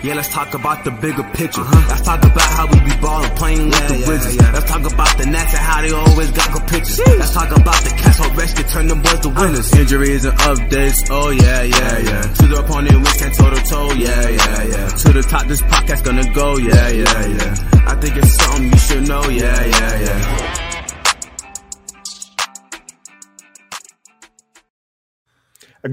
Yeah, 0.00 0.14
let's 0.14 0.28
talk 0.28 0.54
about 0.54 0.84
the 0.84 0.92
bigger 0.92 1.24
picture. 1.34 1.60
Uh-huh. 1.60 1.88
Let's 1.88 2.02
talk 2.02 2.22
about 2.22 2.50
how 2.54 2.66
we 2.70 2.78
be 2.86 2.94
ballin', 3.02 3.30
playing 3.34 3.66
with 3.66 3.74
yeah, 3.74 3.88
the 3.88 3.98
Wizards. 4.06 4.36
Yeah, 4.36 4.42
yeah. 4.42 4.52
Let's 4.52 4.70
talk 4.70 4.92
about 4.92 5.18
the 5.18 5.26
Nats 5.26 5.54
and 5.54 5.64
how 5.64 5.82
they 5.82 5.90
always 5.90 6.30
got 6.30 6.52
good 6.52 6.66
pictures. 6.68 6.98
Sheesh. 6.98 7.18
Let's 7.18 7.34
talk 7.34 7.50
about 7.50 7.82
the 7.82 7.90
cats 7.90 8.18
who 8.18 8.30
rescue, 8.38 8.64
turn 8.64 8.86
them 8.86 9.02
boys 9.02 9.20
to 9.20 9.28
winners. 9.28 9.72
Uh, 9.74 9.78
injuries 9.78 10.24
and 10.24 10.38
updates, 10.38 10.98
oh 11.10 11.30
yeah, 11.30 11.62
yeah, 11.62 11.98
yeah. 11.98 12.22
To 12.22 12.46
the 12.46 12.56
opponent, 12.62 12.94
we 12.94 13.10
stand 13.10 13.34
toe 13.34 13.50
to 13.50 13.62
toe, 13.66 13.92
yeah, 13.98 14.28
yeah, 14.28 14.62
yeah. 14.70 14.88
To 14.88 15.12
the 15.12 15.22
top, 15.22 15.46
this 15.46 15.62
podcast 15.62 16.04
gonna 16.04 16.32
go, 16.32 16.56
yeah, 16.58 16.88
yeah, 16.88 17.26
yeah. 17.26 17.82
I 17.90 17.94
think 17.98 18.16
it's 18.16 18.34
something 18.38 18.70
you 18.70 18.78
should 18.78 19.08
know, 19.08 19.24
yeah, 19.28 19.64
yeah, 19.66 20.00
yeah. 20.00 20.67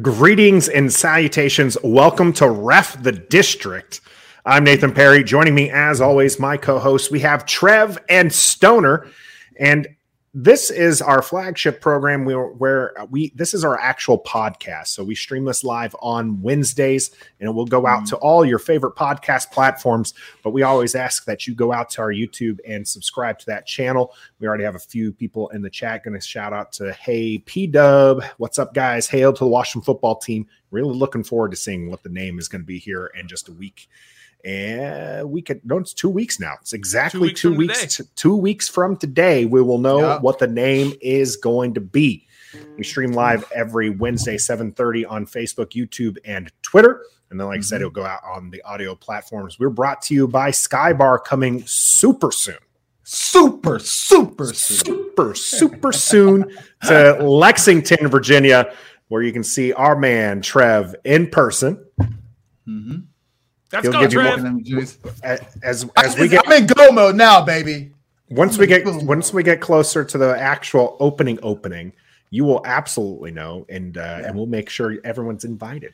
Greetings 0.02 0.68
and 0.68 0.92
salutations. 0.92 1.78
Welcome 1.84 2.34
to 2.34 2.50
Ref 2.50 3.04
the 3.04 3.12
District. 3.12 4.02
I'm 4.44 4.64
Nathan 4.64 4.92
Perry. 4.92 5.24
Joining 5.24 5.54
me, 5.54 5.70
as 5.70 6.02
always, 6.02 6.40
my 6.40 6.58
co 6.58 6.80
hosts, 6.80 7.12
we 7.12 7.20
have 7.20 7.46
Trev 7.46 8.00
and 8.10 8.34
Stoner. 8.34 9.08
And 9.60 9.95
this 10.38 10.70
is 10.70 11.02
our 11.02 11.22
flagship 11.22 11.80
program. 11.80 12.26
Where, 12.26 12.48
where 12.48 12.94
we 13.10 13.32
this 13.36 13.54
is 13.54 13.64
our 13.64 13.80
actual 13.80 14.20
podcast. 14.20 14.88
So 14.88 15.02
we 15.02 15.16
stream 15.16 15.46
this 15.46 15.64
live 15.64 15.96
on 16.02 16.42
wednesdays 16.42 17.10
and 17.40 17.50
it 17.50 17.54
will 17.54 17.66
go 17.66 17.88
out 17.88 18.04
mm. 18.04 18.10
to 18.10 18.18
all 18.18 18.44
your 18.44 18.60
favorite 18.60 18.96
podcast 18.96 19.52
platforms. 19.52 20.14
But 20.44 20.52
we 20.52 20.62
always 20.62 20.94
ask 20.94 21.24
that 21.24 21.48
you 21.48 21.56
go 21.56 21.72
out 21.72 21.90
to 21.92 22.02
our 22.02 22.12
youtube 22.12 22.60
and 22.68 22.86
subscribe 22.86 23.40
to 23.40 23.46
that 23.46 23.66
channel. 23.66 24.14
We 24.40 24.48
already 24.48 24.66
have 24.66 24.76
a 24.76 24.80
few 24.80 25.14
people 25.14 25.48
in 25.50 25.62
the 25.62 25.70
chat. 25.70 26.04
Going 26.04 26.20
to 26.20 26.26
shout 26.26 26.52
out 26.52 26.74
to 26.74 26.92
hey 26.92 27.38
p-dub. 27.38 28.22
What's 28.38 28.60
up 28.60 28.74
guys? 28.74 29.08
Hail 29.08 29.32
to 29.32 29.40
the 29.46 29.50
washington 29.50 29.86
football 29.86 30.18
team. 30.18 30.48
Really 30.70 30.94
looking 30.94 31.24
forward 31.24 31.52
to 31.52 31.58
seeing 31.58 31.90
what 31.90 32.04
the 32.04 32.10
name 32.10 32.40
is 32.40 32.50
going 32.50 32.62
to 32.62 32.68
be 32.68 32.78
here 32.78 33.10
in 33.18 33.30
just 33.30 33.48
a 33.48 33.54
week 33.54 33.88
and 34.46 35.30
we 35.32 35.42
could 35.42 35.60
no 35.66 35.80
it's 35.80 35.94
two 35.94 36.10
weeks 36.10 36.40
now. 36.40 36.54
It's 36.62 36.74
exactly 36.74 37.34
two 37.34 37.52
weeks, 37.54 37.82
two 37.82 37.82
weeks, 37.82 37.98
t- 37.98 38.04
two 38.16 38.36
weeks 38.36 38.70
from 38.70 38.96
today 38.96 39.46
we 39.46 39.62
will 39.62 39.80
know 39.80 40.00
yep. 40.00 40.22
what 40.22 40.38
the 40.38 40.48
name 40.48 40.94
is 41.02 41.36
going 41.36 41.74
to 41.74 41.82
be. 41.82 42.28
We 42.78 42.84
stream 42.84 43.12
live 43.12 43.52
every 43.54 43.90
wednesday 43.90 44.38
7.30 44.38 45.10
on 45.10 45.26
facebook 45.26 45.72
youtube 45.72 46.18
and 46.26 46.52
twitter. 46.62 47.04
And 47.32 47.40
then 47.40 47.48
like 47.48 47.56
mm-hmm. 47.56 47.60
i 47.60 47.64
said 47.64 47.76
mm-hmm. 47.78 47.82
it'll 47.82 47.92
go 47.92 48.06
out 48.06 48.22
on 48.24 48.52
the 48.52 48.62
audio 48.62 48.94
platforms. 48.96 49.60
We're 49.60 49.70
brought 49.70 50.04
to 50.04 50.14
you 50.14 50.28
by 50.28 50.52
skybar 50.52 51.24
coming 51.24 51.64
super 51.66 52.32
soon. 52.32 52.58
Super 53.04 53.80
super 53.80 54.54
super 54.54 55.34
super 55.34 55.92
soon 55.92 56.56
to 56.84 57.14
lexington 57.24 58.08
virginia 58.08 58.74
where 59.08 59.22
you 59.22 59.34
can 59.34 59.44
see 59.44 59.74
our 59.74 59.96
man 59.96 60.42
trev 60.42 60.96
in 61.04 61.30
person. 61.30 61.84
Mm-hmm 62.68 62.98
Let's 63.72 63.90
go, 63.90 64.08
Trev. 64.08 64.46
As 65.24 65.58
as, 65.64 65.90
as 65.96 66.18
we 66.18 66.28
get, 66.28 66.44
I'm 66.46 66.64
in 66.64 66.68
go 66.68 66.92
mode 66.92 67.16
now, 67.16 67.44
baby. 67.44 67.92
Once 68.30 68.58
we 68.58 68.68
get 68.68 68.86
once 68.86 69.34
we 69.34 69.44
get 69.44 69.62
closer 69.62 70.04
to 70.04 70.18
the 70.18 70.40
actual 70.40 70.98
opening 71.00 71.40
opening, 71.44 71.94
you 72.30 72.44
will 72.44 72.62
absolutely 72.66 73.32
know, 73.32 73.66
and 73.70 73.98
uh, 73.98 74.02
yeah. 74.02 74.28
and 74.28 74.36
we'll 74.36 74.46
make 74.46 74.70
sure 74.70 74.98
everyone's 75.04 75.46
invited. 75.46 75.94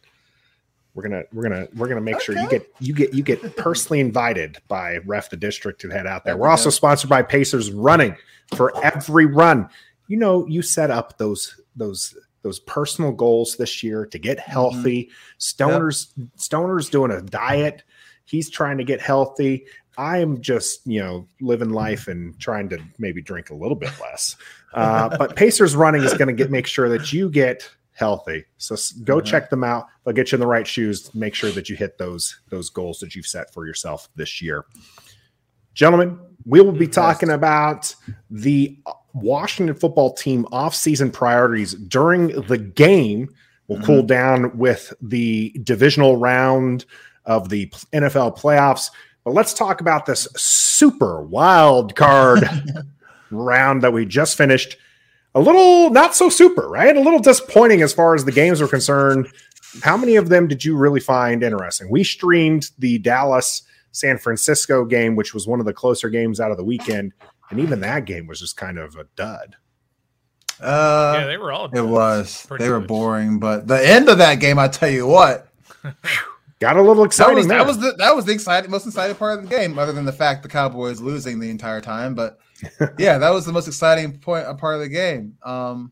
We're 0.94 1.04
gonna 1.04 1.24
we're 1.32 1.44
gonna 1.44 1.68
we're 1.76 1.88
gonna 1.88 2.02
make 2.02 2.16
okay. 2.16 2.26
sure 2.26 2.38
you 2.38 2.50
get 2.50 2.74
you 2.80 2.94
get 2.94 3.14
you 3.14 3.24
get 3.24 3.56
personally 3.56 4.02
invited 4.02 4.58
by 4.68 4.98
Ref 5.06 5.30
the 5.30 5.38
District 5.38 5.80
to 5.82 5.90
head 5.90 6.06
out 6.06 6.26
there. 6.26 6.36
We're 6.36 6.50
also 6.50 6.70
sponsored 6.70 7.10
by 7.10 7.22
Pacers 7.22 7.72
Running 7.72 8.16
for 8.56 8.74
every 8.84 9.26
run. 9.26 9.70
You 10.08 10.18
know, 10.18 10.46
you 10.48 10.62
set 10.62 10.92
up 10.92 11.18
those 11.18 11.62
those 11.76 12.18
those 12.42 12.59
personal 12.59 13.11
goals 13.11 13.56
this 13.56 13.84
year 13.84 14.06
to 14.08 14.20
get 14.20 14.38
mm-hmm. 14.38 14.52
healthy. 14.52 15.03
Mm-hmm. 15.03 15.14
Stoner's 15.38 16.14
yep. 16.16 16.28
Stoner's 16.36 16.89
doing 16.89 17.11
a 17.11 17.22
diet. 17.22 17.84
He's 18.25 18.50
trying 18.50 18.78
to 18.78 18.84
get 18.84 19.02
healthy. 19.02 19.66
I 19.97 20.20
am 20.20 20.42
just, 20.42 20.86
you 20.88 21.02
know, 21.02 21.28
living 21.42 21.72
life 21.72 22.08
and 22.08 22.39
trying 22.39 22.69
to 22.69 22.80
maybe 22.97 23.22
drink 23.22 23.50
a 23.50 23.56
little 23.56 23.75
bit 23.75 23.91
less. 24.00 24.35
Uh, 24.74 25.16
but 25.18 25.35
Pacers 25.35 25.75
running 25.75 26.03
is 26.03 26.13
going 26.13 26.28
to 26.28 26.34
get 26.34 26.50
make 26.50 26.66
sure 26.66 26.88
that 26.90 27.12
you 27.12 27.30
get 27.30 27.69
healthy. 27.94 28.46
So 28.57 28.75
go 29.03 29.18
mm-hmm. 29.18 29.25
check 29.25 29.50
them 29.50 29.63
out. 29.63 29.88
They'll 30.03 30.13
get 30.13 30.31
you 30.31 30.38
in 30.38 30.40
the 30.40 30.47
right 30.47 30.66
shoes. 30.66 31.13
Make 31.13 31.35
sure 31.35 31.51
that 31.51 31.69
you 31.69 31.75
hit 31.75 31.97
those 31.97 32.40
those 32.50 32.69
goals 32.69 33.00
that 33.00 33.16
you've 33.16 33.28
set 33.28 33.53
for 33.53 33.66
yourself 33.66 34.09
this 34.16 34.41
year. 34.41 34.66
Gentlemen, 35.74 36.19
we 36.46 36.62
will 36.62 36.72
be 36.72 36.88
talking 36.88 37.30
about 37.30 37.94
the 38.30 38.78
Washington 39.14 39.76
football 39.76 40.14
team 40.14 40.46
off-season 40.52 41.12
priorities 41.12 41.74
during 41.74 42.28
the 42.48 42.58
game 42.58 43.30
will 43.68 43.78
mm-hmm. 43.78 43.86
cool 43.86 44.04
down 44.04 44.58
with 44.58 44.94
the 45.02 45.52
divisional 45.64 46.18
round 46.18 46.86
of 47.26 47.50
the 47.50 47.68
NFL 47.94 48.38
playoffs. 48.38 48.90
But 49.24 49.34
let's 49.34 49.54
talk 49.54 49.82
about 49.82 50.06
this 50.06 50.28
super 50.36 51.22
wild 51.22 51.96
card 51.96 52.44
round 53.32 53.84
that 53.84 53.94
we 53.94 54.06
just 54.06 54.38
finished. 54.38 54.78
A 55.34 55.40
little 55.40 55.90
not 55.92 56.16
so 56.16 56.30
super, 56.30 56.68
right? 56.68 56.96
A 56.96 57.00
little 57.02 57.20
disappointing 57.20 57.82
as 57.82 57.94
far 57.94 58.16
as 58.16 58.26
the 58.26 58.32
games 58.32 58.62
are 58.62 58.68
concerned. 58.68 59.28
How 59.84 59.96
many 59.96 60.18
of 60.18 60.28
them 60.28 60.48
did 60.48 60.66
you 60.66 60.76
really 60.76 61.00
find 61.00 61.44
interesting? 61.44 61.90
We 61.90 62.04
streamed 62.04 62.72
the 62.80 62.98
Dallas 62.98 63.64
San 63.94 64.18
Francisco 64.18 64.84
game, 64.84 65.16
which 65.16 65.34
was 65.34 65.48
one 65.48 65.60
of 65.60 65.66
the 65.66 65.74
closer 65.74 66.10
games 66.10 66.40
out 66.40 66.52
of 66.52 66.58
the 66.58 66.64
weekend 66.64 67.14
and 67.51 67.59
even 67.59 67.81
that 67.81 68.06
game 68.06 68.28
was 68.28 68.39
just 68.39 68.57
kind 68.57 68.79
of 68.79 68.95
a 68.95 69.06
dud. 69.16 69.57
Uh, 70.59 71.17
yeah, 71.19 71.25
they 71.28 71.38
were 71.38 71.51
all. 71.51 71.66
It 71.66 71.81
was. 71.81 72.47
They 72.57 72.69
were 72.69 72.79
boring, 72.79 73.39
but 73.39 73.67
the 73.67 73.88
end 73.88 74.09
of 74.09 74.19
that 74.19 74.35
game, 74.35 74.59
I 74.59 74.67
tell 74.67 74.89
you 74.89 75.07
what, 75.07 75.47
got 76.59 76.78
a 76.78 76.81
little 76.81 77.03
exciting. 77.03 77.47
That 77.47 77.66
was, 77.66 77.79
that 77.79 77.85
was 77.85 77.94
the 77.94 77.97
that 77.97 78.16
was 78.16 78.25
the 78.25 78.31
exciting, 78.31 78.69
most 78.69 78.85
exciting 78.85 79.16
part 79.16 79.39
of 79.39 79.50
the 79.50 79.56
game, 79.56 79.78
other 79.79 79.91
than 79.91 80.06
the 80.06 80.13
fact 80.13 80.44
the 80.44 80.50
Cowboys 80.50 81.01
losing 81.01 81.39
the 81.39 81.50
entire 81.50 81.81
time. 81.81 82.13
But 82.13 82.39
yeah, 83.00 83.17
that 83.17 83.31
was 83.31 83.45
the 83.45 83.51
most 83.51 83.68
exciting 83.68 84.19
point, 84.19 84.45
a 84.47 84.53
part 84.53 84.75
of 84.75 84.81
the 84.81 84.89
game. 84.89 85.35
Um, 85.44 85.91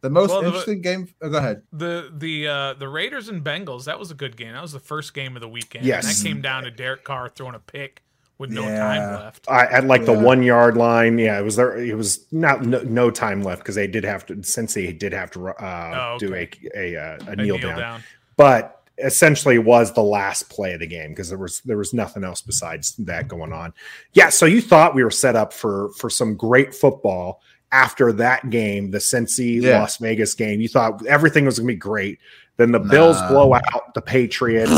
the 0.00 0.10
most 0.10 0.30
well, 0.30 0.44
interesting 0.44 0.76
the, 0.76 0.82
game. 0.82 1.08
Oh, 1.20 1.28
go 1.28 1.38
ahead. 1.38 1.62
The 1.72 2.12
the 2.16 2.46
uh, 2.46 2.74
the 2.74 2.88
Raiders 2.88 3.28
and 3.28 3.42
Bengals. 3.42 3.86
That 3.86 3.98
was 3.98 4.12
a 4.12 4.14
good 4.14 4.36
game. 4.36 4.52
That 4.52 4.62
was 4.62 4.72
the 4.72 4.80
first 4.80 5.12
game 5.12 5.34
of 5.34 5.42
the 5.42 5.48
weekend. 5.48 5.84
Yes, 5.84 6.06
and 6.06 6.14
that 6.14 6.28
came 6.28 6.40
down 6.40 6.62
to 6.62 6.70
Derek 6.70 7.02
Carr 7.02 7.28
throwing 7.28 7.56
a 7.56 7.58
pick 7.58 8.04
with 8.38 8.50
no 8.50 8.62
yeah. 8.62 8.78
time 8.78 9.12
left. 9.24 9.48
I, 9.48 9.66
at 9.66 9.84
like 9.84 10.02
yeah. 10.02 10.14
the 10.14 10.18
one 10.20 10.42
yard 10.42 10.76
line. 10.76 11.18
Yeah, 11.18 11.38
it 11.38 11.42
was 11.42 11.56
there. 11.56 11.76
It 11.76 11.96
was 11.96 12.26
not 12.32 12.64
no, 12.64 12.80
no 12.82 13.10
time 13.10 13.42
left 13.42 13.62
because 13.62 13.74
they 13.74 13.86
did 13.86 14.04
have 14.04 14.24
to. 14.26 14.42
Since 14.42 14.74
they 14.74 14.92
did 14.92 15.12
have 15.12 15.30
to 15.32 15.48
uh, 15.48 15.54
oh, 15.94 16.14
okay. 16.14 16.26
do 16.26 16.34
a 16.34 16.50
a, 16.74 16.94
a, 16.94 17.18
a 17.32 17.36
kneel, 17.36 17.58
kneel 17.58 17.68
down. 17.68 17.78
down. 17.78 18.02
but 18.36 18.74
essentially 19.00 19.58
was 19.58 19.92
the 19.92 20.02
last 20.02 20.50
play 20.50 20.74
of 20.74 20.80
the 20.80 20.86
game 20.86 21.10
because 21.10 21.28
there 21.28 21.38
was 21.38 21.60
there 21.60 21.76
was 21.76 21.92
nothing 21.92 22.24
else 22.24 22.40
besides 22.40 22.94
that 22.96 23.28
going 23.28 23.52
on. 23.52 23.72
Yeah, 24.12 24.28
so 24.28 24.46
you 24.46 24.60
thought 24.60 24.94
we 24.94 25.04
were 25.04 25.10
set 25.10 25.36
up 25.36 25.52
for 25.52 25.90
for 25.98 26.10
some 26.10 26.36
great 26.36 26.74
football 26.74 27.40
after 27.70 28.12
that 28.14 28.50
game, 28.50 28.90
the 28.90 28.98
Cincy 28.98 29.62
yeah. 29.62 29.80
Las 29.80 29.98
Vegas 29.98 30.34
game. 30.34 30.60
You 30.60 30.68
thought 30.68 31.04
everything 31.06 31.44
was 31.44 31.58
going 31.58 31.68
to 31.68 31.74
be 31.74 31.78
great. 31.78 32.18
Then 32.56 32.72
the 32.72 32.78
nah. 32.78 32.90
Bills 32.90 33.20
blow 33.22 33.54
out 33.54 33.94
the 33.94 34.00
Patriots. 34.00 34.72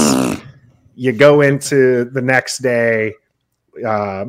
you 0.96 1.12
go 1.12 1.40
into 1.40 2.04
the 2.04 2.20
next 2.20 2.58
day 2.58 3.14
uh, 3.86 4.26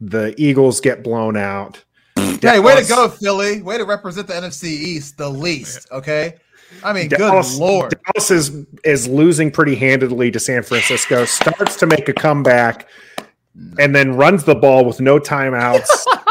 the 0.00 0.34
Eagles 0.36 0.80
get 0.80 1.02
blown 1.02 1.36
out. 1.36 1.82
Hey, 2.16 2.60
way 2.60 2.80
to 2.80 2.88
go, 2.88 3.08
Philly! 3.08 3.62
Way 3.62 3.78
to 3.78 3.84
represent 3.84 4.26
the 4.26 4.34
NFC 4.34 4.64
East 4.64 5.16
the 5.16 5.28
least. 5.28 5.88
Okay, 5.90 6.34
I 6.82 6.92
mean, 6.92 7.08
Dallas, 7.08 7.52
good 7.52 7.60
lord, 7.60 7.94
Dallas 8.04 8.30
is 8.30 8.66
is 8.84 9.08
losing 9.08 9.50
pretty 9.50 9.74
handedly 9.74 10.30
to 10.30 10.40
San 10.40 10.62
Francisco. 10.62 11.24
Starts 11.24 11.76
to 11.76 11.86
make 11.86 12.08
a 12.08 12.12
comeback, 12.12 12.88
and 13.78 13.94
then 13.94 14.16
runs 14.16 14.44
the 14.44 14.54
ball 14.54 14.84
with 14.84 15.00
no 15.00 15.18
timeouts. 15.18 15.88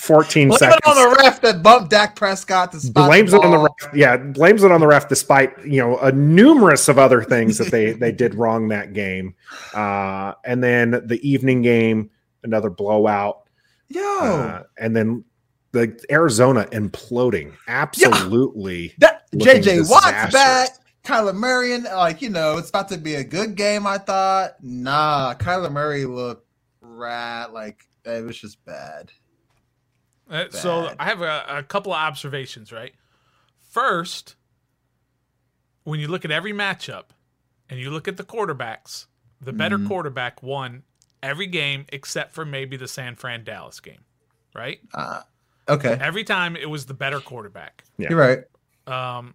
14 0.00 0.48
Blame 0.48 0.58
seconds. 0.58 0.80
It 0.82 0.88
on 0.88 0.96
the 0.96 1.16
ref 1.22 1.40
that 1.42 1.62
bumped 1.62 1.90
Dak 1.90 2.16
Prescott 2.16 2.72
to 2.72 2.90
blames 2.90 3.34
it 3.34 3.44
on 3.44 3.50
the 3.50 3.58
ref. 3.58 3.94
Yeah, 3.94 4.16
blames 4.16 4.64
it 4.64 4.72
on 4.72 4.80
the 4.80 4.86
ref, 4.86 5.08
despite 5.08 5.64
you 5.64 5.80
know 5.80 5.98
a 5.98 6.10
numerous 6.10 6.88
of 6.88 6.98
other 6.98 7.22
things 7.22 7.58
that 7.58 7.70
they 7.70 7.92
they 7.92 8.10
did 8.10 8.34
wrong 8.34 8.68
that 8.68 8.94
game. 8.94 9.34
Uh, 9.74 10.32
and 10.44 10.64
then 10.64 11.02
the 11.04 11.20
evening 11.22 11.60
game, 11.60 12.10
another 12.42 12.70
blowout. 12.70 13.42
Yeah. 13.88 14.00
uh, 14.00 14.62
and 14.78 14.96
then 14.96 15.24
the 15.72 16.02
Arizona 16.10 16.64
imploding. 16.72 17.52
Absolutely, 17.68 18.84
yeah. 18.84 18.92
that 18.98 19.30
JJ 19.32 19.90
Watt's 19.90 20.32
back. 20.32 20.70
Kyler 21.04 21.34
Murray, 21.34 21.74
and 21.74 21.84
like 21.84 22.22
you 22.22 22.30
know, 22.30 22.56
it's 22.56 22.70
about 22.70 22.88
to 22.88 22.98
be 22.98 23.16
a 23.16 23.24
good 23.24 23.54
game. 23.54 23.86
I 23.86 23.98
thought, 23.98 24.62
nah, 24.62 25.34
Kyler 25.34 25.70
Murray 25.70 26.06
looked 26.06 26.46
rat. 26.80 27.52
Like 27.52 27.84
it 28.04 28.24
was 28.24 28.38
just 28.38 28.64
bad. 28.64 29.12
Uh, 30.30 30.44
so 30.50 30.94
I 30.98 31.06
have 31.06 31.22
a, 31.22 31.44
a 31.48 31.62
couple 31.62 31.92
of 31.92 31.98
observations, 31.98 32.70
right? 32.72 32.94
First, 33.58 34.36
when 35.84 35.98
you 35.98 36.08
look 36.08 36.24
at 36.24 36.30
every 36.30 36.52
matchup 36.52 37.06
and 37.68 37.80
you 37.80 37.90
look 37.90 38.06
at 38.06 38.16
the 38.16 38.24
quarterbacks, 38.24 39.06
the 39.40 39.52
better 39.52 39.76
mm-hmm. 39.76 39.88
quarterback 39.88 40.42
won 40.42 40.82
every 41.22 41.46
game 41.46 41.84
except 41.92 42.32
for 42.32 42.44
maybe 42.44 42.76
the 42.76 42.88
San 42.88 43.16
Fran 43.16 43.44
Dallas 43.44 43.80
game, 43.80 44.04
right? 44.54 44.80
Uh, 44.94 45.22
okay. 45.68 45.98
Every 46.00 46.24
time 46.24 46.56
it 46.56 46.70
was 46.70 46.86
the 46.86 46.94
better 46.94 47.20
quarterback. 47.20 47.84
Yeah. 47.98 48.10
You're 48.10 48.18
right. 48.18 49.18
Um, 49.18 49.34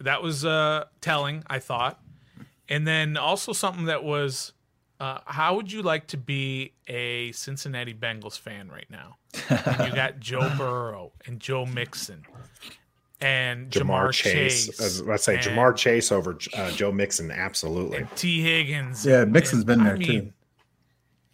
that 0.00 0.22
was 0.22 0.44
uh, 0.44 0.84
telling, 1.00 1.44
I 1.46 1.58
thought. 1.58 2.00
And 2.68 2.86
then 2.86 3.16
also 3.16 3.52
something 3.52 3.84
that 3.86 4.02
was, 4.02 4.52
uh, 5.02 5.18
how 5.26 5.56
would 5.56 5.72
you 5.72 5.82
like 5.82 6.06
to 6.06 6.16
be 6.16 6.72
a 6.86 7.32
Cincinnati 7.32 7.92
Bengals 7.92 8.38
fan 8.38 8.68
right 8.68 8.86
now? 8.88 9.16
And 9.48 9.88
you 9.88 9.94
got 9.96 10.20
Joe 10.20 10.48
Burrow 10.56 11.10
and 11.26 11.40
Joe 11.40 11.66
Mixon 11.66 12.24
and 13.20 13.68
Jamar, 13.68 14.10
Ja'Marr 14.10 14.12
Chase. 14.12 14.66
Chase 14.66 15.00
let's 15.00 15.24
say 15.24 15.38
Ja'Marr 15.38 15.74
Chase 15.74 16.12
over 16.12 16.38
uh, 16.54 16.70
Joe 16.70 16.92
Mixon, 16.92 17.32
absolutely. 17.32 18.06
Tee 18.14 18.42
Higgins. 18.42 19.04
Yeah, 19.04 19.24
Mixon's 19.24 19.62
and, 19.62 19.66
been 19.66 19.84
there 19.84 19.94
I 19.94 19.98
mean, 19.98 20.20
too. 20.26 20.32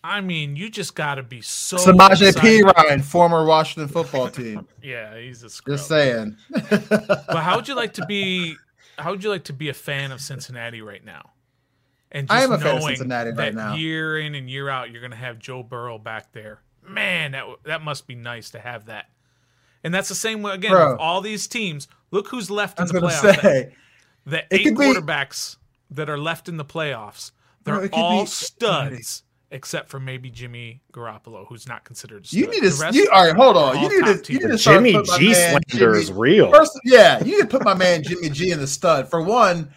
I 0.03 0.21
mean, 0.23 0.57
you 0.57 0.71
just 0.71 0.95
got 0.95 1.17
to 1.17 1.23
be 1.23 1.43
so. 1.43 1.77
Samaje 1.77 2.33
Perine, 2.33 3.05
former 3.05 3.45
Washington 3.45 3.89
football 3.93 4.29
team. 4.31 4.67
yeah, 4.83 5.19
he's 5.19 5.43
a. 5.43 5.51
Scrub. 5.51 5.77
Just 5.77 5.89
saying. 5.89 6.39
but 6.51 7.43
how 7.43 7.57
would 7.57 7.69
you 7.69 7.75
like 7.75 7.93
to 7.95 8.07
be? 8.07 8.57
How 8.99 9.13
would 9.13 9.23
you 9.23 9.31
like 9.31 9.45
to 9.45 9.53
be 9.53 9.69
a 9.69 9.75
fan 9.75 10.11
of 10.11 10.21
Cincinnati 10.21 10.83
right 10.83 11.05
now? 11.05 11.31
And 12.11 12.27
I 12.31 12.43
am 12.43 12.53
a 12.53 12.59
fan 12.59 12.77
of 12.77 12.83
Cincinnati 12.83 13.33
right 13.33 13.55
now. 13.55 13.75
Year 13.75 14.19
in 14.19 14.35
and 14.35 14.49
year 14.49 14.69
out, 14.69 14.91
you're 14.91 15.01
going 15.01 15.11
to 15.11 15.17
have 15.17 15.39
Joe 15.39 15.63
Burrow 15.63 15.99
back 15.99 16.33
there. 16.33 16.61
Man, 16.87 17.33
that 17.33 17.45
that 17.65 17.83
must 17.83 18.07
be 18.07 18.15
nice 18.15 18.51
to 18.51 18.59
have 18.59 18.87
that. 18.87 19.11
And 19.85 19.93
that's 19.93 20.09
the 20.09 20.15
same 20.15 20.43
way 20.43 20.55
again 20.55 20.73
Bro, 20.73 20.93
with 20.93 21.01
all 21.01 21.21
these 21.21 21.47
teams. 21.47 21.87
Look 22.11 22.29
who's 22.29 22.51
left 22.51 22.81
in 22.81 22.87
the 22.87 22.95
playoffs. 22.95 23.41
Say, 23.41 23.75
the, 24.25 24.31
the 24.31 24.55
eight 24.55 24.67
quarterbacks 24.69 25.57
be, 25.91 25.97
that 25.97 26.09
are 26.09 26.19
left 26.19 26.49
in 26.49 26.57
the 26.57 26.65
playoffs. 26.65 27.33
They're 27.65 27.89
bro, 27.89 27.99
all 27.99 28.27
studs 28.27 29.25
except 29.51 29.89
for 29.89 29.99
maybe 29.99 30.31
Jimmy 30.31 30.83
Garoppolo, 30.93 31.47
who's 31.47 31.67
not 31.67 31.85
considered. 31.85 32.31
You 32.33 32.47
need 32.47 32.63
to. 32.63 32.91
You, 32.93 33.09
all 33.13 33.27
right, 33.27 33.37
hold 33.37 33.57
on. 33.57 33.81
You 33.81 33.89
need 33.89 34.25
to. 34.25 34.33
You 34.33 34.41
need 34.41 34.49
to 34.49 34.57
Jimmy 34.57 34.93
G 35.19 35.35
slander 35.35 35.97
is 35.97 36.13
real. 36.13 36.51
First, 36.51 36.79
yeah, 36.85 37.23
you 37.23 37.37
need 37.37 37.43
to 37.43 37.47
put 37.47 37.65
my 37.65 37.75
man 37.75 38.03
Jimmy 38.03 38.31
G 38.31 38.51
in 38.51 38.59
the 38.59 38.67
stud. 38.67 39.09
For 39.09 39.23
one, 39.23 39.71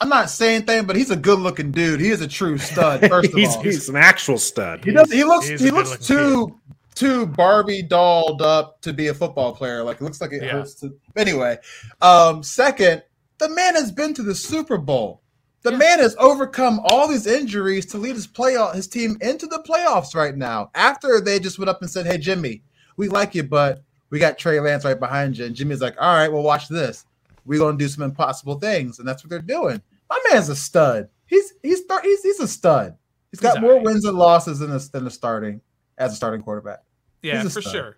I'm 0.00 0.08
not 0.08 0.30
saying 0.30 0.62
thing, 0.62 0.84
but 0.84 0.96
he's 0.96 1.10
a 1.10 1.16
good 1.16 1.38
looking 1.38 1.70
dude. 1.70 2.00
He 2.00 2.10
is 2.10 2.20
a 2.20 2.28
true 2.28 2.58
stud. 2.58 3.00
First 3.08 3.30
of 3.30 3.34
he's, 3.34 3.56
all, 3.56 3.62
he's 3.62 3.88
an 3.88 3.96
actual 3.96 4.38
stud. 4.38 4.84
He 4.84 4.92
does. 4.92 5.10
He 5.10 5.24
looks. 5.24 5.48
He 5.48 5.70
looks 5.70 6.06
too. 6.06 6.48
Kid. 6.48 6.54
Too 6.96 7.26
Barbie 7.26 7.82
dolled 7.82 8.40
up 8.40 8.80
to 8.80 8.94
be 8.94 9.08
a 9.08 9.14
football 9.14 9.54
player. 9.54 9.82
Like 9.82 10.00
it 10.00 10.02
looks 10.02 10.20
like 10.20 10.32
it 10.32 10.42
yeah. 10.42 10.52
hurts 10.52 10.74
to. 10.76 10.96
Anyway, 11.14 11.58
um, 12.00 12.42
second, 12.42 13.02
the 13.36 13.50
man 13.50 13.74
has 13.74 13.92
been 13.92 14.14
to 14.14 14.22
the 14.22 14.34
Super 14.34 14.78
Bowl. 14.78 15.20
The 15.60 15.72
yeah. 15.72 15.78
man 15.78 15.98
has 15.98 16.16
overcome 16.18 16.80
all 16.84 17.06
these 17.06 17.26
injuries 17.26 17.84
to 17.86 17.98
lead 17.98 18.14
his 18.14 18.26
playoff 18.26 18.74
his 18.74 18.88
team 18.88 19.18
into 19.20 19.46
the 19.46 19.62
playoffs 19.68 20.14
right 20.14 20.34
now. 20.34 20.70
After 20.74 21.20
they 21.20 21.38
just 21.38 21.58
went 21.58 21.68
up 21.68 21.82
and 21.82 21.90
said, 21.90 22.06
"Hey 22.06 22.16
Jimmy, 22.16 22.62
we 22.96 23.08
like 23.08 23.34
you, 23.34 23.42
but 23.42 23.82
we 24.08 24.18
got 24.18 24.38
Trey 24.38 24.58
Lance 24.58 24.86
right 24.86 24.98
behind 24.98 25.36
you." 25.36 25.44
And 25.44 25.54
Jimmy's 25.54 25.82
like, 25.82 26.00
"All 26.00 26.14
right, 26.14 26.32
well, 26.32 26.42
watch 26.42 26.68
this. 26.68 27.04
We're 27.46 27.58
gonna 27.58 27.78
do 27.78 27.88
some 27.88 28.04
impossible 28.04 28.58
things," 28.58 28.98
and 28.98 29.06
that's 29.06 29.22
what 29.24 29.30
they're 29.30 29.40
doing. 29.40 29.80
My 30.08 30.20
man's 30.30 30.48
a 30.48 30.56
stud. 30.56 31.08
He's 31.26 31.52
he's 31.62 31.82
he's, 32.02 32.22
he's 32.22 32.40
a 32.40 32.48
stud. 32.48 32.96
He's 33.30 33.40
got 33.40 33.56
he's 33.56 33.62
more 33.62 33.74
right. 33.74 33.82
wins 33.82 34.04
and 34.04 34.16
losses 34.16 34.58
than 34.58 34.70
the 34.70 34.88
than 34.92 35.04
the 35.04 35.10
starting 35.10 35.60
as 35.98 36.12
a 36.12 36.16
starting 36.16 36.42
quarterback. 36.42 36.80
Yeah, 37.22 37.42
for 37.42 37.60
stud. 37.60 37.72
sure. 37.72 37.96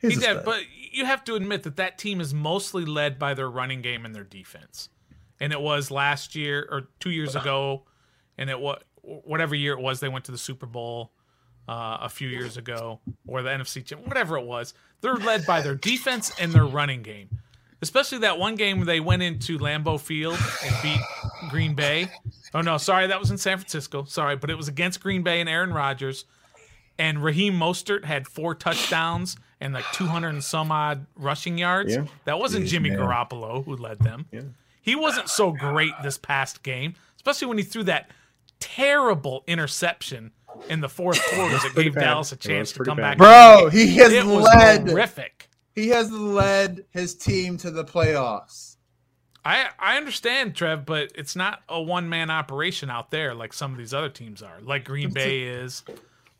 He's 0.00 0.14
he 0.14 0.20
did, 0.20 0.44
but 0.44 0.60
you 0.92 1.06
have 1.06 1.24
to 1.24 1.34
admit 1.34 1.62
that 1.64 1.76
that 1.76 1.98
team 1.98 2.20
is 2.20 2.34
mostly 2.34 2.84
led 2.84 3.18
by 3.18 3.34
their 3.34 3.50
running 3.50 3.82
game 3.82 4.04
and 4.04 4.14
their 4.14 4.24
defense 4.24 4.90
and 5.40 5.52
it 5.52 5.60
was 5.60 5.90
last 5.90 6.34
year 6.34 6.66
or 6.70 6.88
two 7.00 7.10
years 7.10 7.36
ago, 7.36 7.84
and 8.38 8.48
it 8.48 8.58
was 8.58 8.80
whatever 9.02 9.54
year 9.54 9.74
it 9.74 9.80
was 9.80 10.00
they 10.00 10.08
went 10.08 10.24
to 10.24 10.32
the 10.32 10.38
Super 10.38 10.66
Bowl 10.66 11.12
uh, 11.68 11.98
a 12.00 12.08
few 12.08 12.28
years 12.28 12.56
ago 12.56 13.00
or 13.26 13.42
the 13.42 13.50
NFC 13.50 13.92
whatever 14.06 14.38
it 14.38 14.44
was. 14.46 14.74
They're 15.00 15.16
led 15.16 15.44
by 15.44 15.60
their 15.60 15.74
defense 15.74 16.32
and 16.40 16.52
their 16.52 16.64
running 16.64 17.02
game. 17.02 17.28
Especially 17.82 18.18
that 18.18 18.38
one 18.38 18.54
game 18.54 18.78
where 18.78 18.86
they 18.86 19.00
went 19.00 19.22
into 19.22 19.58
Lambeau 19.58 20.00
Field 20.00 20.38
and 20.64 20.74
beat 20.82 21.00
Green 21.50 21.74
Bay. 21.74 22.08
Oh 22.54 22.60
no, 22.60 22.78
sorry, 22.78 23.08
that 23.08 23.20
was 23.20 23.30
in 23.30 23.38
San 23.38 23.58
Francisco. 23.58 24.04
Sorry, 24.04 24.36
but 24.36 24.50
it 24.50 24.56
was 24.56 24.68
against 24.68 25.00
Green 25.00 25.22
Bay 25.22 25.40
and 25.40 25.48
Aaron 25.48 25.72
Rodgers. 25.72 26.24
And 26.98 27.22
Raheem 27.22 27.54
Mostert 27.54 28.04
had 28.04 28.28
four 28.28 28.54
touchdowns 28.54 29.36
and 29.60 29.74
like 29.74 29.84
200 29.92 30.28
and 30.28 30.44
some 30.44 30.70
odd 30.70 31.06
rushing 31.16 31.58
yards. 31.58 31.94
Yeah. 31.94 32.04
That 32.24 32.38
wasn't 32.38 32.66
Jimmy 32.66 32.90
man. 32.90 33.00
Garoppolo 33.00 33.64
who 33.64 33.76
led 33.76 33.98
them. 33.98 34.26
Yeah. 34.30 34.42
He 34.80 34.94
wasn't 34.94 35.28
so 35.28 35.50
great 35.50 35.92
this 36.02 36.18
past 36.18 36.62
game, 36.62 36.94
especially 37.16 37.48
when 37.48 37.58
he 37.58 37.64
threw 37.64 37.82
that 37.84 38.10
terrible 38.60 39.42
interception 39.46 40.30
in 40.68 40.80
the 40.80 40.88
fourth 40.88 41.20
quarter 41.34 41.56
that 41.56 41.72
gave 41.74 41.94
bad. 41.94 42.00
Dallas 42.02 42.32
a 42.32 42.36
chance 42.36 42.72
to 42.72 42.84
come 42.84 42.98
bad. 42.98 43.18
back. 43.18 43.18
Bro, 43.18 43.70
he 43.70 43.96
has 43.96 44.12
it 44.12 44.24
led 44.26 44.88
horrific. 44.88 45.48
He 45.74 45.88
has 45.88 46.10
led 46.10 46.84
his 46.90 47.14
team 47.14 47.56
to 47.58 47.70
the 47.70 47.84
playoffs. 47.84 48.76
I 49.44 49.68
I 49.78 49.96
understand, 49.96 50.54
Trev, 50.54 50.86
but 50.86 51.12
it's 51.14 51.36
not 51.36 51.62
a 51.68 51.80
one 51.80 52.08
man 52.08 52.30
operation 52.30 52.90
out 52.90 53.10
there 53.10 53.34
like 53.34 53.52
some 53.52 53.72
of 53.72 53.78
these 53.78 53.92
other 53.92 54.08
teams 54.08 54.42
are, 54.42 54.60
like 54.62 54.84
Green 54.84 55.12
Bay 55.12 55.42
is 55.42 55.82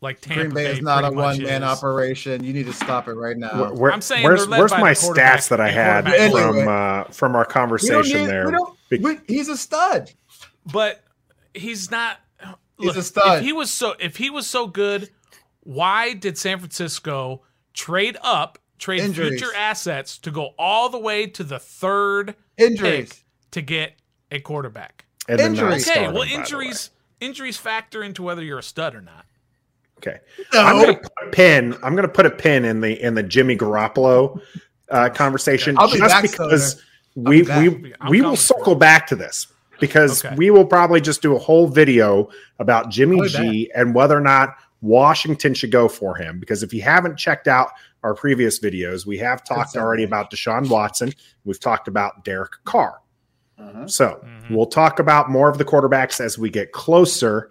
like 0.01 0.21
Tampa 0.21 0.41
Green 0.41 0.53
Bay, 0.53 0.63
Bay 0.65 0.71
is 0.71 0.81
not 0.81 1.03
a 1.03 1.11
one 1.11 1.41
man 1.41 1.63
operation. 1.63 2.43
You 2.43 2.53
need 2.53 2.65
to 2.65 2.73
stop 2.73 3.07
it 3.07 3.13
right 3.13 3.37
now. 3.37 3.73
Where, 3.73 3.91
I'm 3.91 4.01
saying 4.01 4.23
where's, 4.23 4.47
where's 4.47 4.71
my 4.71 4.91
stats 4.91 5.49
that 5.49 5.59
I 5.59 5.69
had 5.69 6.05
from 6.31 6.67
uh, 6.67 7.03
from 7.05 7.35
our 7.35 7.45
conversation 7.45 8.21
need, 8.21 8.27
there? 8.27 8.51
We 8.89 9.19
he's 9.27 9.49
a 9.49 9.57
stud, 9.57 10.11
but 10.71 11.03
he's 11.53 11.91
not. 11.91 12.19
Look, 12.77 12.95
he's 12.95 12.97
a 12.97 13.03
stud. 13.03 13.39
If 13.39 13.45
he 13.45 13.53
was 13.53 13.69
so 13.71 13.95
if 13.99 14.17
he 14.17 14.29
was 14.29 14.47
so 14.47 14.67
good, 14.67 15.09
why 15.61 16.13
did 16.13 16.37
San 16.37 16.59
Francisco 16.59 17.41
trade 17.73 18.17
up, 18.21 18.57
trade 18.77 19.01
Injuries. 19.01 19.39
future 19.39 19.55
assets 19.55 20.17
to 20.19 20.31
go 20.31 20.53
all 20.57 20.89
the 20.89 20.99
way 20.99 21.27
to 21.27 21.43
the 21.43 21.59
third 21.59 22.35
Injuries. 22.57 23.23
to 23.51 23.61
get 23.61 23.93
a 24.31 24.39
quarterback? 24.39 25.05
And 25.27 25.39
injuries. 25.39 25.89
Okay, 25.89 26.07
well, 26.11 26.21
injuries 26.21 26.91
injuries 27.19 27.57
factor 27.57 28.03
into 28.03 28.23
whether 28.23 28.43
you're 28.43 28.59
a 28.59 28.63
stud 28.63 28.95
or 28.95 29.01
not. 29.01 29.25
Okay. 29.97 30.19
No. 30.53 30.61
I'm 30.61 30.79
gonna 30.79 30.97
put 30.97 31.11
a 31.23 31.29
pin. 31.31 31.75
I'm 31.81 31.95
gonna 31.95 32.07
put 32.07 32.25
a 32.25 32.31
pin 32.31 32.65
in 32.65 32.81
the 32.81 33.01
in 33.01 33.15
the 33.15 33.23
Jimmy 33.23 33.55
Garoppolo 33.55 34.39
uh, 34.89 35.09
conversation 35.09 35.77
okay. 35.79 35.97
just 35.97 36.21
because 36.21 36.83
we 37.15 37.41
we 37.41 37.93
we 38.09 38.21
will 38.21 38.35
circle 38.35 38.75
back 38.75 39.07
to 39.07 39.15
this 39.15 39.47
because 39.79 40.23
okay. 40.23 40.35
we 40.35 40.51
will 40.51 40.65
probably 40.65 41.01
just 41.01 41.21
do 41.21 41.35
a 41.35 41.39
whole 41.39 41.67
video 41.67 42.29
about 42.59 42.89
Jimmy 42.91 43.27
G 43.27 43.67
back. 43.67 43.77
and 43.79 43.95
whether 43.95 44.17
or 44.17 44.21
not 44.21 44.55
Washington 44.81 45.53
should 45.53 45.71
go 45.71 45.87
for 45.87 46.15
him. 46.15 46.39
Because 46.39 46.61
if 46.61 46.73
you 46.73 46.81
haven't 46.81 47.17
checked 47.17 47.47
out 47.47 47.69
our 48.05 48.13
previous 48.13 48.59
videos, 48.59 49.05
we 49.05 49.17
have 49.17 49.43
talked 49.43 49.75
already 49.75 50.03
about 50.03 50.31
Deshaun 50.31 50.69
Watson. 50.69 51.11
We've 51.43 51.59
talked 51.59 51.87
about 51.87 52.23
Derek 52.23 52.51
Carr. 52.63 53.01
Uh-huh. 53.57 53.87
So 53.87 54.21
mm-hmm. 54.23 54.55
we'll 54.55 54.67
talk 54.67 54.99
about 54.99 55.29
more 55.29 55.49
of 55.49 55.57
the 55.57 55.65
quarterbacks 55.65 56.19
as 56.19 56.37
we 56.37 56.49
get 56.49 56.71
closer 56.71 57.49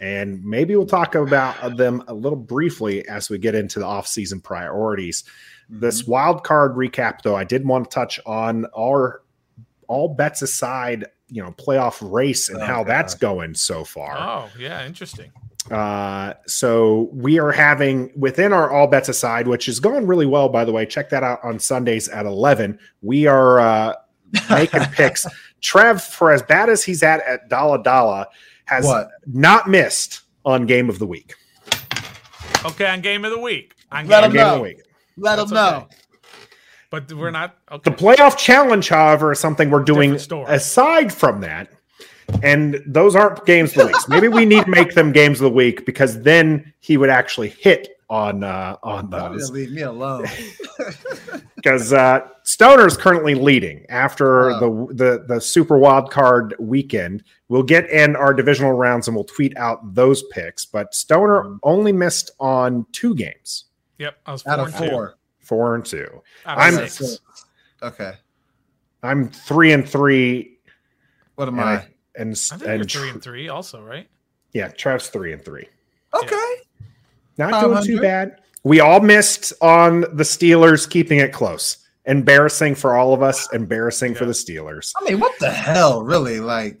and 0.00 0.44
maybe 0.44 0.76
we'll 0.76 0.86
talk 0.86 1.14
about 1.14 1.76
them 1.76 2.04
a 2.06 2.14
little 2.14 2.38
briefly 2.38 3.06
as 3.08 3.30
we 3.30 3.38
get 3.38 3.54
into 3.54 3.78
the 3.78 3.84
offseason 3.84 4.42
priorities. 4.42 5.24
Mm-hmm. 5.70 5.80
This 5.80 6.06
wild 6.06 6.44
card 6.44 6.76
recap, 6.76 7.22
though, 7.22 7.36
I 7.36 7.44
did 7.44 7.66
want 7.66 7.90
to 7.90 7.94
touch 7.94 8.20
on 8.26 8.66
our 8.76 9.22
all 9.88 10.08
bets 10.14 10.42
aside, 10.42 11.06
you 11.28 11.42
know, 11.42 11.52
playoff 11.52 11.98
race 12.12 12.48
and 12.48 12.60
oh, 12.60 12.64
how 12.64 12.84
God. 12.84 12.88
that's 12.88 13.14
going 13.14 13.54
so 13.54 13.84
far. 13.84 14.16
Oh, 14.18 14.48
yeah, 14.58 14.86
interesting. 14.86 15.32
Uh, 15.70 16.34
so 16.46 17.08
we 17.12 17.38
are 17.38 17.52
having 17.52 18.10
within 18.16 18.52
our 18.52 18.70
all 18.70 18.86
bets 18.86 19.08
aside, 19.08 19.48
which 19.48 19.68
is 19.68 19.80
going 19.80 20.06
really 20.06 20.26
well, 20.26 20.48
by 20.48 20.64
the 20.64 20.72
way. 20.72 20.86
Check 20.86 21.10
that 21.10 21.22
out 21.22 21.40
on 21.42 21.58
Sundays 21.58 22.08
at 22.08 22.26
11. 22.26 22.78
We 23.02 23.26
are 23.26 23.60
uh, 23.60 23.94
making 24.50 24.80
picks. 24.92 25.26
Trev, 25.60 26.02
for 26.02 26.30
as 26.30 26.42
bad 26.42 26.68
as 26.68 26.84
he's 26.84 27.02
at 27.02 27.20
at 27.26 27.48
Dalla 27.48 27.82
Dalla, 27.82 28.28
has 28.66 28.84
what? 28.84 29.10
not 29.26 29.68
missed 29.68 30.22
on 30.44 30.66
game 30.66 30.88
of 30.88 30.98
the 30.98 31.06
week. 31.06 31.34
Okay, 32.64 32.86
on 32.86 33.00
game 33.00 33.24
of 33.24 33.30
the 33.30 33.38
week. 33.38 33.74
On 33.92 34.06
Let 34.06 34.22
game, 34.22 34.32
them 34.32 34.36
know. 34.36 34.62
Week. 34.62 34.82
Let 35.16 35.36
That's 35.36 35.50
them 35.50 35.56
know. 35.56 35.76
Okay. 35.78 35.96
But 36.90 37.12
we're 37.12 37.30
not. 37.30 37.56
Okay. 37.70 37.90
The 37.90 37.96
playoff 37.96 38.38
challenge, 38.38 38.88
however, 38.88 39.32
is 39.32 39.38
something 39.38 39.70
we're 39.70 39.84
doing 39.84 40.14
aside 40.14 41.12
from 41.12 41.42
that. 41.42 41.70
And 42.42 42.82
those 42.86 43.16
aren't 43.16 43.44
games 43.46 43.70
of 43.70 43.78
the 43.78 43.86
week. 43.86 44.08
Maybe 44.08 44.28
we 44.28 44.44
need 44.44 44.64
to 44.64 44.70
make 44.70 44.94
them 44.94 45.12
games 45.12 45.40
of 45.40 45.44
the 45.44 45.50
week 45.50 45.84
because 45.86 46.22
then 46.22 46.72
he 46.80 46.96
would 46.96 47.10
actually 47.10 47.48
hit 47.48 47.98
on 48.10 48.44
uh, 48.44 48.76
on 48.82 49.10
those. 49.10 49.50
Leave 49.50 49.72
me 49.72 49.82
alone. 49.82 50.26
Because 51.56 51.92
uh, 51.92 52.20
Stoner 52.44 52.86
is 52.86 52.96
currently 52.96 53.34
leading 53.34 53.84
after 53.88 54.54
the, 54.60 54.86
the 54.92 55.24
the 55.26 55.40
Super 55.40 55.76
Wild 55.76 56.08
Card 56.08 56.54
weekend. 56.60 57.24
We'll 57.48 57.64
get 57.64 57.90
in 57.90 58.14
our 58.14 58.32
divisional 58.32 58.72
rounds 58.72 59.08
and 59.08 59.16
we'll 59.16 59.24
tweet 59.24 59.56
out 59.56 59.92
those 59.92 60.22
picks. 60.30 60.64
But 60.64 60.94
Stoner 60.94 61.42
mm-hmm. 61.42 61.56
only 61.64 61.90
missed 61.90 62.30
on 62.38 62.86
two 62.92 63.16
games. 63.16 63.64
Yep, 63.98 64.18
I 64.24 64.32
was 64.32 64.46
out 64.46 64.60
of 64.60 64.72
four. 64.72 65.08
Two. 65.08 65.14
Four 65.40 65.74
and 65.74 65.84
two. 65.84 66.22
I'm 66.46 66.74
six. 66.88 67.18
Okay. 67.82 68.12
I'm 69.02 69.28
three 69.28 69.72
and 69.72 69.86
three. 69.86 70.58
What 71.34 71.48
am 71.48 71.58
and 71.58 71.68
I? 71.68 71.74
I? 71.74 71.88
And, 72.18 72.32
I 72.52 72.56
think 72.56 72.68
and 72.68 72.90
three 72.90 73.10
and 73.10 73.22
three, 73.22 73.48
also, 73.48 73.82
right? 73.82 74.08
Yeah, 74.52 74.68
Trav's 74.68 75.08
three 75.08 75.32
and 75.32 75.42
three. 75.44 75.68
Okay. 76.14 76.54
Yeah. 77.36 77.48
Not 77.50 77.62
doing 77.62 77.84
too 77.84 78.00
bad. 78.00 78.40
We 78.64 78.80
all 78.80 79.00
missed 79.00 79.52
on 79.62 80.00
the 80.00 80.24
Steelers 80.24 80.88
keeping 80.88 81.20
it 81.20 81.32
close. 81.32 81.78
Embarrassing 82.06 82.74
for 82.74 82.96
all 82.96 83.14
of 83.14 83.22
us. 83.22 83.50
Embarrassing 83.52 84.12
yeah. 84.12 84.18
for 84.18 84.24
the 84.24 84.32
Steelers. 84.32 84.92
I 85.00 85.04
mean, 85.04 85.20
what 85.20 85.38
the 85.38 85.50
hell, 85.50 86.02
really? 86.02 86.40
Like, 86.40 86.80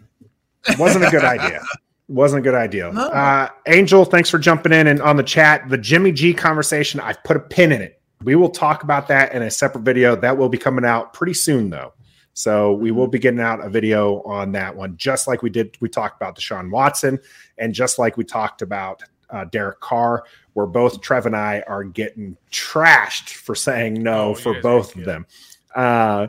Wasn't 0.78 1.04
a 1.04 1.10
good 1.10 1.24
idea. 1.24 1.62
Wasn't 2.08 2.40
a 2.40 2.42
good 2.42 2.54
idea. 2.54 2.90
No. 2.90 3.02
Uh, 3.02 3.48
Angel, 3.66 4.04
thanks 4.04 4.30
for 4.30 4.38
jumping 4.38 4.72
in 4.72 4.86
and 4.86 5.00
on 5.02 5.16
the 5.16 5.22
chat. 5.22 5.68
The 5.68 5.76
Jimmy 5.76 6.10
G 6.10 6.32
conversation, 6.32 7.00
I've 7.00 7.22
put 7.22 7.36
a 7.36 7.40
pin 7.40 7.70
in 7.70 7.82
it. 7.82 8.00
We 8.22 8.34
will 8.34 8.48
talk 8.48 8.82
about 8.82 9.06
that 9.08 9.32
in 9.32 9.42
a 9.42 9.50
separate 9.50 9.82
video. 9.82 10.16
That 10.16 10.36
will 10.36 10.48
be 10.48 10.58
coming 10.58 10.84
out 10.84 11.12
pretty 11.12 11.34
soon, 11.34 11.70
though. 11.70 11.92
So 12.38 12.72
we 12.74 12.92
will 12.92 13.08
be 13.08 13.18
getting 13.18 13.40
out 13.40 13.66
a 13.66 13.68
video 13.68 14.22
on 14.22 14.52
that 14.52 14.76
one, 14.76 14.96
just 14.96 15.26
like 15.26 15.42
we 15.42 15.50
did. 15.50 15.76
We 15.80 15.88
talked 15.88 16.22
about 16.22 16.38
Deshaun 16.38 16.70
Watson, 16.70 17.18
and 17.58 17.74
just 17.74 17.98
like 17.98 18.16
we 18.16 18.22
talked 18.22 18.62
about 18.62 19.02
uh, 19.30 19.46
Derek 19.46 19.80
Carr, 19.80 20.22
where 20.52 20.66
both 20.66 21.00
Trev 21.00 21.26
and 21.26 21.34
I 21.34 21.64
are 21.66 21.82
getting 21.82 22.36
trashed 22.52 23.30
for 23.30 23.56
saying 23.56 24.00
no 24.00 24.28
oh, 24.28 24.34
for 24.34 24.60
both 24.60 24.94
of 24.94 25.04
them. 25.04 25.26
Uh, 25.74 26.28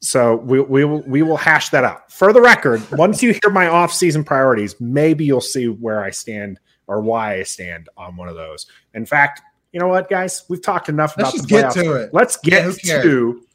so 0.00 0.34
we, 0.34 0.60
we 0.62 0.84
will 0.84 1.02
we 1.02 1.22
will 1.22 1.36
hash 1.36 1.68
that 1.68 1.84
out. 1.84 2.10
For 2.10 2.32
the 2.32 2.40
record, 2.40 2.82
once 2.98 3.22
you 3.22 3.30
hear 3.30 3.52
my 3.52 3.68
off-season 3.68 4.24
priorities, 4.24 4.74
maybe 4.80 5.24
you'll 5.24 5.40
see 5.40 5.68
where 5.68 6.02
I 6.02 6.10
stand 6.10 6.58
or 6.88 7.00
why 7.00 7.34
I 7.34 7.44
stand 7.44 7.88
on 7.96 8.16
one 8.16 8.28
of 8.28 8.34
those. 8.34 8.66
In 8.94 9.06
fact, 9.06 9.42
you 9.70 9.78
know 9.78 9.86
what, 9.86 10.10
guys? 10.10 10.42
We've 10.48 10.60
talked 10.60 10.88
enough 10.88 11.14
Let's 11.16 11.38
about 11.38 11.48
the 11.48 11.54
playoffs. 11.54 11.62
Let's 11.62 11.76
get 11.76 11.84
to 11.84 11.94
it. 11.94 12.10
Let's 12.12 12.36
get 12.38 12.84
yeah, 12.84 13.02
to 13.02 13.45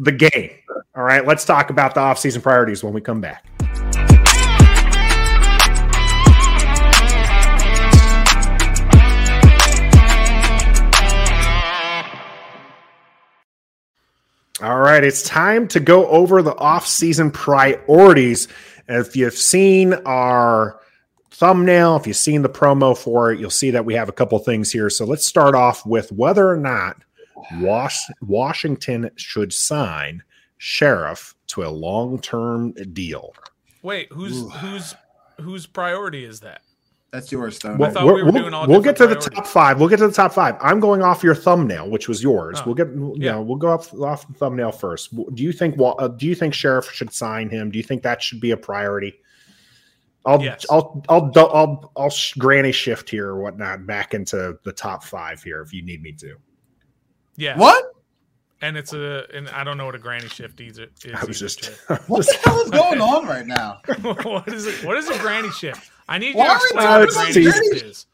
the 0.00 0.14
game. 0.16 0.50
All 0.96 1.02
right, 1.02 1.26
let's 1.26 1.44
talk 1.44 1.70
about 1.70 1.94
the 1.94 2.00
off-season 2.00 2.42
priorities 2.42 2.84
when 2.84 2.92
we 2.92 3.00
come 3.00 3.20
back. 3.20 3.44
All 14.62 14.78
right, 14.78 15.02
it's 15.04 15.22
time 15.22 15.68
to 15.68 15.80
go 15.80 16.06
over 16.06 16.40
the 16.40 16.56
off-season 16.56 17.32
priorities. 17.32 18.48
If 18.88 19.16
you've 19.16 19.34
seen 19.34 19.94
our 20.06 20.80
thumbnail, 21.32 21.96
if 21.96 22.06
you've 22.06 22.16
seen 22.16 22.42
the 22.42 22.48
promo 22.48 22.96
for 22.96 23.32
it, 23.32 23.40
you'll 23.40 23.50
see 23.50 23.72
that 23.72 23.84
we 23.84 23.94
have 23.94 24.08
a 24.08 24.12
couple 24.12 24.38
things 24.38 24.70
here. 24.70 24.88
So 24.88 25.04
let's 25.04 25.26
start 25.26 25.54
off 25.54 25.84
with 25.84 26.12
whether 26.12 26.48
or 26.48 26.56
not 26.56 27.03
Was- 27.60 28.10
Washington 28.20 29.10
should 29.16 29.52
sign 29.52 30.22
Scherff 30.58 31.34
to 31.48 31.64
a 31.64 31.68
long-term 31.68 32.72
deal. 32.92 33.34
Wait, 33.82 34.10
who's 34.12 34.42
Ooh. 34.42 34.48
whose 34.48 34.94
whose 35.40 35.66
priority 35.66 36.24
is 36.24 36.40
that? 36.40 36.62
That's 37.12 37.30
yours, 37.30 37.56
Stone. 37.56 37.78
Well, 37.78 37.92
we 38.12 38.24
were 38.24 38.32
doing 38.32 38.52
all 38.54 38.66
we'll 38.66 38.80
get 38.80 38.96
to 38.96 39.04
priorities. 39.04 39.24
the 39.26 39.30
top 39.30 39.46
five. 39.46 39.78
We'll 39.78 39.88
get 39.88 39.98
to 39.98 40.08
the 40.08 40.12
top 40.12 40.32
five. 40.32 40.56
I'm 40.60 40.80
going 40.80 41.00
off 41.00 41.22
your 41.22 41.36
thumbnail, 41.36 41.88
which 41.88 42.08
was 42.08 42.20
yours. 42.20 42.58
Oh, 42.58 42.62
we'll 42.66 42.74
get, 42.74 42.88
you 42.88 43.14
yeah. 43.18 43.32
know, 43.32 43.42
we'll 43.42 43.56
go 43.56 43.68
off 43.68 43.94
off 44.00 44.26
the 44.26 44.34
thumbnail 44.34 44.72
first. 44.72 45.14
Do 45.14 45.42
you 45.44 45.52
think? 45.52 45.76
Uh, 45.78 46.08
do 46.08 46.26
you 46.26 46.34
think 46.34 46.54
Scherff 46.54 46.90
should 46.90 47.12
sign 47.12 47.48
him? 47.50 47.70
Do 47.70 47.78
you 47.78 47.84
think 47.84 48.02
that 48.02 48.20
should 48.20 48.40
be 48.40 48.50
a 48.50 48.56
priority? 48.56 49.14
I'll, 50.26 50.42
yes. 50.42 50.64
I'll, 50.70 51.04
I'll, 51.08 51.30
I'll, 51.36 51.50
I'll, 51.52 51.92
I'll 51.96 52.12
granny 52.38 52.72
shift 52.72 53.10
here 53.10 53.28
or 53.28 53.42
whatnot 53.42 53.86
back 53.86 54.14
into 54.14 54.58
the 54.64 54.72
top 54.72 55.04
five 55.04 55.42
here 55.42 55.60
if 55.60 55.72
you 55.72 55.84
need 55.84 56.02
me 56.02 56.12
to. 56.12 56.36
Yeah. 57.36 57.58
What? 57.58 57.84
And 58.60 58.76
it's 58.76 58.94
a, 58.94 59.26
and 59.34 59.48
I 59.50 59.62
don't 59.62 59.76
know 59.76 59.86
what 59.86 59.94
a 59.94 59.98
granny 59.98 60.28
shift 60.28 60.60
is. 60.60 60.78
is 60.78 60.88
I 61.14 61.24
was 61.24 61.38
just, 61.38 61.66
what 62.06 62.26
the 62.26 62.38
hell 62.44 62.60
is 62.60 62.70
going 62.70 63.00
on 63.00 63.26
right 63.26 63.46
now? 63.46 63.80
what 64.22 64.48
is 64.48 64.66
it? 64.66 64.84
What 64.84 64.96
is 64.96 65.08
a 65.08 65.18
granny 65.18 65.50
shift? 65.50 65.90
I 66.08 66.18
need 66.18 66.34
you 66.34 66.44
to 66.44 66.54
explain 66.54 66.86
what 66.86 67.08
granny 67.10 67.32
shift 67.32 67.72
is. 67.74 68.06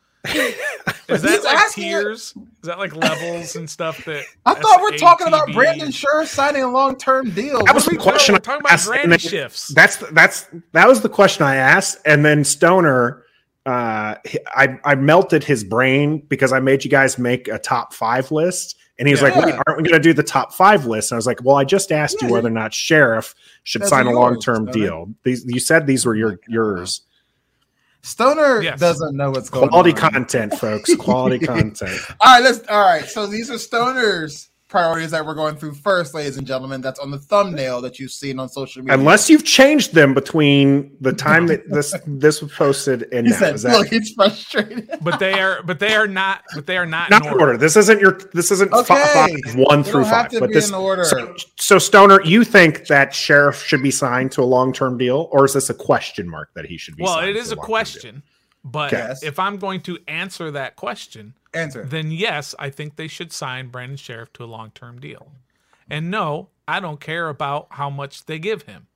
Is 1.09 1.23
that 1.23 1.45
like 1.45 1.73
tiers? 1.73 2.35
Is 2.37 2.37
that 2.65 2.79
like 2.79 2.95
levels 2.95 3.57
and 3.57 3.69
stuff 3.69 4.05
that 4.05 4.25
I 4.45 4.55
thought 4.55 4.81
we're 4.83 4.97
talking 4.99 5.27
about 5.27 5.51
Brandon 5.53 5.91
Scherff 5.91 6.27
signing 6.27 6.63
a 6.63 6.71
long 6.71 6.97
term 6.97 7.31
deal. 7.31 7.65
That 7.65 7.75
was 7.75 7.87
the 7.87 7.97
question. 7.97 8.35
We're 8.35 8.41
talking 8.41 8.61
about 8.61 8.81
granny 8.83 9.19
shifts. 9.19 9.69
That's 9.69 9.97
that's 10.13 10.47
that 10.73 10.87
was 10.87 11.01
the 11.01 11.09
question 11.09 11.45
I 11.45 11.57
asked, 11.57 11.99
and 12.05 12.25
then 12.25 12.45
Stoner 12.45 13.25
uh, 13.67 14.17
I, 14.47 14.79
I 14.85 14.95
melted 14.95 15.45
his 15.45 15.65
brain 15.65 16.23
because 16.29 16.53
I 16.53 16.61
made 16.61 16.85
you 16.85 16.91
guys 16.91 17.19
make 17.19 17.47
a 17.49 17.59
top 17.59 17.93
five 17.93 18.31
list. 18.33 18.77
And 19.01 19.09
he 19.09 19.15
was 19.15 19.23
yeah. 19.23 19.31
like, 19.31 19.47
Wait, 19.47 19.55
aren't 19.67 19.83
we 19.83 19.89
going 19.89 20.01
to 20.01 20.09
do 20.09 20.13
the 20.13 20.23
top 20.23 20.53
five 20.53 20.85
list? 20.85 21.11
And 21.11 21.17
I 21.17 21.19
was 21.19 21.27
like, 21.27 21.43
Well, 21.43 21.57
I 21.57 21.65
just 21.65 21.91
asked 21.91 22.19
yeah. 22.21 22.29
you 22.29 22.35
whether 22.35 22.49
or 22.49 22.53
not 22.53 22.73
Scherff 22.73 23.35
should 23.65 23.81
That's 23.81 23.91
sign 23.91 24.07
a 24.07 24.13
long 24.13 24.39
term 24.39 24.67
deal. 24.67 25.13
These, 25.25 25.47
you 25.47 25.59
said 25.59 25.87
these 25.87 26.05
were 26.05 26.15
your 26.15 26.35
oh 26.35 26.39
yours. 26.47 27.01
Stoner 28.03 28.63
yes. 28.63 28.79
doesn't 28.79 29.17
know 29.17 29.31
what's 29.31 29.49
going 29.49 29.69
Quality 29.69 29.93
on. 29.93 29.97
Quality 29.97 30.17
content, 30.17 30.55
folks. 30.55 30.95
Quality 30.97 31.39
content. 31.47 31.99
All 32.21 32.35
right, 32.35 32.43
let's 32.45 32.67
all 32.69 32.85
right. 32.85 33.05
So 33.05 33.27
these 33.27 33.51
are 33.51 33.59
Stoner's 33.59 34.50
priorities 34.71 35.11
that 35.11 35.27
we're 35.27 35.35
going 35.35 35.57
through 35.57 35.75
first, 35.75 36.15
ladies 36.15 36.39
and 36.39 36.47
gentlemen. 36.47 36.81
That's 36.81 36.99
on 37.01 37.11
the 37.11 37.19
thumbnail 37.19 37.83
that 37.83 37.99
you've 37.99 38.13
seen 38.13 38.39
on 38.39 38.49
social 38.49 38.83
media. 38.83 38.95
Unless 38.95 39.29
you've 39.29 39.45
changed 39.45 39.93
them 39.93 40.15
between 40.15 40.97
the 41.01 41.13
time 41.13 41.49
that 41.49 41.69
this 41.69 41.95
this 42.07 42.41
was 42.41 42.53
posted 42.53 43.13
and 43.13 43.27
he 43.27 43.33
now. 43.33 43.39
Said, 43.39 43.59
that... 43.59 43.79
Look, 43.79 43.89
he's 43.89 44.13
frustrated. 44.13 44.89
but 45.03 45.19
they 45.19 45.35
are, 45.35 45.63
but 45.65 45.79
they 45.79 45.95
are 45.95 46.07
not, 46.07 46.45
but 46.55 46.67
they 46.67 46.79
are 46.79 46.87
not, 46.87 47.11
not 47.11 47.27
in 47.27 47.33
order. 47.33 47.41
order. 47.41 47.59
This 47.59 47.77
isn't 47.77 48.01
your. 48.01 48.19
This 48.33 48.51
isn't 48.51 48.73
okay. 48.73 49.05
five, 49.13 49.57
one 49.57 49.85
through 49.85 50.05
five. 50.05 50.31
but 50.39 50.53
this 50.53 50.73
order. 50.73 51.05
So, 51.05 51.35
so 51.57 51.79
Stoner, 51.79 52.23
you 52.23 52.45
think 52.45 52.87
that 52.87 53.11
Scherff 53.11 53.63
should 53.63 53.83
be 53.83 53.91
signed 53.91 54.33
to 54.33 54.43
a 54.43 54.45
long 54.45 54.73
term 54.73 54.97
deal, 54.97 55.29
or 55.33 55.45
is 55.45 55.53
this 55.53 55.69
a 55.69 55.75
question 55.75 56.29
mark 56.29 56.51
that 56.55 56.65
he 56.65 56.79
should 56.79 56.97
be? 56.97 57.03
Well, 57.03 57.19
it 57.19 57.37
is 57.37 57.51
a, 57.51 57.55
a 57.55 57.59
question. 57.59 58.15
Deal? 58.15 58.23
But 58.63 58.93
yes. 58.93 59.23
if 59.23 59.39
I'm 59.39 59.57
going 59.57 59.81
to 59.83 59.99
answer 60.07 60.51
that 60.51 60.77
question, 60.77 61.35
answer. 61.55 61.85
Then 61.85 62.11
yes, 62.11 62.55
I 62.59 62.71
think 62.71 62.97
they 62.97 63.09
should 63.09 63.33
sign 63.33 63.69
Brandon 63.69 63.97
Scherff 63.97 64.33
to 64.35 64.45
a 64.45 64.47
long-term 64.47 65.01
deal. 65.01 65.33
And 65.89 66.11
no, 66.11 66.49
I 66.69 66.81
don't 66.81 67.01
care 67.01 67.29
about 67.29 67.69
how 67.71 67.91
much 67.91 68.27
they 68.27 68.39
give 68.39 68.63
him. 68.63 68.87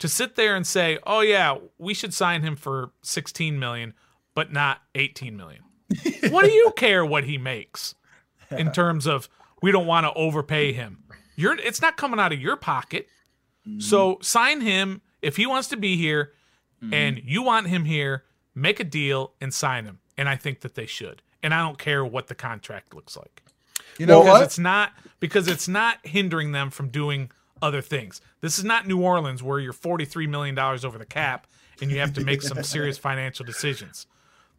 To 0.00 0.08
sit 0.08 0.36
there 0.36 0.54
and 0.54 0.66
say, 0.66 0.98
"Oh 1.06 1.20
yeah, 1.20 1.56
we 1.78 1.94
should 1.94 2.12
sign 2.12 2.42
him 2.42 2.56
for 2.56 2.90
16 3.02 3.58
million, 3.58 3.94
but 4.34 4.52
not 4.52 4.82
18 4.94 5.36
million." 5.36 5.62
what 6.30 6.44
do 6.44 6.50
you 6.50 6.72
care 6.76 7.04
what 7.04 7.24
he 7.24 7.38
makes 7.38 7.94
in 8.50 8.72
terms 8.72 9.06
of 9.06 9.28
we 9.62 9.72
don't 9.72 9.86
want 9.86 10.04
to 10.04 10.12
overpay 10.12 10.72
him? 10.72 11.04
You're 11.34 11.56
it's 11.56 11.80
not 11.80 11.96
coming 11.96 12.20
out 12.20 12.32
of 12.32 12.40
your 12.40 12.56
pocket. 12.56 13.08
Mm-hmm. 13.66 13.80
So 13.80 14.18
sign 14.20 14.60
him 14.60 15.00
if 15.22 15.36
he 15.36 15.46
wants 15.46 15.68
to 15.68 15.76
be 15.76 15.96
here 15.96 16.32
mm-hmm. 16.82 16.92
and 16.92 17.20
you 17.24 17.42
want 17.42 17.68
him 17.68 17.84
here 17.84 18.24
make 18.56 18.80
a 18.80 18.84
deal 18.84 19.34
and 19.40 19.54
sign 19.54 19.84
him. 19.84 20.00
And 20.16 20.28
I 20.28 20.34
think 20.34 20.60
that 20.62 20.74
they 20.74 20.86
should. 20.86 21.22
And 21.46 21.54
I 21.54 21.62
don't 21.62 21.78
care 21.78 22.04
what 22.04 22.26
the 22.26 22.34
contract 22.34 22.92
looks 22.92 23.16
like. 23.16 23.40
You 23.98 24.06
know 24.06 24.22
because 24.22 24.32
what? 24.32 24.42
It's 24.42 24.58
not 24.58 24.92
because 25.20 25.46
it's 25.46 25.68
not 25.68 26.04
hindering 26.04 26.50
them 26.50 26.70
from 26.70 26.88
doing 26.88 27.30
other 27.62 27.80
things. 27.80 28.20
This 28.40 28.58
is 28.58 28.64
not 28.64 28.88
New 28.88 29.00
Orleans 29.00 29.44
where 29.44 29.60
you're 29.60 29.72
43 29.72 30.26
million 30.26 30.56
dollars 30.56 30.84
over 30.84 30.98
the 30.98 31.06
cap 31.06 31.46
and 31.80 31.88
you 31.88 32.00
have 32.00 32.14
to 32.14 32.24
make 32.24 32.42
some 32.42 32.60
serious 32.64 32.98
financial 32.98 33.46
decisions. 33.46 34.08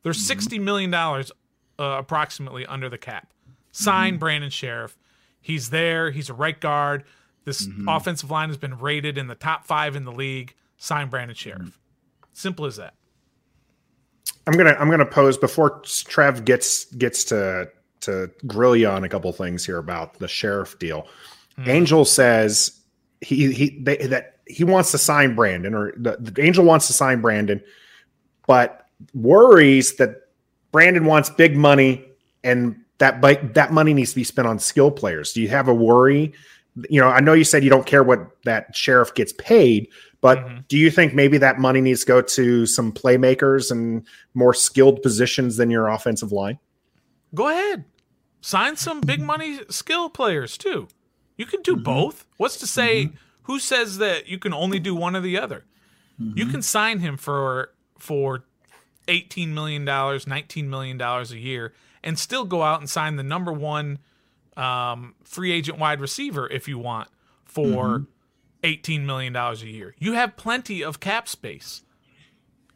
There's 0.04 0.16
mm-hmm. 0.16 0.28
60 0.28 0.60
million 0.60 0.90
dollars 0.90 1.30
uh, 1.78 1.98
approximately 2.00 2.66
under 2.66 2.88
the 2.88 2.98
cap. 2.98 3.34
Sign 3.74 4.14
mm-hmm. 4.14 4.20
Brandon 4.20 4.50
Scherff. 4.50 4.96
He's 5.42 5.70
there. 5.70 6.12
He's 6.12 6.30
a 6.30 6.34
right 6.34 6.58
guard. 6.58 7.04
This 7.44 7.68
mm-hmm. 7.68 7.90
offensive 7.90 8.32
line 8.32 8.48
has 8.48 8.58
been 8.58 8.80
rated 8.80 9.18
in 9.18 9.28
the 9.28 9.36
top 9.36 9.66
five 9.66 9.98
in 9.98 10.06
the 10.06 10.14
league. 10.14 10.56
Sign 10.78 11.10
Brandon 11.10 11.36
Scherff. 11.36 11.58
Mm-hmm. 11.58 11.70
Simple 12.32 12.66
as 12.66 12.78
that. 12.78 12.94
I'm 14.48 14.54
gonna 14.54 14.76
I'm 14.80 14.90
gonna 14.90 15.06
pose 15.06 15.38
before 15.38 15.82
Trev 15.82 16.46
gets 16.46 16.86
gets 16.86 17.24
to 17.26 17.70
to 18.02 18.32
grill 18.46 18.76
you 18.76 18.88
on 18.88 19.04
a 19.04 19.10
couple 19.10 19.32
things 19.34 19.66
here 19.66 19.78
about 19.78 20.18
the 20.20 20.28
Scherff 20.28 20.80
deal. 20.80 21.08
Mm. 21.60 21.68
Angel 21.68 22.06
says 22.06 22.80
he 23.22 23.52
he 23.52 23.78
they, 23.82 23.98
that 24.08 24.40
he 24.48 24.64
wants 24.64 24.92
to 24.92 24.98
sign 24.98 25.36
Brandon 25.36 25.74
or 25.74 25.92
the, 25.98 26.18
the 26.20 26.42
Angel 26.42 26.64
wants 26.64 26.88
to 26.88 26.94
sign 26.94 27.22
Brandon, 27.22 27.62
but 28.48 28.88
worries 29.14 29.98
that 29.98 30.22
Brandon 30.72 31.06
wants 31.06 31.30
big 31.30 31.58
money 31.58 32.06
and 32.44 32.80
that 33.00 33.22
that 33.54 33.74
money 33.74 33.94
needs 33.94 34.12
to 34.12 34.16
be 34.16 34.24
spent 34.24 34.48
on 34.48 34.60
skill 34.60 34.92
players. 34.92 35.34
Do 35.34 35.42
you 35.42 35.50
have 35.50 35.68
a 35.68 35.74
worry? 35.74 36.34
You 36.90 37.02
know, 37.02 37.08
I 37.08 37.20
know 37.22 37.34
you 37.34 37.44
said 37.44 37.64
you 37.64 37.70
don't 37.70 37.86
care 37.86 38.04
what 38.04 38.30
that 38.44 38.76
Scherff 38.76 39.14
gets 39.16 39.34
paid, 39.34 39.88
but 40.22 40.40
mm-hmm. 40.40 40.58
do 40.68 40.78
you 40.78 40.92
think 40.92 41.14
maybe 41.14 41.38
that 41.38 41.60
money 41.60 41.82
needs 41.82 42.02
to 42.02 42.06
go 42.06 42.22
to 42.22 42.66
some 42.66 42.92
playmakers 42.92 43.72
and 43.72 44.06
more 44.34 44.54
skilled 44.54 45.02
positions 45.02 45.58
than 45.58 45.72
your 45.72 45.88
offensive 45.88 46.32
line? 46.32 46.60
Go 47.34 47.50
ahead. 47.50 47.86
Sign 48.42 48.76
some 48.76 49.02
big 49.02 49.20
money 49.20 49.60
skill 49.70 50.10
players 50.10 50.58
too. 50.58 50.88
You 51.36 51.46
can 51.46 51.62
do 51.62 51.74
mm-hmm. 51.74 51.84
both. 51.84 52.26
What's 52.38 52.58
to 52.58 52.68
say 52.68 53.06
mm-hmm. 53.06 53.16
who 53.44 53.60
says 53.60 53.98
that 53.98 54.28
you 54.28 54.38
can 54.38 54.54
only 54.54 54.80
do 54.80 54.94
one 54.94 55.16
or 55.16 55.22
the 55.22 55.38
other? 55.38 55.66
You 56.20 56.46
mm-hmm. 56.46 56.52
can 56.52 56.62
sign 56.64 57.00
him 57.00 57.16
for 57.18 57.74
for 58.00 58.44
18 59.08 59.54
million 59.54 59.86
dollars, 59.86 60.26
19 60.26 60.70
million 60.70 60.98
dollars 60.98 61.32
a 61.32 61.38
year 61.38 61.74
and 62.08 62.18
still 62.18 62.46
go 62.46 62.64
out 62.64 62.80
and 62.80 62.90
sign 62.90 63.18
the 63.18 63.24
number 63.24 63.52
1 63.52 64.00
um, 64.58 65.16
free 65.24 65.52
agent 65.52 65.78
wide 65.78 66.02
receiver 66.02 66.50
if 66.50 66.68
you 66.68 66.80
want 66.80 67.10
for 67.46 68.00
mm-hmm. 68.00 68.04
$18 68.64 69.06
million 69.06 69.36
a 69.36 69.54
year. 69.56 69.96
You 70.00 70.14
have 70.14 70.36
plenty 70.36 70.84
of 70.84 71.00
cap 71.00 71.28
space. 71.28 71.84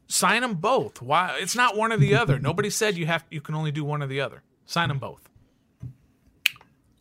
Sign 0.08 0.42
them 0.42 0.56
both. 0.56 1.02
Why? 1.02 1.38
It's 1.40 1.56
not 1.56 1.76
one 1.76 1.92
or 1.92 1.98
the 1.98 2.16
other. 2.16 2.40
Nobody 2.42 2.70
said 2.70 2.98
you 2.98 3.06
have 3.06 3.26
you 3.30 3.42
can 3.42 3.56
only 3.56 3.72
do 3.72 3.84
one 3.84 4.04
or 4.04 4.08
the 4.08 4.22
other. 4.22 4.44
Sign 4.66 4.90
them 4.90 5.00
both. 5.00 5.30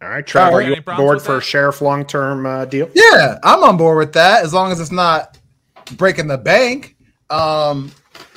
All 0.02 0.08
right, 0.08 0.26
Trevor, 0.26 0.56
are 0.56 0.62
you 0.62 0.75
on 0.75 0.96
board 0.96 1.20
for 1.20 1.37
a 1.37 1.40
Scherff 1.40 1.82
long 1.82 2.06
term 2.06 2.46
uh, 2.46 2.64
deal? 2.64 2.88
Yeah, 2.94 3.38
I'm 3.42 3.62
on 3.62 3.76
board 3.76 3.99
with 3.99 4.14
that 4.14 4.44
as 4.44 4.54
long 4.54 4.72
as 4.72 4.80
it's 4.80 4.92
not 4.92 5.38
breaking 5.96 6.28
the 6.28 6.38
bank. 6.38 6.96
Um, 7.28 7.92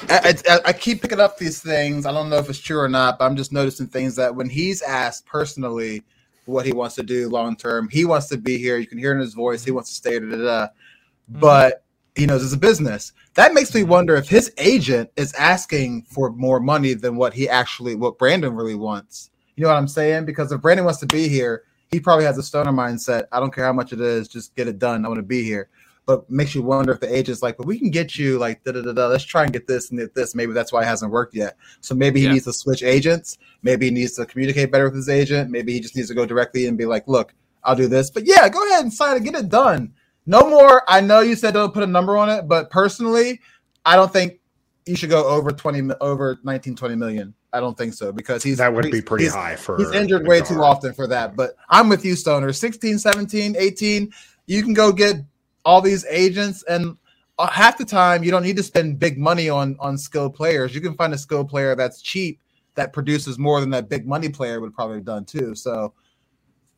I, 0.10 0.36
I, 0.50 0.60
I, 0.66 0.74
keep 0.74 1.02
picking 1.02 1.20
up 1.20 1.38
these 1.38 1.62
things. 1.62 2.06
I 2.06 2.12
don't 2.12 2.30
know 2.30 2.36
if 2.38 2.50
it's 2.50 2.60
true 2.60 2.80
or 2.80 2.90
not, 2.90 3.18
but 3.18 3.26
I'm 3.26 3.36
just 3.36 3.52
noticing 3.52 3.88
things 3.88 4.16
that 4.18 4.36
when 4.36 4.50
he's 4.50 4.82
asked 4.82 5.26
personally 5.26 6.04
what 6.46 6.66
he 6.66 6.74
wants 6.74 6.96
to 6.96 7.04
do 7.04 7.30
long 7.30 7.56
term, 7.56 7.90
he 7.90 8.06
wants 8.06 8.28
to 8.28 8.38
be 8.38 8.58
here. 8.58 8.78
You 8.78 8.88
can 8.88 8.98
hear 8.98 9.14
in 9.14 9.20
his 9.20 9.34
voice, 9.34 9.64
he 9.64 9.72
wants 9.72 9.90
to 9.90 9.96
stay. 9.96 10.20
Da, 10.20 10.26
da, 10.26 10.38
da. 10.38 10.68
Mm-hmm. 10.68 11.40
But 11.40 11.84
he 12.16 12.26
knows 12.26 12.44
it's 12.44 12.54
a 12.54 12.58
business. 12.58 13.14
That 13.36 13.54
makes 13.54 13.74
me 13.74 13.82
mm-hmm. 13.82 13.90
wonder 13.90 14.16
if 14.16 14.30
his 14.30 14.52
agent 14.58 15.10
is 15.16 15.34
asking 15.34 16.04
for 16.04 16.32
more 16.32 16.60
money 16.60 16.94
than 16.94 17.16
what 17.16 17.34
he 17.34 17.50
actually, 17.50 17.96
what 17.96 18.18
Brandon 18.18 18.56
really 18.56 18.76
wants. 18.76 19.30
You 19.56 19.64
know 19.64 19.70
what 19.70 19.78
I'm 19.78 19.88
saying? 19.88 20.26
Because 20.26 20.52
if 20.52 20.62
Brandon 20.62 20.86
wants 20.86 21.00
to 21.02 21.06
be 21.08 21.28
here, 21.28 21.64
he 21.92 22.00
probably 22.00 22.26
has 22.26 22.38
a 22.38 22.44
stoner 22.44 22.72
mindset. 22.72 23.26
I 23.32 23.40
don't 23.40 23.54
care 23.54 23.66
how 23.66 23.74
much 23.74 23.94
it 23.94 24.02
is, 24.02 24.28
just 24.28 24.56
get 24.56 24.68
it 24.68 24.80
done. 24.80 25.06
I 25.06 25.08
want 25.08 25.20
to 25.20 25.24
be 25.24 25.44
here. 25.44 25.70
But 26.06 26.30
makes 26.30 26.54
you 26.54 26.62
wonder 26.62 26.92
if 26.92 27.00
the 27.00 27.16
agent's 27.16 27.42
like, 27.42 27.56
but 27.56 27.66
we 27.66 27.80
can 27.80 27.90
get 27.90 28.18
you 28.18 28.38
like 28.38 28.64
da 28.64 28.74
da 28.74 28.82
da 28.82 28.92
da. 28.92 29.08
Let's 29.08 29.24
try 29.24 29.44
and 29.44 29.54
get 29.54 29.68
this 29.68 29.90
and 29.90 30.00
get 30.00 30.14
this. 30.14 30.36
Maybe 30.36 30.52
that's 30.52 30.74
why 30.74 30.82
it 30.82 30.86
hasn't 30.86 31.12
worked 31.12 31.34
yet. 31.34 31.56
So 31.80 31.96
maybe 31.96 32.20
he 32.20 32.26
yeah. 32.26 32.34
needs 32.34 32.46
to 32.46 32.54
switch 32.54 32.84
agents. 32.84 33.38
Maybe 33.62 33.86
he 33.86 33.92
needs 33.92 34.14
to 34.16 34.26
communicate 34.26 34.72
better 34.72 34.86
with 34.86 34.96
his 34.96 35.08
agent. 35.08 35.50
Maybe 35.50 35.74
he 35.74 35.80
just 35.80 35.96
needs 35.96 36.10
to 36.10 36.14
go 36.14 36.26
directly 36.26 36.68
and 36.68 36.78
be 36.78 36.86
like, 36.86 37.08
look, 37.08 37.34
I'll 37.64 37.76
do 37.76 37.88
this. 37.88 38.10
But 38.10 38.26
yeah, 38.26 38.50
go 38.50 38.68
ahead 38.68 38.84
and 38.84 38.94
sign 38.94 39.16
it, 39.16 39.24
get 39.24 39.36
it 39.36 39.50
done. 39.50 39.94
No 40.26 40.50
more. 40.50 40.84
I 40.88 41.02
know 41.02 41.22
you 41.22 41.36
said 41.36 41.54
don't 41.54 41.74
put 41.74 41.84
a 41.84 41.88
number 41.88 42.18
on 42.18 42.30
it, 42.30 42.48
but 42.48 42.70
personally, 42.70 43.40
I 43.86 43.96
don't 43.96 44.12
think 44.12 44.40
you 44.86 44.96
should 44.96 45.10
go 45.10 45.26
over 45.26 45.52
20 45.52 45.94
over 46.02 46.40
19 46.44 46.76
20 46.76 46.96
million. 46.96 47.34
I 47.52 47.60
don't 47.60 47.78
think 47.78 47.94
so 47.94 48.12
because 48.12 48.42
he's 48.42 48.58
that 48.58 48.74
would 48.74 48.92
be 48.92 49.02
pretty 49.02 49.28
high 49.28 49.56
for 49.56 49.78
he's 49.78 49.92
injured 49.92 50.26
way 50.26 50.42
too 50.42 50.64
often 50.64 50.94
for 50.94 51.08
that. 51.08 51.36
But 51.36 51.56
I'm 51.70 51.88
with 51.88 52.04
you, 52.04 52.16
Stoner. 52.16 52.52
16, 52.52 52.98
17, 52.98 53.56
18, 53.58 54.12
you 54.48 54.64
can 54.64 54.74
go 54.74 54.92
get 54.92 55.18
all 55.66 55.82
these 55.82 56.06
agents 56.10 56.64
and 56.64 56.98
uh, 57.40 57.48
half 57.48 57.78
the 57.78 57.86
time 57.86 58.24
you 58.24 58.32
don't 58.32 58.44
need 58.44 58.58
to 58.58 58.64
spend 58.64 59.00
big 59.00 59.18
money 59.18 59.50
on 59.50 59.76
on 59.80 59.98
skilled 59.98 60.36
players. 60.36 60.76
You 60.76 60.82
can 60.82 60.94
find 60.96 61.14
a 61.14 61.18
skilled 61.18 61.50
player 61.50 61.76
that's 61.76 62.02
cheap 62.02 62.40
that 62.76 62.94
produces 62.94 63.38
more 63.38 63.60
than 63.60 63.70
that 63.72 63.90
big 63.90 64.08
money 64.08 64.30
player 64.30 64.60
would 64.60 64.74
probably 64.74 64.98
have 64.98 65.06
done 65.06 65.26
too. 65.26 65.56
So 65.56 65.94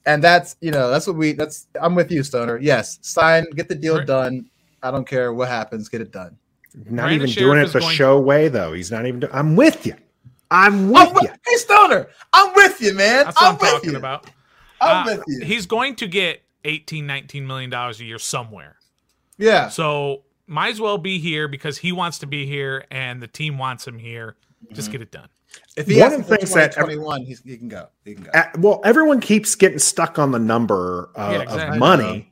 and 0.05 0.23
that's 0.23 0.55
you 0.61 0.71
know 0.71 0.89
that's 0.89 1.07
what 1.07 1.15
we 1.15 1.33
that's 1.33 1.67
I'm 1.81 1.95
with 1.95 2.11
you, 2.11 2.23
Stoner. 2.23 2.57
Yes, 2.57 2.99
sign, 3.01 3.45
get 3.55 3.67
the 3.67 3.75
deal 3.75 4.03
done. 4.03 4.49
I 4.83 4.91
don't 4.91 5.07
care 5.07 5.33
what 5.33 5.49
happens, 5.49 5.89
get 5.89 6.01
it 6.01 6.11
done. 6.11 6.37
Not 6.75 7.05
Brandon 7.05 7.29
even 7.29 7.43
doing 7.43 7.59
it 7.59 7.71
the 7.71 7.81
show 7.81 8.19
way 8.19 8.47
though. 8.47 8.73
He's 8.73 8.91
not 8.91 9.05
even. 9.05 9.21
Do- 9.21 9.29
I'm 9.31 9.55
with 9.55 9.85
you. 9.85 9.95
I'm 10.51 10.89
with 10.89 11.09
I'm 11.09 11.23
you. 11.23 11.29
hey 11.45 11.55
Stoner, 11.55 12.07
I'm 12.33 12.53
with 12.53 12.79
you, 12.81 12.93
man. 12.93 13.25
That's 13.25 13.41
what 13.41 13.47
I'm, 13.47 13.53
I'm 13.53 13.59
talking 13.59 13.91
you. 13.91 13.97
about. 13.97 14.29
I'm 14.79 15.07
uh, 15.07 15.15
with 15.15 15.23
you. 15.27 15.45
He's 15.45 15.65
going 15.65 15.95
to 15.95 16.07
get 16.07 16.43
18, 16.65 17.05
19 17.05 17.47
million 17.47 17.69
dollars 17.69 17.99
a 18.01 18.05
year 18.05 18.19
somewhere. 18.19 18.77
Yeah. 19.37 19.69
So 19.69 20.23
might 20.47 20.69
as 20.69 20.81
well 20.81 20.97
be 20.97 21.19
here 21.19 21.47
because 21.47 21.77
he 21.77 21.91
wants 21.91 22.19
to 22.19 22.27
be 22.27 22.45
here 22.45 22.85
and 22.91 23.21
the 23.21 23.27
team 23.27 23.57
wants 23.57 23.87
him 23.87 23.99
here. 23.99 24.35
Just 24.71 24.87
mm-hmm. 24.87 24.93
get 24.93 25.01
it 25.01 25.11
done. 25.11 25.29
If 25.77 25.87
he 25.87 25.99
one 25.99 26.13
of 26.13 26.27
the 26.27 26.37
things 26.37 26.53
that 26.53 26.73
21, 26.73 27.25
he 27.25 27.57
can 27.57 27.67
go. 27.67 27.87
He 28.03 28.15
can 28.15 28.23
go. 28.23 28.31
well, 28.59 28.81
everyone 28.83 29.19
keeps 29.19 29.55
getting 29.55 29.79
stuck 29.79 30.19
on 30.19 30.31
the 30.31 30.39
number 30.39 31.09
uh, 31.15 31.29
yeah, 31.31 31.41
exactly. 31.41 31.75
of 31.75 31.79
money. 31.79 32.31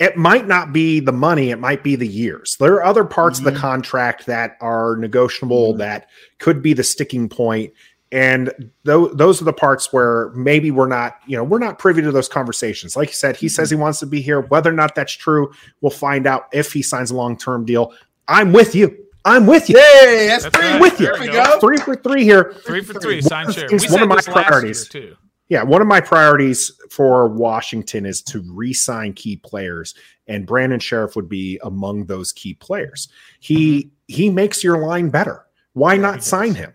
It 0.00 0.16
might 0.16 0.48
not 0.48 0.72
be 0.72 0.98
the 0.98 1.12
money; 1.12 1.50
it 1.50 1.60
might 1.60 1.84
be 1.84 1.94
the 1.94 2.06
years. 2.06 2.56
There 2.58 2.74
are 2.74 2.84
other 2.84 3.04
parts 3.04 3.38
mm-hmm. 3.38 3.46
of 3.46 3.54
the 3.54 3.58
mm-hmm. 3.58 3.66
contract 3.66 4.26
that 4.26 4.56
are 4.60 4.96
negotiable 4.96 5.70
mm-hmm. 5.70 5.78
that 5.78 6.08
could 6.38 6.62
be 6.62 6.72
the 6.72 6.82
sticking 6.82 7.28
point, 7.28 7.72
and 8.14 8.52
th- 8.86 9.10
those 9.12 9.42
are 9.42 9.44
the 9.44 9.52
parts 9.52 9.92
where 9.92 10.30
maybe 10.36 10.70
we're 10.70 10.86
not, 10.86 11.18
you 11.26 11.36
know, 11.36 11.42
we're 11.42 11.58
not 11.58 11.80
privy 11.80 12.00
to 12.00 12.12
those 12.12 12.28
conversations. 12.28 12.96
Like 12.96 13.08
you 13.08 13.14
said, 13.14 13.36
he 13.36 13.46
mm-hmm. 13.46 13.54
says 13.54 13.70
he 13.70 13.76
wants 13.76 13.98
to 13.98 14.06
be 14.06 14.20
here. 14.22 14.40
Whether 14.40 14.70
or 14.70 14.74
not 14.74 14.94
that's 14.94 15.12
true, 15.12 15.52
we'll 15.80 15.90
find 15.90 16.24
out 16.28 16.46
if 16.52 16.72
he 16.72 16.80
signs 16.80 17.10
a 17.10 17.16
long 17.16 17.36
term 17.36 17.64
deal. 17.64 17.92
I'm 18.28 18.52
with 18.52 18.76
you. 18.76 18.96
I'm 19.24 19.46
with 19.46 19.68
you. 19.68 19.78
Hey, 19.78 20.28
that's, 20.28 20.44
that's 20.44 20.56
three 20.56 20.68
right. 20.68 20.80
with 20.80 21.00
you. 21.00 21.06
There 21.06 21.20
we 21.20 21.26
go. 21.26 21.58
Three 21.58 21.78
for 21.78 21.96
three 21.96 22.22
here. 22.22 22.54
Three 22.64 22.82
for 22.82 23.00
three. 23.00 23.20
Sign 23.20 23.50
share. 23.50 23.66
We 23.68 23.78
one 23.88 24.02
of 24.04 24.08
my 24.08 24.20
priorities 24.20 24.86
too. 24.86 25.16
Yeah, 25.48 25.64
one 25.64 25.82
of 25.82 25.88
my 25.88 26.00
priorities 26.00 26.70
for 26.90 27.26
Washington 27.28 28.06
is 28.06 28.22
to 28.22 28.44
re-sign 28.46 29.12
key 29.12 29.36
players, 29.36 29.94
and 30.28 30.46
Brandon 30.46 30.78
Scherff 30.78 31.16
would 31.16 31.28
be 31.28 31.58
among 31.64 32.06
those 32.06 32.32
key 32.32 32.54
players. 32.54 33.08
He 33.40 33.90
he 34.06 34.30
makes 34.30 34.62
your 34.62 34.78
line 34.78 35.10
better. 35.10 35.46
Why 35.72 35.94
yeah, 35.94 36.00
not 36.00 36.22
sign 36.22 36.54
him? 36.54 36.74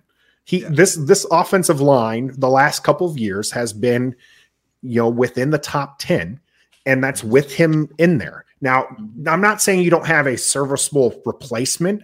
He 0.49 0.61
yeah. 0.61 0.69
this 0.71 0.95
this 0.95 1.27
offensive 1.29 1.79
line 1.79 2.31
the 2.35 2.49
last 2.49 2.83
couple 2.83 3.07
of 3.07 3.19
years 3.19 3.51
has 3.51 3.71
been, 3.71 4.15
you 4.81 4.99
know, 4.99 5.07
within 5.07 5.51
the 5.51 5.59
top 5.59 5.99
ten, 5.99 6.39
and 6.87 7.03
that's 7.03 7.23
with 7.23 7.53
him 7.53 7.87
in 7.99 8.17
there. 8.17 8.45
Now, 8.59 8.87
I'm 9.27 9.41
not 9.41 9.61
saying 9.61 9.83
you 9.83 9.91
don't 9.91 10.07
have 10.07 10.25
a 10.25 10.39
serviceable 10.39 11.21
replacement, 11.23 12.01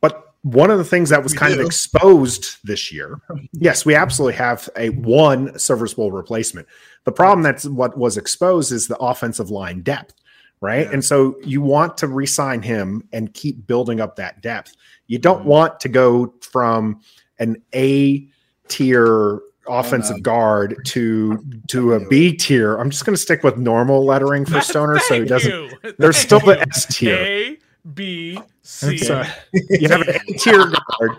but 0.00 0.34
one 0.42 0.68
of 0.72 0.78
the 0.78 0.84
things 0.84 1.10
that 1.10 1.22
was 1.22 1.30
we 1.30 1.38
kind 1.38 1.54
do. 1.54 1.60
of 1.60 1.66
exposed 1.66 2.56
this 2.64 2.92
year. 2.92 3.20
yes, 3.52 3.86
we 3.86 3.94
absolutely 3.94 4.36
have 4.36 4.68
a 4.76 4.88
one 4.88 5.56
serviceable 5.56 6.10
replacement. 6.10 6.66
The 7.04 7.12
problem 7.12 7.44
that's 7.44 7.66
what 7.66 7.96
was 7.96 8.16
exposed 8.16 8.72
is 8.72 8.88
the 8.88 8.98
offensive 8.98 9.48
line 9.48 9.82
depth, 9.82 10.14
right? 10.60 10.86
Yeah. 10.86 10.92
And 10.94 11.04
so 11.04 11.36
you 11.44 11.62
want 11.62 11.96
to 11.98 12.08
re-sign 12.08 12.62
him 12.62 13.08
and 13.12 13.32
keep 13.32 13.64
building 13.64 14.00
up 14.00 14.16
that 14.16 14.42
depth. 14.42 14.74
You 15.06 15.20
don't 15.20 15.42
mm-hmm. 15.42 15.50
want 15.50 15.78
to 15.80 15.88
go 15.88 16.34
from 16.40 17.00
an 17.38 17.62
A 17.74 18.26
tier 18.68 19.40
offensive 19.68 20.14
oh, 20.14 20.18
no. 20.18 20.22
guard 20.22 20.76
to 20.86 21.44
to 21.68 21.94
a 21.94 22.08
B 22.08 22.34
tier. 22.34 22.76
I'm 22.76 22.90
just 22.90 23.04
going 23.04 23.14
to 23.14 23.20
stick 23.20 23.42
with 23.42 23.56
normal 23.56 24.04
lettering 24.04 24.44
for 24.44 24.60
Stoner, 24.60 24.98
so 24.98 25.20
he 25.20 25.26
doesn't. 25.26 25.50
You. 25.50 25.70
There's 25.98 26.16
still 26.16 26.40
the 26.40 26.60
S 26.60 26.86
tier. 26.86 27.16
A 27.16 27.58
B 27.94 28.38
C. 28.62 28.98
So 28.98 29.24
you 29.52 29.88
have 29.88 30.02
an 30.02 30.16
A 30.16 30.32
tier 30.34 30.66
guard. 30.66 31.16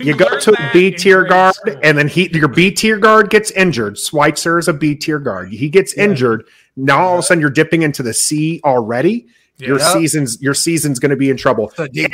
you 0.00 0.16
go 0.16 0.38
to 0.38 0.52
a 0.52 0.72
B 0.72 0.90
tier 0.90 1.24
guard, 1.24 1.54
school. 1.54 1.76
and 1.82 1.96
then 1.96 2.08
he 2.08 2.30
your 2.32 2.48
B 2.48 2.70
tier 2.70 2.98
guard 2.98 3.30
gets 3.30 3.50
injured. 3.52 3.98
Schweitzer 3.98 4.58
is 4.58 4.68
a 4.68 4.72
B 4.72 4.94
tier 4.94 5.18
guard. 5.18 5.52
He 5.52 5.68
gets 5.68 5.96
yeah. 5.96 6.04
injured. 6.04 6.44
Now 6.76 7.00
all 7.00 7.14
of 7.14 7.20
a 7.20 7.22
sudden 7.22 7.40
you're 7.40 7.50
dipping 7.50 7.82
into 7.82 8.02
the 8.02 8.14
C 8.14 8.60
already. 8.64 9.26
Yeah. 9.58 9.68
Your 9.68 9.78
season's 9.78 10.40
your 10.42 10.54
season's 10.54 10.98
going 10.98 11.10
to 11.10 11.16
be 11.16 11.30
in 11.30 11.36
trouble. 11.36 11.72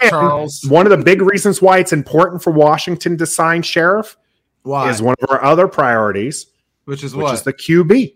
Charles. 0.08 0.64
One 0.68 0.86
of 0.86 0.96
the 0.96 1.04
big 1.04 1.20
reasons 1.22 1.60
why 1.60 1.78
it's 1.78 1.92
important 1.92 2.42
for 2.42 2.52
Washington 2.52 3.18
to 3.18 3.26
sign 3.26 3.62
Scherff 3.62 4.16
why? 4.62 4.90
is 4.90 5.02
one 5.02 5.16
of 5.22 5.30
our 5.30 5.42
other 5.42 5.66
priorities, 5.66 6.46
which 6.84 7.02
is 7.02 7.14
which 7.14 7.24
what? 7.24 7.34
is 7.34 7.42
the 7.42 7.52
QB. 7.52 8.14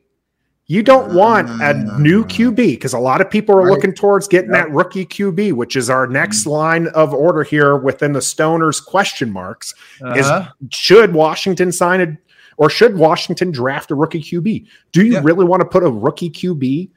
You 0.68 0.82
don't 0.82 1.14
want 1.14 1.48
a 1.62 1.74
new 2.00 2.24
QB 2.24 2.56
because 2.56 2.92
a 2.92 2.98
lot 2.98 3.20
of 3.20 3.30
people 3.30 3.54
are 3.54 3.62
right. 3.62 3.70
looking 3.70 3.94
towards 3.94 4.26
getting 4.26 4.52
yep. 4.52 4.66
that 4.66 4.72
rookie 4.72 5.06
QB, 5.06 5.52
which 5.52 5.76
is 5.76 5.88
our 5.88 6.08
next 6.08 6.40
mm-hmm. 6.40 6.50
line 6.50 6.86
of 6.88 7.14
order 7.14 7.44
here 7.44 7.76
within 7.76 8.12
the 8.12 8.18
Stoners 8.18 8.84
question 8.84 9.30
marks. 9.30 9.74
Uh-huh. 10.02 10.14
Is 10.14 10.74
should 10.74 11.14
Washington 11.14 11.70
sign 11.70 12.00
a 12.00 12.18
or 12.56 12.68
should 12.68 12.96
Washington 12.96 13.52
draft 13.52 13.92
a 13.92 13.94
rookie 13.94 14.22
QB? 14.22 14.66
Do 14.90 15.06
you 15.06 15.20
really 15.20 15.44
want 15.44 15.60
to 15.60 15.66
put 15.66 15.84
a 15.84 15.90
rookie 15.90 16.30
QB 16.30 16.90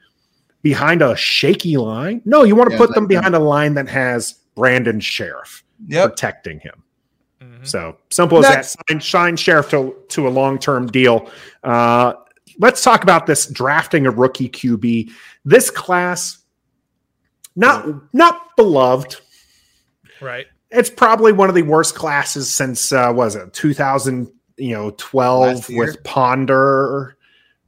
behind 0.62 1.02
a 1.02 1.16
shaky 1.16 1.76
line? 1.76 2.22
No, 2.24 2.44
you 2.44 2.56
want 2.56 2.70
to 2.70 2.74
yeah, 2.74 2.86
put 2.86 2.94
them 2.94 3.06
behind 3.06 3.34
a 3.34 3.38
line 3.38 3.74
that 3.74 3.88
has 3.88 4.34
Brandon 4.54 5.00
Scherff 5.00 5.62
yep. 5.86 6.10
protecting 6.10 6.60
him. 6.60 6.82
Mm-hmm. 7.40 7.64
So 7.64 7.96
simple 8.10 8.38
as 8.38 8.46
that. 8.46 8.66
Sign, 8.66 9.00
sign 9.00 9.36
Scherff 9.36 9.70
to, 9.70 9.96
to 10.08 10.28
a 10.28 10.30
long 10.30 10.58
term 10.58 10.86
deal. 10.86 11.30
Uh, 11.64 12.14
let's 12.58 12.82
talk 12.82 13.02
about 13.02 13.26
this 13.26 13.46
drafting 13.46 14.06
a 14.06 14.10
rookie 14.10 14.48
QB. 14.48 15.10
This 15.44 15.70
class, 15.70 16.38
not 17.56 17.86
not 18.12 18.56
beloved. 18.56 19.16
Right. 20.20 20.46
It's 20.70 20.90
probably 20.90 21.32
one 21.32 21.48
of 21.48 21.54
the 21.54 21.62
worst 21.62 21.94
classes 21.94 22.52
since 22.52 22.92
uh, 22.92 23.12
was 23.14 23.34
it 23.34 23.52
2000, 23.52 24.30
you 24.56 24.74
know, 24.74 24.94
12 24.98 25.68
with 25.70 26.02
Ponder. 26.04 27.16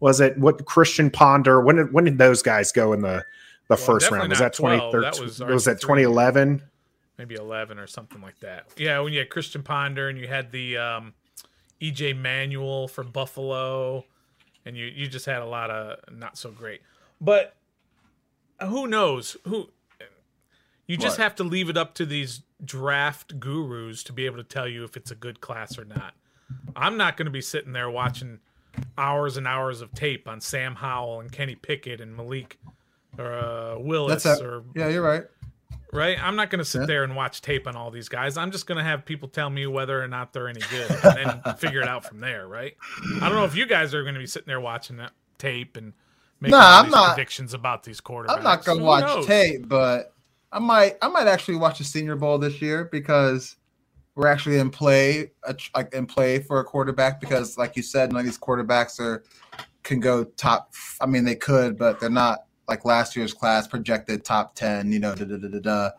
Was 0.03 0.21
it 0.21 0.37
what 0.37 0.65
Christian 0.65 1.11
Ponder? 1.11 1.61
When 1.61 1.77
did 1.77 1.93
when 1.93 2.03
did 2.03 2.19
those 2.19 2.43
guys 2.43 2.73
go 2.73 2.93
in 2.93 3.03
the 3.03 3.25
the 3.69 3.77
well, 3.77 3.77
first 3.77 4.11
round? 4.11 4.31
Was 4.31 4.41
that 4.41 4.53
2013? 4.53 5.01
That 5.01 5.21
was, 5.21 5.39
was 5.39 5.65
that 5.67 5.81
2011? 5.81 6.61
Maybe 7.19 7.37
11 7.37 7.79
or 7.79 7.87
something 7.87 8.21
like 8.21 8.41
that. 8.41 8.67
Yeah, 8.77 8.99
when 8.99 9.13
you 9.13 9.21
had 9.21 9.31
Christian 9.31 9.63
Ponder 9.63 10.09
and 10.09 10.19
you 10.19 10.27
had 10.27 10.51
the 10.51 10.77
um, 10.77 11.15
EJ 11.81 12.19
Manuel 12.19 12.89
from 12.89 13.13
Buffalo 13.13 14.05
and 14.67 14.77
you 14.77 14.87
you 14.87 15.07
just 15.07 15.25
had 15.25 15.41
a 15.41 15.47
lot 15.47 15.71
of 15.71 16.01
not 16.13 16.37
so 16.37 16.51
great. 16.51 16.81
But 17.21 17.55
who 18.61 18.89
knows 18.89 19.37
who? 19.47 19.69
You 20.89 20.97
just 20.97 21.17
what? 21.19 21.23
have 21.23 21.37
to 21.37 21.45
leave 21.45 21.71
it 21.71 21.77
up 21.77 21.95
to 21.95 22.05
these 22.05 22.43
draft 22.65 23.39
gurus 23.39 24.03
to 24.03 24.13
be 24.13 24.27
able 24.27 24.39
to 24.39 24.45
tell 24.45 24.67
you 24.67 24.83
if 24.83 24.97
it's 24.97 25.13
a 25.13 25.15
good 25.15 25.41
class 25.41 25.79
or 25.79 25.85
not. 25.85 26.15
I'm 26.75 26.97
not 26.97 27.17
going 27.17 27.27
to 27.27 27.31
be 27.31 27.41
sitting 27.41 27.73
there 27.73 27.89
watching 27.89 28.41
hours 28.97 29.37
and 29.37 29.47
hours 29.47 29.81
of 29.81 29.93
tape 29.93 30.29
on 30.29 30.41
Sam 30.41 30.75
Howell 30.75 31.21
and 31.21 31.31
Kenny 31.31 31.55
Pickett 31.55 32.01
and 32.01 32.17
Malik 32.17 32.59
or 33.19 33.33
uh, 33.33 33.79
Willis. 33.79 34.23
That's 34.23 34.41
a, 34.41 34.45
or 34.45 34.65
yeah, 34.75 34.89
you're 34.89 35.03
right 35.03 35.25
right? 35.93 36.19
I'm 36.23 36.37
not 36.37 36.51
going 36.51 36.59
to 36.59 36.65
sit 36.65 36.81
yeah. 36.81 36.87
there 36.87 37.05
and 37.05 37.15
watch 37.15 37.43
tape 37.43 37.67
on 37.67 37.77
all 37.77 37.91
these 37.91 38.09
guys. 38.09 38.37
I'm 38.37 38.51
just 38.51 38.67
going 38.67 38.79
to 38.79 38.85
have 38.85 39.05
people 39.05 39.29
tell 39.29 39.51
me 39.51 39.67
whether 39.67 40.03
or 40.03 40.09
not 40.09 40.33
they're 40.33 40.49
any 40.49 40.63
good 40.71 40.91
and 41.05 41.41
then 41.45 41.55
figure 41.57 41.83
it 41.83 41.89
out 41.89 42.05
from 42.05 42.21
there, 42.21 42.49
right? 42.49 42.75
I 43.21 43.29
don't 43.29 43.37
know 43.37 43.45
if 43.45 43.55
you 43.55 43.67
guys 43.67 43.95
are 43.95 44.03
going 44.03 44.15
to 44.15 44.21
be 44.21 44.27
sitting 44.27 44.47
there 44.47 44.61
watching 44.61 44.97
that 44.97 45.13
tape 45.39 45.77
and 45.77 45.93
making 46.41 46.59
nah, 46.59 46.81
I'm 46.81 46.91
not, 46.91 47.15
predictions 47.15 47.55
about 47.55 47.85
these 47.85 48.01
quarterbacks. 48.01 48.37
I'm 48.37 48.43
not 48.43 48.65
going 48.65 48.79
to 48.79 48.85
watch 48.85 49.05
knows? 49.05 49.27
tape, 49.27 49.69
but 49.69 50.15
I 50.51 50.59
might 50.59 50.97
I 51.03 51.09
might 51.09 51.27
actually 51.27 51.57
watch 51.57 51.79
the 51.79 51.85
Senior 51.85 52.17
Bowl 52.17 52.39
this 52.39 52.61
year 52.61 52.89
because 52.91 53.57
we're 54.15 54.27
actually 54.27 54.59
in 54.59 54.71
play 54.71 55.31
like 55.75 55.93
in 55.95 56.07
play 56.07 56.39
for 56.39 56.61
a 56.61 56.65
quarterback 56.65 57.21
because 57.21 57.57
like 57.57 57.77
you 57.77 57.83
said, 57.83 58.13
none 58.13 58.21
of 58.21 58.27
these 58.27 58.39
quarterbacks 58.39 59.01
are 59.01 59.25
can 59.83 60.01
go 60.01 60.25
top. 60.25 60.75
I 61.01 61.07
mean, 61.07 61.25
they 61.25 61.35
could, 61.35 61.79
but 61.79 61.99
they're 61.99 62.11
not 62.11 62.45
like 62.69 62.85
last 62.85 63.17
year's 63.17 63.33
class 63.33 63.67
projected 63.67 64.25
top 64.25 64.55
ten. 64.55 64.93
You 64.93 64.99
know, 64.99 65.15
da 65.15 65.25
da 65.25 65.37
da 65.37 65.49
da 65.49 65.59
da. 65.61 65.91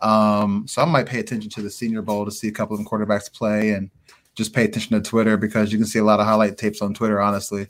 Um, 0.00 0.66
so 0.68 0.82
I 0.82 0.84
might 0.84 1.06
pay 1.06 1.20
attention 1.20 1.50
to 1.50 1.62
the 1.62 1.70
Senior 1.70 2.02
Bowl 2.02 2.24
to 2.24 2.30
see 2.30 2.48
a 2.48 2.52
couple 2.52 2.74
of 2.74 2.78
them 2.78 2.86
quarterbacks 2.86 3.32
play 3.32 3.70
and 3.70 3.90
just 4.34 4.52
pay 4.52 4.64
attention 4.64 5.00
to 5.00 5.08
Twitter 5.08 5.36
because 5.36 5.72
you 5.72 5.78
can 5.78 5.86
see 5.86 5.98
a 5.98 6.04
lot 6.04 6.20
of 6.20 6.26
highlight 6.26 6.58
tapes 6.58 6.82
on 6.82 6.94
Twitter. 6.94 7.20
Honestly, 7.20 7.66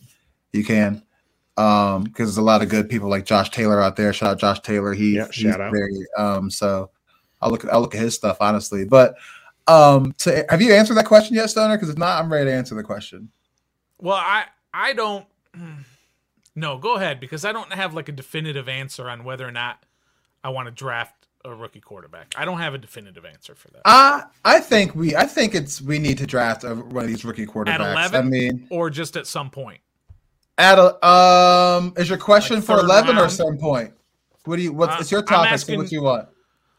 you 0.52 0.64
can 0.64 1.02
um 1.56 2.04
because 2.04 2.28
there's 2.28 2.36
a 2.36 2.42
lot 2.42 2.62
of 2.62 2.68
good 2.68 2.88
people 2.88 3.08
like 3.08 3.24
Josh 3.24 3.50
Taylor 3.50 3.80
out 3.80 3.96
there. 3.96 4.12
Shout 4.12 4.32
out 4.32 4.38
Josh 4.38 4.60
Taylor. 4.60 4.92
He, 4.92 5.16
yeah, 5.16 5.28
he's 5.32 5.46
out. 5.46 5.72
very 5.72 6.06
um 6.18 6.50
so 6.50 6.90
I'll 7.40 7.50
look 7.50 7.64
I'll 7.72 7.80
look 7.80 7.94
at 7.94 8.00
his 8.00 8.14
stuff 8.14 8.38
honestly. 8.40 8.84
But 8.84 9.14
um 9.68 10.12
to, 10.18 10.46
have 10.48 10.62
you 10.62 10.72
answered 10.72 10.94
that 10.94 11.06
question 11.06 11.36
yet, 11.36 11.50
Stoner? 11.50 11.76
Because 11.76 11.90
if 11.90 11.98
not, 11.98 12.22
I'm 12.22 12.32
ready 12.32 12.50
to 12.50 12.54
answer 12.54 12.74
the 12.74 12.82
question. 12.82 13.30
Well, 13.98 14.16
I 14.16 14.44
I 14.72 14.92
don't 14.92 15.26
no, 16.54 16.78
go 16.78 16.94
ahead 16.94 17.20
because 17.20 17.44
I 17.44 17.52
don't 17.52 17.72
have 17.72 17.94
like 17.94 18.08
a 18.08 18.12
definitive 18.12 18.68
answer 18.68 19.08
on 19.08 19.24
whether 19.24 19.46
or 19.46 19.52
not 19.52 19.84
I 20.42 20.48
want 20.48 20.66
to 20.66 20.72
draft 20.72 21.26
a 21.44 21.54
rookie 21.54 21.80
quarterback. 21.80 22.34
I 22.36 22.44
don't 22.44 22.58
have 22.58 22.74
a 22.74 22.78
definitive 22.78 23.24
answer 23.24 23.54
for 23.54 23.68
that. 23.68 23.82
Uh, 23.84 24.22
I 24.44 24.60
think 24.60 24.94
we 24.94 25.14
I 25.14 25.26
think 25.26 25.54
it's 25.54 25.80
we 25.80 25.98
need 25.98 26.18
to 26.18 26.26
draft 26.26 26.64
a, 26.64 26.74
one 26.74 27.04
of 27.04 27.08
these 27.08 27.24
rookie 27.24 27.46
quarterbacks. 27.46 27.80
At 27.80 28.12
11, 28.12 28.20
I 28.20 28.28
mean, 28.28 28.66
or 28.70 28.90
just 28.90 29.16
at 29.16 29.26
some 29.26 29.50
point. 29.50 29.80
At 30.58 30.78
a, 30.78 31.06
um, 31.06 31.92
is 31.98 32.08
your 32.08 32.16
question 32.16 32.56
like 32.56 32.64
for 32.64 32.78
eleven 32.78 33.16
round? 33.16 33.26
or 33.26 33.30
some 33.30 33.58
point? 33.58 33.92
What 34.46 34.56
do 34.56 34.62
you? 34.62 34.72
What's 34.72 34.94
uh, 34.94 34.98
it's 35.00 35.12
your 35.12 35.22
topic? 35.22 35.52
Asking, 35.52 35.74
so 35.74 35.78
what 35.80 35.88
do 35.90 35.94
you 35.94 36.02
want? 36.02 36.28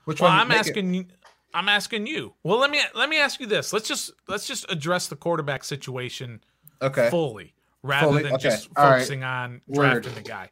Which 0.05 0.19
well, 0.19 0.31
one? 0.31 0.39
I'm 0.39 0.51
asking. 0.51 0.95
It? 0.95 1.07
I'm 1.53 1.69
asking 1.69 2.07
you. 2.07 2.33
Well, 2.43 2.59
let 2.59 2.69
me 2.69 2.79
let 2.95 3.09
me 3.09 3.17
ask 3.17 3.39
you 3.39 3.45
this. 3.45 3.73
Let's 3.73 3.87
just 3.87 4.11
let's 4.27 4.47
just 4.47 4.65
address 4.69 5.07
the 5.07 5.15
quarterback 5.15 5.63
situation. 5.63 6.41
Okay. 6.81 7.09
Fully, 7.09 7.53
rather 7.83 8.07
fully? 8.07 8.23
than 8.23 8.33
okay. 8.33 8.43
just 8.43 8.69
All 8.75 8.91
focusing 8.91 9.21
right. 9.21 9.43
on 9.43 9.61
drafting 9.71 10.13
Word. 10.13 10.23
the 10.23 10.27
guy. 10.27 10.49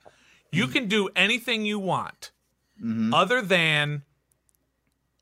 You 0.52 0.68
can 0.68 0.88
do 0.88 1.10
anything 1.16 1.66
you 1.66 1.80
want, 1.80 2.32
mm-hmm. 2.82 3.14
other 3.14 3.42
than 3.42 4.04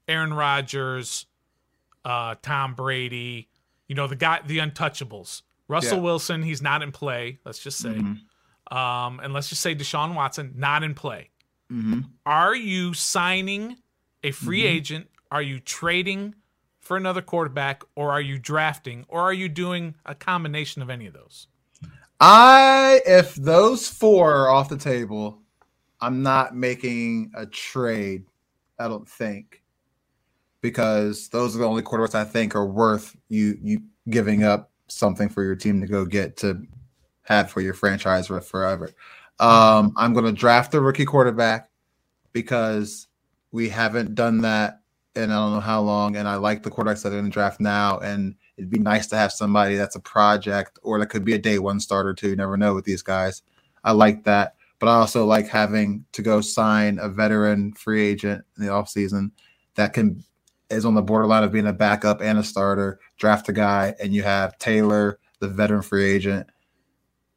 Aaron 0.07 0.33
Rodgers, 0.33 1.25
uh, 2.05 2.35
Tom 2.41 2.75
Brady. 2.75 3.49
You 3.87 3.95
know 3.95 4.07
the 4.07 4.15
guy, 4.15 4.41
the 4.45 4.59
untouchables. 4.59 5.41
Russell 5.67 5.97
yeah. 5.97 6.03
Wilson, 6.03 6.43
he's 6.43 6.61
not 6.61 6.81
in 6.81 6.91
play. 6.91 7.39
Let's 7.45 7.59
just 7.59 7.79
say, 7.79 7.89
mm-hmm. 7.89 8.77
um, 8.77 9.19
and 9.21 9.33
let's 9.33 9.49
just 9.49 9.61
say 9.61 9.73
Deshaun 9.73 10.13
Watson, 10.13 10.53
not 10.55 10.83
in 10.83 10.93
play. 10.93 11.29
Mm-hmm. 11.71 12.01
Are 12.25 12.55
you 12.55 12.93
signing 12.93 13.77
a 14.23 14.31
free 14.31 14.61
mm-hmm. 14.61 14.75
agent? 14.75 15.07
Are 15.33 15.41
you 15.41 15.59
trading 15.59 16.35
for 16.79 16.95
another 16.95 17.23
quarterback, 17.23 17.83
or 17.95 18.11
are 18.11 18.21
you 18.21 18.37
drafting, 18.37 19.03
or 19.09 19.19
are 19.19 19.33
you 19.33 19.49
doing 19.49 19.95
a 20.05 20.13
combination 20.13 20.83
of 20.83 20.91
any 20.91 21.07
of 21.07 21.13
those? 21.13 21.47
I, 22.19 23.01
if 23.07 23.33
those 23.33 23.89
four 23.89 24.31
are 24.31 24.51
off 24.51 24.69
the 24.69 24.77
table, 24.77 25.41
I'm 25.99 26.21
not 26.21 26.55
making 26.55 27.31
a 27.35 27.47
trade. 27.47 28.25
I 28.77 28.87
don't 28.87 29.09
think 29.09 29.63
because 30.61 31.29
those 31.29 31.55
are 31.55 31.59
the 31.59 31.65
only 31.65 31.81
quarterbacks 31.81 32.13
I 32.13 32.25
think 32.25 32.55
are 32.55 32.67
worth 32.67 33.15
you 33.27 33.57
you 33.59 33.81
giving 34.11 34.43
up 34.43 34.69
something 34.87 35.29
for 35.29 35.43
your 35.43 35.55
team 35.55 35.81
to 35.81 35.87
go 35.87 36.05
get 36.05 36.37
to 36.37 36.61
have 37.23 37.49
for 37.49 37.61
your 37.61 37.73
franchise 37.73 38.27
for 38.27 38.39
forever. 38.39 38.91
Um, 39.39 39.93
I'm 39.97 40.13
going 40.13 40.25
to 40.25 40.31
draft 40.31 40.71
the 40.71 40.79
rookie 40.79 41.05
quarterback 41.05 41.71
because 42.33 43.07
we 43.51 43.69
haven't 43.69 44.13
done 44.13 44.41
that 44.41 44.82
in 45.15 45.31
I 45.31 45.35
don't 45.35 45.53
know 45.53 45.59
how 45.59 45.81
long, 45.81 46.15
and 46.15 46.27
I 46.27 46.35
like 46.35 46.63
the 46.63 46.71
quarterbacks 46.71 47.03
that 47.03 47.13
are 47.13 47.19
in 47.19 47.25
the 47.25 47.31
draft 47.31 47.59
now. 47.59 47.99
And 47.99 48.35
it'd 48.57 48.69
be 48.69 48.79
nice 48.79 49.07
to 49.07 49.15
have 49.15 49.31
somebody 49.31 49.75
that's 49.75 49.95
a 49.95 49.99
project 49.99 50.79
or 50.83 50.99
that 50.99 51.07
could 51.07 51.25
be 51.25 51.33
a 51.33 51.39
day 51.39 51.59
one 51.59 51.79
starter 51.79 52.13
too. 52.13 52.29
You 52.29 52.35
never 52.35 52.57
know 52.57 52.73
with 52.73 52.85
these 52.85 53.01
guys. 53.01 53.41
I 53.83 53.91
like 53.91 54.23
that, 54.23 54.55
but 54.79 54.87
I 54.87 54.95
also 54.95 55.25
like 55.25 55.47
having 55.47 56.05
to 56.13 56.21
go 56.21 56.41
sign 56.41 56.99
a 56.99 57.09
veteran 57.09 57.73
free 57.73 58.05
agent 58.05 58.43
in 58.57 58.65
the 58.65 58.71
offseason 58.71 59.31
that 59.75 59.93
can 59.93 60.23
is 60.69 60.85
on 60.85 60.95
the 60.95 61.01
borderline 61.01 61.43
of 61.43 61.51
being 61.51 61.67
a 61.67 61.73
backup 61.73 62.21
and 62.21 62.37
a 62.37 62.43
starter, 62.43 62.99
draft 63.17 63.49
a 63.49 63.53
guy, 63.53 63.93
and 64.01 64.13
you 64.13 64.23
have 64.23 64.57
Taylor, 64.57 65.19
the 65.39 65.47
veteran 65.47 65.81
free 65.81 66.11
agent, 66.11 66.47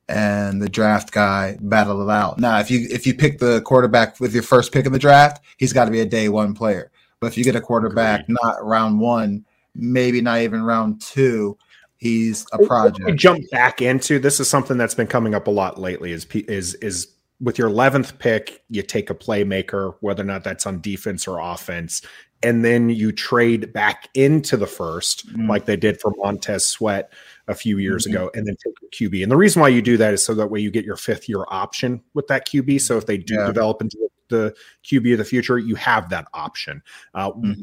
and 0.09 0.63
the 0.63 0.69
draft 0.69 1.13
guy 1.13 1.59
battle 1.61 2.09
it 2.09 2.13
out. 2.13 2.39
Now, 2.39 2.59
if 2.61 2.71
you 2.71 2.87
if 2.91 3.07
you 3.07 3.15
pick 3.15 3.39
the 3.39 3.61
quarterback 3.63 4.21
with 4.21 4.33
your 4.33 4.43
first 4.43 4.73
pick 4.73 4.87
in 4.87 4.93
the 4.93 4.99
draft, 4.99 5.45
he's 5.57 5.73
got 5.73 5.87
to 5.87 5.91
be 5.91 6.01
a 6.01 6.07
day 6.07 6.29
one 6.29 6.55
player. 6.55 6.91
But 7.21 7.29
if 7.29 7.39
you 7.39 7.45
get 7.45 7.57
a 7.57 7.61
quarterback 7.61 8.23
Agreed. 8.23 8.37
not 8.43 8.65
round 8.65 9.01
one, 9.01 9.45
maybe 9.75 10.21
not 10.21 10.41
even 10.41 10.63
round 10.63 11.01
two, 11.01 11.57
he's 11.97 12.47
a 12.53 12.65
project. 12.67 13.17
Jump 13.17 13.43
back 13.51 13.81
into 13.81 14.19
this 14.19 14.41
is 14.41 14.49
something 14.49 14.77
that's 14.77 14.95
been 14.95 15.07
coming 15.07 15.35
up 15.35 15.47
a 15.47 15.51
lot 15.51 15.79
lately. 15.79 16.13
Is 16.13 16.27
is 16.27 16.75
is 16.75 17.09
with 17.41 17.59
your 17.59 17.69
11th 17.69 18.19
pick, 18.19 18.63
you 18.71 18.83
take 18.83 19.11
a 19.11 19.15
playmaker, 19.15 19.95
whether 20.01 20.23
or 20.23 20.27
not 20.27 20.43
that's 20.43 20.67
on 20.67 20.81
defense 20.81 21.29
or 21.29 21.39
offense, 21.39 22.01
and 22.43 22.65
then 22.65 22.89
you 22.89 23.13
trade 23.13 23.73
back 23.73 24.09
into 24.15 24.57
the 24.57 24.67
1st 24.67 25.27
mm-hmm. 25.27 25.49
like 25.49 25.67
they 25.67 25.77
did 25.77 26.01
for 26.01 26.13
Montez 26.17 26.67
Sweat 26.67 27.13
a 27.49 27.55
few 27.55 27.79
years 27.79 28.07
mm-hmm. 28.07 28.17
ago, 28.17 28.31
and 28.35 28.47
then 28.47 28.57
take 28.65 28.75
a 28.83 28.95
QB. 28.95 29.23
And 29.23 29.31
the 29.31 29.37
reason 29.37 29.61
why 29.61 29.69
you 29.69 29.83
do 29.83 29.97
that 29.97 30.15
is 30.15 30.25
so 30.25 30.35
that 30.35 30.51
way 30.51 30.61
you 30.61 30.71
get 30.71 30.85
your 30.85 30.97
fifth 30.97 31.29
year 31.29 31.45
option 31.49 32.03
with 32.15 32.27
that 32.29 32.47
QB. 32.47 32.81
So 32.81 32.97
if 32.97 33.07
they 33.07 33.19
do 33.19 33.35
yeah. 33.35 33.47
develop 33.47 33.81
into 33.83 33.97
the 34.29 34.55
QB 34.85 35.13
of 35.13 35.19
the 35.19 35.25
future, 35.25 35.59
you 35.59 35.75
have 35.77 36.09
that 36.11 36.27
option. 36.35 36.83
Uh, 37.15 37.33
mm-hmm. 37.33 37.61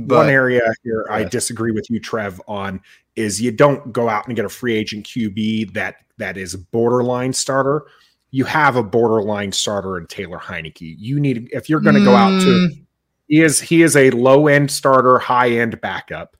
But, 0.00 0.16
one 0.16 0.28
area 0.28 0.60
here 0.82 1.06
I 1.10 1.24
disagree 1.24 1.72
with 1.72 1.88
you, 1.88 1.98
Trev, 1.98 2.40
on 2.46 2.80
is 3.16 3.40
you 3.40 3.50
don't 3.50 3.92
go 3.92 4.08
out 4.08 4.26
and 4.26 4.36
get 4.36 4.44
a 4.44 4.48
free 4.48 4.74
agent 4.74 5.06
QB 5.06 5.72
that 5.74 5.96
that 6.18 6.36
is 6.36 6.56
borderline 6.56 7.32
starter. 7.32 7.86
You 8.30 8.44
have 8.44 8.76
a 8.76 8.82
borderline 8.82 9.52
starter 9.52 9.96
in 9.96 10.06
Taylor 10.06 10.38
Heinicke. 10.38 10.96
You 10.98 11.18
need 11.18 11.48
if 11.52 11.70
you're 11.70 11.80
going 11.80 11.94
to 11.94 12.04
go 12.04 12.14
out 12.14 12.40
to 12.40 12.46
mm. 12.46 12.84
He 13.28 13.42
is 13.42 13.60
he 13.60 13.82
is 13.82 13.94
a 13.94 14.10
low 14.10 14.48
end 14.48 14.70
starter, 14.70 15.18
high 15.18 15.50
end 15.50 15.80
backup. 15.80 16.36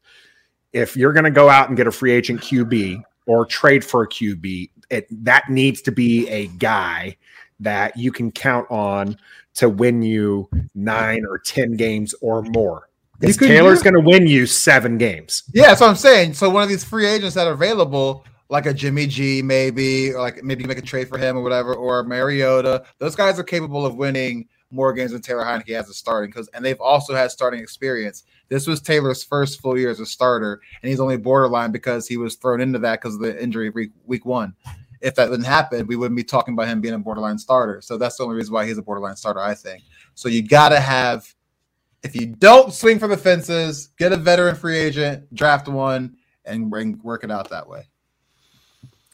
If 0.72 0.96
you're 0.96 1.12
going 1.12 1.24
to 1.24 1.30
go 1.30 1.48
out 1.48 1.68
and 1.68 1.76
get 1.76 1.86
a 1.86 1.92
free 1.92 2.12
agent 2.12 2.40
QB 2.40 3.02
or 3.26 3.46
trade 3.46 3.84
for 3.84 4.02
a 4.02 4.08
QB, 4.08 4.70
it, 4.90 5.24
that 5.24 5.48
needs 5.50 5.82
to 5.82 5.92
be 5.92 6.28
a 6.28 6.46
guy 6.46 7.16
that 7.60 7.96
you 7.96 8.12
can 8.12 8.30
count 8.30 8.70
on 8.70 9.16
to 9.54 9.68
win 9.68 10.02
you 10.02 10.48
nine 10.74 11.24
or 11.28 11.38
ten 11.38 11.76
games 11.76 12.14
or 12.20 12.42
more. 12.42 12.88
Because 13.20 13.36
Taylor's 13.36 13.82
going 13.82 13.94
to 13.94 14.00
win 14.00 14.28
you 14.28 14.46
seven 14.46 14.96
games. 14.96 15.42
Yeah, 15.52 15.66
that's 15.66 15.80
what 15.80 15.90
I'm 15.90 15.96
saying. 15.96 16.34
So 16.34 16.48
one 16.48 16.62
of 16.62 16.68
these 16.68 16.84
free 16.84 17.06
agents 17.06 17.34
that 17.34 17.48
are 17.48 17.52
available, 17.52 18.24
like 18.48 18.66
a 18.66 18.72
Jimmy 18.72 19.08
G, 19.08 19.42
maybe, 19.42 20.12
or 20.12 20.20
like 20.20 20.44
maybe 20.44 20.62
you 20.62 20.68
make 20.68 20.78
a 20.78 20.82
trade 20.82 21.08
for 21.08 21.18
him 21.18 21.36
or 21.36 21.42
whatever, 21.42 21.74
or 21.74 22.04
Mariota. 22.04 22.84
Those 22.98 23.16
guys 23.16 23.38
are 23.38 23.44
capable 23.44 23.84
of 23.84 23.96
winning 23.96 24.48
more 24.70 24.92
games 24.92 25.12
than 25.12 25.22
Taylor 25.22 25.44
Heinicke 25.44 25.74
has 25.74 25.88
a 25.88 25.94
starting 25.94 26.30
because 26.30 26.48
and 26.48 26.64
they've 26.64 26.80
also 26.80 27.14
had 27.14 27.30
starting 27.32 27.60
experience. 27.60 28.22
This 28.48 28.66
was 28.66 28.80
Taylor's 28.80 29.24
first 29.24 29.60
full 29.60 29.76
year 29.76 29.90
as 29.90 29.98
a 29.98 30.06
starter, 30.06 30.60
and 30.82 30.88
he's 30.88 31.00
only 31.00 31.16
borderline 31.16 31.72
because 31.72 32.06
he 32.06 32.16
was 32.16 32.36
thrown 32.36 32.60
into 32.60 32.78
that 32.78 33.00
because 33.00 33.14
of 33.14 33.20
the 33.20 33.42
injury 33.42 33.70
week, 33.70 33.90
week 34.06 34.24
one. 34.24 34.54
If 35.00 35.14
that 35.16 35.26
didn't 35.30 35.44
happen, 35.44 35.86
we 35.86 35.96
wouldn't 35.96 36.16
be 36.16 36.24
talking 36.24 36.54
about 36.54 36.68
him 36.68 36.80
being 36.80 36.94
a 36.94 36.98
borderline 36.98 37.38
starter. 37.38 37.80
So 37.80 37.96
that's 37.96 38.16
the 38.16 38.24
only 38.24 38.36
reason 38.36 38.52
why 38.52 38.66
he's 38.66 38.78
a 38.78 38.82
borderline 38.82 39.16
starter, 39.16 39.40
I 39.40 39.54
think. 39.54 39.82
So 40.14 40.28
you 40.28 40.46
gotta 40.46 40.80
have 40.80 41.34
if 42.02 42.14
you 42.14 42.26
don't 42.26 42.72
swing 42.72 42.98
for 42.98 43.08
the 43.08 43.16
fences, 43.16 43.88
get 43.98 44.12
a 44.12 44.16
veteran 44.16 44.54
free 44.54 44.78
agent, 44.78 45.32
draft 45.34 45.68
one, 45.68 46.16
and 46.44 46.70
bring 46.70 46.98
work 47.02 47.24
it 47.24 47.30
out 47.30 47.50
that 47.50 47.68
way. 47.68 47.88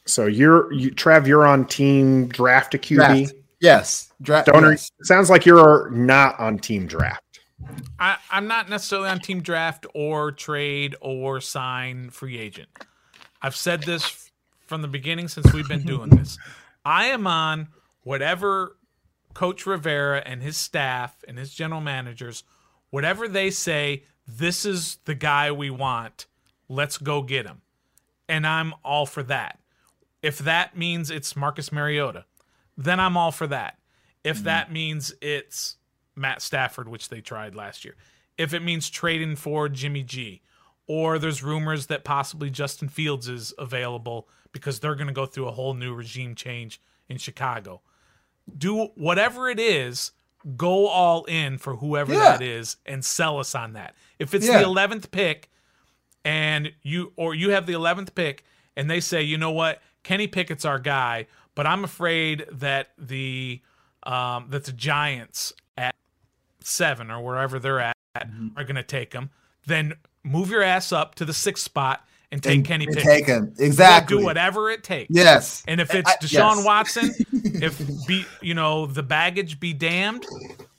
So 0.07 0.27
you're 0.27 0.73
you, 0.73 0.91
Trev, 0.91 1.27
you're 1.27 1.47
on 1.47 1.67
team 1.67 2.29
draft 2.29 2.75
a 2.75 2.79
QB. 2.79 2.97
Draft. 2.97 3.35
Yes. 3.61 4.13
Draft. 4.21 4.49
Donor, 4.49 4.73
yes. 4.73 4.91
sounds 5.03 5.31
like 5.31 5.47
you're 5.47 5.91
not 5.91 6.39
on 6.39 6.59
team 6.59 6.87
draft. 6.87 7.41
I, 7.99 8.17
I'm 8.31 8.47
not 8.47 8.69
necessarily 8.69 9.09
on 9.09 9.21
team 9.21 9.41
draft 9.41 9.87
or 9.95 10.33
trade 10.33 10.97
or 11.01 11.41
sign 11.41 12.11
free 12.11 12.39
agent. 12.39 12.69
I've 13.41 13.57
said 13.57 13.83
this 13.83 14.24
from 14.75 14.83
the 14.83 14.89
beginning 14.89 15.29
since 15.29 15.53
we've 15.53 15.69
been 15.69 15.85
doing 15.85 16.11
this. 16.11 16.37
I 16.85 17.05
am 17.05 17.29
on 17.29 17.69
whatever 18.03 18.77
Coach 19.33 19.67
Rivera 19.67 20.21
and 20.27 20.43
his 20.43 20.57
staff 20.57 21.15
and 21.29 21.39
his 21.39 21.55
general 21.55 21.81
managers, 21.81 22.43
whatever 22.91 23.29
they 23.29 23.51
say, 23.51 24.03
this 24.27 24.65
is 24.65 24.99
the 25.05 25.15
guy 25.15 25.53
we 25.53 25.71
want. 25.71 26.27
Let's 26.69 26.99
go 26.99 27.23
get 27.23 27.47
him. 27.47 27.63
And 28.29 28.45
I'm 28.45 28.75
all 28.85 29.07
for 29.07 29.23
that. 29.23 29.61
If 30.23 30.39
that 30.39 30.77
means 30.77 31.09
it's 31.09 31.37
Marcus 31.37 31.71
Mariota, 31.71 32.25
then 32.77 32.99
I'm 32.99 33.17
all 33.17 33.31
for 33.31 33.47
that. 33.47 33.79
If 34.25 34.39
mm-hmm. 34.39 34.47
that 34.47 34.73
means 34.73 35.15
it's 35.21 35.77
Matt 36.17 36.43
Stafford, 36.43 36.89
which 36.89 37.11
they 37.11 37.21
tried 37.21 37.55
last 37.55 37.85
year, 37.85 37.95
if 38.37 38.53
it 38.53 38.61
means 38.61 38.91
trading 38.91 39.37
for 39.37 39.69
Jimmy 39.69 40.03
G, 40.03 40.43
or 40.89 41.21
there's 41.21 41.45
rumors 41.45 41.87
that 41.87 42.03
possibly 42.03 42.51
Justin 42.51 42.89
Fields 42.89 43.29
is 43.29 43.55
available 43.57 44.29
because 44.55 44.81
they're 44.81 44.95
going 44.95 45.09
to 45.09 45.13
go 45.13 45.27
through 45.27 45.49
a 45.49 45.51
whole 45.51 45.75
new 45.75 45.93
regime 45.93 46.35
change 46.35 46.81
in 47.09 47.19
Chicago. 47.19 47.83
Do 48.57 48.87
whatever 48.95 49.51
it 49.51 49.59
is, 49.59 50.13
go 50.57 50.87
all 50.87 51.25
in 51.25 51.59
for 51.59 51.77
whoever 51.77 52.15
yeah. 52.15 52.37
that 52.37 52.43
is 52.43 52.77
and 52.87 53.05
sell 53.05 53.39
us 53.39 53.55
on 53.55 53.75
that. 53.75 53.95
If 54.19 54.33
it's 54.33 54.47
yeah. 54.47 54.61
the 54.61 54.65
11th 54.65 55.11
pick 55.11 55.51
and 56.25 56.73
you 56.83 57.13
or 57.17 57.35
you 57.35 57.51
have 57.51 57.67
the 57.67 57.73
11th 57.75 58.15
pick 58.15 58.45
and 58.77 58.89
they 58.89 59.01
say, 59.01 59.23
"You 59.23 59.37
know 59.37 59.51
what? 59.51 59.83
Kenny 60.05 60.27
Pickett's 60.27 60.65
our 60.65 60.79
guy, 60.79 61.27
but 61.55 61.67
I'm 61.67 61.85
afraid 61.85 62.47
that 62.53 62.93
the 62.97 63.61
um, 64.05 64.47
that 64.51 64.65
the 64.65 64.73
Giants 64.73 65.53
at 65.77 65.95
7 66.61 67.11
or 67.11 67.23
wherever 67.23 67.59
they're 67.59 67.81
at 67.81 67.97
mm-hmm. 68.17 68.49
are 68.57 68.65
going 68.65 68.77
to 68.77 68.83
take 68.83 69.13
him." 69.13 69.31
Then 69.67 69.95
move 70.23 70.51
your 70.51 70.63
ass 70.63 70.93
up 70.93 71.15
to 71.17 71.25
the 71.25 71.33
6th 71.33 71.59
spot 71.59 72.07
and 72.33 72.43
take 72.43 72.57
and, 72.57 72.65
Kenny 72.65 72.87
Pickett. 72.87 73.03
Take 73.03 73.27
him 73.27 73.55
exactly. 73.59 74.19
Do 74.19 74.25
whatever 74.25 74.71
it 74.71 74.83
takes. 74.83 75.11
Yes. 75.11 75.63
And 75.67 75.81
if 75.81 75.95
it's 75.95 76.11
Deshaun 76.17 76.57
yes. 76.57 76.65
Watson, 76.65 77.15
if 77.33 78.07
be 78.07 78.25
you 78.41 78.55
know 78.55 78.87
the 78.87 79.03
baggage 79.03 79.61
be 79.61 79.73
damned, 79.73 80.27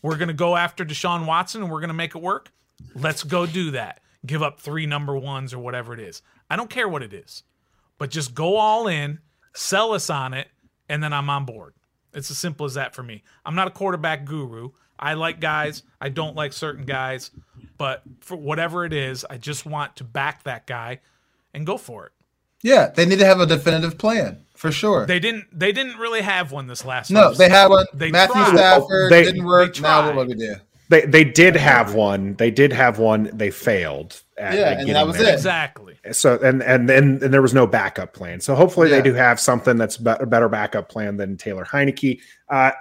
we're 0.02 0.18
gonna 0.18 0.34
go 0.34 0.56
after 0.56 0.86
Deshaun 0.86 1.26
Watson 1.26 1.64
and 1.64 1.72
we're 1.72 1.82
gonna 1.82 1.94
make 1.94 2.16
it 2.16 2.22
work. 2.22 2.52
Let's 2.96 3.24
go 3.24 3.46
do 3.46 3.72
that. 3.72 4.02
Give 4.26 4.42
up 4.42 4.60
three 4.60 4.86
number 4.86 5.18
ones 5.18 5.54
or 5.54 5.60
whatever 5.60 5.94
it 5.94 6.00
is. 6.00 6.22
I 6.50 6.56
don't 6.56 6.70
care 6.70 6.90
what 6.90 7.04
it 7.04 7.14
is, 7.14 7.44
but 7.98 8.10
just 8.10 8.34
go 8.34 8.58
all 8.58 8.88
in, 8.88 9.20
sell 9.54 9.94
us 9.94 10.10
on 10.10 10.34
it, 10.34 10.48
and 10.90 11.04
then 11.04 11.14
I'm 11.14 11.30
on 11.30 11.46
board. 11.46 11.74
It's 12.14 12.32
as 12.32 12.38
simple 12.38 12.66
as 12.66 12.76
that 12.76 12.96
for 12.96 13.04
me. 13.04 13.24
I'm 13.46 13.56
not 13.56 13.68
a 13.68 13.72
quarterback 13.72 14.26
guru. 14.26 14.70
I 14.98 15.14
like 15.16 15.40
guys. 15.42 15.84
I 16.00 16.10
don't 16.10 16.36
like 16.36 16.54
certain 16.54 16.86
guys, 16.86 17.32
but 17.78 18.04
for 18.22 18.38
whatever 18.38 18.86
it 18.86 18.94
is, 18.94 19.26
I 19.30 19.38
just 19.38 19.66
want 19.66 19.98
to 19.98 20.04
back 20.06 20.44
that 20.44 20.66
guy 20.66 21.02
and 21.56 21.66
go 21.66 21.78
for 21.78 22.06
it. 22.06 22.12
Yeah, 22.62 22.88
they 22.88 23.06
need 23.06 23.20
to 23.20 23.26
have 23.26 23.40
a 23.40 23.46
definitive 23.46 23.98
plan 23.98 24.46
for 24.56 24.72
sure. 24.72 25.06
They 25.06 25.20
didn't. 25.20 25.46
They 25.52 25.72
didn't 25.72 25.98
really 25.98 26.22
have 26.22 26.52
one 26.52 26.68
this 26.68 26.86
last. 26.86 27.12
No, 27.12 27.34
they 27.34 27.50
had 27.50 27.68
one. 27.68 27.86
They 27.94 28.12
Matthew 28.12 28.36
tried. 28.36 28.56
Stafford 28.56 29.12
they, 29.12 29.24
didn't 29.24 29.46
work. 29.46 29.80
Now 29.80 30.14
what 30.16 30.28
do 30.28 30.30
we 30.30 30.36
do? 30.36 30.56
They 30.90 31.06
they 31.06 31.24
did 31.24 31.56
have 31.56 31.94
one. 31.94 32.36
They 32.36 32.52
did 32.52 32.74
have 32.74 33.00
one. 33.00 33.30
They 33.34 33.52
failed. 33.52 34.22
yeah, 34.38 34.80
and 34.80 34.90
that 34.90 35.08
was 35.08 35.18
there. 35.18 35.30
it. 35.30 35.34
Exactly. 35.34 35.95
So 36.12 36.40
and 36.44 36.62
and 36.62 36.88
then 36.88 37.20
and 37.24 37.34
there 37.34 37.42
was 37.42 37.54
no 37.54 37.66
backup 37.66 38.14
plan. 38.14 38.40
So 38.40 38.54
hopefully 38.54 38.90
yeah. 38.90 38.98
they 38.98 39.02
do 39.02 39.14
have 39.14 39.40
something 39.40 39.78
that's 39.78 39.98
a 39.98 40.26
better 40.26 40.50
backup 40.50 40.90
plan 40.90 41.18
than 41.18 41.38
Taylor 41.38 41.66
Heinicke. 41.66 42.20
Uh, 42.50 42.72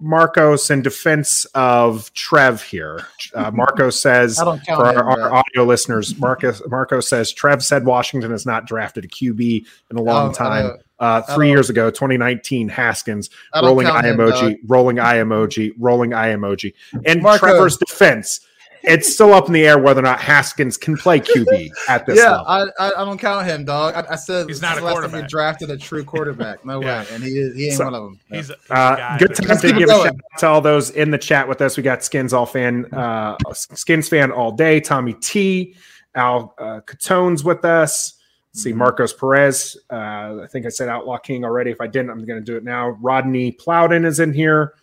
Marcos, 0.00 0.70
in 0.70 0.82
defense 0.82 1.46
of 1.54 2.12
Trev 2.12 2.62
here, 2.62 3.06
uh, 3.34 3.50
Marcos 3.54 4.00
says 4.00 4.38
for 4.38 4.68
our, 4.68 5.02
our, 5.02 5.34
audio 5.34 5.64
listeners, 5.64 6.18
Marcos 6.18 6.60
Marcos 6.68 7.08
says 7.08 7.32
Trev 7.32 7.64
said 7.64 7.86
Washington 7.86 8.30
has 8.32 8.44
not 8.44 8.66
drafted 8.66 9.06
a 9.06 9.08
QB 9.08 9.64
in 9.90 9.96
a 9.96 10.02
long 10.02 10.30
oh, 10.30 10.32
time. 10.32 10.66
Uh, 10.66 10.76
uh, 11.00 11.22
three 11.34 11.50
years 11.50 11.70
ago, 11.70 11.90
2019, 11.90 12.68
Haskins, 12.68 13.28
rolling 13.54 13.86
eye 13.86 14.04
emoji, 14.04 14.50
him, 14.50 14.58
rolling 14.66 14.98
eye 15.00 15.16
emoji, 15.16 15.72
rolling 15.78 16.14
eye 16.14 16.28
emoji. 16.28 16.72
And 17.04 17.20
Marco. 17.20 17.46
Trevor's 17.46 17.76
defense, 17.76 18.40
it's 18.86 19.12
still 19.12 19.32
up 19.32 19.46
in 19.46 19.52
the 19.52 19.66
air 19.66 19.78
whether 19.78 20.00
or 20.00 20.04
not 20.04 20.20
Haskins 20.20 20.76
can 20.76 20.96
play 20.96 21.20
QB 21.20 21.70
at 21.88 22.06
this 22.06 22.18
yeah, 22.18 22.40
level. 22.42 22.72
I, 22.78 22.92
I, 22.96 23.04
don't 23.04 23.18
count 23.18 23.46
him, 23.46 23.64
dog. 23.64 23.94
I, 23.94 24.12
I 24.12 24.16
said 24.16 24.48
he's 24.48 24.62
not 24.62 24.78
a 24.78 24.80
quarterback. 24.80 25.22
He 25.22 25.28
drafted 25.28 25.70
a 25.70 25.76
true 25.76 26.04
quarterback. 26.04 26.64
No 26.64 26.80
yeah. 26.80 27.02
way, 27.02 27.08
and 27.12 27.22
he 27.22 27.30
is, 27.38 27.56
he 27.56 27.66
ain't 27.66 27.76
so, 27.76 27.84
one 27.84 27.94
of 27.94 28.02
them. 28.02 28.20
He's, 28.30 28.50
a, 28.50 28.56
he's 28.56 28.70
uh, 28.70 29.16
good 29.18 29.34
time 29.34 29.58
to 29.58 29.72
give 29.72 29.88
a 29.88 29.92
shout 29.92 30.06
out 30.06 30.20
to 30.38 30.46
all 30.46 30.60
those 30.60 30.90
in 30.90 31.10
the 31.10 31.18
chat 31.18 31.48
with 31.48 31.60
us. 31.60 31.76
We 31.76 31.82
got 31.82 32.04
Skins 32.04 32.32
all 32.32 32.46
fan, 32.46 32.86
uh, 32.92 33.36
Skins 33.52 34.08
fan 34.08 34.30
all 34.30 34.52
day. 34.52 34.80
Tommy 34.80 35.14
T, 35.14 35.74
Al 36.14 36.54
uh, 36.58 36.80
Catone's 36.80 37.42
with 37.42 37.64
us 37.64 38.18
see 38.54 38.70
mm-hmm. 38.70 38.78
Marcos 38.78 39.12
Perez. 39.12 39.76
Uh, 39.90 40.42
I 40.42 40.46
think 40.50 40.66
I 40.66 40.68
said 40.68 40.88
Outlaw 40.88 41.18
King 41.18 41.44
already. 41.44 41.70
If 41.70 41.80
I 41.80 41.86
didn't, 41.86 42.10
I'm 42.10 42.24
going 42.24 42.38
to 42.38 42.44
do 42.44 42.56
it 42.56 42.64
now. 42.64 42.90
Rodney 43.00 43.52
Plowden 43.52 44.04
is 44.04 44.20
in 44.20 44.32
here. 44.32 44.74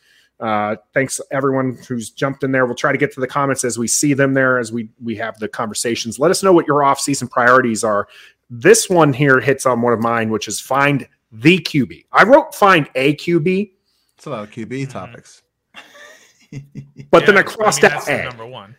Uh, 0.41 0.75
thanks 0.95 1.21
everyone 1.30 1.77
who's 1.88 2.10
jumped 2.10 2.43
in 2.43 2.51
there. 2.51 2.65
We'll 2.65 2.73
try 2.73 2.91
to 2.91 2.97
get 2.97 3.13
to 3.13 3.19
the 3.19 3.27
comments 3.27 3.63
as 3.63 3.77
we 3.77 3.88
see 3.88 4.15
them 4.15 4.34
there, 4.34 4.58
as 4.58 4.71
we 4.71 4.89
we 5.01 5.15
have 5.17 5.38
the 5.38 5.47
conversations. 5.47 6.17
Let 6.17 6.32
us 6.32 6.41
know 6.41 6.51
what 6.51 6.65
your 6.65 6.84
off-season 6.84 7.27
priorities 7.27 7.84
are. 7.84 8.08
This 8.49 8.89
one 8.89 9.13
here 9.13 9.39
hits 9.39 9.67
on 9.67 9.82
one 9.82 9.93
of 9.93 9.99
mine, 9.99 10.32
which 10.32 10.47
is 10.47 10.60
find 10.60 11.08
the 11.32 11.60
QB. 11.60 12.06
I 12.12 12.23
wrote 12.23 12.56
find 12.56 12.89
a 12.95 13.15
QB. 13.15 13.71
It's 14.17 14.25
a 14.25 14.30
lot 14.32 14.43
of 14.43 14.51
QB 14.51 14.67
mm-hmm. 14.67 14.91
topics. 14.91 15.43
but 17.12 17.21
yeah, 17.21 17.25
then 17.27 17.38
I 17.38 17.43
crossed 17.43 17.84
I 17.84 17.89
mean, 17.89 17.97
out 17.97 18.08
A. 18.10 18.23
Number 18.23 18.47
one. 18.47 18.75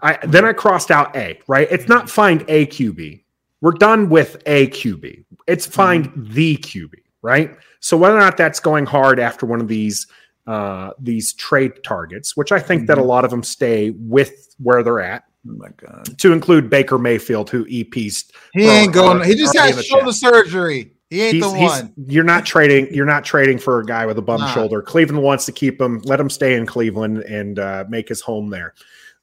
I 0.00 0.18
then 0.24 0.44
I 0.44 0.52
crossed 0.52 0.92
out 0.92 1.16
A. 1.16 1.40
Right? 1.48 1.66
It's 1.72 1.84
mm-hmm. 1.84 1.92
not 1.92 2.08
find 2.08 2.44
a 2.48 2.66
QB. 2.66 3.22
We're 3.60 3.72
done 3.72 4.08
with 4.08 4.40
a 4.46 4.68
QB. 4.68 5.24
It's 5.48 5.66
find 5.66 6.08
mm-hmm. 6.08 6.32
the 6.32 6.56
QB, 6.56 6.94
right? 7.22 7.56
So 7.80 7.96
whether 7.96 8.16
or 8.16 8.20
not 8.20 8.36
that's 8.36 8.60
going 8.60 8.86
hard 8.86 9.18
after 9.18 9.44
one 9.44 9.60
of 9.60 9.68
these 9.68 10.06
uh, 10.50 10.90
these 10.98 11.32
trade 11.34 11.72
targets, 11.84 12.36
which 12.36 12.50
I 12.50 12.58
think 12.58 12.80
mm-hmm. 12.80 12.86
that 12.86 12.98
a 12.98 13.00
mm-hmm. 13.00 13.08
lot 13.08 13.24
of 13.24 13.30
them 13.30 13.44
stay 13.44 13.90
with 13.90 14.52
where 14.58 14.82
they're 14.82 14.98
at. 14.98 15.22
Oh 15.48 15.52
my 15.56 15.68
god! 15.76 16.18
To 16.18 16.32
include 16.32 16.68
Baker 16.68 16.98
Mayfield, 16.98 17.48
who 17.50 17.64
EP's 17.70 18.32
he 18.52 18.68
ain't 18.68 18.92
going. 18.92 19.24
He 19.24 19.36
just 19.36 19.56
had 19.56 19.82
shoulder 19.84 20.12
surgery. 20.12 20.92
He 21.08 21.22
ain't 21.22 21.34
he's, 21.34 21.44
the 21.44 21.58
one. 21.58 21.94
You're 22.08 22.24
not 22.24 22.44
trading. 22.44 22.92
You're 22.92 23.06
not 23.06 23.24
trading 23.24 23.58
for 23.58 23.78
a 23.78 23.86
guy 23.86 24.06
with 24.06 24.18
a 24.18 24.22
bum 24.22 24.40
nah. 24.40 24.52
shoulder. 24.52 24.82
Cleveland 24.82 25.22
wants 25.22 25.46
to 25.46 25.52
keep 25.52 25.80
him. 25.80 26.02
Let 26.04 26.18
him 26.18 26.28
stay 26.28 26.56
in 26.56 26.66
Cleveland 26.66 27.18
and 27.18 27.58
uh, 27.58 27.84
make 27.88 28.08
his 28.08 28.20
home 28.20 28.50
there 28.50 28.74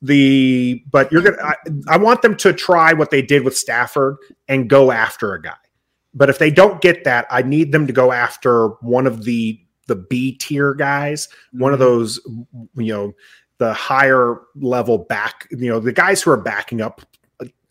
the 0.02 0.84
but 0.92 1.12
you're 1.12 1.24
gonna 1.24 1.42
I, 1.44 1.56
I, 1.88 1.98
want 1.98 2.22
them 2.22 2.38
to 2.38 2.54
try 2.54 2.94
what 2.94 3.10
they 3.10 3.24
did 3.24 3.44
with 3.44 3.58
Stafford 3.58 4.18
and 4.48 4.70
go 4.70 4.92
after 4.92 5.34
a 5.34 5.42
guy. 5.42 5.56
But 6.14 6.30
if 6.30 6.38
they 6.38 6.52
don't 6.52 6.82
get 6.82 7.04
that, 7.06 7.26
I 7.32 7.42
need 7.42 7.72
them 7.72 7.88
to 7.88 7.94
go 7.94 8.12
after 8.12 8.68
one 8.82 9.08
of 9.08 9.24
the 9.24 9.60
the 9.88 9.96
B 9.96 10.34
tier 10.34 10.74
guys, 10.74 11.28
one 11.52 11.74
of 11.74 11.80
mm-hmm. 11.80 11.90
those 11.90 12.20
you 12.76 12.94
know 12.94 13.14
the 13.58 13.74
higher 13.74 14.42
level 14.56 15.00
back, 15.00 15.48
you 15.52 15.70
know 15.70 15.80
the 15.80 15.94
guys 15.94 16.22
who 16.22 16.32
are 16.32 16.38
backing 16.38 16.82
up 16.82 17.02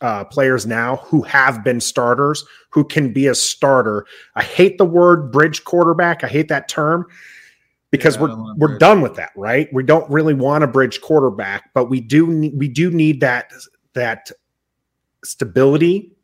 uh, 0.01 0.25
players 0.25 0.67
now 0.67 0.97
who 0.97 1.23
have 1.23 1.65
been 1.65 1.81
starters 1.81 2.45
who 2.71 2.85
can 2.85 3.13
be 3.13 3.27
a 3.27 3.35
starter. 3.35 4.07
I 4.35 4.43
hate 4.43 4.79
the 4.79 4.85
word 4.85 5.33
bridge 5.33 5.65
quarterback. 5.65 6.23
I 6.23 6.29
hate 6.29 6.49
that 6.49 6.69
term 6.69 7.07
because 7.91 8.17
yeah, 8.17 8.23
we're 8.23 8.55
we're 8.57 8.79
done 8.79 9.01
with 9.01 9.15
that, 9.17 9.31
right? 9.37 9.73
We 9.73 9.83
don't 9.83 10.09
really 10.11 10.35
want 10.35 10.65
a 10.65 10.67
bridge 10.67 11.01
quarterback, 11.01 11.73
but 11.75 11.87
we 11.87 12.01
do 12.01 12.27
we 12.55 12.69
do 12.69 12.91
need 12.91 13.21
that 13.21 13.53
that 13.95 14.31
stability 15.25 16.16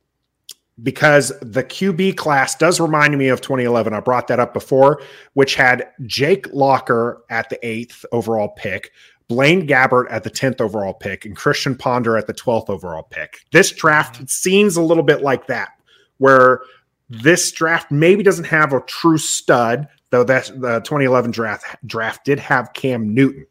because 0.83 1.33
the 1.41 1.63
QB 1.63 2.17
class 2.17 2.55
does 2.57 2.81
remind 2.81 3.17
me 3.17 3.29
of 3.29 3.41
2011. 3.41 3.93
I 3.93 4.01
brought 4.01 4.29
that 4.29 4.41
up 4.41 4.53
before, 4.53 5.03
which 5.35 5.55
had 5.55 5.89
Jake 6.07 6.53
Locker 6.53 7.23
at 7.31 7.49
the 7.49 7.67
eighth 7.67 8.05
overall 8.13 8.49
pick, 8.49 8.93
Blaine 9.29 9.67
Gabbert 9.67 10.07
at 10.11 10.25
the 10.25 10.31
10th 10.31 10.61
overall 10.61 10.95
pick, 10.95 11.25
and 11.25 11.37
Christian 11.37 11.77
Ponder 11.77 12.17
at 12.17 12.27
the 12.27 12.35
12th 12.35 12.69
overall 12.69 13.05
pick. 13.05 13.41
This 13.53 13.71
draft 13.71 14.17
mm-hmm. 14.17 14.27
seems 14.27 14.77
a 14.77 14.83
little 14.83 15.03
bit 15.03 15.23
like 15.23 15.47
that, 15.47 15.71
where 16.19 16.61
this 17.09 17.51
draft 17.53 17.91
maybe 17.91 18.23
doesn't 18.23 18.45
have 18.45 18.73
a 18.73 18.81
true 18.81 19.19
stud, 19.19 19.89
though 20.11 20.25
that 20.25 20.47
the 20.47 20.81
2011 20.81 21.31
draft 21.31 21.65
draft 21.87 22.25
did 22.25 22.39
have 22.39 22.73
Cam 22.73 23.15
Newton. 23.15 23.47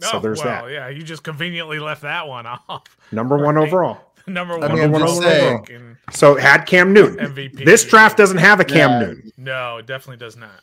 So 0.00 0.18
oh, 0.18 0.20
there's 0.20 0.44
well, 0.44 0.66
that. 0.66 0.72
Yeah, 0.72 0.88
you 0.88 1.02
just 1.02 1.22
conveniently 1.22 1.78
left 1.78 2.02
that 2.02 2.28
one 2.28 2.46
off. 2.68 2.96
Number 3.12 3.38
one 3.38 3.56
overall. 3.56 4.05
Number 4.28 4.58
one, 4.58 4.68
number 4.68 4.88
one 4.88 5.02
overall. 5.02 5.64
So 6.10 6.36
it 6.36 6.42
had 6.42 6.66
Cam 6.66 6.92
Newton. 6.92 7.32
MVP. 7.32 7.64
This 7.64 7.84
draft 7.84 8.16
doesn't 8.16 8.38
have 8.38 8.58
a 8.58 8.64
Cam 8.64 8.90
yeah. 8.90 9.06
Newton. 9.06 9.32
No, 9.36 9.76
it 9.78 9.86
definitely 9.86 10.16
does 10.16 10.36
not. 10.36 10.62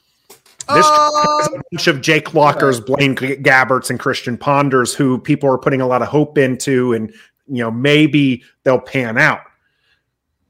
This 0.73 0.85
um, 0.85 1.55
a 1.55 1.61
bunch 1.71 1.87
of 1.87 2.01
Jake 2.01 2.33
Lockers, 2.33 2.79
Blaine 2.79 3.15
Gabberts, 3.15 3.89
and 3.89 3.99
Christian 3.99 4.37
Ponders, 4.37 4.93
who 4.93 5.17
people 5.17 5.49
are 5.49 5.57
putting 5.57 5.81
a 5.81 5.87
lot 5.87 6.01
of 6.01 6.07
hope 6.07 6.37
into, 6.37 6.93
and 6.93 7.09
you 7.47 7.63
know 7.63 7.71
maybe 7.71 8.43
they'll 8.63 8.79
pan 8.79 9.17
out, 9.17 9.41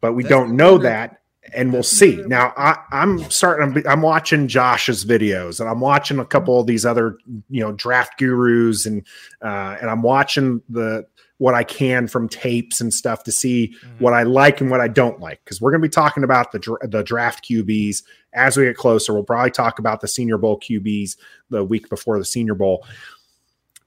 but 0.01 0.13
we 0.13 0.23
don't 0.23 0.55
know 0.55 0.77
that 0.77 1.19
and 1.55 1.73
we'll 1.73 1.83
see. 1.83 2.15
Now 2.27 2.53
I, 2.57 2.77
am 2.91 3.29
starting. 3.29 3.77
I'm, 3.77 3.87
I'm, 3.87 4.01
watching 4.01 4.47
Josh's 4.47 5.05
videos, 5.05 5.59
and 5.59 5.69
I'm 5.69 5.79
watching 5.79 6.19
a 6.19 6.25
couple 6.25 6.59
of 6.59 6.67
these 6.67 6.85
other, 6.85 7.17
you 7.49 7.61
know, 7.61 7.71
draft 7.73 8.17
gurus, 8.17 8.85
and 8.85 9.05
uh, 9.41 9.77
and 9.81 9.89
I'm 9.89 10.01
watching 10.01 10.61
the 10.69 11.05
what 11.43 11.53
I 11.53 11.65
can 11.65 12.07
from 12.07 12.29
tapes 12.29 12.79
and 12.79 12.93
stuff 12.93 13.23
to 13.23 13.31
see 13.33 13.67
mm-hmm. 13.67 14.01
what 14.01 14.13
I 14.13 14.23
like 14.23 14.61
and 14.61 14.71
what 14.71 14.79
I 14.79 14.87
don't 14.87 15.19
like. 15.19 15.43
Because 15.43 15.59
we're 15.59 15.71
going 15.71 15.81
to 15.81 15.87
be 15.87 15.91
talking 15.91 16.23
about 16.23 16.53
the 16.53 16.77
the 16.89 17.03
draft 17.03 17.43
QBs 17.43 18.03
as 18.33 18.55
we 18.55 18.63
get 18.63 18.77
closer. 18.77 19.13
We'll 19.13 19.23
probably 19.23 19.51
talk 19.51 19.77
about 19.77 19.99
the 19.99 20.07
Senior 20.07 20.37
Bowl 20.37 20.57
QBs 20.57 21.17
the 21.49 21.61
week 21.61 21.89
before 21.89 22.17
the 22.17 22.23
Senior 22.23 22.55
Bowl, 22.55 22.87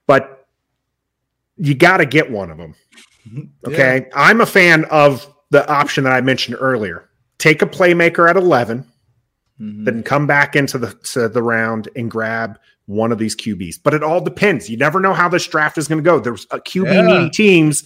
but 0.06 0.46
you 1.56 1.74
got 1.74 1.96
to 1.96 2.04
get 2.04 2.30
one 2.30 2.50
of 2.50 2.58
them. 2.58 2.74
Mm-hmm. 3.26 3.72
Okay, 3.72 4.06
yeah. 4.06 4.12
I'm 4.14 4.42
a 4.42 4.46
fan 4.46 4.84
of 4.90 5.26
the 5.48 5.66
option 5.66 6.04
that 6.04 6.12
I 6.12 6.20
mentioned 6.20 6.58
earlier 6.60 7.08
take 7.38 7.62
a 7.62 7.66
playmaker 7.66 8.28
at 8.28 8.36
11, 8.36 8.84
mm-hmm. 9.60 9.84
then 9.84 10.02
come 10.02 10.26
back 10.26 10.56
into 10.56 10.76
the 10.76 10.92
to 11.12 11.28
the 11.30 11.42
round 11.42 11.88
and 11.96 12.10
grab 12.10 12.58
one 12.86 13.12
of 13.12 13.18
these 13.18 13.36
QBs. 13.36 13.80
But 13.82 13.94
it 13.94 14.02
all 14.02 14.20
depends. 14.20 14.70
You 14.70 14.76
never 14.76 15.00
know 15.00 15.12
how 15.12 15.28
this 15.28 15.46
draft 15.46 15.76
is 15.78 15.88
going 15.88 16.02
to 16.02 16.08
go. 16.08 16.18
There's 16.18 16.46
uh, 16.50 16.56
a 16.56 16.60
QB 16.60 16.94
yeah. 16.94 17.02
needy 17.02 17.30
teams. 17.30 17.84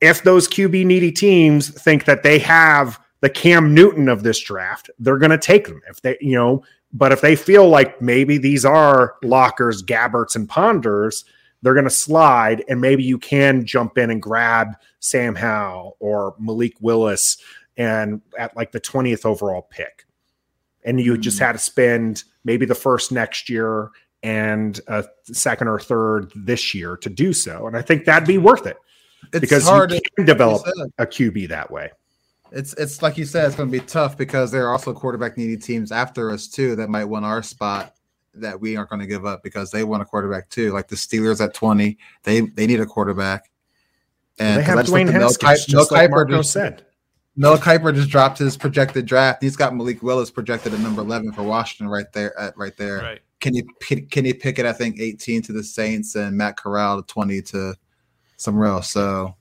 If 0.00 0.22
those 0.22 0.48
QB 0.48 0.86
needy 0.86 1.12
teams 1.12 1.70
think 1.70 2.04
that 2.04 2.22
they 2.22 2.38
have 2.40 3.00
the 3.20 3.30
Cam 3.30 3.74
Newton 3.74 4.08
of 4.08 4.22
this 4.22 4.40
draft, 4.40 4.90
they're 4.98 5.18
going 5.18 5.30
to 5.30 5.38
take 5.38 5.66
them. 5.66 5.80
If 5.88 6.02
they, 6.02 6.16
you 6.20 6.36
know, 6.36 6.64
But 6.92 7.12
if 7.12 7.20
they 7.20 7.36
feel 7.36 7.68
like 7.68 8.00
maybe 8.00 8.38
these 8.38 8.64
are 8.64 9.16
lockers, 9.22 9.82
Gabberts, 9.82 10.36
and 10.36 10.48
Ponders, 10.48 11.24
they're 11.62 11.74
going 11.74 11.84
to 11.84 11.90
slide, 11.90 12.64
and 12.68 12.80
maybe 12.80 13.02
you 13.02 13.18
can 13.18 13.64
jump 13.64 13.98
in 13.98 14.10
and 14.10 14.22
grab 14.22 14.76
Sam 15.00 15.34
Howell 15.34 15.96
or 15.98 16.34
Malik 16.38 16.74
Willis 16.80 17.38
and 17.76 18.20
at 18.38 18.56
like 18.56 18.72
the 18.72 18.80
20th 18.80 19.26
overall 19.26 19.62
pick. 19.62 20.06
And 20.86 20.98
you 21.00 21.18
just 21.18 21.36
mm. 21.36 21.40
had 21.40 21.52
to 21.52 21.58
spend 21.58 22.24
maybe 22.44 22.64
the 22.64 22.74
first 22.74 23.12
next 23.12 23.50
year 23.50 23.90
and 24.22 24.80
a 24.88 25.04
second 25.24 25.68
or 25.68 25.78
third 25.78 26.32
this 26.34 26.74
year 26.74 26.96
to 26.96 27.10
do 27.10 27.34
so. 27.34 27.66
And 27.66 27.76
I 27.76 27.82
think 27.82 28.06
that'd 28.06 28.26
be 28.26 28.38
worth 28.38 28.66
it 28.66 28.78
it's 29.32 29.40
because 29.40 29.64
hard 29.64 29.92
you 29.92 30.00
can 30.16 30.26
develop 30.26 30.66
a 30.98 31.06
QB 31.06 31.48
that 31.48 31.70
way. 31.70 31.90
It's 32.52 32.74
it's 32.74 33.02
like 33.02 33.18
you 33.18 33.24
said, 33.24 33.46
it's 33.46 33.56
going 33.56 33.70
to 33.70 33.78
be 33.78 33.84
tough 33.84 34.16
because 34.16 34.50
there 34.50 34.66
are 34.66 34.72
also 34.72 34.92
quarterback 34.92 35.36
needy 35.36 35.56
teams 35.56 35.90
after 35.90 36.30
us 36.30 36.46
too 36.46 36.76
that 36.76 36.88
might 36.88 37.04
want 37.04 37.24
our 37.24 37.42
spot 37.42 37.94
that 38.34 38.60
we 38.60 38.76
aren't 38.76 38.90
going 38.90 39.00
to 39.00 39.06
give 39.06 39.26
up 39.26 39.42
because 39.42 39.70
they 39.70 39.82
want 39.82 40.02
a 40.02 40.04
quarterback 40.04 40.48
too. 40.48 40.72
Like 40.72 40.88
the 40.88 40.96
Steelers 40.96 41.44
at 41.44 41.54
twenty, 41.54 41.98
they 42.22 42.42
they 42.42 42.66
need 42.66 42.80
a 42.80 42.86
quarterback. 42.86 43.50
And 44.38 44.56
well, 44.56 44.58
they 44.58 44.62
have 44.62 44.86
Dwayne 44.86 45.10
Haskins, 45.10 45.66
just 45.66 45.90
like 45.90 46.10
Marco 46.10 46.42
said. 46.42 46.85
Noah 47.36 47.58
Kiper 47.58 47.94
just 47.94 48.08
dropped 48.08 48.38
his 48.38 48.56
projected 48.56 49.04
draft. 49.06 49.42
He's 49.42 49.56
got 49.56 49.74
Malik 49.74 50.02
Willis 50.02 50.30
projected 50.30 50.72
at 50.72 50.80
number 50.80 51.02
eleven 51.02 51.32
for 51.32 51.42
Washington 51.42 51.88
right 51.88 52.10
there. 52.12 52.38
At 52.38 52.56
right 52.56 52.76
there. 52.76 52.98
Right. 52.98 53.20
Can 53.40 53.54
you 53.54 53.64
can 53.80 54.24
you 54.24 54.34
pick 54.34 54.58
it? 54.58 54.64
I 54.64 54.72
think 54.72 54.98
eighteen 54.98 55.42
to 55.42 55.52
the 55.52 55.62
Saints 55.62 56.14
and 56.14 56.36
Matt 56.36 56.56
Corral 56.56 57.02
to 57.02 57.06
twenty 57.06 57.42
to 57.42 57.74
somewhere 58.38 58.68
else. 58.68 58.90
So 58.90 59.34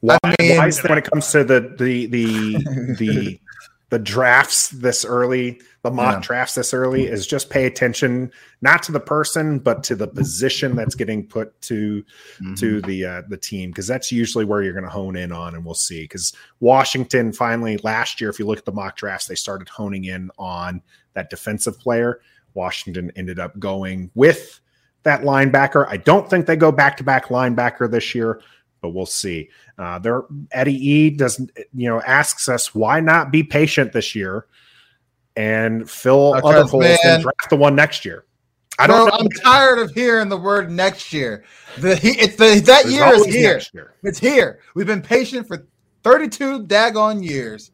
why, 0.00 0.18
I 0.24 0.34
mean, 0.40 0.56
why 0.56 0.70
when 0.88 0.98
it 0.98 1.10
comes 1.10 1.30
to 1.32 1.44
the 1.44 1.74
the 1.78 2.06
the 2.06 2.96
the 2.98 3.40
the 3.88 3.98
drafts 3.98 4.70
this 4.70 5.04
early, 5.04 5.60
the 5.82 5.90
mock 5.90 6.14
yeah. 6.14 6.20
drafts 6.20 6.54
this 6.56 6.74
early, 6.74 7.06
is 7.06 7.26
just 7.26 7.50
pay 7.50 7.66
attention 7.66 8.32
not 8.60 8.82
to 8.82 8.92
the 8.92 9.00
person 9.00 9.60
but 9.60 9.84
to 9.84 9.94
the 9.94 10.08
position 10.08 10.74
that's 10.74 10.96
getting 10.96 11.24
put 11.24 11.60
to 11.62 12.02
mm-hmm. 12.40 12.54
to 12.54 12.80
the 12.82 13.04
uh, 13.04 13.22
the 13.28 13.36
team 13.36 13.70
because 13.70 13.86
that's 13.86 14.10
usually 14.10 14.44
where 14.44 14.62
you're 14.62 14.72
going 14.72 14.84
to 14.84 14.90
hone 14.90 15.16
in 15.16 15.30
on, 15.30 15.54
and 15.54 15.64
we'll 15.64 15.74
see. 15.74 16.02
Because 16.02 16.32
Washington 16.58 17.32
finally 17.32 17.76
last 17.78 18.20
year, 18.20 18.28
if 18.28 18.38
you 18.38 18.46
look 18.46 18.58
at 18.58 18.64
the 18.64 18.72
mock 18.72 18.96
drafts, 18.96 19.26
they 19.26 19.36
started 19.36 19.68
honing 19.68 20.04
in 20.04 20.30
on 20.38 20.82
that 21.14 21.30
defensive 21.30 21.78
player. 21.78 22.20
Washington 22.54 23.12
ended 23.14 23.38
up 23.38 23.56
going 23.58 24.10
with 24.14 24.60
that 25.04 25.22
linebacker. 25.22 25.86
I 25.88 25.98
don't 25.98 26.28
think 26.28 26.46
they 26.46 26.56
go 26.56 26.72
back 26.72 26.96
to 26.96 27.04
back 27.04 27.26
linebacker 27.26 27.88
this 27.88 28.14
year 28.14 28.40
but 28.86 28.94
we'll 28.94 29.04
see. 29.04 29.50
Uh, 29.78 29.98
there, 29.98 30.22
Eddie 30.52 30.88
E 30.88 31.10
doesn't, 31.10 31.50
you 31.74 31.88
know, 31.88 32.00
asks 32.02 32.48
us 32.48 32.72
why 32.72 33.00
not 33.00 33.32
be 33.32 33.42
patient 33.42 33.92
this 33.92 34.14
year 34.14 34.46
and 35.34 35.90
fill 35.90 36.34
because, 36.34 36.54
other 36.54 36.64
holes 36.64 36.84
man, 36.84 36.98
and 37.04 37.22
draft 37.24 37.50
the 37.50 37.56
one 37.56 37.74
next 37.74 38.04
year. 38.04 38.24
I 38.78 38.86
don't. 38.86 39.08
Bro, 39.08 39.18
I'm 39.18 39.28
tired 39.42 39.80
of 39.80 39.90
hearing 39.90 40.28
the 40.28 40.36
word 40.36 40.70
next 40.70 41.12
year. 41.12 41.44
The 41.78 41.98
it's 42.02 42.36
the 42.36 42.60
that 42.66 42.84
There's 42.84 42.94
year 42.94 43.14
is 43.14 43.26
here. 43.26 43.60
Year. 43.74 43.94
It's 44.04 44.20
here. 44.20 44.60
We've 44.76 44.86
been 44.86 45.02
patient 45.02 45.48
for 45.48 45.66
32 46.04 46.64
daggone 46.66 47.24
years. 47.28 47.72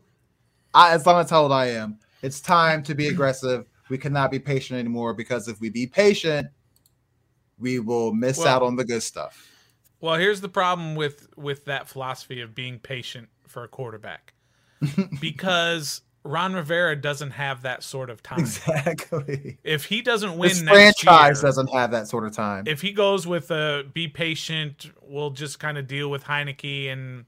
I, 0.72 0.92
as 0.92 1.04
long 1.04 1.20
as 1.20 1.28
how 1.28 1.42
old 1.42 1.52
I 1.52 1.66
am, 1.66 1.98
it's 2.22 2.40
time 2.40 2.82
to 2.84 2.94
be 2.94 3.08
aggressive. 3.08 3.66
We 3.90 3.98
cannot 3.98 4.30
be 4.30 4.38
patient 4.38 4.78
anymore 4.78 5.12
because 5.12 5.46
if 5.46 5.60
we 5.60 5.68
be 5.68 5.86
patient, 5.86 6.48
we 7.58 7.80
will 7.80 8.14
miss 8.14 8.38
well, 8.38 8.48
out 8.48 8.62
on 8.62 8.76
the 8.76 8.84
good 8.84 9.02
stuff. 9.02 9.51
Well, 10.02 10.16
here's 10.16 10.40
the 10.40 10.48
problem 10.48 10.96
with 10.96 11.28
with 11.36 11.64
that 11.66 11.88
philosophy 11.88 12.40
of 12.40 12.54
being 12.56 12.80
patient 12.80 13.28
for 13.46 13.62
a 13.62 13.68
quarterback, 13.68 14.34
because 15.20 16.02
Ron 16.24 16.54
Rivera 16.54 17.00
doesn't 17.00 17.30
have 17.30 17.62
that 17.62 17.84
sort 17.84 18.10
of 18.10 18.20
time. 18.20 18.40
Exactly. 18.40 19.58
If 19.62 19.84
he 19.84 20.02
doesn't 20.02 20.36
win, 20.36 20.50
this 20.50 20.62
franchise 20.62 21.40
year, 21.40 21.48
doesn't 21.48 21.70
have 21.70 21.92
that 21.92 22.08
sort 22.08 22.26
of 22.26 22.32
time. 22.32 22.64
If 22.66 22.80
he 22.80 22.92
goes 22.92 23.28
with 23.28 23.52
a 23.52 23.84
be 23.94 24.08
patient, 24.08 24.90
we'll 25.02 25.30
just 25.30 25.60
kind 25.60 25.78
of 25.78 25.86
deal 25.86 26.10
with 26.10 26.24
Heinicke 26.24 26.92
and 26.92 27.24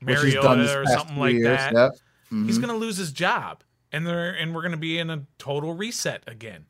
Mariota 0.00 0.78
or 0.78 0.86
something 0.86 1.16
like 1.16 1.34
years. 1.34 1.58
that. 1.58 1.74
Yep. 1.74 1.92
Mm-hmm. 1.92 2.46
He's 2.46 2.58
going 2.58 2.70
to 2.70 2.76
lose 2.76 2.98
his 2.98 3.10
job, 3.10 3.64
and 3.90 4.06
they're 4.06 4.30
and 4.30 4.54
we're 4.54 4.62
going 4.62 4.70
to 4.70 4.78
be 4.78 4.96
in 4.96 5.10
a 5.10 5.24
total 5.38 5.74
reset 5.74 6.22
again. 6.28 6.66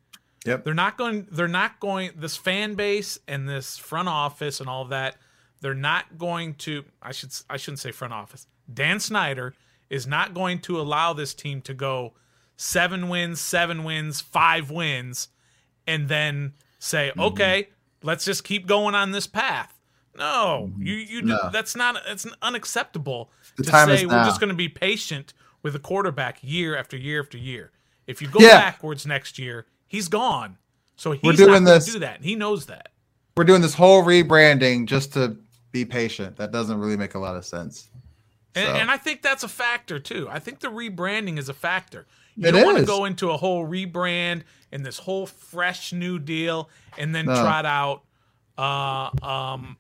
Yep. 0.46 0.64
They're 0.64 0.72
not 0.72 0.96
going. 0.96 1.26
They're 1.30 1.46
not 1.46 1.78
going. 1.78 2.12
This 2.16 2.38
fan 2.38 2.74
base 2.74 3.18
and 3.28 3.46
this 3.46 3.76
front 3.76 4.08
office 4.08 4.58
and 4.58 4.70
all 4.70 4.80
of 4.80 4.88
that 4.88 5.16
they're 5.62 5.74
not 5.74 6.18
going 6.18 6.54
to 6.54 6.84
I 7.00 7.12
should 7.12 7.30
I 7.48 7.56
shouldn't 7.56 7.78
say 7.78 7.92
front 7.92 8.12
office. 8.12 8.46
Dan 8.72 9.00
Snyder 9.00 9.54
is 9.88 10.06
not 10.06 10.34
going 10.34 10.58
to 10.60 10.80
allow 10.80 11.12
this 11.14 11.32
team 11.32 11.62
to 11.62 11.72
go 11.74 12.12
7 12.56 13.08
wins, 13.08 13.40
7 13.40 13.84
wins, 13.84 14.20
5 14.20 14.70
wins 14.70 15.28
and 15.86 16.08
then 16.08 16.52
say, 16.78 17.10
mm-hmm. 17.10 17.20
"Okay, 17.20 17.68
let's 18.02 18.24
just 18.24 18.44
keep 18.44 18.66
going 18.66 18.94
on 18.94 19.12
this 19.12 19.26
path." 19.26 19.78
No, 20.16 20.68
mm-hmm. 20.68 20.82
you 20.82 20.94
you 20.94 21.22
no. 21.22 21.50
that's 21.52 21.74
not 21.74 21.96
it's 22.06 22.26
unacceptable 22.42 23.30
the 23.56 23.64
to 23.64 23.70
say 23.70 24.04
we're 24.04 24.24
just 24.24 24.40
going 24.40 24.50
to 24.50 24.56
be 24.56 24.68
patient 24.68 25.32
with 25.62 25.74
a 25.74 25.78
quarterback 25.78 26.38
year 26.42 26.76
after 26.76 26.96
year 26.96 27.22
after 27.22 27.38
year. 27.38 27.70
If 28.06 28.20
you 28.20 28.28
go 28.28 28.40
yeah. 28.40 28.58
backwards 28.58 29.06
next 29.06 29.38
year, 29.38 29.66
he's 29.86 30.08
gone. 30.08 30.58
So 30.96 31.12
he's 31.12 31.22
we're 31.22 31.32
doing 31.32 31.64
not 31.64 31.74
this. 31.74 31.92
do 31.92 32.00
that. 32.00 32.22
He 32.22 32.34
knows 32.34 32.66
that. 32.66 32.88
We're 33.36 33.44
doing 33.44 33.62
this 33.62 33.74
whole 33.74 34.02
rebranding 34.02 34.86
just 34.86 35.14
to 35.14 35.36
be 35.72 35.84
patient. 35.84 36.36
That 36.36 36.52
doesn't 36.52 36.78
really 36.78 36.96
make 36.96 37.14
a 37.14 37.18
lot 37.18 37.36
of 37.36 37.44
sense. 37.44 37.88
And, 38.54 38.66
so. 38.66 38.74
and 38.74 38.90
I 38.90 38.98
think 38.98 39.22
that's 39.22 39.42
a 39.42 39.48
factor 39.48 39.98
too. 39.98 40.28
I 40.30 40.38
think 40.38 40.60
the 40.60 40.68
rebranding 40.68 41.38
is 41.38 41.48
a 41.48 41.54
factor. 41.54 42.06
You 42.36 42.48
it 42.48 42.52
don't 42.52 42.64
want 42.64 42.78
to 42.78 42.84
go 42.84 43.04
into 43.06 43.30
a 43.30 43.36
whole 43.36 43.66
rebrand 43.66 44.42
and 44.70 44.84
this 44.84 44.98
whole 44.98 45.26
fresh 45.26 45.92
new 45.92 46.18
deal 46.18 46.68
and 46.96 47.14
then 47.14 47.26
no. 47.26 47.34
trot 47.34 47.66
out 47.66 48.02
uh 48.58 49.10
um 49.24 49.78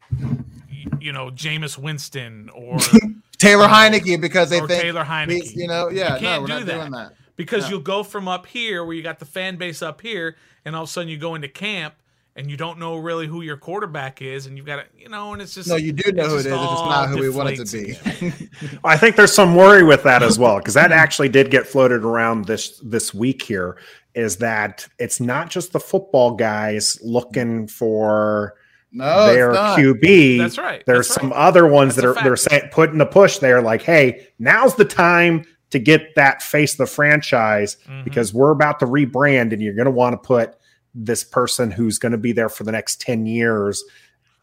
you 0.98 1.12
know 1.12 1.30
Jameis 1.30 1.76
Winston 1.76 2.50
or 2.54 2.78
Taylor 3.38 3.66
Heinicke 3.66 4.20
because 4.20 4.50
they 4.50 4.58
think 4.60 4.82
Taylor 4.82 5.04
Heinicke. 5.04 5.54
you 5.54 5.66
know, 5.66 5.88
yeah, 5.88 6.14
you 6.14 6.20
can't 6.20 6.48
no, 6.48 6.58
do 6.60 6.64
that. 6.64 6.90
that. 6.90 7.12
Because 7.36 7.64
no. 7.64 7.70
you'll 7.70 7.80
go 7.80 8.02
from 8.02 8.28
up 8.28 8.46
here 8.46 8.84
where 8.84 8.94
you 8.94 9.02
got 9.02 9.18
the 9.18 9.24
fan 9.24 9.56
base 9.56 9.82
up 9.82 10.00
here 10.00 10.36
and 10.64 10.76
all 10.76 10.84
of 10.84 10.88
a 10.88 10.92
sudden 10.92 11.08
you 11.08 11.18
go 11.18 11.34
into 11.34 11.48
camp 11.48 11.94
and 12.34 12.50
you 12.50 12.56
don't 12.56 12.78
know 12.78 12.96
really 12.96 13.26
who 13.26 13.42
your 13.42 13.56
quarterback 13.56 14.22
is, 14.22 14.46
and 14.46 14.56
you've 14.56 14.66
got 14.66 14.76
to, 14.76 14.84
you 14.96 15.08
know, 15.08 15.32
and 15.32 15.42
it's 15.42 15.54
just 15.54 15.68
no, 15.68 15.76
you 15.76 15.92
do 15.92 16.12
know 16.12 16.28
who 16.28 16.36
it 16.36 16.40
is. 16.40 16.46
It's 16.46 16.54
just 16.54 16.84
not 16.84 17.08
who 17.10 17.18
we 17.18 17.28
want 17.28 17.50
it 17.50 17.66
to 17.66 17.76
be. 17.76 18.48
I 18.84 18.96
think 18.96 19.16
there's 19.16 19.34
some 19.34 19.54
worry 19.54 19.82
with 19.82 20.02
that 20.04 20.22
as 20.22 20.38
well 20.38 20.58
because 20.58 20.74
that 20.74 20.92
actually 20.92 21.28
did 21.28 21.50
get 21.50 21.66
floated 21.66 22.04
around 22.04 22.46
this 22.46 22.78
this 22.78 23.12
week. 23.12 23.42
Here 23.42 23.76
is 24.14 24.38
that 24.38 24.86
it's 24.98 25.20
not 25.20 25.50
just 25.50 25.72
the 25.72 25.80
football 25.80 26.34
guys 26.34 26.98
looking 27.02 27.66
for 27.66 28.54
no, 28.92 29.26
their 29.26 29.52
QB. 29.52 30.38
That's 30.38 30.58
right. 30.58 30.82
There's 30.86 31.08
That's 31.08 31.20
some 31.20 31.30
right. 31.30 31.36
other 31.38 31.66
ones 31.66 31.96
That's 31.96 32.14
that 32.14 32.20
are 32.20 32.24
they're 32.24 32.36
saying 32.36 32.70
putting 32.72 32.98
the 32.98 33.06
push 33.06 33.38
there, 33.38 33.60
like, 33.60 33.82
hey, 33.82 34.28
now's 34.38 34.74
the 34.74 34.84
time 34.84 35.44
to 35.70 35.78
get 35.78 36.14
that 36.16 36.42
face 36.42 36.76
the 36.76 36.86
franchise 36.86 37.76
mm-hmm. 37.86 38.04
because 38.04 38.32
we're 38.32 38.50
about 38.50 38.78
to 38.80 38.86
rebrand, 38.86 39.52
and 39.52 39.60
you're 39.62 39.74
going 39.74 39.86
to 39.86 39.90
want 39.90 40.12
to 40.14 40.18
put 40.18 40.56
this 40.94 41.24
person 41.24 41.70
who's 41.70 41.98
going 41.98 42.12
to 42.12 42.18
be 42.18 42.32
there 42.32 42.48
for 42.48 42.64
the 42.64 42.72
next 42.72 43.00
10 43.00 43.26
years. 43.26 43.84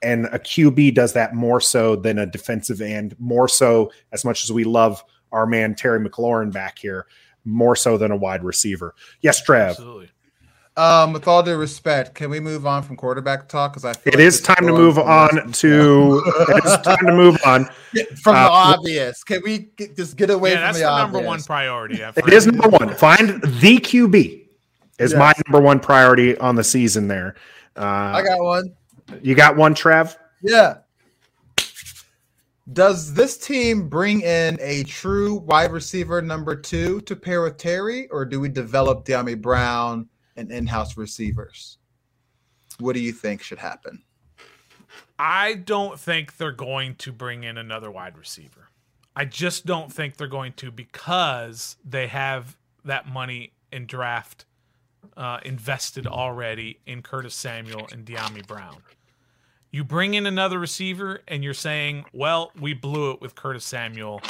And 0.01 0.25
a 0.27 0.39
QB 0.39 0.95
does 0.95 1.13
that 1.13 1.35
more 1.35 1.59
so 1.59 1.95
than 1.95 2.19
a 2.19 2.25
defensive 2.25 2.81
end, 2.81 3.15
more 3.19 3.47
so 3.47 3.91
as 4.11 4.23
much 4.23 4.43
as 4.43 4.51
we 4.51 4.63
love 4.63 5.03
our 5.31 5.45
man 5.45 5.75
Terry 5.75 5.99
McLaurin 5.99 6.51
back 6.51 6.79
here, 6.79 7.05
more 7.45 7.75
so 7.75 7.97
than 7.97 8.11
a 8.11 8.15
wide 8.15 8.43
receiver. 8.43 8.95
Yes, 9.21 9.43
Trev. 9.43 9.71
Absolutely. 9.71 10.09
Um, 10.77 11.11
with 11.11 11.27
all 11.27 11.43
due 11.43 11.57
respect, 11.57 12.15
can 12.15 12.29
we 12.29 12.39
move 12.39 12.65
on 12.65 12.83
from 12.83 12.95
quarterback 12.95 13.49
talk? 13.49 13.73
Because 13.73 13.83
I 13.83 13.91
feel 13.91 14.13
it 14.13 14.17
like 14.17 14.25
is 14.25 14.39
time 14.39 14.65
to 14.65 14.71
move 14.71 14.97
on 14.97 15.51
to 15.51 16.23
it 16.25 16.65
is 16.65 16.77
time 16.77 17.05
to 17.05 17.11
move 17.11 17.37
on 17.45 17.65
from 18.15 18.35
uh, 18.35 18.43
the 18.45 18.49
obvious. 18.49 19.23
Can 19.25 19.41
we 19.43 19.71
get, 19.75 19.97
just 19.97 20.15
get 20.15 20.29
away 20.29 20.53
yeah, 20.53 20.67
from 20.67 20.73
the, 20.75 20.79
the 20.79 20.85
obvious? 20.85 21.13
number 21.13 21.27
one 21.27 21.43
priority. 21.43 22.01
It 22.01 22.31
is 22.31 22.47
number 22.47 22.69
one. 22.69 22.95
Find 22.95 23.41
the 23.41 23.77
QB 23.79 24.45
is 24.99 25.11
yes. 25.11 25.19
my 25.19 25.33
number 25.47 25.65
one 25.65 25.79
priority 25.79 26.37
on 26.37 26.55
the 26.55 26.63
season 26.63 27.07
there. 27.07 27.35
Uh, 27.75 28.11
I 28.15 28.21
got 28.23 28.39
one. 28.39 28.73
You 29.21 29.33
got 29.35 29.55
one, 29.55 29.73
Trev? 29.73 30.17
Yeah. 30.43 30.77
Does 32.71 33.13
this 33.13 33.37
team 33.37 33.89
bring 33.89 34.21
in 34.21 34.57
a 34.61 34.83
true 34.83 35.35
wide 35.35 35.71
receiver 35.71 36.21
number 36.21 36.55
two 36.55 37.01
to 37.01 37.15
pair 37.15 37.41
with 37.41 37.57
Terry, 37.57 38.07
or 38.09 38.25
do 38.25 38.39
we 38.39 38.49
develop 38.49 39.05
Dyami 39.05 39.41
Brown 39.41 40.07
and 40.35 40.51
in-house 40.51 40.95
receivers? 40.95 41.79
What 42.79 42.93
do 42.93 42.99
you 42.99 43.11
think 43.11 43.41
should 43.41 43.57
happen? 43.57 44.03
I 45.17 45.55
don't 45.55 45.99
think 45.99 46.37
they're 46.37 46.51
going 46.51 46.95
to 46.95 47.11
bring 47.11 47.43
in 47.43 47.57
another 47.57 47.89
wide 47.89 48.17
receiver. 48.17 48.69
I 49.15 49.25
just 49.25 49.65
don't 49.65 49.91
think 49.91 50.15
they're 50.15 50.27
going 50.27 50.53
to 50.53 50.71
because 50.71 51.75
they 51.83 52.07
have 52.07 52.55
that 52.85 53.07
money 53.07 53.53
in 53.71 53.85
draft 53.85 54.45
uh, 55.17 55.39
invested 55.43 56.07
already 56.07 56.79
in 56.85 57.01
Curtis 57.01 57.35
Samuel 57.35 57.87
and 57.91 58.05
Dyami 58.05 58.45
Brown. 58.45 58.77
You 59.71 59.83
bring 59.83 60.15
in 60.15 60.25
another 60.25 60.57
receiver 60.57 61.21
and 61.27 61.43
you're 61.43 61.53
saying, 61.53 62.05
well, 62.11 62.51
we 62.59 62.73
blew 62.73 63.11
it 63.11 63.21
with 63.21 63.35
Curtis 63.35 63.65
Samuel 63.65 64.21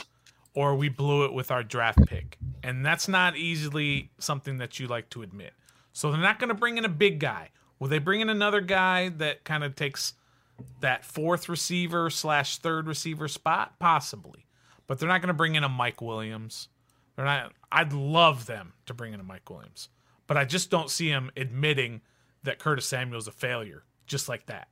or 0.53 0.75
we 0.75 0.89
blew 0.89 1.25
it 1.25 1.33
with 1.33 1.51
our 1.51 1.63
draft 1.63 2.05
pick. 2.07 2.37
And 2.63 2.85
that's 2.85 3.07
not 3.07 3.37
easily 3.37 4.11
something 4.19 4.57
that 4.57 4.79
you 4.79 4.87
like 4.87 5.09
to 5.11 5.21
admit. 5.21 5.53
So 5.93 6.11
they're 6.11 6.19
not 6.19 6.39
going 6.39 6.49
to 6.49 6.55
bring 6.55 6.77
in 6.77 6.85
a 6.85 6.89
big 6.89 7.19
guy. 7.19 7.49
Will 7.79 7.87
they 7.87 7.99
bring 7.99 8.19
in 8.19 8.29
another 8.29 8.61
guy 8.61 9.09
that 9.09 9.45
kind 9.45 9.63
of 9.63 9.75
takes 9.75 10.13
that 10.81 11.05
fourth 11.05 11.47
receiver 11.47 12.09
slash 12.09 12.57
third 12.57 12.87
receiver 12.87 13.27
spot? 13.27 13.79
Possibly. 13.79 14.45
But 14.87 14.99
they're 14.99 15.07
not 15.07 15.21
going 15.21 15.29
to 15.29 15.33
bring 15.33 15.55
in 15.55 15.63
a 15.63 15.69
Mike 15.69 16.01
Williams. 16.01 16.67
They're 17.15 17.25
not. 17.25 17.53
I'd 17.71 17.93
love 17.93 18.45
them 18.45 18.73
to 18.85 18.93
bring 18.93 19.13
in 19.13 19.19
a 19.19 19.23
Mike 19.23 19.49
Williams, 19.49 19.89
but 20.29 20.37
I 20.37 20.45
just 20.45 20.69
don't 20.69 20.91
see 20.91 21.09
him 21.09 21.31
admitting 21.35 22.01
that 22.43 22.59
Curtis 22.59 22.85
Samuel's 22.85 23.27
a 23.27 23.31
failure 23.31 23.83
just 24.05 24.29
like 24.29 24.45
that. 24.45 24.67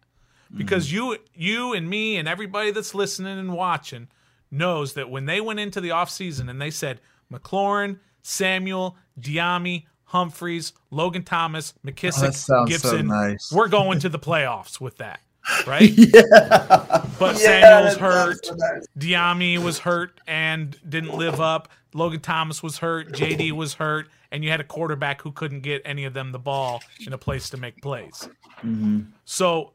Because 0.55 0.88
mm-hmm. 0.88 0.95
you, 0.95 1.18
you 1.34 1.74
and 1.74 1.89
me 1.89 2.18
and 2.18 2.28
everybody 2.28 2.70
that's 2.70 2.93
listening 2.93 3.39
and 3.39 3.51
watching 3.51 4.08
knows 4.51 4.93
that 4.93 5.10
when 5.10 5.26
they 5.26 5.41
went 5.41 5.60
into 5.60 5.82
the 5.82 5.89
offseason 5.89 6.47
and 6.47 6.62
they 6.62 6.70
said 6.70 7.01
McLaurin, 7.34 7.97
Samuel, 8.22 8.97
Dyami, 9.20 9.88
Humphries, 10.05 10.74
Logan 10.91 11.24
Thomas, 11.24 11.74
McKissic, 11.84 12.47
oh, 12.53 12.66
Gibson, 12.68 12.89
so 12.89 13.01
nice. 13.01 13.51
we're 13.51 13.68
going 13.68 13.99
to 13.99 14.10
the 14.10 14.20
playoffs 14.20 14.80
with 14.80 14.97
that 14.99 15.22
right? 15.66 15.89
yeah. 15.95 17.06
But 17.20 17.39
yeah, 17.39 17.62
Samuel's 17.62 17.98
hurt. 17.98 18.45
So 18.45 18.56
nice. 18.56 18.86
Dyami 18.98 19.58
was 19.58 19.80
hurt 19.80 20.20
and 20.28 20.78
didn't 20.88 21.14
live 21.14 21.39
up. 21.39 21.70
Logan 21.93 22.20
Thomas 22.20 22.62
was 22.62 22.78
hurt. 22.78 23.12
JD 23.12 23.52
was 23.54 23.76
hurt. 23.76 24.10
And 24.32 24.43
you 24.43 24.52
had 24.52 24.60
a 24.60 24.66
quarterback 24.66 25.22
who 25.22 25.32
couldn't 25.32 25.62
get 25.62 25.82
any 25.86 26.04
of 26.04 26.14
them 26.14 26.32
the 26.32 26.39
ball 26.39 26.82
in 27.06 27.14
a 27.14 27.18
place 27.18 27.50
to 27.52 27.58
make 27.58 27.82
plays. 27.82 28.28
Mm-hmm. 28.58 29.02
So 29.24 29.72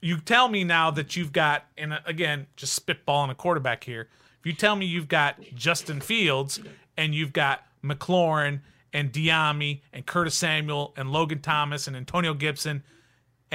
you 0.00 0.18
tell 0.18 0.48
me 0.48 0.64
now 0.64 0.90
that 0.90 1.16
you've 1.16 1.32
got, 1.32 1.66
and 1.78 1.98
again, 2.04 2.46
just 2.56 2.84
spitballing 2.84 3.30
a 3.30 3.34
quarterback 3.34 3.84
here. 3.84 4.08
If 4.40 4.46
you 4.46 4.52
tell 4.52 4.74
me 4.74 4.84
you've 4.84 5.08
got 5.08 5.40
Justin 5.54 6.00
Fields 6.00 6.60
and 6.96 7.14
you've 7.14 7.32
got 7.32 7.66
McLaurin 7.84 8.60
and 8.92 9.12
Dyami 9.12 9.80
and 9.92 10.04
Curtis 10.04 10.34
Samuel 10.34 10.92
and 10.96 11.10
Logan 11.10 11.40
Thomas 11.40 11.86
and 11.86 11.96
Antonio 11.96 12.34
Gibson– 12.34 12.82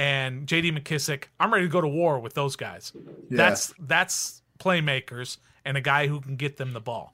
and 0.00 0.46
JD 0.46 0.78
McKissic, 0.78 1.24
I'm 1.38 1.52
ready 1.52 1.66
to 1.66 1.70
go 1.70 1.82
to 1.82 1.86
war 1.86 2.18
with 2.20 2.32
those 2.32 2.56
guys. 2.56 2.92
Yeah. 2.94 3.36
That's 3.36 3.74
that's 3.78 4.40
playmakers 4.58 5.36
and 5.66 5.76
a 5.76 5.82
guy 5.82 6.06
who 6.06 6.22
can 6.22 6.36
get 6.36 6.56
them 6.56 6.72
the 6.72 6.80
ball. 6.80 7.12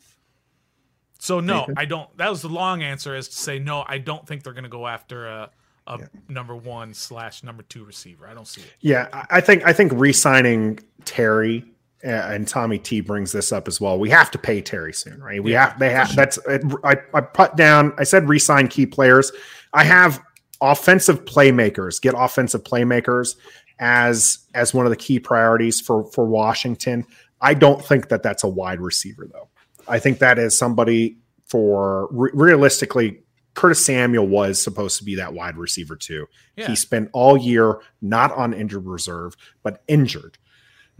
So 1.18 1.40
no? 1.40 1.66
I 1.76 1.84
don't. 1.84 2.16
That 2.16 2.30
was 2.30 2.42
the 2.42 2.48
long 2.48 2.84
answer, 2.84 3.16
is 3.16 3.26
to 3.28 3.34
say 3.34 3.58
no. 3.58 3.84
I 3.88 3.98
don't 3.98 4.24
think 4.24 4.44
they're 4.44 4.52
going 4.52 4.62
to 4.62 4.70
go 4.70 4.86
after 4.86 5.26
a, 5.26 5.50
a 5.88 5.98
yeah. 5.98 6.06
number 6.28 6.54
one 6.54 6.94
slash 6.94 7.42
number 7.42 7.64
two 7.64 7.84
receiver. 7.84 8.28
I 8.28 8.34
don't 8.34 8.46
see 8.46 8.60
it. 8.60 8.72
Yeah, 8.78 9.08
I 9.30 9.40
think 9.40 9.66
I 9.66 9.72
think 9.72 9.90
re-signing 9.92 10.78
Terry 11.04 11.64
uh, 12.04 12.08
and 12.08 12.46
Tommy 12.46 12.78
T 12.78 13.00
brings 13.00 13.32
this 13.32 13.50
up 13.50 13.66
as 13.66 13.80
well. 13.80 13.98
We 13.98 14.10
have 14.10 14.30
to 14.30 14.38
pay 14.38 14.60
Terry 14.60 14.92
soon, 14.92 15.20
right? 15.20 15.42
We 15.42 15.54
yeah, 15.54 15.70
have. 15.70 15.78
They 15.80 15.90
have. 15.90 16.14
That's. 16.14 16.38
I 16.84 16.96
I 17.12 17.20
put 17.20 17.56
down. 17.56 17.94
I 17.98 18.04
said 18.04 18.28
re-sign 18.28 18.68
key 18.68 18.86
players. 18.86 19.32
I 19.72 19.82
have 19.82 20.22
offensive 20.60 21.24
playmakers, 21.24 22.00
get 22.00 22.14
offensive 22.16 22.64
playmakers 22.64 23.36
as 23.78 24.38
as 24.54 24.72
one 24.72 24.86
of 24.86 24.90
the 24.90 24.96
key 24.96 25.18
priorities 25.18 25.80
for 25.80 26.10
for 26.12 26.24
Washington. 26.24 27.06
I 27.40 27.54
don't 27.54 27.84
think 27.84 28.08
that 28.08 28.22
that's 28.22 28.44
a 28.44 28.48
wide 28.48 28.80
receiver 28.80 29.28
though. 29.30 29.48
I 29.88 29.98
think 29.98 30.18
that 30.18 30.38
is 30.38 30.56
somebody 30.56 31.18
for 31.46 32.08
re- 32.10 32.30
realistically 32.34 33.20
Curtis 33.54 33.84
Samuel 33.84 34.26
was 34.26 34.60
supposed 34.60 34.98
to 34.98 35.04
be 35.04 35.14
that 35.16 35.32
wide 35.32 35.56
receiver 35.56 35.96
too. 35.96 36.26
Yeah. 36.56 36.68
He 36.68 36.76
spent 36.76 37.08
all 37.12 37.36
year 37.36 37.80
not 38.02 38.32
on 38.32 38.52
injured 38.52 38.86
reserve, 38.86 39.34
but 39.62 39.82
injured. 39.88 40.38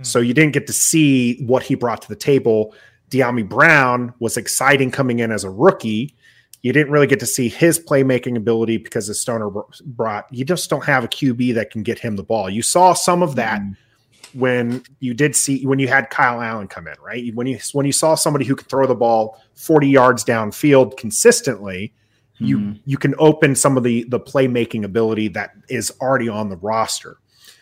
Mm. 0.01 0.07
So 0.07 0.21
you 0.21 0.35
didn't 0.35 0.53
get 0.53 0.67
to 0.67 0.73
see 0.73 1.45
what 1.45 1.63
he 1.63 1.75
brought 1.75 2.03
to 2.03 2.09
the 2.09 2.17
table. 2.17 2.75
Dyami 3.11 3.49
Brown 3.49 4.15
was 4.19 4.37
exciting 4.37 4.91
coming 4.91 5.19
in 5.19 5.31
as 5.31 5.45
a 5.45 5.51
rookie 5.51 6.16
you 6.67 6.73
didn't 6.73 6.91
really 6.91 7.07
get 7.07 7.21
to 7.21 7.27
see 7.27 7.49
his 7.49 7.79
playmaking 7.79 8.37
ability 8.37 8.79
because 8.79 9.07
the 9.07 9.15
Stoner 9.15 9.49
brought. 9.85 10.27
You 10.33 10.45
just 10.45 10.69
don't 10.69 10.85
have 10.85 11.05
a 11.05 11.07
QB 11.07 11.55
that 11.55 11.71
can 11.71 11.85
get 11.85 11.97
him 11.97 12.17
the 12.17 12.25
ball. 12.25 12.51
You 12.51 12.61
saw 12.61 12.93
some 12.93 13.23
of 13.23 13.37
that 13.37 13.61
mm 13.61 13.77
when 14.35 14.83
you 15.01 15.15
did 15.15 15.35
see 15.35 15.65
when 15.65 15.79
you 15.79 15.89
had 15.89 16.11
Kyle 16.11 16.43
Allen 16.43 16.69
come 16.69 16.89
in, 16.89 16.95
right? 17.03 17.33
When 17.35 17.47
you 17.47 17.59
when 17.73 17.87
you 17.87 17.93
saw 17.93 18.17
somebody 18.17 18.45
who 18.45 18.55
could 18.57 18.69
throw 18.69 18.87
the 18.87 18.95
ball 18.95 19.41
40 19.55 19.89
yards 19.89 20.25
downfield 20.25 20.97
consistently, 20.99 21.95
mm 22.41 22.47
you 22.49 22.59
mm-hmm. 22.59 22.73
you 22.85 22.99
can 22.99 23.15
open 23.19 23.55
some 23.55 23.77
of 23.77 23.85
the 23.85 24.05
the 24.09 24.19
playmaking 24.19 24.83
ability 24.85 25.29
that 25.29 25.53
is 25.69 25.93
already 26.01 26.29
on 26.29 26.49
the 26.49 26.57
roster. 26.57 27.19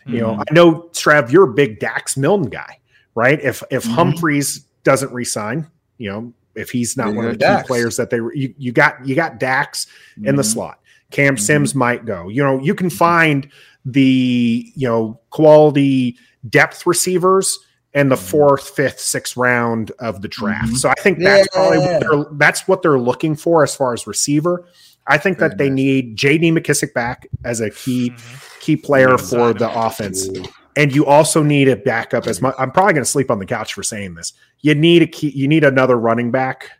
You 0.07 0.19
know, 0.19 0.31
mm-hmm. 0.31 0.41
I 0.41 0.53
know 0.53 0.89
Trev, 0.93 1.31
you're 1.31 1.49
a 1.49 1.53
big 1.53 1.79
Dax 1.79 2.17
Milne 2.17 2.49
guy, 2.49 2.79
right? 3.13 3.39
If 3.39 3.61
if 3.69 3.85
mm 3.85 3.93
Humphries 3.93 4.65
doesn't 4.83 5.13
resign, 5.13 5.67
you 5.99 6.11
know, 6.11 6.33
if 6.55 6.71
he's 6.71 6.97
not 6.97 7.13
one 7.13 7.25
of 7.25 7.31
the 7.31 7.37
Dax. 7.37 7.63
key 7.63 7.67
players 7.67 7.97
that 7.97 8.09
they 8.09 8.17
you, 8.17 8.53
you 8.57 8.71
got 8.71 9.05
you 9.05 9.15
got 9.15 9.39
Dax 9.39 9.85
mm-hmm. 9.85 10.27
in 10.27 10.35
the 10.35 10.41
mm-hmm. 10.41 10.51
slot. 10.51 10.79
Cam 11.11 11.35
mm-hmm. 11.35 11.41
Sims 11.41 11.75
might 11.75 12.05
go. 12.05 12.29
You 12.29 12.43
know, 12.43 12.59
you 12.59 12.75
can 12.75 12.89
find 12.89 13.49
the 13.85 14.71
you 14.75 14.87
know 14.87 15.19
quality 15.29 16.17
depth 16.49 16.85
receivers 16.85 17.59
in 17.93 18.09
the 18.09 18.15
mm-hmm. 18.15 18.25
fourth, 18.25 18.69
fifth, 18.69 18.99
sixth 18.99 19.37
round 19.37 19.91
of 19.99 20.21
the 20.21 20.27
draft. 20.27 20.67
Mm-hmm. 20.67 20.75
So 20.75 20.89
I 20.89 20.95
think 20.95 21.19
that's 21.19 21.47
yeah. 21.53 21.57
probably 21.57 21.79
what 21.79 21.99
they're 22.01 22.37
that's 22.37 22.67
what 22.67 22.81
they're 22.81 22.99
looking 22.99 23.35
for 23.35 23.63
as 23.63 23.75
far 23.75 23.93
as 23.93 24.05
receiver. 24.05 24.65
I 25.07 25.17
think 25.17 25.37
Very 25.37 25.49
that 25.49 25.57
they 25.57 25.69
need 25.69 26.17
JD 26.17 26.57
McKissic 26.57 26.93
back 26.93 27.27
as 27.43 27.61
a 27.61 27.69
key 27.69 28.11
mm-hmm. 28.11 28.59
key 28.59 28.75
player 28.75 29.17
for 29.17 29.53
the 29.53 29.69
offense. 29.73 30.27
And 30.75 30.93
you 30.93 31.05
also 31.05 31.41
need 31.41 31.69
a 31.69 31.75
backup 31.75 32.27
as 32.27 32.41
much. 32.41 32.53
I'm 32.59 32.71
probably 32.71 32.93
going 32.93 33.03
to 33.03 33.09
sleep 33.09 33.31
on 33.31 33.39
the 33.39 33.45
couch 33.45 33.73
for 33.73 33.83
saying 33.83 34.15
this. 34.15 34.33
You 34.59 34.75
need 34.75 35.01
a 35.01 35.07
key, 35.07 35.29
you 35.29 35.47
need 35.47 35.63
another 35.63 35.97
running 35.97 36.31
back 36.31 36.71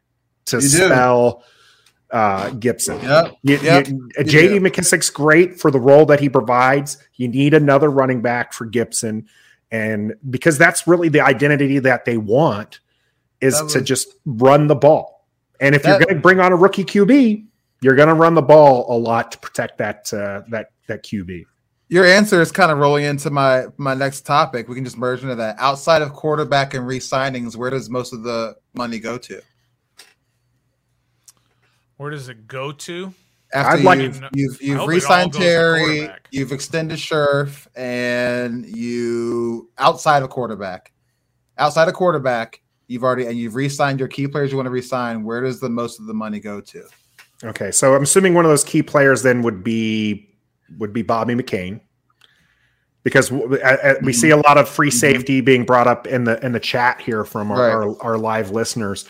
to 0.46 0.58
you 0.58 0.62
spell 0.62 1.44
uh, 2.12 2.50
Gibson. 2.52 3.02
Yep. 3.02 3.38
You, 3.44 3.58
yep. 3.58 3.88
You, 3.88 4.10
JD 4.18 4.68
McKissic's 4.68 5.10
great 5.10 5.60
for 5.60 5.72
the 5.72 5.80
role 5.80 6.06
that 6.08 6.20
he 6.20 6.30
provides. 6.30 6.98
You 7.16 7.28
need 7.28 7.54
another 7.54 7.90
running 7.90 8.22
back 8.22 8.54
for 8.54 8.66
Gibson. 8.66 9.28
And 9.72 10.14
because 10.30 10.58
that's 10.58 10.88
really 10.88 11.10
the 11.10 11.22
identity 11.22 11.80
that 11.80 12.06
they 12.06 12.18
want 12.18 12.80
is 13.42 13.62
was, 13.62 13.74
to 13.74 13.82
just 13.82 14.14
run 14.26 14.68
the 14.68 14.76
ball. 14.76 15.26
And 15.60 15.74
if 15.74 15.84
that, 15.84 15.90
you're 15.90 16.00
going 16.00 16.16
to 16.16 16.22
bring 16.22 16.40
on 16.40 16.52
a 16.52 16.56
rookie 16.56 16.86
QB, 16.86 17.46
you're 17.82 17.96
going 17.96 18.10
to 18.10 18.14
run 18.14 18.36
the 18.36 18.42
ball 18.42 18.86
a 18.96 18.98
lot 18.98 19.32
to 19.32 19.38
protect 19.40 19.78
that 19.80 20.14
uh, 20.14 20.42
that 20.50 20.72
that 20.88 21.04
QB. 21.04 21.46
Your 21.88 22.06
answer 22.06 22.42
is 22.42 22.52
kind 22.52 22.72
of 22.72 22.80
rolling 22.80 23.06
into 23.06 23.30
my 23.30 23.66
my 23.78 23.94
next 23.94 24.22
topic. 24.22 24.68
We 24.68 24.76
can 24.76 24.84
just 24.84 24.98
merge 24.98 25.22
into 25.22 25.36
that. 25.36 25.56
Outside 25.60 26.02
of 26.02 26.14
quarterback 26.14 26.74
and 26.74 26.88
re-signings, 26.88 27.56
where 27.56 27.70
does 27.70 27.90
most 27.90 28.12
of 28.12 28.24
the 28.24 28.56
money 28.74 29.00
go 29.00 29.18
to? 29.20 29.42
Where 31.98 32.10
does 32.10 32.28
it 32.28 32.48
go 32.48 32.72
to? 32.72 33.14
After 33.54 33.84
like 33.84 34.00
you've, 34.00 34.22
you've, 34.34 34.62
you've 34.62 34.88
re-signed 34.88 35.32
Terry, 35.32 36.10
you've 36.32 36.52
extended 36.52 36.98
Scherff, 36.98 37.68
and 37.76 38.66
you 38.66 39.70
outside 39.78 40.24
of 40.24 40.30
quarterback, 40.30 40.92
outside 41.58 41.88
of 41.88 41.94
quarterback, 41.94 42.62
you've 42.88 43.04
already 43.04 43.28
and 43.28 43.38
you've 43.38 43.56
re-signed 43.56 44.00
your 44.00 44.10
key 44.10 44.28
players 44.28 44.52
you 44.52 44.58
want 44.58 44.66
to 44.66 44.72
re-sign. 44.72 45.24
Where 45.24 45.42
does 45.42 45.60
the 45.60 45.70
most 45.70 46.00
of 46.00 46.08
the 46.08 46.14
money 46.14 46.40
go 46.40 46.60
to? 46.60 46.84
Okay, 47.44 47.72
so 47.72 47.96
I'm 47.96 48.04
assuming 48.04 48.34
one 48.34 48.44
of 48.44 48.52
those 48.52 48.64
key 48.64 48.82
players 48.82 49.22
then 49.22 49.42
would 49.44 49.64
be 49.64 50.35
would 50.78 50.94
be 50.94 51.02
Bobby 51.02 51.36
McCain 51.36 51.82
because 53.06 53.32
we 53.32 53.40
mm-hmm. 53.40 54.12
see 54.12 54.32
a 54.32 54.38
lot 54.38 54.58
of 54.58 54.68
free 54.68 54.90
mm-hmm. 54.90 54.98
safety 54.98 55.40
being 55.40 55.64
brought 55.64 55.88
up 55.88 56.08
in 56.08 56.26
the 56.26 56.44
in 56.44 56.52
the 56.52 56.60
chat 56.60 57.00
here 57.00 57.24
from 57.24 57.52
our, 57.52 57.58
right. 57.58 57.72
our, 57.72 58.02
our, 58.04 58.18
live 58.18 58.52
listeners. 58.52 59.08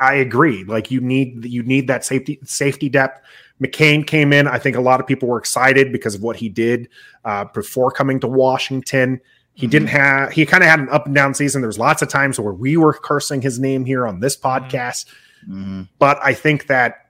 I 0.00 0.14
agree. 0.14 0.64
Like 0.64 0.90
you 0.90 1.00
need 1.00 1.44
you 1.44 1.62
need 1.62 1.88
that 1.88 2.04
safety 2.04 2.38
safety 2.44 2.88
depth. 2.88 3.20
McCain 3.60 4.06
came 4.06 4.32
in. 4.32 4.46
I 4.46 4.58
think 4.58 4.76
a 4.76 4.80
lot 4.80 5.00
of 5.00 5.06
people 5.06 5.28
were 5.28 5.38
excited 5.38 5.92
because 5.92 6.14
of 6.14 6.22
what 6.22 6.36
he 6.36 6.48
did 6.48 6.88
uh, 7.24 7.44
before 7.52 7.90
coming 7.90 8.20
to 8.20 8.28
Washington. 8.28 9.20
He 9.54 9.66
mm-hmm. 9.66 9.70
didn't 9.70 9.88
have. 9.88 10.30
He 10.30 10.46
kind 10.46 10.62
of 10.62 10.70
had 10.70 10.78
an 10.78 10.88
up 10.90 11.06
and 11.06 11.14
down 11.14 11.34
season. 11.34 11.60
There's 11.60 11.78
lots 11.78 12.00
of 12.02 12.08
times 12.08 12.38
where 12.38 12.54
we 12.54 12.76
were 12.76 12.92
cursing 12.92 13.42
his 13.42 13.58
name 13.58 13.84
here 13.84 14.06
on 14.06 14.20
this 14.20 14.36
podcast. 14.36 15.06
Mm-hmm. 15.42 15.82
But 15.98 16.20
I 16.22 16.34
think 16.34 16.68
that 16.68 17.07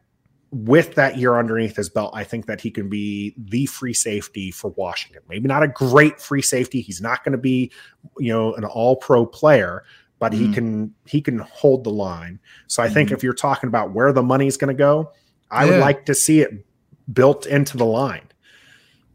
with 0.51 0.95
that 0.95 1.19
year 1.19 1.37
underneath 1.37 1.77
his 1.77 1.89
belt, 1.89 2.13
I 2.15 2.25
think 2.25 2.47
that 2.47 2.61
he 2.61 2.71
can 2.71 2.89
be 2.89 3.35
the 3.37 3.67
free 3.67 3.93
safety 3.93 4.51
for 4.51 4.71
Washington. 4.71 5.23
Maybe 5.29 5.47
not 5.47 5.63
a 5.63 5.69
great 5.69 6.21
free 6.21 6.43
safety. 6.43 6.81
He's 6.81 7.01
not 7.01 7.23
going 7.23 7.33
to 7.33 7.39
be, 7.39 7.71
you 8.19 8.33
know, 8.33 8.55
an 8.55 8.65
all 8.65 8.97
pro 8.97 9.27
player, 9.27 9.85
but 10.19 10.33
mm. 10.33 10.39
he 10.39 10.53
can 10.53 10.95
he 11.07 11.21
can 11.21 11.39
hold 11.39 11.85
the 11.85 11.91
line. 11.91 12.39
So 12.67 12.83
I 12.83 12.89
mm. 12.89 12.95
think 12.95 13.09
mm-hmm. 13.09 13.17
if 13.17 13.23
you're 13.23 13.35
talking 13.35 13.69
about 13.69 13.93
where 13.93 14.13
the 14.13 14.23
money's 14.23 14.57
going 14.57 14.75
to 14.75 14.79
go, 14.79 15.13
I 15.51 15.65
yeah. 15.65 15.71
would 15.73 15.81
like 15.81 16.07
to 16.07 16.15
see 16.15 16.41
it 16.41 16.65
built 17.13 17.47
into 17.47 17.77
the 17.77 17.87
line. 17.87 18.23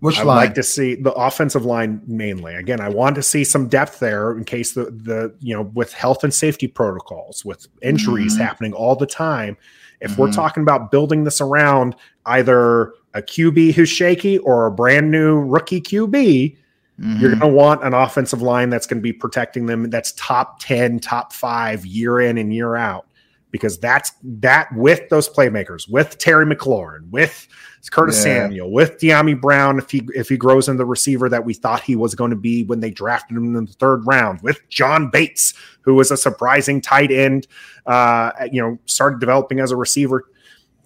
Which 0.01 0.19
I'd 0.19 0.25
line? 0.25 0.37
like 0.37 0.55
to 0.55 0.63
see 0.63 0.95
the 0.95 1.13
offensive 1.13 1.63
line 1.63 2.01
mainly. 2.05 2.55
Again, 2.55 2.81
I 2.81 2.89
want 2.89 3.15
to 3.15 3.23
see 3.23 3.45
some 3.45 3.69
depth 3.69 3.99
there 3.99 4.37
in 4.37 4.43
case 4.43 4.73
the 4.73 4.85
the 4.85 5.33
you 5.39 5.55
know 5.55 5.63
with 5.63 5.93
health 5.93 6.23
and 6.23 6.33
safety 6.33 6.67
protocols, 6.67 7.43
with 7.43 7.67
injuries 7.81 8.35
mm. 8.35 8.41
happening 8.41 8.73
all 8.73 8.95
the 8.95 9.07
time 9.07 9.57
if 10.03 10.11
mm-hmm. 10.11 10.21
we're 10.21 10.31
talking 10.31 10.61
about 10.61 10.91
building 10.91 11.23
this 11.23 11.41
around 11.41 11.95
either 12.27 12.93
a 13.13 13.21
QB 13.21 13.73
who's 13.73 13.89
shaky 13.89 14.37
or 14.39 14.67
a 14.67 14.71
brand 14.71 15.09
new 15.09 15.39
rookie 15.39 15.81
QB, 15.81 16.11
mm-hmm. 16.11 17.19
you're 17.19 17.29
going 17.31 17.39
to 17.39 17.47
want 17.47 17.83
an 17.83 17.93
offensive 17.93 18.41
line 18.41 18.69
that's 18.69 18.85
going 18.85 18.99
to 18.99 19.03
be 19.03 19.13
protecting 19.13 19.65
them 19.65 19.89
that's 19.89 20.11
top 20.13 20.59
10, 20.59 20.99
top 20.99 21.33
five 21.33 21.85
year 21.85 22.19
in 22.19 22.37
and 22.37 22.53
year 22.53 22.75
out. 22.75 23.07
because 23.51 23.79
that's 23.79 24.11
that 24.23 24.67
with 24.75 25.07
those 25.09 25.29
playmakers, 25.29 25.89
with 25.89 26.17
Terry 26.17 26.45
McLaurin, 26.45 27.09
with 27.11 27.47
Curtis 27.89 28.17
yeah. 28.17 28.43
Samuel, 28.43 28.71
with 28.71 28.97
Dyami 28.97 29.39
Brown, 29.39 29.77
if 29.77 29.91
he 29.91 30.07
if 30.15 30.29
he 30.29 30.37
grows 30.37 30.69
into 30.69 30.77
the 30.77 30.85
receiver 30.85 31.27
that 31.29 31.43
we 31.43 31.53
thought 31.53 31.81
he 31.81 31.95
was 31.95 32.15
going 32.15 32.29
to 32.29 32.37
be 32.37 32.63
when 32.63 32.79
they 32.79 32.89
drafted 32.91 33.35
him 33.35 33.55
in 33.55 33.65
the 33.65 33.73
third 33.73 34.05
round, 34.05 34.41
with 34.41 34.57
John 34.69 35.09
Bates, 35.09 35.53
who 35.81 35.93
was 35.95 36.09
a 36.09 36.17
surprising 36.17 36.79
tight 36.79 37.11
end, 37.11 37.47
uh, 37.85 38.31
you 38.51 38.61
know, 38.61 38.77
started 38.85 39.19
developing 39.19 39.59
as 39.59 39.71
a 39.71 39.75
receiver, 39.75 40.25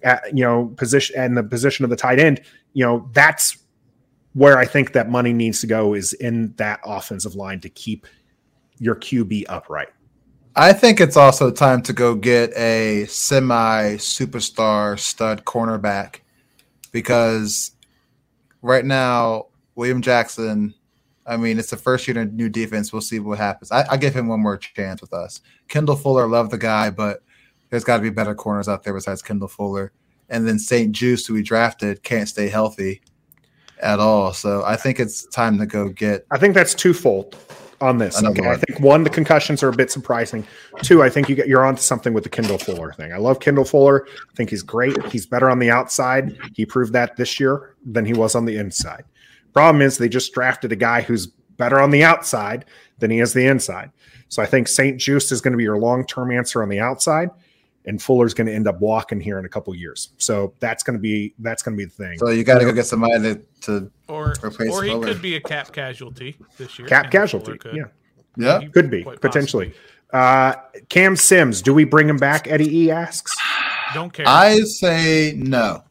at, 0.02 0.36
you 0.36 0.44
know, 0.44 0.66
position 0.76 1.16
and 1.18 1.36
the 1.36 1.42
position 1.42 1.84
of 1.84 1.90
the 1.90 1.96
tight 1.96 2.18
end, 2.18 2.40
you 2.72 2.84
know, 2.84 3.08
that's 3.12 3.58
where 4.34 4.58
I 4.58 4.66
think 4.66 4.92
that 4.92 5.08
money 5.08 5.32
needs 5.32 5.60
to 5.62 5.66
go 5.66 5.94
is 5.94 6.12
in 6.12 6.54
that 6.56 6.80
offensive 6.84 7.34
line 7.34 7.60
to 7.60 7.68
keep 7.68 8.06
your 8.78 8.94
QB 8.94 9.44
upright. 9.48 9.88
I 10.54 10.72
think 10.72 11.00
it's 11.00 11.16
also 11.16 11.50
time 11.50 11.82
to 11.82 11.92
go 11.92 12.14
get 12.14 12.56
a 12.56 13.06
semi 13.06 13.94
superstar 13.94 14.98
stud 14.98 15.44
cornerback 15.44 16.20
because 16.88 17.72
right 18.62 18.84
now, 18.84 19.46
William 19.74 20.02
Jackson, 20.02 20.74
I 21.26 21.36
mean, 21.36 21.58
it's 21.58 21.70
the 21.70 21.76
first 21.76 22.08
year 22.08 22.18
in 22.18 22.28
a 22.28 22.30
new 22.30 22.48
defense. 22.48 22.92
We'll 22.92 23.02
see 23.02 23.20
what 23.20 23.38
happens. 23.38 23.70
I, 23.70 23.86
I 23.90 23.96
give 23.96 24.14
him 24.14 24.28
one 24.28 24.40
more 24.40 24.56
chance 24.56 25.00
with 25.00 25.12
us. 25.12 25.40
Kendall 25.68 25.96
Fuller, 25.96 26.26
love 26.26 26.50
the 26.50 26.58
guy, 26.58 26.90
but 26.90 27.22
there's 27.70 27.84
got 27.84 27.98
to 27.98 28.02
be 28.02 28.10
better 28.10 28.34
corners 28.34 28.68
out 28.68 28.82
there 28.82 28.94
besides 28.94 29.22
Kendall 29.22 29.48
Fuller. 29.48 29.92
And 30.30 30.46
then 30.46 30.58
St-Juste, 30.58 31.26
who 31.26 31.34
we 31.34 31.42
drafted, 31.42 32.02
can't 32.02 32.28
stay 32.28 32.48
healthy 32.48 33.02
at 33.80 34.00
all. 34.00 34.32
So 34.32 34.64
I 34.64 34.76
think 34.76 35.00
it's 35.00 35.26
time 35.26 35.58
to 35.58 35.66
go 35.66 35.88
get. 35.88 36.26
I 36.30 36.38
think 36.38 36.54
that's 36.54 36.74
twofold 36.74 37.36
on 37.80 37.98
this. 37.98 38.22
Okay, 38.22 38.40
one. 38.40 38.50
I 38.50 38.56
think 38.56 38.80
one, 38.80 39.04
the 39.04 39.10
concussions 39.10 39.62
are 39.62 39.68
a 39.68 39.72
bit 39.72 39.90
surprising. 39.90 40.46
Two, 40.82 41.02
I 41.02 41.10
think 41.10 41.28
you 41.28 41.34
get 41.34 41.48
you're 41.48 41.64
onto 41.64 41.82
something 41.82 42.12
with 42.12 42.24
the 42.24 42.30
Kendall 42.30 42.58
Fuller 42.58 42.92
thing. 42.92 43.12
I 43.12 43.18
love 43.18 43.40
Kendall 43.40 43.64
Fuller. 43.64 44.06
I 44.06 44.34
think 44.34 44.50
he's 44.50 44.62
great. 44.62 45.00
He's 45.06 45.26
better 45.26 45.48
on 45.50 45.58
the 45.58 45.70
outside. 45.70 46.36
He 46.54 46.66
proved 46.66 46.92
that 46.92 47.16
this 47.16 47.38
year 47.38 47.76
than 47.84 48.04
he 48.04 48.14
was 48.14 48.34
on 48.34 48.44
the 48.44 48.56
inside. 48.56 49.04
Problem 49.52 49.82
is, 49.82 49.98
they 49.98 50.08
just 50.08 50.32
drafted 50.32 50.72
a 50.72 50.76
guy 50.76 51.02
who's 51.02 51.26
better 51.26 51.80
on 51.80 51.90
the 51.90 52.04
outside 52.04 52.64
than 52.98 53.10
he 53.10 53.20
is 53.20 53.32
the 53.32 53.46
inside. 53.46 53.90
So 54.28 54.42
I 54.42 54.46
think 54.46 54.68
St-Juste 54.68 55.32
is 55.32 55.40
going 55.40 55.52
to 55.52 55.56
be 55.56 55.64
your 55.64 55.78
long 55.78 56.06
term 56.06 56.30
answer 56.30 56.62
on 56.62 56.68
the 56.68 56.80
outside 56.80 57.30
and 57.88 58.00
Fuller's 58.00 58.34
going 58.34 58.46
to 58.46 58.52
end 58.52 58.68
up 58.68 58.80
walking 58.80 59.18
here 59.18 59.38
in 59.38 59.46
a 59.46 59.48
couple 59.48 59.74
years. 59.74 60.10
So 60.18 60.52
that's 60.60 60.82
going 60.82 60.96
to 60.96 61.00
be 61.00 61.34
that's 61.38 61.62
going 61.62 61.76
to 61.76 61.78
be 61.78 61.86
the 61.86 61.90
thing. 61.90 62.18
So 62.18 62.28
you 62.28 62.44
got 62.44 62.58
to 62.58 62.64
go 62.66 62.72
get 62.72 62.86
somebody 62.86 63.20
to, 63.22 63.40
to 63.62 63.90
or 64.08 64.34
replace 64.44 64.70
or 64.70 64.84
he 64.84 64.90
Fuller. 64.90 65.06
could 65.06 65.22
be 65.22 65.36
a 65.36 65.40
cap 65.40 65.72
casualty 65.72 66.36
this 66.58 66.78
year. 66.78 66.86
Cap 66.86 67.10
casualty, 67.10 67.58
yeah, 67.72 67.84
yeah, 68.36 68.60
could 68.68 68.90
be 68.90 69.04
potentially. 69.04 69.72
Uh, 70.12 70.54
Cam 70.88 71.16
Sims, 71.16 71.60
do 71.62 71.74
we 71.74 71.84
bring 71.84 72.08
him 72.08 72.18
back? 72.18 72.46
Eddie 72.46 72.84
E 72.84 72.90
asks. 72.90 73.34
Don't 73.94 74.12
care. 74.12 74.26
I 74.28 74.60
say 74.60 75.34
no. 75.36 75.82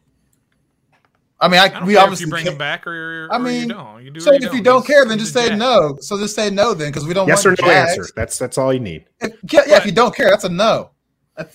I 1.39 1.47
mean, 1.47 1.59
I, 1.59 1.67
I 1.67 1.83
we 1.83 1.97
obviously 1.97 2.25
you 2.25 2.31
bring 2.31 2.45
him 2.45 2.57
back, 2.57 2.87
or, 2.87 3.25
or 3.25 3.33
I 3.33 3.37
mean, 3.37 3.69
you 3.69 3.75
don't. 3.75 4.03
You 4.03 4.11
do 4.11 4.19
so 4.19 4.33
if 4.33 4.41
you 4.41 4.49
don't, 4.49 4.63
don't 4.63 4.87
care, 4.87 5.05
then 5.05 5.19
just 5.19 5.33
say 5.33 5.55
no. 5.55 5.97
So 6.01 6.17
just 6.17 6.35
say 6.35 6.49
no, 6.49 6.73
then, 6.73 6.89
because 6.89 7.05
we 7.05 7.13
don't. 7.13 7.27
Yes 7.27 7.45
or 7.45 7.51
no 7.51 7.55
Jags. 7.55 7.91
answer. 7.91 8.11
That's 8.15 8.37
that's 8.37 8.57
all 8.57 8.73
you 8.73 8.79
need. 8.79 9.05
If, 9.19 9.33
yeah, 9.51 9.61
yeah 9.67 9.77
if 9.77 9.85
you 9.85 9.91
don't 9.91 10.15
care, 10.15 10.29
that's 10.29 10.45
a 10.45 10.49
no. 10.49 10.91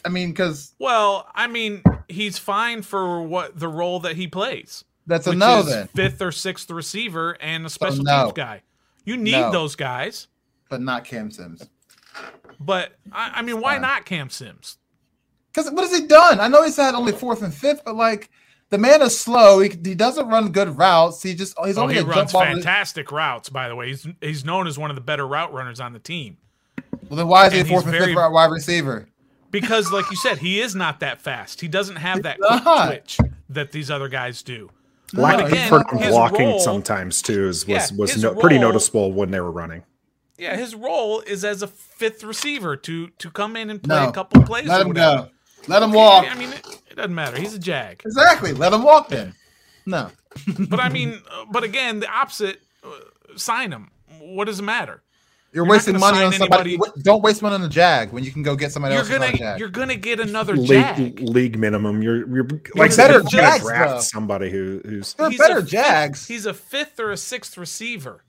I 0.04 0.08
mean, 0.08 0.30
because 0.30 0.74
well, 0.78 1.28
I 1.34 1.46
mean, 1.46 1.82
he's 2.08 2.38
fine 2.38 2.82
for 2.82 3.22
what 3.22 3.58
the 3.58 3.68
role 3.68 4.00
that 4.00 4.16
he 4.16 4.28
plays. 4.28 4.84
That's 5.06 5.26
a 5.26 5.34
no. 5.34 5.62
Then 5.62 5.88
fifth 5.88 6.22
or 6.22 6.32
sixth 6.32 6.70
receiver 6.70 7.36
and 7.40 7.66
a 7.66 7.70
special 7.70 7.96
so 7.96 8.02
no. 8.02 8.24
teams 8.24 8.32
guy. 8.34 8.62
You 9.04 9.16
need 9.16 9.32
no. 9.32 9.52
those 9.52 9.74
guys, 9.74 10.28
but 10.68 10.80
not 10.80 11.04
Cam 11.04 11.30
Sims. 11.30 11.68
But 12.60 12.92
I, 13.10 13.32
I 13.36 13.42
mean, 13.42 13.60
why 13.60 13.78
not 13.78 14.04
Cam 14.04 14.30
Sims? 14.30 14.78
Because 15.52 15.70
what 15.70 15.82
has 15.82 15.98
he 15.98 16.06
done? 16.06 16.40
I 16.40 16.48
know 16.48 16.62
he's 16.62 16.76
had 16.76 16.94
only 16.94 17.12
fourth 17.12 17.42
and 17.42 17.52
fifth, 17.52 17.84
but 17.84 17.96
like 17.96 18.30
the 18.70 18.78
man 18.78 19.02
is 19.02 19.18
slow. 19.18 19.60
He, 19.60 19.68
he 19.68 19.94
doesn't 19.94 20.28
run 20.28 20.52
good 20.52 20.78
routes. 20.78 21.22
He 21.22 21.34
just 21.34 21.54
he's 21.64 21.76
oh, 21.76 21.82
only 21.82 21.96
he 21.96 22.00
runs 22.00 22.32
fantastic 22.32 23.10
routes. 23.10 23.48
By 23.48 23.68
the 23.68 23.74
way, 23.74 23.88
he's 23.88 24.06
he's 24.20 24.44
known 24.44 24.66
as 24.66 24.78
one 24.78 24.90
of 24.90 24.94
the 24.94 25.02
better 25.02 25.26
route 25.26 25.52
runners 25.52 25.80
on 25.80 25.92
the 25.92 25.98
team. 25.98 26.38
Well, 27.08 27.18
then 27.18 27.28
why 27.28 27.48
is 27.48 27.52
and 27.52 27.66
he 27.66 27.68
a 27.68 27.74
fourth 27.74 27.84
and 27.84 27.92
very, 27.92 28.14
fifth 28.14 28.32
wide 28.32 28.50
receiver? 28.50 29.08
Because 29.52 29.92
like 29.92 30.10
you 30.10 30.16
said, 30.16 30.38
he 30.38 30.60
is 30.60 30.74
not 30.74 30.98
that 31.00 31.20
fast. 31.20 31.60
He 31.60 31.68
doesn't 31.68 31.96
have 31.96 32.24
that 32.24 32.38
quick 32.40 32.86
twitch 32.86 33.18
that 33.50 33.70
these 33.70 33.90
other 33.90 34.08
guys 34.08 34.42
do. 34.42 34.70
Lack 35.14 35.46
again, 35.46 35.68
blocking 35.68 36.46
role, 36.48 36.58
sometimes 36.58 37.20
too 37.20 37.48
is, 37.48 37.66
was 37.66 37.92
yeah, 37.92 37.96
was 37.98 38.22
no, 38.22 38.32
role, 38.32 38.40
pretty 38.40 38.58
noticeable 38.58 39.12
when 39.12 39.30
they 39.30 39.40
were 39.40 39.50
running. 39.50 39.84
Yeah, 40.38 40.56
his 40.56 40.74
role 40.74 41.20
is 41.20 41.44
as 41.44 41.62
a 41.62 41.68
fifth 41.68 42.24
receiver 42.24 42.76
to 42.78 43.08
to 43.08 43.30
come 43.30 43.54
in 43.54 43.68
and 43.68 43.82
play 43.82 44.02
no, 44.02 44.08
a 44.08 44.12
couple 44.12 44.42
plays. 44.42 44.66
Let 44.66 44.86
him 44.86 44.94
go. 44.94 45.28
Let 45.68 45.82
him 45.82 45.92
walk. 45.92 46.24
I 46.28 46.34
mean, 46.34 46.48
it, 46.48 46.66
it, 46.90 46.96
doesn't 46.96 47.14
matter. 47.14 47.38
He's 47.38 47.54
a 47.54 47.58
jag. 47.58 48.02
Exactly. 48.04 48.52
Let 48.52 48.72
him 48.72 48.82
walk 48.82 49.08
then. 49.08 49.34
No. 49.86 50.10
but 50.68 50.80
I 50.80 50.88
mean, 50.88 51.20
uh, 51.30 51.44
but 51.50 51.62
again, 51.62 52.00
the 52.00 52.10
opposite. 52.10 52.60
Uh, 52.82 52.88
sign 53.36 53.70
him. 53.70 53.90
What 54.18 54.46
does 54.46 54.58
it 54.58 54.62
matter? 54.62 55.02
You're, 55.52 55.66
you're 55.66 55.70
wasting 55.70 55.98
money 55.98 56.24
on 56.24 56.32
somebody. 56.32 56.74
Anybody. 56.74 57.02
Don't 57.02 57.22
waste 57.22 57.42
money 57.42 57.56
on 57.56 57.62
a 57.62 57.68
jag 57.68 58.10
when 58.10 58.24
you 58.24 58.30
can 58.30 58.42
go 58.42 58.56
get 58.56 58.72
somebody 58.72 58.94
you're 58.94 59.04
else. 59.04 59.36
Gonna, 59.36 59.58
you're 59.58 59.68
gonna 59.68 59.96
get 59.96 60.18
another 60.18 60.56
league, 60.56 60.68
jag. 60.68 61.20
League 61.20 61.58
minimum. 61.58 62.02
You're 62.02 62.26
you're 62.34 62.48
like 62.74 62.96
better 62.96 63.22
jags. 63.22 63.62
Draft 63.62 63.90
though. 63.90 64.00
somebody 64.00 64.50
who 64.50 64.80
who's 64.82 65.12
they're 65.12 65.30
better 65.30 65.58
a, 65.58 65.62
jags. 65.62 66.26
He's 66.26 66.46
a 66.46 66.54
fifth 66.54 66.98
or 66.98 67.10
a 67.10 67.18
sixth 67.18 67.58
receiver. 67.58 68.24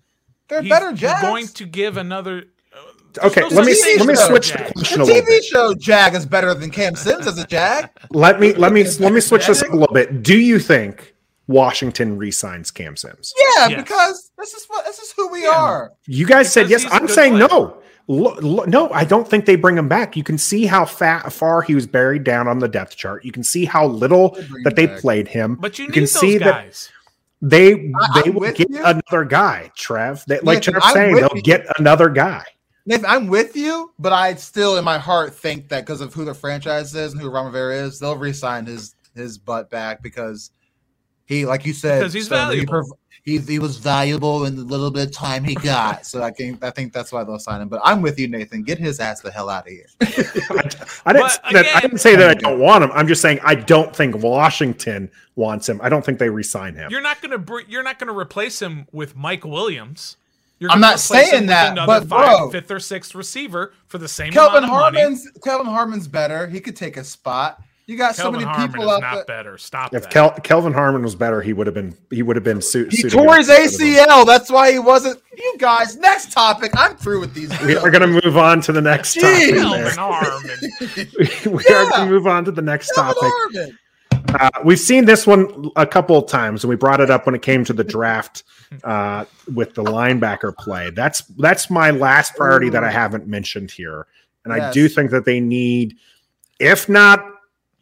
They're 0.49 0.63
he's, 0.63 0.69
better 0.69 0.91
jags. 0.91 1.21
going 1.21 1.47
to 1.47 1.65
give 1.65 1.95
another. 1.95 2.43
Uh, 2.75 3.27
okay, 3.27 3.41
no 3.41 3.47
let 3.47 3.65
me 3.65 3.75
let 3.99 4.07
me 4.07 4.15
switch 4.15 4.51
the 4.51 4.71
question 4.75 4.99
the 4.99 5.05
TV 5.05 5.43
show 5.43 5.73
Jag 5.75 6.15
is 6.15 6.25
better 6.25 6.53
than 6.53 6.71
Cam 6.71 6.93
Sims 6.95 7.25
as 7.25 7.37
a 7.37 7.47
Jag. 7.47 7.89
let 8.09 8.41
me 8.41 8.53
let 8.53 8.73
me 8.73 8.83
let 8.99 9.13
me 9.13 9.21
switch 9.21 9.47
this 9.47 9.61
a 9.61 9.71
little 9.71 9.93
bit. 9.93 10.23
Do 10.23 10.37
you 10.37 10.59
think 10.59 11.12
Washington 11.47 12.17
resigns 12.17 12.71
Cam 12.71 12.95
Sims? 12.95 13.33
Yeah, 13.37 13.69
yes. 13.69 13.81
because 13.81 14.31
this 14.37 14.53
is 14.53 14.65
what 14.67 14.85
this 14.85 14.99
is 14.99 15.11
who 15.11 15.29
we 15.29 15.43
yeah. 15.43 15.49
are. 15.49 15.91
You 16.07 16.25
guys 16.25 16.53
because 16.53 16.53
said 16.53 16.69
yes. 16.69 16.85
I'm 16.91 17.07
saying 17.07 17.33
player. 17.33 17.47
no 17.47 17.83
no, 18.07 18.89
I 18.91 19.05
don't 19.05 19.27
think 19.27 19.45
they 19.45 19.55
bring 19.55 19.77
him 19.77 19.87
back. 19.87 20.17
You 20.17 20.23
can 20.23 20.37
see 20.37 20.65
how 20.65 20.83
fat, 20.85 21.31
far 21.31 21.61
he 21.61 21.73
was 21.73 21.87
buried 21.87 22.23
down 22.23 22.47
on 22.47 22.59
the 22.59 22.67
depth 22.67 22.97
chart. 22.97 23.23
You 23.23 23.31
can 23.31 23.43
see 23.43 23.63
how 23.63 23.87
little 23.87 24.37
that 24.63 24.75
they 24.75 24.87
back. 24.87 24.99
played 24.99 25.27
him. 25.27 25.55
But 25.55 25.79
you, 25.79 25.85
you 25.85 25.91
can 25.91 26.07
see 26.07 26.37
guys. 26.37 26.91
that 27.41 27.49
they 27.49 27.73
they 27.73 27.91
I'm 28.25 28.33
will 28.33 28.51
get 28.51 28.69
you. 28.69 28.83
another 28.83 29.23
guy, 29.23 29.71
Trev. 29.75 30.23
They, 30.27 30.39
like 30.41 30.61
Trev's 30.61 30.91
saying, 30.91 31.15
they'll 31.15 31.29
you. 31.33 31.41
get 31.41 31.65
another 31.79 32.09
guy. 32.09 32.43
Nathan, 32.85 33.05
I'm 33.05 33.27
with 33.27 33.55
you, 33.55 33.93
but 33.97 34.11
I 34.11 34.35
still, 34.35 34.77
in 34.77 34.83
my 34.83 34.97
heart, 34.97 35.33
think 35.33 35.69
that 35.69 35.85
because 35.85 36.01
of 36.01 36.13
who 36.13 36.25
the 36.25 36.33
franchise 36.33 36.93
is 36.93 37.13
and 37.13 37.21
who 37.21 37.29
Ron 37.29 37.45
Rivera 37.45 37.75
is, 37.75 37.99
they'll 37.99 38.17
resign 38.17 38.65
his 38.65 38.95
his 39.15 39.37
butt 39.37 39.69
back 39.69 40.03
because 40.03 40.51
he, 41.25 41.45
like 41.45 41.65
you 41.65 41.73
said, 41.73 41.99
because 41.99 42.13
he's 42.13 42.27
so 42.27 42.35
valuable. 42.35 42.99
He, 43.23 43.37
he, 43.37 43.37
he 43.37 43.59
was 43.59 43.77
valuable 43.77 44.45
in 44.45 44.55
the 44.55 44.63
little 44.63 44.91
bit 44.91 45.07
of 45.07 45.13
time 45.13 45.45
he 45.45 45.55
got. 45.55 46.05
so 46.05 46.21
I 46.21 46.31
think 46.31 46.63
I 46.63 46.71
think 46.71 46.91
that's 46.91 47.11
why 47.11 47.23
they'll 47.23 47.39
sign 47.39 47.61
him. 47.61 47.69
But 47.69 47.81
I'm 47.83 48.01
with 48.01 48.19
you, 48.19 48.27
Nathan. 48.27 48.63
Get 48.63 48.77
his 48.77 48.99
ass 48.99 49.21
the 49.21 49.31
hell 49.31 49.49
out 49.49 49.65
of 49.65 49.71
here. 49.71 49.85
I, 50.01 50.05
I, 51.05 51.13
didn't 51.13 51.39
again, 51.45 51.63
that, 51.63 51.71
I 51.75 51.79
didn't 51.79 51.99
say 51.99 52.15
that 52.17 52.29
I 52.29 52.33
don't 52.33 52.59
want 52.59 52.83
him. 52.83 52.91
I'm 52.93 53.07
just 53.07 53.21
saying 53.21 53.39
I 53.43 53.55
don't 53.55 53.95
think 53.95 54.17
Washington 54.17 55.09
wants 55.35 55.69
him. 55.69 55.79
I 55.81 55.89
don't 55.89 56.03
think 56.03 56.19
they 56.19 56.29
resign 56.29 56.75
him. 56.75 56.91
You're 56.91 57.01
not 57.01 57.21
gonna 57.21 57.37
br- 57.37 57.61
you're 57.67 57.83
not 57.83 57.97
gonna 57.97 58.17
replace 58.17 58.61
him 58.61 58.87
with 58.91 59.15
Mike 59.15 59.45
Williams. 59.45 60.17
I'm 60.69 60.79
not 60.79 60.99
saying 60.99 61.47
that, 61.47 61.75
but 61.75 62.07
five, 62.07 62.37
bro, 62.37 62.49
fifth 62.49 62.71
or 62.71 62.79
sixth 62.79 63.15
receiver 63.15 63.73
for 63.87 63.97
the 63.97 64.07
same. 64.07 64.31
Kelvin 64.31 64.63
Harmon's 64.63 65.29
Kelvin 65.43 65.67
Harmon's 65.67 66.07
better. 66.07 66.47
He 66.47 66.59
could 66.59 66.75
take 66.75 66.97
a 66.97 67.03
spot. 67.03 67.61
You 67.85 67.97
got 67.97 68.15
Kelvin 68.15 68.39
so 68.39 68.45
many 68.45 68.45
Harmon 68.45 68.71
people 68.71 68.89
out 68.89 69.01
not 69.01 69.15
there. 69.15 69.25
better. 69.25 69.57
Stop. 69.57 69.93
If 69.93 70.09
Kel- 70.09 70.31
Kelvin 70.31 70.71
Harmon 70.71 71.03
was 71.03 71.15
better, 71.15 71.41
he 71.41 71.51
would 71.51 71.67
have 71.67 71.73
been. 71.73 71.95
He 72.11 72.21
would 72.21 72.37
have 72.37 72.43
been. 72.43 72.61
Su- 72.61 72.87
he 72.89 73.09
tore 73.09 73.35
his 73.35 73.49
ACL. 73.49 74.25
That's 74.25 74.49
why 74.49 74.71
he 74.71 74.79
wasn't. 74.79 75.21
You 75.37 75.55
guys, 75.57 75.97
next 75.97 76.31
topic. 76.31 76.71
I'm 76.75 76.95
through 76.95 77.19
with 77.19 77.33
these. 77.33 77.49
We 77.61 77.75
are 77.75 77.91
going 77.91 78.01
to 78.01 78.21
move 78.23 78.37
on 78.37 78.61
to 78.61 78.71
the 78.71 78.81
next 78.81 79.17
Jeez. 79.17 79.57
topic. 79.57 79.95
Kelvin 79.95 79.97
Harmon. 79.97 80.57
we 81.57 81.63
yeah. 81.69 81.75
are 81.75 81.89
going 81.89 82.07
to 82.07 82.09
move 82.09 82.25
on 82.25 82.45
to 82.45 82.51
the 82.51 82.61
next 82.61 82.91
Kelvin 82.93 83.31
topic. 83.53 83.75
Uh, 84.39 84.49
we've 84.63 84.79
seen 84.79 85.03
this 85.03 85.27
one 85.27 85.69
a 85.75 85.85
couple 85.85 86.17
of 86.17 86.27
times, 86.27 86.63
and 86.63 86.69
we 86.69 86.77
brought 86.77 87.01
it 87.01 87.09
up 87.09 87.25
when 87.25 87.35
it 87.35 87.41
came 87.41 87.65
to 87.65 87.73
the 87.73 87.83
draft 87.83 88.43
uh, 88.85 89.25
with 89.53 89.75
the 89.75 89.83
linebacker 89.83 90.55
play. 90.55 90.89
That's 90.89 91.21
that's 91.37 91.69
my 91.69 91.91
last 91.91 92.35
priority 92.35 92.67
Ooh. 92.67 92.71
that 92.71 92.83
I 92.85 92.91
haven't 92.91 93.27
mentioned 93.27 93.71
here, 93.71 94.07
and 94.45 94.55
yes. 94.55 94.69
I 94.69 94.71
do 94.71 94.87
think 94.87 95.11
that 95.11 95.25
they 95.25 95.41
need, 95.41 95.97
if 96.59 96.87
not 96.87 97.32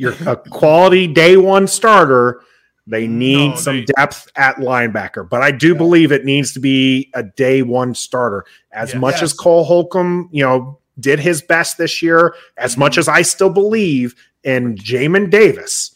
you're 0.02 0.16
a 0.26 0.36
quality 0.36 1.06
day 1.06 1.38
one 1.38 1.68
starter. 1.68 2.41
They 2.88 3.06
need 3.06 3.49
no, 3.49 3.56
some 3.56 3.78
they, 3.78 3.86
depth 3.95 4.32
at 4.36 4.56
linebacker, 4.56 5.30
but 5.30 5.43
I 5.43 5.52
do 5.52 5.70
yeah. 5.70 5.78
believe 5.78 6.12
it 6.12 6.26
needs 6.26 6.54
to 6.54 6.60
be 6.60 7.12
a 7.14 7.22
day 7.22 7.62
one 7.62 7.93
starter. 7.93 8.43
As 8.72 8.93
yeah, 8.93 8.99
much 8.99 9.16
yes. 9.16 9.24
as 9.24 9.34
Cole 9.34 9.64
Holcomb, 9.64 10.28
you 10.32 10.43
know, 10.43 10.80
did 10.99 11.20
his 11.20 11.43
best 11.43 11.78
this 11.78 12.02
year, 12.02 12.34
as 12.58 12.78
much 12.78 12.97
as 12.97 13.08
I 13.08 13.22
still 13.22 13.52
believe 13.52 14.16
in 14.43 14.76
Jamin 14.76 15.30
Davis 15.30 15.95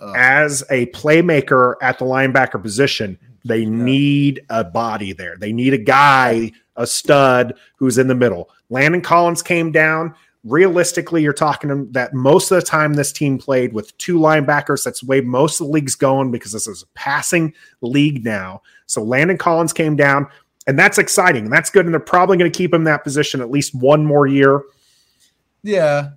uh, 0.00 0.14
as 0.16 0.64
a 0.70 0.86
playmaker 0.86 1.74
at 1.82 1.98
the 1.98 2.06
linebacker 2.06 2.60
position, 2.60 3.18
they 3.44 3.60
yeah. 3.60 3.68
need 3.68 4.46
a 4.48 4.64
body 4.64 5.12
there. 5.12 5.36
They 5.36 5.52
need 5.52 5.74
a 5.74 5.78
guy, 5.78 6.52
a 6.74 6.86
stud 6.86 7.52
who's 7.76 7.98
in 7.98 8.08
the 8.08 8.14
middle. 8.14 8.48
Landon 8.70 9.02
Collins 9.02 9.42
came 9.42 9.72
down 9.72 10.14
realistically, 10.44 11.22
you're 11.22 11.32
talking 11.32 11.90
that 11.92 12.14
most 12.14 12.50
of 12.50 12.56
the 12.56 12.66
time 12.66 12.94
this 12.94 13.12
team 13.12 13.38
played 13.38 13.72
with 13.72 13.96
two 13.98 14.18
linebackers. 14.18 14.84
That's 14.84 15.00
the 15.00 15.06
way 15.06 15.20
most 15.20 15.60
of 15.60 15.66
the 15.66 15.72
league's 15.72 15.94
going 15.94 16.30
because 16.30 16.52
this 16.52 16.66
is 16.66 16.82
a 16.82 16.86
passing 16.94 17.54
league 17.80 18.24
now. 18.24 18.62
So 18.86 19.02
Landon 19.02 19.38
Collins 19.38 19.72
came 19.72 19.96
down, 19.96 20.26
and 20.66 20.78
that's 20.78 20.98
exciting. 20.98 21.48
That's 21.48 21.70
good, 21.70 21.86
and 21.86 21.94
they're 21.94 22.00
probably 22.00 22.36
going 22.36 22.50
to 22.50 22.56
keep 22.56 22.72
him 22.72 22.82
in 22.82 22.84
that 22.84 23.04
position 23.04 23.40
at 23.40 23.50
least 23.50 23.74
one 23.74 24.04
more 24.04 24.26
year. 24.26 24.62
Yeah, 25.62 26.10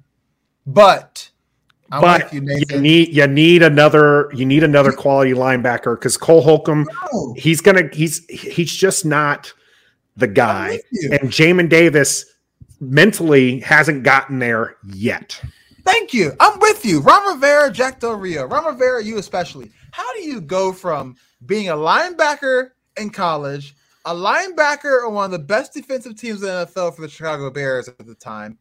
but 0.66 1.30
I'm 1.92 2.02
but 2.02 2.34
you, 2.34 2.42
you, 2.70 2.80
need 2.80 3.10
you 3.10 3.28
need 3.28 3.62
another 3.62 4.32
you 4.34 4.46
need 4.46 4.64
another 4.64 4.92
quality 4.92 5.34
linebacker 5.34 5.96
because 5.96 6.18
Cole 6.18 6.42
Holcomb 6.42 6.88
no. 7.14 7.34
he's 7.38 7.62
gonna 7.62 7.90
he's 7.94 8.26
he's 8.26 8.74
just 8.74 9.06
not 9.06 9.54
the 10.18 10.28
guy 10.28 10.80
and 11.12 11.30
Jamin 11.30 11.70
Davis 11.70 12.26
mentally 12.80 13.60
hasn't 13.60 14.04
gotten 14.04 14.40
there 14.40 14.78
yet. 14.84 15.40
Thank 15.84 16.14
you. 16.14 16.34
I'm 16.40 16.60
with 16.60 16.84
you. 16.84 17.00
Ron 17.00 17.36
Rivera, 17.36 17.72
Jack 17.72 18.00
Del 18.00 18.16
Rio. 18.16 18.46
Ron 18.46 18.66
Rivera, 18.66 19.04
you 19.04 19.18
especially. 19.18 19.72
How 19.92 20.12
do 20.14 20.22
you 20.24 20.42
go 20.42 20.74
from 20.74 21.16
being 21.46 21.70
a 21.70 21.76
linebacker 21.76 22.72
in 22.98 23.12
college, 23.12 23.76
a 24.06 24.14
linebacker 24.14 25.06
on 25.06 25.14
one 25.14 25.26
of 25.26 25.32
the 25.32 25.40
best 25.40 25.74
defensive 25.74 26.16
teams 26.16 26.42
in 26.42 26.48
the 26.48 26.66
NFL 26.66 26.96
for 26.96 27.02
the 27.02 27.10
Chicago 27.10 27.50
Bears 27.52 27.88
at 27.88 28.06
the 28.06 28.16
time, 28.16 28.58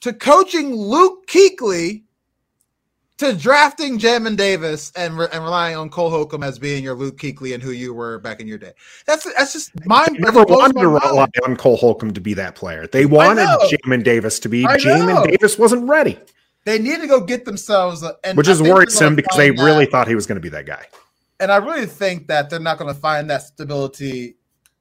to 0.00 0.12
coaching 0.12 0.74
Luke 0.74 1.26
Kuechly 1.26 2.04
to 3.18 3.36
drafting 3.36 3.98
Jamin 3.98 4.36
Davis 4.36 4.92
and, 4.96 5.18
re- 5.18 5.28
and 5.32 5.42
relying 5.42 5.76
on 5.76 5.90
Cole 5.90 6.10
Holcomb 6.10 6.42
as 6.42 6.58
being 6.58 6.82
your 6.82 6.94
Luke 6.94 7.18
Kuechly 7.18 7.52
and 7.52 7.62
who 7.62 7.72
you 7.72 7.92
were 7.92 8.18
back 8.20 8.40
in 8.40 8.46
your 8.46 8.58
day. 8.58 8.72
That's 9.06 9.24
that's 9.34 9.52
just 9.52 9.84
mind. 9.86 10.16
They 10.16 10.20
never 10.20 10.44
wanted 10.44 10.80
to 10.80 10.88
rely 10.88 11.26
on 11.44 11.56
Cole 11.56 11.76
Holcomb 11.76 12.12
to 12.14 12.20
be 12.20 12.34
that 12.34 12.54
player. 12.54 12.86
They 12.86 13.06
wanted 13.06 13.46
Jamin 13.70 14.04
Davis 14.04 14.38
to 14.40 14.48
be. 14.48 14.64
Jamin 14.64 15.26
Davis 15.26 15.58
wasn't 15.58 15.88
ready. 15.88 16.18
They 16.64 16.78
need 16.78 17.00
to 17.00 17.06
go 17.06 17.20
get 17.20 17.44
themselves, 17.44 18.02
a, 18.02 18.16
which 18.34 18.48
is 18.48 18.60
worrisome 18.60 19.16
because 19.16 19.36
they 19.36 19.50
that. 19.50 19.62
really 19.62 19.86
thought 19.86 20.06
he 20.06 20.14
was 20.14 20.26
going 20.26 20.36
to 20.36 20.42
be 20.42 20.50
that 20.50 20.66
guy. 20.66 20.84
And 21.40 21.50
I 21.50 21.56
really 21.56 21.86
think 21.86 22.26
that 22.28 22.50
they're 22.50 22.60
not 22.60 22.78
going 22.78 22.92
to 22.92 23.00
find 23.00 23.30
that 23.30 23.42
stability 23.42 24.36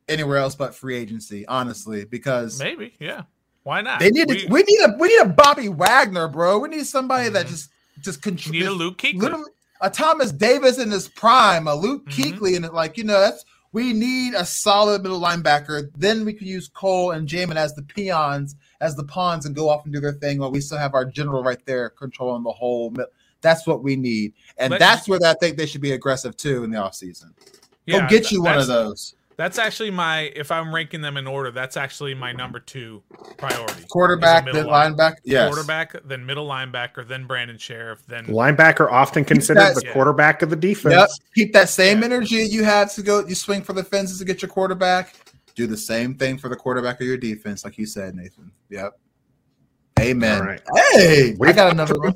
anywhere 0.09 0.37
else 0.37 0.55
but 0.55 0.75
free 0.75 0.95
agency. 0.95 1.47
Honestly, 1.47 2.05
because 2.05 2.59
maybe, 2.59 2.93
yeah. 2.99 3.23
Why 3.63 3.81
not? 3.81 3.99
They 3.99 4.11
need 4.11 4.29
we, 4.29 4.45
we 4.49 4.63
need 4.63 4.79
a 4.81 4.95
we 4.97 5.07
need 5.07 5.21
a 5.21 5.29
Bobby 5.29 5.69
Wagner, 5.69 6.27
bro. 6.27 6.59
We 6.59 6.69
need 6.69 6.85
somebody 6.85 7.25
mm-hmm. 7.25 7.33
that 7.33 7.47
just 7.47 7.69
just 8.01 8.21
control. 8.21 8.53
Need 8.53 8.65
a 8.65 8.71
Luke 8.71 8.97
Kuechly. 8.97 9.43
A 9.81 9.89
Thomas 9.91 10.31
Davis 10.31 10.79
in 10.79 10.89
his 10.89 11.07
prime, 11.07 11.67
a 11.67 11.75
Luke 11.75 12.07
mm-hmm. 12.07 12.21
Kuechly, 12.21 12.55
and 12.55 12.67
like 12.73 12.97
you 12.97 13.03
know, 13.03 13.19
that's 13.19 13.45
we 13.73 13.93
need 13.93 14.33
a 14.33 14.45
solid 14.45 15.03
middle 15.03 15.21
linebacker. 15.21 15.89
Then 15.95 16.25
we 16.25 16.33
can 16.33 16.47
use 16.47 16.67
Cole 16.67 17.11
and 17.11 17.27
Jamin 17.27 17.57
as 17.57 17.75
the 17.75 17.83
peons, 17.83 18.55
as 18.81 18.95
the 18.95 19.03
pawns, 19.03 19.45
and 19.45 19.55
go 19.55 19.69
off 19.69 19.85
and 19.85 19.93
do 19.93 19.99
their 19.99 20.13
thing 20.13 20.39
while 20.39 20.51
we 20.51 20.61
still 20.61 20.79
have 20.79 20.95
our 20.95 21.05
general 21.05 21.43
right 21.43 21.63
there 21.65 21.89
controlling 21.89 22.43
the 22.43 22.51
whole. 22.51 22.93
That's 23.41 23.67
what 23.67 23.83
we 23.83 23.95
need, 23.95 24.33
and 24.57 24.71
Let, 24.71 24.79
that's 24.79 25.07
where 25.07 25.19
I 25.23 25.35
think 25.35 25.57
they 25.57 25.67
should 25.67 25.81
be 25.81 25.91
aggressive 25.91 26.35
too 26.37 26.63
in 26.63 26.71
the 26.71 26.77
offseason. 26.77 27.33
Yeah, 27.85 28.01
Go 28.01 28.07
get 28.07 28.31
you 28.31 28.41
one 28.41 28.57
of 28.57 28.67
those. 28.67 29.15
That's 29.37 29.59
actually 29.59 29.91
my 29.91 30.31
if 30.35 30.51
I'm 30.51 30.73
ranking 30.73 31.01
them 31.01 31.15
in 31.15 31.27
order, 31.27 31.51
that's 31.51 31.77
actually 31.77 32.15
my 32.15 32.31
number 32.31 32.59
two 32.59 33.03
priority. 33.37 33.85
Quarterback, 33.87 34.45
then 34.45 34.65
linebacker. 34.65 35.17
Yes. 35.23 35.47
Quarterback, 35.47 35.95
then 36.05 36.25
middle 36.25 36.47
linebacker, 36.47 37.07
then 37.07 37.27
Brandon 37.27 37.57
Scherff, 37.57 38.03
then 38.07 38.25
linebacker 38.25 38.91
often 38.91 39.23
considered 39.23 39.61
that, 39.61 39.75
the 39.75 39.83
yeah. 39.85 39.93
quarterback 39.93 40.41
of 40.41 40.49
the 40.49 40.55
defense. 40.55 40.95
Yep. 40.95 41.09
Keep 41.35 41.53
that 41.53 41.69
same 41.69 41.99
yeah. 41.99 42.05
energy 42.05 42.35
you 42.37 42.63
had 42.63 42.89
to 42.89 43.03
go 43.03 43.25
you 43.27 43.35
swing 43.35 43.61
for 43.61 43.73
the 43.73 43.83
fences 43.83 44.17
to 44.17 44.25
get 44.25 44.41
your 44.41 44.49
quarterback. 44.49 45.13
Do 45.53 45.67
the 45.67 45.77
same 45.77 46.15
thing 46.15 46.39
for 46.39 46.49
the 46.49 46.55
quarterback 46.55 46.99
of 46.99 47.05
your 47.05 47.17
defense, 47.17 47.63
like 47.63 47.77
you 47.77 47.85
said, 47.85 48.15
Nathan. 48.15 48.51
Yep. 48.69 48.99
Amen. 49.99 50.41
Right. 50.41 50.61
Hey, 50.93 51.35
we 51.37 51.53
got 51.53 51.71
another 51.71 51.95
one. 51.99 52.13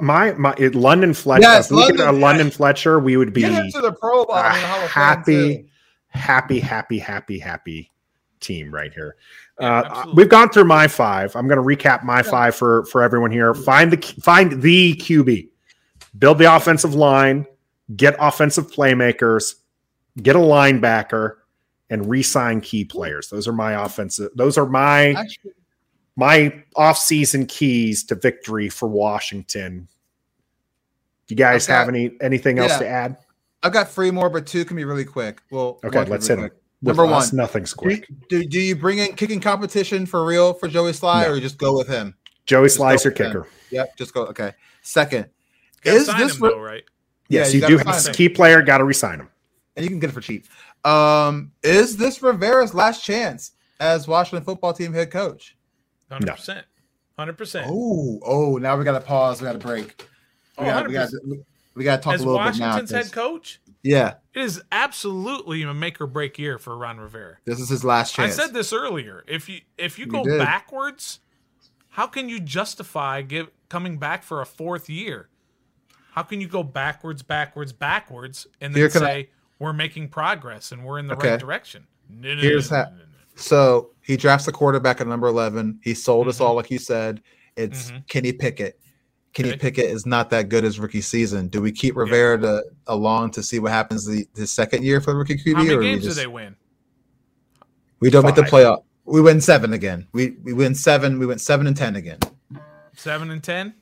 My, 0.00 0.32
my, 0.32 0.32
my 0.32 0.54
London 0.72 1.14
Fletcher. 1.14 1.42
Yes, 1.42 1.70
London, 1.70 2.06
a 2.06 2.12
London 2.12 2.50
Fletcher, 2.50 2.98
we 2.98 3.16
would 3.16 3.32
be 3.32 3.42
to 3.42 3.80
the 3.80 3.96
Pro 4.00 4.24
Bowl 4.24 4.36
happy 4.36 5.68
happy, 6.08 6.60
happy, 6.60 6.98
happy, 6.98 7.38
happy 7.38 7.90
team 8.40 8.72
right 8.72 8.92
here. 8.92 9.16
Uh, 9.58 10.06
we've 10.14 10.28
gone 10.28 10.48
through 10.50 10.64
my 10.64 10.88
five. 10.88 11.34
I'm 11.34 11.48
going 11.48 11.58
to 11.58 11.64
recap 11.64 12.04
my 12.04 12.22
five 12.22 12.54
for 12.54 12.84
for 12.86 13.02
everyone 13.02 13.30
here. 13.30 13.54
Find 13.54 13.92
the 13.92 13.96
find 14.20 14.62
the 14.62 14.94
QB, 14.94 15.48
build 16.18 16.38
the 16.38 16.54
offensive 16.54 16.94
line, 16.94 17.46
get 17.96 18.16
offensive 18.18 18.70
playmakers, 18.70 19.54
get 20.22 20.36
a 20.36 20.40
linebacker, 20.40 21.36
and 21.90 22.08
re-sign 22.08 22.60
key 22.60 22.84
players. 22.84 23.28
Those 23.28 23.48
are 23.48 23.52
my 23.52 23.84
offensive. 23.84 24.30
Those 24.34 24.58
are 24.58 24.66
my 24.66 25.26
my 26.16 26.64
off-season 26.74 27.46
keys 27.46 28.04
to 28.04 28.14
victory 28.14 28.68
for 28.68 28.88
Washington. 28.88 29.88
Do 31.26 31.34
you 31.34 31.36
guys 31.36 31.66
have 31.66 31.88
any 31.88 32.12
anything 32.20 32.58
else 32.58 32.72
yeah. 32.72 32.78
to 32.78 32.88
add? 32.88 33.16
I've 33.62 33.72
got 33.72 33.90
three 33.90 34.10
more, 34.10 34.30
but 34.30 34.46
two 34.46 34.64
can 34.64 34.76
be 34.76 34.84
really 34.84 35.04
quick. 35.04 35.42
Well, 35.50 35.80
okay, 35.84 36.04
let's 36.04 36.26
hit 36.26 36.36
them. 36.36 36.50
Number 36.80 37.06
one, 37.06 37.28
nothing's 37.32 37.74
quick. 37.74 38.06
Do, 38.28 38.42
do, 38.42 38.48
do 38.48 38.60
you 38.60 38.76
bring 38.76 38.98
in 38.98 39.14
kicking 39.14 39.40
competition 39.40 40.06
for 40.06 40.24
real 40.24 40.54
for 40.54 40.68
Joey 40.68 40.92
Slye, 40.92 41.24
no. 41.24 41.32
or 41.32 41.34
you 41.34 41.40
just 41.40 41.58
go 41.58 41.76
with 41.76 41.88
him? 41.88 42.14
Joey 42.46 42.68
Slye's 42.68 43.04
your 43.04 43.12
kicker. 43.12 43.42
Him. 43.42 43.50
Yep, 43.70 43.96
just 43.96 44.14
go. 44.14 44.26
Okay. 44.26 44.52
Second, 44.82 45.26
is 45.84 46.06
this 46.06 46.36
him, 46.36 46.40
though, 46.40 46.60
right? 46.60 46.84
Yes, 47.28 47.52
yeah, 47.52 47.56
you, 47.56 47.74
you 47.74 47.78
do 47.78 47.84
have 47.84 48.06
a 48.06 48.12
key 48.12 48.28
player. 48.28 48.62
Got 48.62 48.78
to 48.78 48.84
resign 48.84 49.18
him, 49.20 49.28
and 49.76 49.84
you 49.84 49.90
can 49.90 49.98
get 49.98 50.10
it 50.10 50.12
for 50.12 50.20
cheap. 50.20 50.46
Um, 50.84 51.50
is 51.64 51.96
this 51.96 52.22
Rivera's 52.22 52.74
last 52.74 53.04
chance 53.04 53.52
as 53.80 54.06
Washington 54.06 54.44
football 54.44 54.72
team 54.72 54.92
head 54.92 55.10
coach? 55.10 55.56
Hundred 56.10 56.30
percent. 56.30 56.66
Hundred 57.18 57.36
percent. 57.36 57.66
Oh, 57.68 58.20
oh! 58.24 58.56
Now 58.58 58.76
we 58.76 58.84
got 58.84 58.92
to 58.92 59.00
pause. 59.00 59.40
We 59.40 59.46
got 59.46 59.52
to 59.52 59.58
break. 59.58 60.06
We 60.58 60.66
got. 60.66 60.86
We 60.86 60.94
got. 60.94 61.10
We 61.78 61.84
got 61.84 61.96
to 61.96 62.02
talk 62.02 62.14
As 62.14 62.22
a 62.22 62.24
little 62.24 62.40
Washington's 62.40 62.90
bit 62.90 62.96
now. 62.96 63.02
head 63.04 63.12
coach. 63.12 63.60
Yeah, 63.84 64.14
it 64.34 64.42
is 64.42 64.60
absolutely 64.72 65.62
a 65.62 65.72
make 65.72 66.00
or 66.00 66.08
break 66.08 66.36
year 66.36 66.58
for 66.58 66.76
Ron 66.76 66.98
Rivera. 66.98 67.36
This 67.44 67.60
is 67.60 67.68
his 67.68 67.84
last 67.84 68.16
chance. 68.16 68.36
I 68.36 68.42
said 68.42 68.52
this 68.52 68.72
earlier. 68.72 69.24
If 69.28 69.48
you 69.48 69.60
if 69.78 69.96
you, 69.96 70.06
you 70.06 70.10
go 70.10 70.24
did. 70.24 70.38
backwards, 70.40 71.20
how 71.90 72.08
can 72.08 72.28
you 72.28 72.40
justify 72.40 73.22
give 73.22 73.48
coming 73.68 73.96
back 73.96 74.24
for 74.24 74.40
a 74.40 74.46
fourth 74.46 74.90
year? 74.90 75.28
How 76.10 76.24
can 76.24 76.40
you 76.40 76.48
go 76.48 76.64
backwards, 76.64 77.22
backwards, 77.22 77.72
backwards, 77.72 78.48
and 78.60 78.74
then 78.74 78.90
say 78.90 79.18
I... 79.20 79.28
we're 79.60 79.72
making 79.72 80.08
progress 80.08 80.72
and 80.72 80.84
we're 80.84 80.98
in 80.98 81.06
the 81.06 81.14
okay. 81.14 81.30
right 81.30 81.40
direction? 81.40 81.86
No, 82.10 82.34
no, 82.34 82.40
Here's 82.40 82.72
no, 82.72 82.84
So 83.36 83.90
he 84.00 84.16
drafts 84.16 84.46
the 84.46 84.52
quarterback 84.52 85.00
at 85.00 85.06
number 85.06 85.28
eleven. 85.28 85.78
He 85.84 85.94
sold 85.94 86.22
mm-hmm. 86.22 86.30
us 86.30 86.40
all, 86.40 86.54
like 86.54 86.72
you 86.72 86.80
said. 86.80 87.22
It's 87.56 87.92
mm-hmm. 87.92 87.98
Kenny 88.08 88.32
Pickett. 88.32 88.80
Kenny 89.32 89.50
okay. 89.50 89.58
Pickett 89.58 89.86
is 89.86 90.06
not 90.06 90.30
that 90.30 90.48
good 90.48 90.64
as 90.64 90.80
rookie 90.80 91.00
season. 91.00 91.48
Do 91.48 91.60
we 91.60 91.70
keep 91.70 91.96
Rivera 91.96 92.36
yeah. 92.36 92.46
to, 92.46 92.64
along 92.86 93.32
to 93.32 93.42
see 93.42 93.58
what 93.58 93.72
happens 93.72 94.06
the, 94.06 94.26
the 94.34 94.46
second 94.46 94.84
year 94.84 95.00
for 95.00 95.12
the 95.12 95.18
rookie 95.18 95.36
QB? 95.36 95.54
How 95.54 95.62
many 95.64 95.80
games 95.80 96.04
just, 96.04 96.16
do 96.16 96.22
they 96.22 96.26
win? 96.26 96.56
We 98.00 98.10
don't 98.10 98.22
Five. 98.22 98.36
make 98.36 98.44
the 98.44 98.50
playoff. 98.50 98.82
We 99.04 99.20
win 99.20 99.40
seven 99.40 99.72
again. 99.72 100.06
We 100.12 100.36
we 100.42 100.52
win 100.52 100.74
seven. 100.74 101.18
We 101.18 101.26
went 101.26 101.40
seven 101.40 101.66
and 101.66 101.76
ten 101.76 101.96
again. 101.96 102.18
Seven 102.94 103.30
and 103.30 103.42
ten. 103.42 103.74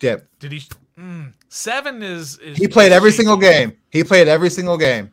Yep. 0.00 0.26
Did 0.40 0.52
he? 0.52 0.62
Mm, 0.98 1.32
seven 1.48 2.02
is, 2.02 2.38
is 2.38 2.56
he 2.56 2.68
played 2.68 2.92
every 2.92 3.10
single 3.10 3.36
game. 3.36 3.76
He 3.90 4.04
played 4.04 4.28
every 4.28 4.50
single 4.50 4.76
game. 4.76 5.10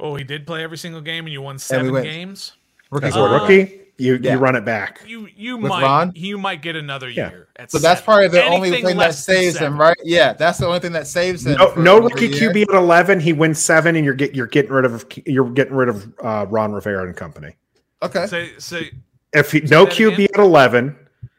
Oh, 0.00 0.16
he 0.16 0.24
did 0.24 0.46
play 0.46 0.62
every 0.64 0.78
single 0.78 1.00
game, 1.00 1.26
and 1.26 1.32
you 1.32 1.42
won 1.42 1.58
seven 1.58 1.92
we 1.92 2.02
games. 2.02 2.52
Rookie, 2.90 3.10
uh, 3.10 3.40
rookie. 3.40 3.79
You 4.00 4.18
yeah. 4.20 4.32
you 4.32 4.38
run 4.38 4.56
it 4.56 4.64
back. 4.64 5.02
You 5.06 5.28
you 5.36 5.56
With 5.56 5.68
might 5.68 5.82
Ron? 5.82 6.12
you 6.14 6.38
might 6.38 6.62
get 6.62 6.74
another 6.74 7.08
yeah. 7.08 7.30
year. 7.30 7.48
so 7.68 7.78
that's 7.78 8.00
probably 8.00 8.28
the 8.28 8.44
only 8.44 8.70
thing 8.70 8.96
that 8.96 9.14
saves 9.14 9.58
him, 9.58 9.78
right? 9.78 9.96
Yeah, 10.02 10.32
that's 10.32 10.58
the 10.58 10.66
only 10.66 10.80
thing 10.80 10.92
that 10.92 11.06
saves 11.06 11.46
him. 11.46 11.58
No, 11.58 11.74
no 11.74 11.98
rookie 11.98 12.30
QB 12.30 12.62
at 12.62 12.74
eleven. 12.74 13.20
He 13.20 13.32
wins 13.32 13.62
seven, 13.62 13.96
and 13.96 14.04
you're 14.04 14.14
get 14.14 14.34
you're 14.34 14.46
getting 14.46 14.72
rid 14.72 14.86
of 14.86 15.04
you're 15.26 15.50
getting 15.50 15.74
rid 15.74 15.88
of 15.90 16.12
uh, 16.22 16.46
Ron 16.48 16.72
Rivera 16.72 17.06
and 17.06 17.16
company. 17.16 17.56
Okay. 18.02 18.26
So, 18.26 18.46
so 18.58 18.80
if 19.34 19.52
he, 19.52 19.60
no 19.60 19.84
QB 19.84 20.24
at 20.32 20.40
eleven, 20.40 20.96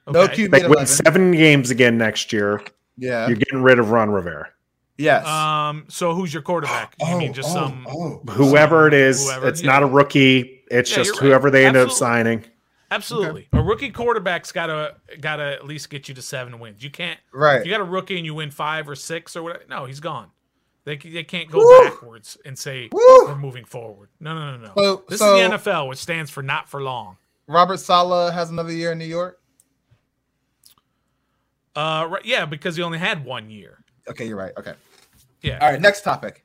okay. 0.07 0.19
no 0.19 0.27
QB, 0.27 0.51
they 0.51 0.67
win 0.67 0.85
seven 0.85 1.31
games 1.31 1.71
again 1.71 1.97
next 1.97 2.31
year. 2.31 2.61
Yeah, 2.97 3.27
you're 3.27 3.37
getting 3.37 3.63
rid 3.63 3.79
of 3.79 3.89
Ron 3.89 4.11
Rivera. 4.11 4.49
Yes. 4.97 5.25
Um. 5.25 5.85
So 5.89 6.13
who's 6.13 6.33
your 6.33 6.43
quarterback? 6.43 6.95
You 6.99 7.07
oh, 7.09 7.17
mean 7.17 7.33
just 7.33 7.49
oh, 7.49 7.53
some 7.53 7.87
oh. 7.89 8.21
whoever 8.29 8.87
it 8.87 8.93
is? 8.93 9.23
Whoever, 9.23 9.47
it's 9.47 9.61
yeah. 9.61 9.71
not 9.71 9.83
a 9.83 9.87
rookie. 9.87 10.61
It's 10.69 10.91
yeah, 10.91 10.97
just 10.97 11.17
whoever 11.17 11.45
right. 11.45 11.51
they 11.51 11.65
Absolutely. 11.65 11.81
end 11.81 11.89
up 11.89 11.95
signing. 11.95 12.45
Absolutely. 12.91 13.47
Okay. 13.53 13.61
A 13.61 13.63
rookie 13.63 13.89
quarterback's 13.89 14.51
got 14.51 14.67
to 14.67 14.95
got 15.19 15.37
to 15.37 15.43
at 15.43 15.65
least 15.65 15.89
get 15.89 16.09
you 16.09 16.13
to 16.13 16.21
seven 16.21 16.59
wins. 16.59 16.83
You 16.83 16.91
can't. 16.91 17.19
Right. 17.33 17.65
you 17.65 17.71
got 17.71 17.79
a 17.79 17.85
rookie 17.85 18.17
and 18.17 18.25
you 18.25 18.35
win 18.35 18.51
five 18.51 18.87
or 18.87 18.95
six 18.95 19.35
or 19.35 19.43
whatever. 19.43 19.63
No, 19.69 19.85
he's 19.85 20.01
gone. 20.01 20.29
They, 20.83 20.97
they 20.97 21.23
can't 21.23 21.49
go 21.49 21.59
Woo! 21.59 21.89
backwards 21.89 22.37
and 22.43 22.57
say 22.57 22.89
Woo! 22.91 23.25
we're 23.25 23.35
moving 23.35 23.65
forward. 23.65 24.09
No, 24.19 24.33
no, 24.33 24.57
no, 24.57 24.67
no. 24.67 24.73
So, 24.75 25.03
this 25.07 25.19
so, 25.19 25.37
is 25.37 25.49
the 25.49 25.57
NFL, 25.57 25.87
which 25.87 25.99
stands 25.99 26.29
for 26.29 26.41
not 26.41 26.67
for 26.67 26.81
long. 26.81 27.17
Robert 27.47 27.79
Saleh 27.79 28.33
has 28.33 28.49
another 28.49 28.71
year 28.73 28.91
in 28.91 28.97
New 28.97 29.05
York. 29.05 29.39
Uh, 31.75 32.07
right, 32.09 32.25
yeah, 32.25 32.45
because 32.45 32.75
he 32.75 32.83
only 32.83 32.97
had 32.97 33.23
one 33.23 33.49
year. 33.49 33.83
Okay, 34.09 34.27
you're 34.27 34.37
right. 34.37 34.51
Okay. 34.57 34.73
Yeah. 35.41 35.59
All 35.61 35.71
right. 35.71 35.79
Next 35.79 36.01
topic. 36.01 36.43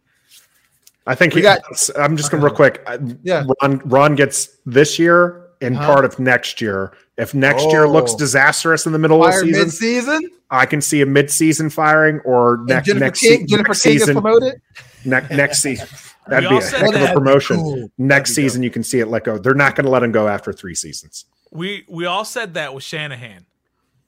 I 1.07 1.15
think 1.15 1.35
we 1.35 1.41
he, 1.41 1.43
got. 1.43 1.61
I'm 1.97 2.17
just 2.17 2.31
gonna 2.31 2.45
real 2.45 2.55
quick. 2.55 2.87
Yeah. 3.23 3.45
Ron 3.63 3.79
Ron 3.87 4.15
gets 4.15 4.59
this 4.67 4.99
year 4.99 5.46
and 5.61 5.77
huh? 5.77 5.87
part 5.87 6.05
of 6.05 6.19
next 6.19 6.61
year. 6.61 6.93
If 7.17 7.35
next 7.35 7.65
oh. 7.65 7.71
year 7.71 7.89
looks 7.89 8.13
oh. 8.15 8.19
disastrous 8.19 8.87
in 8.87 8.93
the 8.93 8.99
middle 8.99 9.23
Fire 9.23 9.41
of 9.41 9.47
the 9.47 9.53
season, 9.71 10.23
mid-season, 10.23 10.31
I 10.51 10.67
can 10.67 10.81
see 10.81 11.01
a 11.01 11.07
mid-season 11.07 11.71
firing 11.71 12.21
or 12.21 12.59
next 12.67 12.93
next, 12.95 13.21
King, 13.21 13.47
Jennifer 13.47 13.69
next 13.69 13.83
King 13.83 13.99
season. 13.99 14.15
Promoted? 14.15 14.61
Ne- 15.05 15.27
next 15.31 15.63
season. 15.63 15.89
That'd 16.29 16.49
be 16.49 16.57
a 16.57 16.61
heck 16.61 16.95
of 16.95 17.03
a 17.03 17.13
promotion. 17.13 17.57
Cool. 17.57 17.93
Next 17.99 18.35
season, 18.35 18.63
you 18.63 18.71
can 18.71 18.83
see 18.83 18.99
it 18.99 19.07
let 19.07 19.25
go. 19.25 19.39
They're 19.39 19.55
not 19.55 19.77
going 19.77 19.85
to 19.85 19.91
let 19.91 20.03
him 20.03 20.13
go 20.13 20.27
after 20.27 20.53
three 20.53 20.75
seasons. 20.75 21.25
We 21.53 21.85
we 21.89 22.05
all 22.05 22.25
said 22.25 22.55
that 22.55 22.75
with 22.75 22.83
Shanahan, 22.83 23.47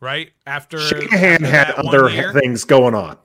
right? 0.00 0.32
After 0.46 0.78
Shanahan 0.78 1.44
after 1.44 1.46
had 1.46 1.70
other 1.70 2.32
things 2.32 2.64
going 2.64 2.94
on. 2.94 3.16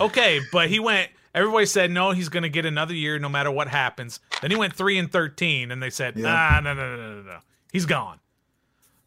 Okay, 0.00 0.40
but 0.52 0.68
he 0.68 0.78
went. 0.80 1.10
Everybody 1.34 1.66
said 1.66 1.90
no, 1.90 2.12
he's 2.12 2.28
going 2.28 2.44
to 2.44 2.48
get 2.48 2.64
another 2.64 2.94
year 2.94 3.18
no 3.18 3.28
matter 3.28 3.50
what 3.50 3.68
happens. 3.68 4.20
Then 4.40 4.50
he 4.50 4.56
went 4.56 4.74
three 4.74 4.98
and 4.98 5.10
thirteen, 5.10 5.70
and 5.70 5.82
they 5.82 5.90
said, 5.90 6.16
yeah. 6.16 6.22
nah, 6.22 6.60
no, 6.60 6.74
no, 6.74 6.96
no, 6.96 7.14
no, 7.14 7.22
no, 7.22 7.38
he's 7.72 7.86
gone. 7.86 8.20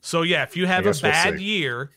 So 0.01 0.21
yeah, 0.21 0.43
if 0.43 0.57
you 0.57 0.67
have 0.67 0.86
a 0.86 0.93
bad 0.93 1.36
we'll 1.36 1.41
year, 1.41 1.91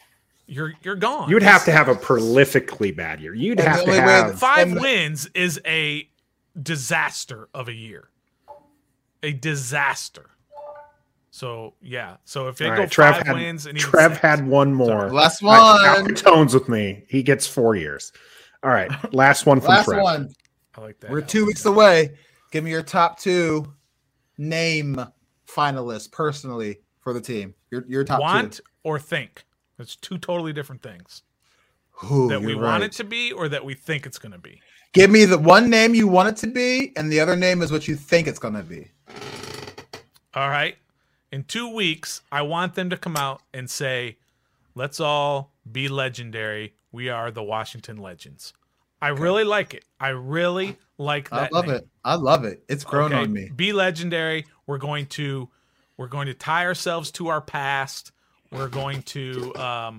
you're 0.47 0.75
you're 0.83 0.97
gone. 0.97 1.31
You'd 1.31 1.43
have 1.43 1.65
to 1.65 1.73
have 1.73 1.89
a 1.89 1.95
prolifically 1.95 2.95
bad 2.95 3.21
year. 3.21 3.35
You'd 3.35 3.61
have 3.61 3.85
to 3.85 3.93
have 3.93 4.39
five 4.39 4.73
wins 4.73 5.29
is 5.35 5.61
a 5.67 6.09
disaster 6.61 7.49
of 7.55 7.69
a 7.69 7.73
year. 7.73 8.09
A 9.23 9.33
disaster. 9.33 10.31
So 11.31 11.75
yeah. 11.81 12.17
So 12.25 12.49
if 12.49 12.57
they 12.57 12.67
All 12.69 12.75
go 12.75 12.83
right, 12.83 12.91
Trev 12.91 13.17
five 13.17 13.27
had, 13.27 13.37
wins 13.37 13.67
and 13.67 13.79
Trev 13.79 14.17
had 14.17 14.47
one 14.47 14.75
more. 14.75 15.11
last 15.11 15.43
one. 15.43 15.57
Right, 15.57 16.17
tones 16.17 16.55
with 16.55 16.69
me. 16.69 17.05
He 17.09 17.23
gets 17.23 17.47
four 17.47 17.77
years. 17.77 18.13
All 18.63 18.71
right. 18.71 18.91
Last 19.15 19.47
one 19.47 19.61
from 19.61 19.71
last 19.71 19.87
Trev. 19.87 20.03
one. 20.03 20.35
I 20.77 20.81
like 20.81 21.01
that. 21.01 21.11
We're 21.11 21.23
two 21.23 21.47
weeks 21.47 21.65
away. 21.65 22.17
Give 22.53 22.65
me 22.65 22.71
your 22.71 22.83
top 22.83 23.19
two 23.19 23.73
name 24.39 25.05
finalists 25.47 26.11
personally 26.11 26.79
for 27.01 27.13
the 27.13 27.21
team. 27.21 27.55
Your 27.71 27.85
your 27.89 28.05
top 28.05 28.21
want 28.21 28.55
two. 28.55 28.63
or 28.85 28.99
think. 28.99 29.45
It's 29.79 29.97
two 29.97 30.19
totally 30.19 30.53
different 30.53 30.83
things. 30.83 31.23
Ooh, 32.11 32.29
that 32.29 32.41
we 32.41 32.55
right. 32.55 32.63
want 32.63 32.83
it 32.83 32.93
to 32.93 33.05
be 33.05 33.33
or 33.33 33.49
that 33.49 33.65
we 33.65 33.75
think 33.75 34.07
it's 34.07 34.19
going 34.19 34.33
to 34.33 34.39
be. 34.39 34.61
Give 34.93 35.11
me 35.11 35.25
the 35.25 35.39
one 35.39 35.71
name 35.71 35.95
you 35.95 36.09
want 36.09 36.29
it 36.29 36.37
to 36.39 36.47
be, 36.47 36.93
and 36.97 37.13
the 37.13 37.21
other 37.21 37.37
name 37.37 37.63
is 37.63 37.71
what 37.71 37.87
you 37.87 37.95
think 37.95 38.27
it's 38.27 38.39
going 38.39 38.55
to 38.55 38.63
be. 38.63 38.91
All 40.35 40.49
right. 40.49 40.77
In 41.31 41.45
two 41.45 41.73
weeks, 41.73 42.23
I 42.33 42.43
want 42.43 42.75
them 42.75 42.91
to 42.91 42.97
come 42.97 43.17
out 43.17 43.43
and 43.55 43.71
say, 43.71 44.19
let's 44.75 44.99
all 44.99 45.53
be 45.71 45.89
legendary. 45.89 46.75
We 46.93 47.09
are 47.09 47.31
the 47.31 47.43
Washington 47.43 47.99
Legends. 47.99 48.53
I 49.03 49.11
okay. 49.11 49.23
really 49.23 49.45
like 49.45 49.75
it. 49.75 49.85
I 49.99 50.09
really 50.09 50.77
like 50.99 51.31
that. 51.31 51.53
I 51.53 51.55
love 51.55 51.67
name. 51.67 51.77
it. 51.77 51.89
I 52.05 52.15
love 52.17 52.45
it. 52.45 52.63
It's 52.69 52.85
grown 52.85 53.13
okay. 53.13 53.23
on 53.23 53.33
me. 53.33 53.51
Be 53.55 53.73
legendary. 53.73 54.47
We're 54.67 54.79
going 54.79 55.07
to 55.07 55.49
we're 55.97 56.09
going 56.09 56.27
to 56.27 56.35
tie 56.35 56.65
ourselves 56.65 57.11
to 57.13 57.29
our 57.29 57.41
past. 57.41 58.13
We're 58.51 58.69
going 58.69 59.03
to 59.03 59.55
um, 59.57 59.99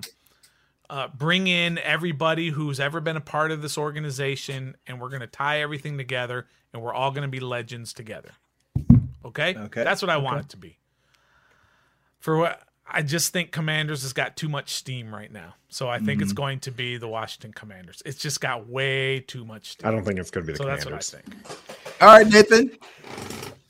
uh, 0.90 1.08
bring 1.08 1.46
in 1.46 1.78
everybody 1.78 2.50
who's 2.50 2.80
ever 2.80 3.00
been 3.00 3.16
a 3.16 3.20
part 3.20 3.50
of 3.50 3.62
this 3.62 3.78
organization, 3.78 4.76
and 4.86 5.00
we're 5.00 5.08
going 5.08 5.20
to 5.20 5.26
tie 5.26 5.62
everything 5.62 5.96
together, 5.96 6.46
and 6.72 6.82
we're 6.82 6.92
all 6.92 7.10
going 7.10 7.22
to 7.22 7.28
be 7.28 7.40
legends 7.40 7.92
together. 7.92 8.30
Okay, 9.24 9.56
okay, 9.56 9.84
that's 9.84 10.02
what 10.02 10.10
I 10.10 10.16
okay. 10.16 10.24
want 10.24 10.40
it 10.40 10.48
to 10.50 10.56
be. 10.56 10.78
For 12.18 12.36
what 12.36 12.62
I 12.86 13.02
just 13.02 13.32
think 13.32 13.52
Commanders 13.52 14.02
has 14.02 14.12
got 14.12 14.36
too 14.36 14.48
much 14.48 14.74
steam 14.74 15.14
right 15.14 15.32
now, 15.32 15.54
so 15.68 15.88
I 15.88 15.98
think 15.98 16.10
mm-hmm. 16.10 16.22
it's 16.22 16.32
going 16.32 16.60
to 16.60 16.70
be 16.70 16.98
the 16.98 17.08
Washington 17.08 17.52
Commanders. 17.52 18.02
It's 18.04 18.18
just 18.18 18.40
got 18.40 18.68
way 18.68 19.20
too 19.20 19.44
much. 19.44 19.72
Steam. 19.72 19.88
I 19.88 19.90
don't 19.90 20.04
think 20.04 20.18
it's 20.18 20.30
going 20.30 20.46
to 20.46 20.52
be 20.52 20.58
the 20.58 20.58
so 20.58 20.64
Commanders. 20.64 21.10
That's 21.10 21.12
what 21.12 21.22
I 21.22 21.54
think. 21.54 22.02
All 22.02 22.08
right, 22.08 22.26
Nathan. 22.26 22.70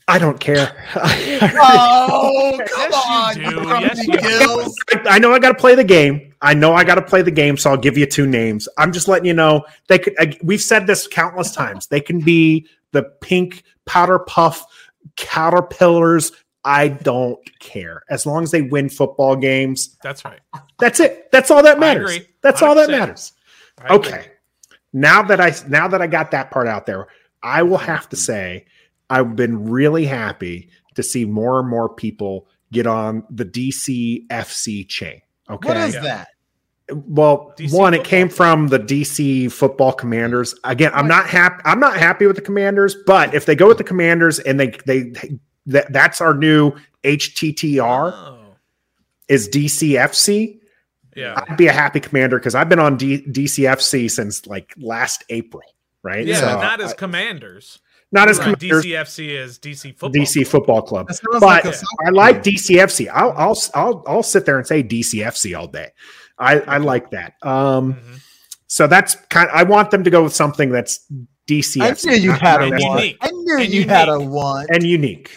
I 0.07 0.19
don't 0.19 0.39
care. 0.39 0.75
oh, 0.95 2.59
come 2.67 2.91
yes, 2.91 3.05
on. 3.07 3.39
You 3.39 3.49
do. 3.49 3.67
Yes, 3.79 4.07
you 4.07 4.99
do. 4.99 5.09
I 5.09 5.19
know 5.19 5.33
I 5.33 5.39
got 5.39 5.49
to 5.49 5.57
play 5.57 5.75
the 5.75 5.83
game. 5.83 6.33
I 6.41 6.53
know 6.53 6.73
I 6.73 6.83
got 6.83 6.95
to 6.95 7.01
play 7.01 7.21
the 7.21 7.31
game, 7.31 7.55
so 7.55 7.69
I'll 7.69 7.77
give 7.77 7.97
you 7.97 8.05
two 8.05 8.27
names. 8.27 8.67
I'm 8.77 8.91
just 8.91 9.07
letting 9.07 9.25
you 9.25 9.33
know 9.33 9.63
they 9.87 9.99
could. 9.99 10.13
I, 10.19 10.37
we've 10.43 10.61
said 10.61 10.87
this 10.87 11.07
countless 11.07 11.51
times. 11.51 11.87
They 11.87 12.01
can 12.01 12.19
be 12.19 12.67
the 12.91 13.03
pink 13.21 13.63
powder 13.85 14.19
puff 14.19 14.65
caterpillars. 15.15 16.31
I 16.65 16.87
don't 16.87 17.39
care 17.59 18.03
as 18.09 18.25
long 18.25 18.43
as 18.43 18.51
they 18.51 18.61
win 18.61 18.89
football 18.89 19.35
games. 19.35 19.97
That's 20.01 20.23
right. 20.23 20.39
That's 20.79 20.99
it. 20.99 21.31
That's 21.31 21.51
all 21.51 21.63
that 21.63 21.79
matters. 21.79 22.19
That's 22.41 22.61
all 22.61 22.75
that 22.75 22.89
matters. 22.89 23.33
Okay. 23.89 24.31
Now 24.93 25.23
that 25.23 25.41
I 25.41 25.53
now 25.67 25.87
that 25.87 26.01
I 26.01 26.07
got 26.07 26.31
that 26.31 26.51
part 26.51 26.67
out 26.67 26.85
there, 26.85 27.07
I 27.41 27.63
will 27.63 27.77
have 27.77 28.07
to 28.09 28.15
say 28.15 28.65
I've 29.09 29.35
been 29.35 29.69
really 29.69 30.05
happy 30.05 30.69
to 30.95 31.03
see 31.03 31.25
more 31.25 31.59
and 31.59 31.69
more 31.69 31.89
people 31.89 32.47
get 32.71 32.87
on 32.87 33.23
the 33.29 33.45
DCFC 33.45 34.87
chain. 34.87 35.21
Okay. 35.49 35.67
What 35.67 35.77
is 35.77 35.93
that? 35.95 36.29
Well, 36.91 37.53
DC 37.57 37.73
one, 37.73 37.93
it 37.93 38.03
came 38.03 38.29
from 38.29 38.67
the 38.67 38.79
DC 38.79 39.51
football 39.51 39.93
commanders. 39.93 40.53
Again, 40.63 40.91
I'm 40.93 41.07
not 41.07 41.27
happy. 41.27 41.61
I'm 41.65 41.79
not 41.79 41.97
happy 41.97 42.25
with 42.27 42.35
the 42.35 42.41
commanders, 42.41 42.95
but 43.05 43.33
if 43.33 43.45
they 43.45 43.55
go 43.55 43.67
with 43.67 43.77
the 43.77 43.83
commanders 43.83 44.39
and 44.39 44.59
they 44.59 44.67
they 44.85 45.13
that 45.67 45.91
that's 45.91 46.21
our 46.21 46.33
new 46.33 46.73
HTTR 47.03 48.13
oh. 48.13 48.39
is 49.27 49.49
DCFC. 49.49 50.59
Yeah, 51.15 51.43
I'd 51.47 51.57
be 51.57 51.67
a 51.67 51.71
happy 51.71 51.99
commander 51.99 52.39
because 52.39 52.55
I've 52.55 52.69
been 52.69 52.79
on 52.79 52.97
D- 52.97 53.23
DCFC 53.23 54.09
since 54.09 54.47
like 54.47 54.73
last 54.77 55.23
April, 55.29 55.63
right? 56.01 56.25
Yeah, 56.25 56.39
so, 56.39 56.45
but 56.47 56.61
not 56.61 56.81
as 56.81 56.93
I, 56.93 56.95
commanders. 56.95 57.79
Not 58.11 58.29
as 58.29 58.37
right. 58.37 58.57
DCFC 58.57 59.29
is 59.29 59.57
DC 59.57 59.97
football. 59.97 60.09
DC 60.11 60.33
Club. 60.33 60.47
football 60.47 60.81
club. 60.83 61.07
But 61.31 61.41
like 61.41 61.65
I 61.65 62.09
like 62.11 62.43
DCFC. 62.43 63.09
I'll, 63.11 63.31
I'll 63.31 63.57
I'll 63.73 64.03
I'll 64.05 64.23
sit 64.23 64.45
there 64.45 64.59
and 64.59 64.67
say 64.67 64.83
DCFC 64.83 65.57
all 65.57 65.67
day. 65.67 65.89
I 66.37 66.59
I 66.59 66.77
like 66.77 67.09
that. 67.09 67.33
Um, 67.41 67.95
mm-hmm. 67.95 68.13
so 68.67 68.85
that's 68.85 69.15
kind. 69.31 69.49
Of, 69.49 69.55
I 69.55 69.63
want 69.63 69.89
them 69.89 70.03
to 70.03 70.11
go 70.11 70.23
with 70.23 70.35
something 70.35 70.69
that's 70.69 71.07
DCFC. 71.47 72.07
I 72.07 72.11
knew 72.11 72.17
you 72.17 72.31
had 72.31 72.61
a 72.61 72.69
one. 72.69 73.13
I 73.19 73.31
knew 73.31 73.57
you 73.59 73.87
had 73.87 74.09
a 74.09 74.19
one 74.19 74.67
and 74.69 74.83
unique. 74.83 75.31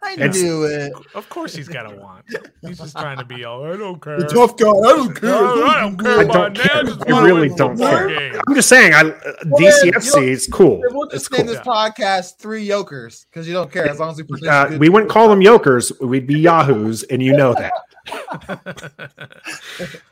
I 0.00 0.14
it's, 0.18 0.40
knew 0.40 0.62
it. 0.64 0.92
Of 1.14 1.28
course, 1.28 1.54
he's 1.54 1.68
got 1.68 1.92
a 1.92 1.96
want. 1.96 2.24
He's 2.62 2.78
just 2.78 2.96
trying 2.96 3.18
to 3.18 3.24
be 3.24 3.44
all. 3.44 3.64
I 3.64 3.76
don't 3.76 4.00
care. 4.00 4.18
The 4.18 4.26
tough 4.26 4.56
guy. 4.56 4.68
I 4.68 4.72
don't 4.72 5.12
care. 5.14 5.34
I 5.34 5.80
don't 5.80 5.96
care. 5.96 6.18
I, 6.18 6.24
don't 6.24 6.54
care. 6.54 6.84
I 7.14 7.24
really 7.24 7.48
don't 7.48 7.76
care. 7.76 8.08
Game. 8.08 8.40
I'm 8.46 8.54
just 8.54 8.68
saying. 8.68 8.94
I 8.94 9.00
uh, 9.00 9.32
DCFC 9.44 10.28
is 10.28 10.48
cool. 10.52 10.80
We'll 10.90 11.08
just 11.08 11.32
name 11.32 11.46
cool. 11.46 11.54
this 11.54 11.62
podcast 11.62 12.38
Three 12.38 12.64
Yokers 12.64 13.26
because 13.28 13.48
you 13.48 13.54
don't 13.54 13.72
care 13.72 13.88
as 13.88 13.98
long 13.98 14.10
as 14.10 14.22
we. 14.22 14.48
Uh, 14.48 14.78
we 14.78 14.88
wouldn't 14.88 15.10
call 15.10 15.28
them 15.28 15.42
Yokers. 15.42 15.90
We'd 16.00 16.28
be 16.28 16.38
Yahoos, 16.38 17.02
and 17.04 17.20
you 17.20 17.36
know 17.36 17.54
that. 17.54 17.72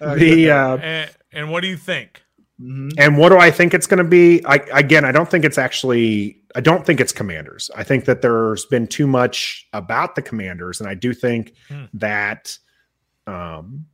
the 0.00 0.50
uh, 0.50 0.76
and, 0.78 1.10
and 1.32 1.50
what 1.50 1.60
do 1.60 1.68
you 1.68 1.76
think? 1.76 2.22
Mm-hmm. 2.60 2.98
And 2.98 3.18
what 3.18 3.28
do 3.28 3.38
I 3.38 3.50
think 3.50 3.74
it's 3.74 3.86
going 3.86 3.98
to 3.98 4.04
be? 4.04 4.44
I, 4.46 4.56
again, 4.72 5.04
I 5.04 5.12
don't 5.12 5.30
think 5.30 5.44
it's 5.44 5.58
actually. 5.58 6.40
I 6.54 6.60
don't 6.60 6.86
think 6.86 7.00
it's 7.00 7.12
Commanders. 7.12 7.70
I 7.76 7.82
think 7.82 8.06
that 8.06 8.22
there's 8.22 8.64
been 8.64 8.86
too 8.86 9.06
much 9.06 9.68
about 9.74 10.14
the 10.14 10.22
Commanders, 10.22 10.80
and 10.80 10.88
I 10.88 10.94
do 10.94 11.12
think 11.12 11.52
hmm. 11.68 11.84
that. 11.94 12.56
Um, 13.26 13.86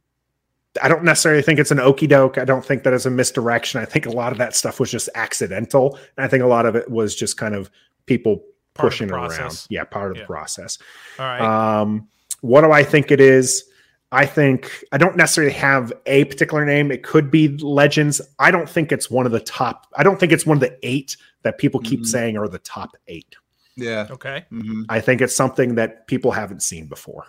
I 0.81 0.89
don't 0.89 1.05
necessarily 1.05 1.43
think 1.43 1.59
it's 1.59 1.71
an 1.71 1.81
okey 1.81 2.07
doke. 2.07 2.39
I 2.39 2.45
don't 2.45 2.65
think 2.65 2.85
that 2.85 2.95
is 2.95 3.05
a 3.05 3.11
misdirection. 3.11 3.81
I 3.81 3.85
think 3.85 4.07
a 4.07 4.11
lot 4.11 4.33
of 4.33 4.39
that 4.39 4.55
stuff 4.55 4.81
was 4.81 4.91
just 4.91 5.11
accidental. 5.15 5.99
And 6.17 6.25
I 6.25 6.29
think 6.29 6.43
a 6.43 6.47
lot 6.47 6.65
of 6.65 6.77
it 6.77 6.91
was 6.91 7.15
just 7.15 7.37
kind 7.37 7.55
of 7.55 7.71
people 8.07 8.39
part 8.73 8.91
pushing 8.91 9.11
around. 9.11 9.67
Yeah, 9.69 9.85
part 9.85 10.13
of 10.13 10.17
yeah. 10.17 10.23
the 10.23 10.27
process. 10.27 10.79
All 11.19 11.27
right. 11.27 11.81
Um, 11.81 12.09
what 12.41 12.63
do 12.63 12.73
I 12.73 12.85
think 12.85 13.11
it 13.11 13.21
is? 13.21 13.65
I 14.13 14.27
think 14.27 14.85
I 14.93 14.99
don't 14.99 15.17
necessarily 15.17 15.55
have 15.55 15.91
a 16.05 16.25
particular 16.27 16.67
name. 16.67 16.93
It 16.93 17.03
could 17.03 17.31
be 17.31 17.49
Legends. 17.49 18.21
I 18.39 18.51
don't 18.51 18.69
think 18.69 18.93
it's 18.93 19.11
one 19.11 19.25
of 19.25 19.33
the 19.33 19.41
top. 19.41 19.87
I 19.97 20.03
don't 20.03 20.21
think 20.21 20.33
it's 20.33 20.45
one 20.45 20.59
of 20.59 20.61
the 20.61 20.79
eight 20.83 21.17
that 21.43 21.57
people 21.57 21.81
keep 21.81 22.01
mm-hmm. 22.01 22.07
saying 22.07 22.37
are 22.37 22.47
the 22.47 22.59
top 22.59 22.95
eight. 23.09 23.35
Yeah. 23.75 24.07
Okay. 24.11 24.45
Mm-hmm. 24.53 24.83
I 24.91 25.01
think 25.01 25.23
it's 25.23 25.35
something 25.35 25.77
that 25.77 26.07
people 26.07 26.31
haven't 26.31 26.63
seen 26.63 26.87
before. 26.87 27.25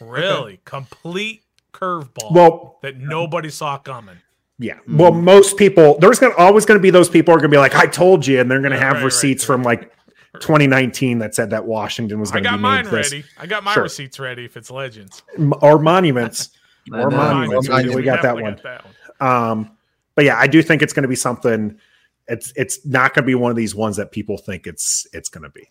Really? 0.00 0.52
Okay. 0.52 0.60
Complete 0.64 1.42
curveball. 1.72 2.32
Well, 2.32 2.78
that 2.82 2.96
nobody 2.96 3.50
saw 3.50 3.76
coming. 3.78 4.18
Yeah. 4.60 4.74
Mm-hmm. 4.74 4.96
Well, 4.96 5.12
most 5.12 5.56
people 5.56 5.98
there's 5.98 6.20
gonna 6.20 6.36
always 6.36 6.64
gonna 6.64 6.78
be 6.78 6.90
those 6.90 7.08
people 7.08 7.34
are 7.34 7.38
gonna 7.38 7.48
be 7.48 7.58
like, 7.58 7.74
I 7.74 7.86
told 7.86 8.24
you, 8.26 8.40
and 8.40 8.48
they're 8.48 8.62
gonna 8.62 8.78
have 8.78 8.96
right, 8.96 9.04
receipts 9.04 9.48
right, 9.48 9.56
right. 9.56 9.62
from 9.62 9.64
like 9.64 9.92
2019 10.40 11.18
that 11.18 11.34
said 11.34 11.50
that 11.50 11.66
Washington 11.66 12.20
was 12.20 12.30
going 12.30 12.44
to 12.44 12.52
be 12.52 12.58
mine 12.58 12.86
ready. 12.88 13.24
I 13.38 13.46
got 13.46 13.64
my 13.64 13.74
sure. 13.74 13.84
receipts 13.84 14.18
ready 14.18 14.44
if 14.44 14.56
it's 14.56 14.70
legends 14.70 15.22
or 15.62 15.78
monuments 15.78 16.50
or 16.92 17.10
monuments. 17.10 17.68
We, 17.68 17.96
we 17.96 18.02
got 18.02 18.22
that 18.22 18.34
one. 18.34 18.54
Got 18.54 18.62
that 18.62 18.84
one. 18.84 18.94
Um, 19.20 19.70
but 20.14 20.24
yeah, 20.24 20.38
I 20.38 20.46
do 20.46 20.62
think 20.62 20.82
it's 20.82 20.92
going 20.92 21.02
to 21.02 21.08
be 21.08 21.16
something. 21.16 21.78
It's 22.26 22.52
it's 22.56 22.84
not 22.84 23.14
going 23.14 23.22
to 23.24 23.26
be 23.26 23.34
one 23.34 23.50
of 23.50 23.56
these 23.56 23.74
ones 23.74 23.96
that 23.96 24.12
people 24.12 24.36
think 24.36 24.66
it's 24.66 25.06
it's 25.12 25.28
going 25.28 25.44
to 25.44 25.50
be. 25.50 25.68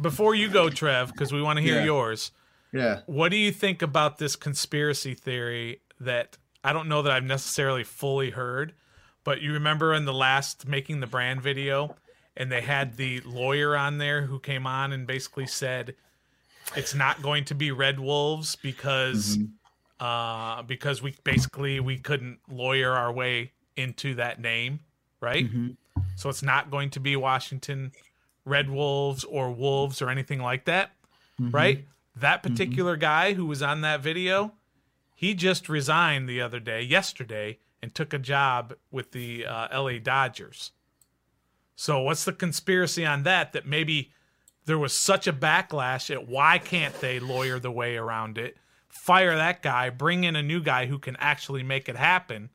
Before 0.00 0.34
you 0.34 0.48
go, 0.48 0.70
Trev, 0.70 1.12
because 1.12 1.32
we 1.32 1.42
want 1.42 1.56
to 1.56 1.62
hear 1.62 1.76
yeah. 1.76 1.84
yours. 1.84 2.30
Yeah. 2.72 3.00
What 3.06 3.30
do 3.30 3.36
you 3.36 3.50
think 3.50 3.82
about 3.82 4.18
this 4.18 4.36
conspiracy 4.36 5.14
theory 5.14 5.80
that 6.00 6.36
I 6.62 6.72
don't 6.72 6.88
know 6.88 7.02
that 7.02 7.12
I've 7.12 7.24
necessarily 7.24 7.84
fully 7.84 8.30
heard, 8.30 8.74
but 9.24 9.40
you 9.40 9.52
remember 9.54 9.94
in 9.94 10.04
the 10.04 10.14
last 10.14 10.68
making 10.68 11.00
the 11.00 11.06
brand 11.06 11.42
video 11.42 11.96
and 12.38 12.50
they 12.50 12.60
had 12.62 12.96
the 12.96 13.20
lawyer 13.22 13.76
on 13.76 13.98
there 13.98 14.22
who 14.22 14.38
came 14.38 14.66
on 14.66 14.92
and 14.92 15.06
basically 15.06 15.46
said 15.46 15.94
It's 16.76 16.94
not 16.94 17.20
going 17.20 17.44
to 17.46 17.54
be 17.54 17.72
Red 17.72 17.98
Wolves 17.98 18.56
because 18.56 19.36
mm-hmm. 19.36 20.04
uh, 20.04 20.62
because 20.62 21.02
we 21.02 21.14
basically 21.24 21.80
we 21.80 21.98
couldn't 21.98 22.38
lawyer 22.48 22.92
our 22.92 23.12
way 23.12 23.52
into 23.76 24.14
that 24.14 24.40
name, 24.40 24.80
right? 25.20 25.46
Mm-hmm. 25.46 26.02
So 26.16 26.28
it's 26.28 26.42
not 26.42 26.70
going 26.70 26.90
to 26.90 27.00
be 27.00 27.16
Washington 27.16 27.92
Red 28.44 28.70
Wolves 28.70 29.24
or 29.24 29.50
Wolves 29.50 30.00
or 30.00 30.08
anything 30.08 30.40
like 30.40 30.64
that, 30.66 30.92
mm-hmm. 31.40 31.50
right? 31.50 31.84
That 32.16 32.42
mm-hmm. 32.42 32.52
particular 32.52 32.96
guy 32.96 33.34
who 33.34 33.46
was 33.46 33.62
on 33.62 33.80
that 33.80 34.00
video, 34.00 34.52
he 35.14 35.34
just 35.34 35.68
resigned 35.68 36.28
the 36.28 36.40
other 36.40 36.60
day, 36.60 36.82
yesterday, 36.82 37.58
and 37.82 37.94
took 37.94 38.12
a 38.12 38.18
job 38.18 38.74
with 38.90 39.12
the 39.12 39.46
uh, 39.46 39.80
LA 39.82 39.98
Dodgers. 39.98 40.72
So 41.80 42.00
what's 42.00 42.24
the 42.24 42.32
conspiracy 42.32 43.06
on 43.06 43.22
that? 43.22 43.52
That 43.52 43.64
maybe 43.64 44.10
there 44.64 44.80
was 44.80 44.92
such 44.92 45.28
a 45.28 45.32
backlash 45.32 46.12
at 46.12 46.26
why 46.26 46.58
can't 46.58 46.92
they 47.00 47.20
lawyer 47.20 47.60
the 47.60 47.70
way 47.70 47.96
around 47.96 48.36
it, 48.36 48.56
fire 48.88 49.36
that 49.36 49.62
guy, 49.62 49.88
bring 49.88 50.24
in 50.24 50.34
a 50.34 50.42
new 50.42 50.60
guy 50.60 50.86
who 50.86 50.98
can 50.98 51.14
actually 51.20 51.62
make 51.62 51.88
it 51.88 51.94
happen, 51.94 52.50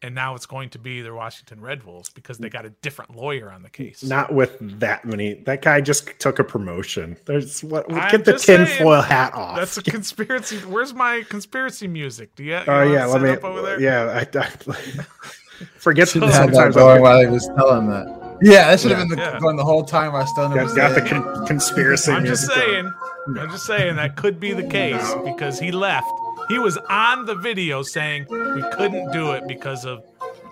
and 0.00 0.14
now 0.14 0.34
it's 0.34 0.46
going 0.46 0.70
to 0.70 0.78
be 0.78 1.02
the 1.02 1.12
Washington 1.12 1.60
Red 1.60 1.84
Wolves 1.84 2.08
because 2.08 2.38
they 2.38 2.48
got 2.48 2.64
a 2.64 2.70
different 2.70 3.14
lawyer 3.14 3.52
on 3.52 3.62
the 3.62 3.68
case. 3.68 4.02
Not 4.02 4.32
with 4.32 4.56
that 4.80 5.04
many. 5.04 5.34
That 5.34 5.60
guy 5.60 5.82
just 5.82 6.18
took 6.18 6.38
a 6.38 6.44
promotion. 6.44 7.18
There's 7.26 7.62
what 7.62 7.86
get 7.90 8.24
the 8.24 8.38
tinfoil 8.38 9.02
hat 9.02 9.34
off. 9.34 9.58
That's 9.58 9.76
a 9.76 9.82
conspiracy. 9.82 10.56
Where's 10.60 10.94
my 10.94 11.22
conspiracy 11.28 11.86
music? 11.86 12.34
Do 12.34 12.44
you? 12.44 12.54
you 12.54 12.64
oh 12.66 12.82
yeah, 12.82 13.04
let 13.04 13.20
me. 13.20 13.28
Over 13.28 13.60
there? 13.60 13.78
Yeah, 13.78 14.24
I, 14.24 14.38
I 14.38 14.46
forget 15.76 16.08
so, 16.08 16.20
sometimes 16.30 16.76
going 16.76 17.02
while 17.02 17.20
he 17.20 17.26
was 17.26 17.46
telling 17.58 17.90
that. 17.90 18.21
Yeah, 18.42 18.68
that 18.68 18.80
should 18.80 18.90
have 18.90 19.08
been 19.08 19.16
the, 19.16 19.22
yeah. 19.22 19.38
going 19.38 19.56
the 19.56 19.64
whole 19.64 19.84
time 19.84 20.14
I 20.14 20.24
still 20.24 20.48
got, 20.48 20.74
got 20.74 20.94
the 20.94 21.02
con- 21.02 21.46
conspiracy. 21.46 22.10
I'm 22.12 22.26
just 22.26 22.46
saying. 22.46 22.92
I'm 23.26 23.50
just 23.50 23.66
saying 23.66 23.96
that 23.96 24.16
could 24.16 24.40
be 24.40 24.52
the 24.52 24.66
case 24.66 25.14
because 25.24 25.60
he 25.60 25.70
left. 25.70 26.10
He 26.48 26.58
was 26.58 26.76
on 26.76 27.24
the 27.24 27.36
video 27.36 27.82
saying 27.82 28.26
we 28.28 28.62
couldn't 28.72 29.12
do 29.12 29.30
it 29.32 29.46
because 29.46 29.84
of 29.84 30.04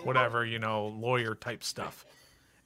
whatever, 0.04 0.44
you 0.44 0.58
know, 0.58 0.86
lawyer 0.86 1.34
type 1.34 1.64
stuff. 1.64 2.04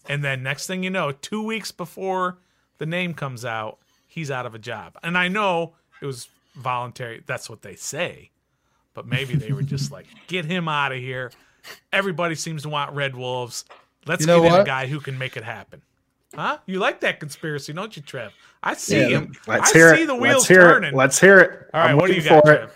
And 0.06 0.22
then 0.22 0.42
next 0.42 0.66
thing 0.66 0.82
you 0.82 0.90
know, 0.90 1.12
two 1.12 1.42
weeks 1.42 1.72
before 1.72 2.36
the 2.78 2.86
name 2.86 3.14
comes 3.14 3.44
out, 3.44 3.78
he's 4.06 4.30
out 4.30 4.44
of 4.44 4.54
a 4.54 4.58
job. 4.58 4.98
And 5.02 5.16
I 5.16 5.28
know 5.28 5.74
it 6.02 6.06
was 6.06 6.28
voluntary. 6.54 7.22
That's 7.26 7.48
what 7.48 7.62
they 7.62 7.74
say. 7.74 8.30
But 8.92 9.06
maybe 9.06 9.34
they 9.36 9.52
were 9.52 9.62
just 9.62 9.90
like, 9.92 10.06
get 10.26 10.44
him 10.44 10.68
out 10.68 10.92
of 10.92 10.98
here. 10.98 11.32
Everybody 11.92 12.34
seems 12.34 12.62
to 12.62 12.68
want 12.68 12.92
Red 12.92 13.16
Wolves. 13.16 13.64
Let's 14.06 14.22
you 14.22 14.26
know 14.26 14.42
get 14.42 14.54
in 14.54 14.60
a 14.60 14.64
guy 14.64 14.86
who 14.86 15.00
can 15.00 15.18
make 15.18 15.36
it 15.36 15.44
happen. 15.44 15.82
Huh? 16.34 16.58
You 16.66 16.78
like 16.78 17.00
that 17.00 17.20
conspiracy, 17.20 17.72
don't 17.72 17.96
you, 17.96 18.02
Trev? 18.02 18.32
I 18.62 18.74
see 18.74 19.00
yeah, 19.00 19.18
him. 19.18 19.34
Let's 19.46 19.70
I 19.70 19.78
hear 19.78 19.96
see 19.96 20.02
it. 20.02 20.06
the 20.06 20.14
wheels 20.14 20.34
let's 20.34 20.48
hear 20.48 20.60
turning. 20.62 20.92
It. 20.92 20.96
Let's 20.96 21.20
hear 21.20 21.38
it. 21.38 21.70
All 21.72 21.80
right, 21.80 21.90
I'm 21.90 21.96
what 21.96 22.08
do 22.08 22.14
you 22.14 22.22
got, 22.22 22.44
Trev? 22.44 22.72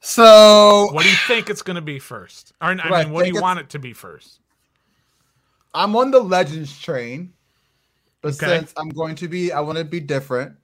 So, 0.00 0.88
what 0.92 1.04
do 1.04 1.08
you 1.08 1.16
think 1.28 1.48
it's 1.48 1.62
going 1.62 1.76
to 1.76 1.80
be 1.80 2.00
first? 2.00 2.52
Or, 2.60 2.68
I 2.68 2.74
right, 2.74 3.06
mean, 3.06 3.14
what 3.14 3.24
do 3.24 3.30
you 3.30 3.40
want 3.40 3.60
it 3.60 3.70
to 3.70 3.78
be 3.78 3.92
first? 3.92 4.40
I'm 5.72 5.94
on 5.94 6.10
the 6.10 6.20
Legends 6.20 6.76
train, 6.78 7.32
but 8.20 8.34
okay. 8.34 8.58
since 8.58 8.74
I'm 8.76 8.88
going 8.88 9.14
to 9.16 9.28
be, 9.28 9.52
I 9.52 9.60
want 9.60 9.78
to 9.78 9.84
be 9.84 10.00
different. 10.00 10.56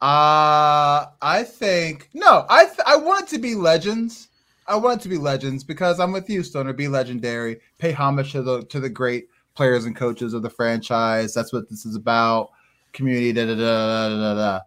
Uh, 0.00 1.06
I 1.22 1.44
think 1.46 2.08
no, 2.14 2.46
I 2.48 2.64
th- 2.64 2.80
I 2.86 2.96
want 2.96 3.24
it 3.24 3.28
to 3.34 3.38
be 3.38 3.54
Legends. 3.54 4.28
I 4.66 4.76
want 4.76 5.00
it 5.00 5.02
to 5.04 5.08
be 5.08 5.18
Legends 5.18 5.64
because 5.64 6.00
I'm 6.00 6.12
with 6.12 6.28
you, 6.30 6.42
Stoner. 6.42 6.72
Be 6.72 6.88
legendary. 6.88 7.60
Pay 7.78 7.92
homage 7.92 8.32
to 8.32 8.42
the 8.42 8.64
to 8.64 8.80
the 8.80 8.88
great 8.88 9.28
players 9.54 9.84
and 9.84 9.94
coaches 9.94 10.34
of 10.34 10.42
the 10.42 10.50
franchise. 10.50 11.34
That's 11.34 11.52
what 11.52 11.68
this 11.68 11.84
is 11.84 11.96
about. 11.96 12.50
Community. 12.92 13.32
Da 13.32 13.46
da 13.46 13.54
da 13.54 14.08
da 14.08 14.18
da. 14.18 14.34
da. 14.34 14.60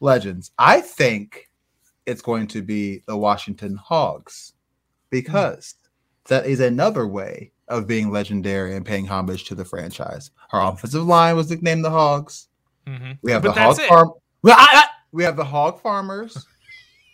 Legends. 0.00 0.50
I 0.58 0.80
think 0.80 1.50
it's 2.06 2.22
going 2.22 2.46
to 2.48 2.62
be 2.62 3.02
the 3.06 3.16
Washington 3.16 3.76
Hogs 3.76 4.52
because 5.10 5.74
that 6.26 6.46
is 6.46 6.60
another 6.60 7.06
way 7.06 7.52
of 7.68 7.86
being 7.86 8.10
legendary 8.10 8.76
and 8.76 8.84
paying 8.84 9.06
homage 9.06 9.44
to 9.44 9.54
the 9.54 9.64
franchise. 9.64 10.30
Our 10.52 10.72
offensive 10.72 11.06
line 11.06 11.36
was 11.36 11.48
nicknamed 11.50 11.84
the 11.84 11.90
Hogs. 11.90 12.48
Mm-hmm. 12.86 13.12
We 13.22 13.32
have 13.32 13.42
but 13.42 13.54
the 13.54 13.60
Hog 13.60 13.80
Farm. 13.80 14.12
We 15.12 15.24
have 15.24 15.36
the 15.36 15.44
Hog 15.44 15.80
Farmers. 15.80 16.46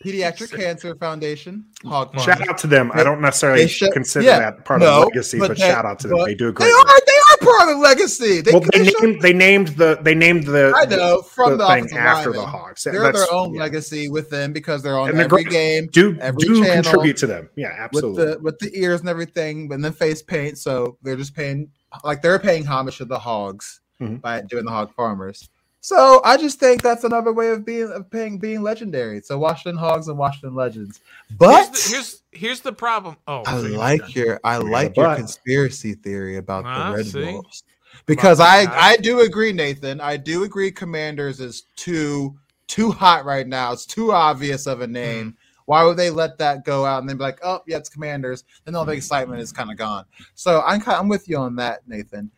Pediatric 0.03 0.57
Cancer 0.57 0.95
Foundation. 0.95 1.67
Hog 1.85 2.19
shout 2.21 2.49
out 2.49 2.57
to 2.59 2.67
them. 2.67 2.91
I 2.95 3.03
don't 3.03 3.21
necessarily 3.21 3.69
should, 3.69 3.93
consider 3.93 4.25
yeah, 4.25 4.39
that 4.39 4.65
part 4.65 4.81
no, 4.81 4.87
of 4.87 4.95
the 4.95 5.07
legacy, 5.07 5.39
but, 5.39 5.49
but 5.49 5.59
shout 5.59 5.85
out 5.85 5.99
to 6.01 6.09
them. 6.09 6.25
They 6.25 6.35
do 6.35 6.49
a 6.49 6.53
great. 6.53 6.67
They 6.67 6.73
are. 6.73 7.01
They 7.07 7.13
are 7.13 7.37
part 7.47 7.69
of 7.69 7.77
the 7.77 7.83
legacy. 7.83 8.41
They, 8.41 8.53
well, 8.53 8.63
they, 8.73 8.85
they 8.85 8.93
named. 9.03 9.21
They 9.21 9.33
named 9.35 9.69
the. 9.69 9.99
They 10.01 10.15
named 10.15 10.45
the. 10.45 10.73
I 10.75 10.87
know 10.87 11.21
from 11.21 11.51
the, 11.51 11.57
the 11.59 11.67
thing 11.69 11.99
after 11.99 12.33
the 12.33 12.47
Hogs. 12.47 12.85
They're 12.85 12.99
That's, 12.99 13.19
their 13.19 13.33
own 13.33 13.53
yeah. 13.53 13.61
legacy 13.61 14.09
with 14.09 14.31
them 14.31 14.55
because 14.55 14.83
they're 14.83 14.99
on 14.99 15.11
and 15.11 15.21
every 15.21 15.45
great. 15.45 15.53
game. 15.53 15.89
Do 15.93 16.17
every 16.19 16.45
do 16.45 16.65
channel, 16.65 16.83
contribute 16.83 17.19
to 17.19 17.27
them. 17.27 17.51
Yeah, 17.57 17.75
absolutely. 17.77 18.25
With 18.25 18.35
the 18.35 18.41
with 18.41 18.59
the 18.59 18.81
ears 18.81 19.01
and 19.01 19.09
everything, 19.11 19.71
and 19.71 19.85
then 19.85 19.93
face 19.93 20.23
paint. 20.23 20.57
So 20.57 20.97
they're 21.03 21.17
just 21.17 21.35
paying 21.35 21.71
like 22.05 22.23
they're 22.23 22.39
paying 22.39 22.65
homage 22.65 22.97
to 22.99 23.05
the 23.05 23.19
Hogs 23.19 23.81
mm-hmm. 24.01 24.17
by 24.17 24.41
doing 24.41 24.65
the 24.65 24.71
Hog 24.71 24.95
Farmers. 24.95 25.47
So 25.83 26.21
I 26.25 26.37
just 26.37 26.61
think 26.61 26.83
that's 26.83 27.05
another 27.05 27.33
way 27.33 27.51
of 27.51 27.65
being 27.65 27.91
of 27.91 28.11
paying 28.11 28.39
being 28.39 28.63
legendary. 28.63 29.23
So 29.23 29.39
Washington 29.39 29.79
Hogs 29.79 30.09
and 30.09 30.19
Washington 30.19 30.55
Legends. 30.55 31.01
But 31.39 31.67
here's 31.67 31.71
the, 31.71 31.95
here's, 31.95 32.23
here's 32.33 32.61
the 32.61 32.73
problem. 32.73 33.17
Oh, 33.27 33.43
I 33.47 33.57
like 33.57 34.15
your 34.15 34.41
I 34.45 34.59
like 34.59 34.97
your 34.97 35.17
conspiracy 35.17 35.95
theory 35.95 36.37
about 36.37 36.67
uh, 36.67 36.91
the 36.91 36.97
Red 36.97 37.07
see? 37.07 37.25
Wolves. 37.25 37.65
Because 38.05 38.41
I 38.41 38.67
I 38.71 38.99
do 38.99 39.21
agree, 39.21 39.53
Nathan. 39.53 40.01
I 40.01 40.19
do 40.19 40.45
agree 40.45 40.71
Commanders 40.71 41.41
is 41.41 41.63
too 41.77 42.37
too 42.67 42.93
hot 42.93 43.25
right 43.25 43.49
now. 43.49 43.73
It's 43.73 43.87
too 43.87 44.13
obvious 44.13 44.67
of 44.67 44.83
a 44.83 44.87
name. 44.87 45.33
Mm. 45.33 45.37
Why 45.65 45.85
would 45.85 45.97
they 45.97 46.11
let 46.11 46.37
that 46.39 46.65
go 46.65 46.85
out 46.85 46.99
and 46.99 47.09
then 47.09 47.17
be 47.17 47.23
like, 47.23 47.39
oh, 47.45 47.63
yeah, 47.67 47.77
it's 47.77 47.89
Commanders? 47.89 48.45
Then 48.65 48.75
all 48.75 48.85
the 48.85 48.93
excitement 48.93 49.41
is 49.41 49.53
kind 49.53 49.71
of 49.71 49.77
gone. 49.77 50.05
So 50.35 50.63
I'm 50.63 50.83
I'm 50.87 51.09
with 51.09 51.29
you 51.29 51.39
on 51.39 51.57
that, 51.57 51.87
Nathan. 51.87 52.31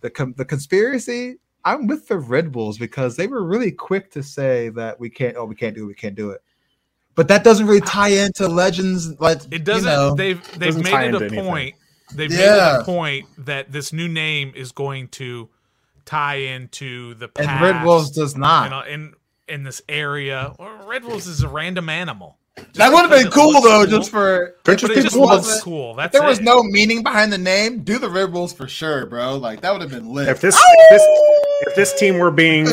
The 0.00 0.34
the 0.36 0.44
conspiracy 0.44 1.38
I'm 1.66 1.88
with 1.88 2.06
the 2.06 2.16
Red 2.16 2.54
Wolves 2.54 2.78
because 2.78 3.16
they 3.16 3.26
were 3.26 3.42
really 3.42 3.72
quick 3.72 4.12
to 4.12 4.22
say 4.22 4.68
that 4.70 5.00
we 5.00 5.10
can't. 5.10 5.36
Oh, 5.36 5.44
we 5.44 5.56
can't 5.56 5.74
do 5.74 5.82
it. 5.82 5.86
We 5.88 5.94
can't 5.94 6.14
do 6.14 6.30
it. 6.30 6.40
But 7.16 7.26
that 7.28 7.42
doesn't 7.42 7.66
really 7.66 7.80
tie 7.80 8.10
into 8.10 8.46
Legends. 8.46 9.18
Like 9.20 9.40
it 9.50 9.64
doesn't. 9.64 9.90
You 9.90 9.96
know, 9.96 10.14
they've 10.14 10.58
they've 10.58 10.76
made 10.76 11.08
it 11.08 11.14
a 11.14 11.24
anything. 11.24 11.44
point. 11.44 11.74
They've 12.14 12.30
yeah. 12.30 12.38
made 12.38 12.76
it 12.76 12.80
a 12.80 12.84
point 12.84 13.26
that 13.46 13.72
this 13.72 13.92
new 13.92 14.06
name 14.06 14.52
is 14.54 14.70
going 14.70 15.08
to 15.08 15.48
tie 16.04 16.36
into 16.36 17.14
the 17.14 17.26
past. 17.26 17.48
And 17.48 17.60
Red 17.60 17.84
Wolves 17.84 18.10
does 18.10 18.36
not. 18.36 18.86
in 18.88 19.14
in 19.48 19.64
this 19.64 19.82
area. 19.88 20.54
Red 20.86 21.04
Wolves 21.04 21.26
is 21.26 21.42
a 21.42 21.48
random 21.48 21.88
animal. 21.88 22.38
Just 22.56 22.74
that 22.74 22.90
would 22.90 23.02
have 23.02 23.10
been 23.10 23.30
cool 23.30 23.60
though, 23.60 23.84
cool. 23.84 23.98
just 23.98 24.10
for. 24.10 24.54
Yeah, 24.66 24.76
but 24.76 24.84
it 24.84 25.02
just 25.02 25.16
was 25.16 25.60
cool. 25.62 25.94
That's 25.94 26.12
there 26.12 26.24
it. 26.24 26.28
was 26.28 26.40
no 26.40 26.62
meaning 26.62 27.02
behind 27.02 27.32
the 27.32 27.38
name. 27.38 27.82
Do 27.82 27.98
the 27.98 28.08
Red 28.08 28.32
Wolves 28.32 28.52
for 28.52 28.66
sure, 28.66 29.04
bro. 29.04 29.36
Like 29.36 29.60
that 29.60 29.72
would 29.72 29.82
have 29.82 29.90
been 29.90 30.12
lit. 30.12 30.28
If 30.28 30.40
this, 30.40 30.56
oh! 30.56 30.62
if 30.64 30.90
this, 30.90 31.45
if 31.60 31.74
this 31.74 31.98
team 31.98 32.18
were 32.18 32.30
being, 32.30 32.66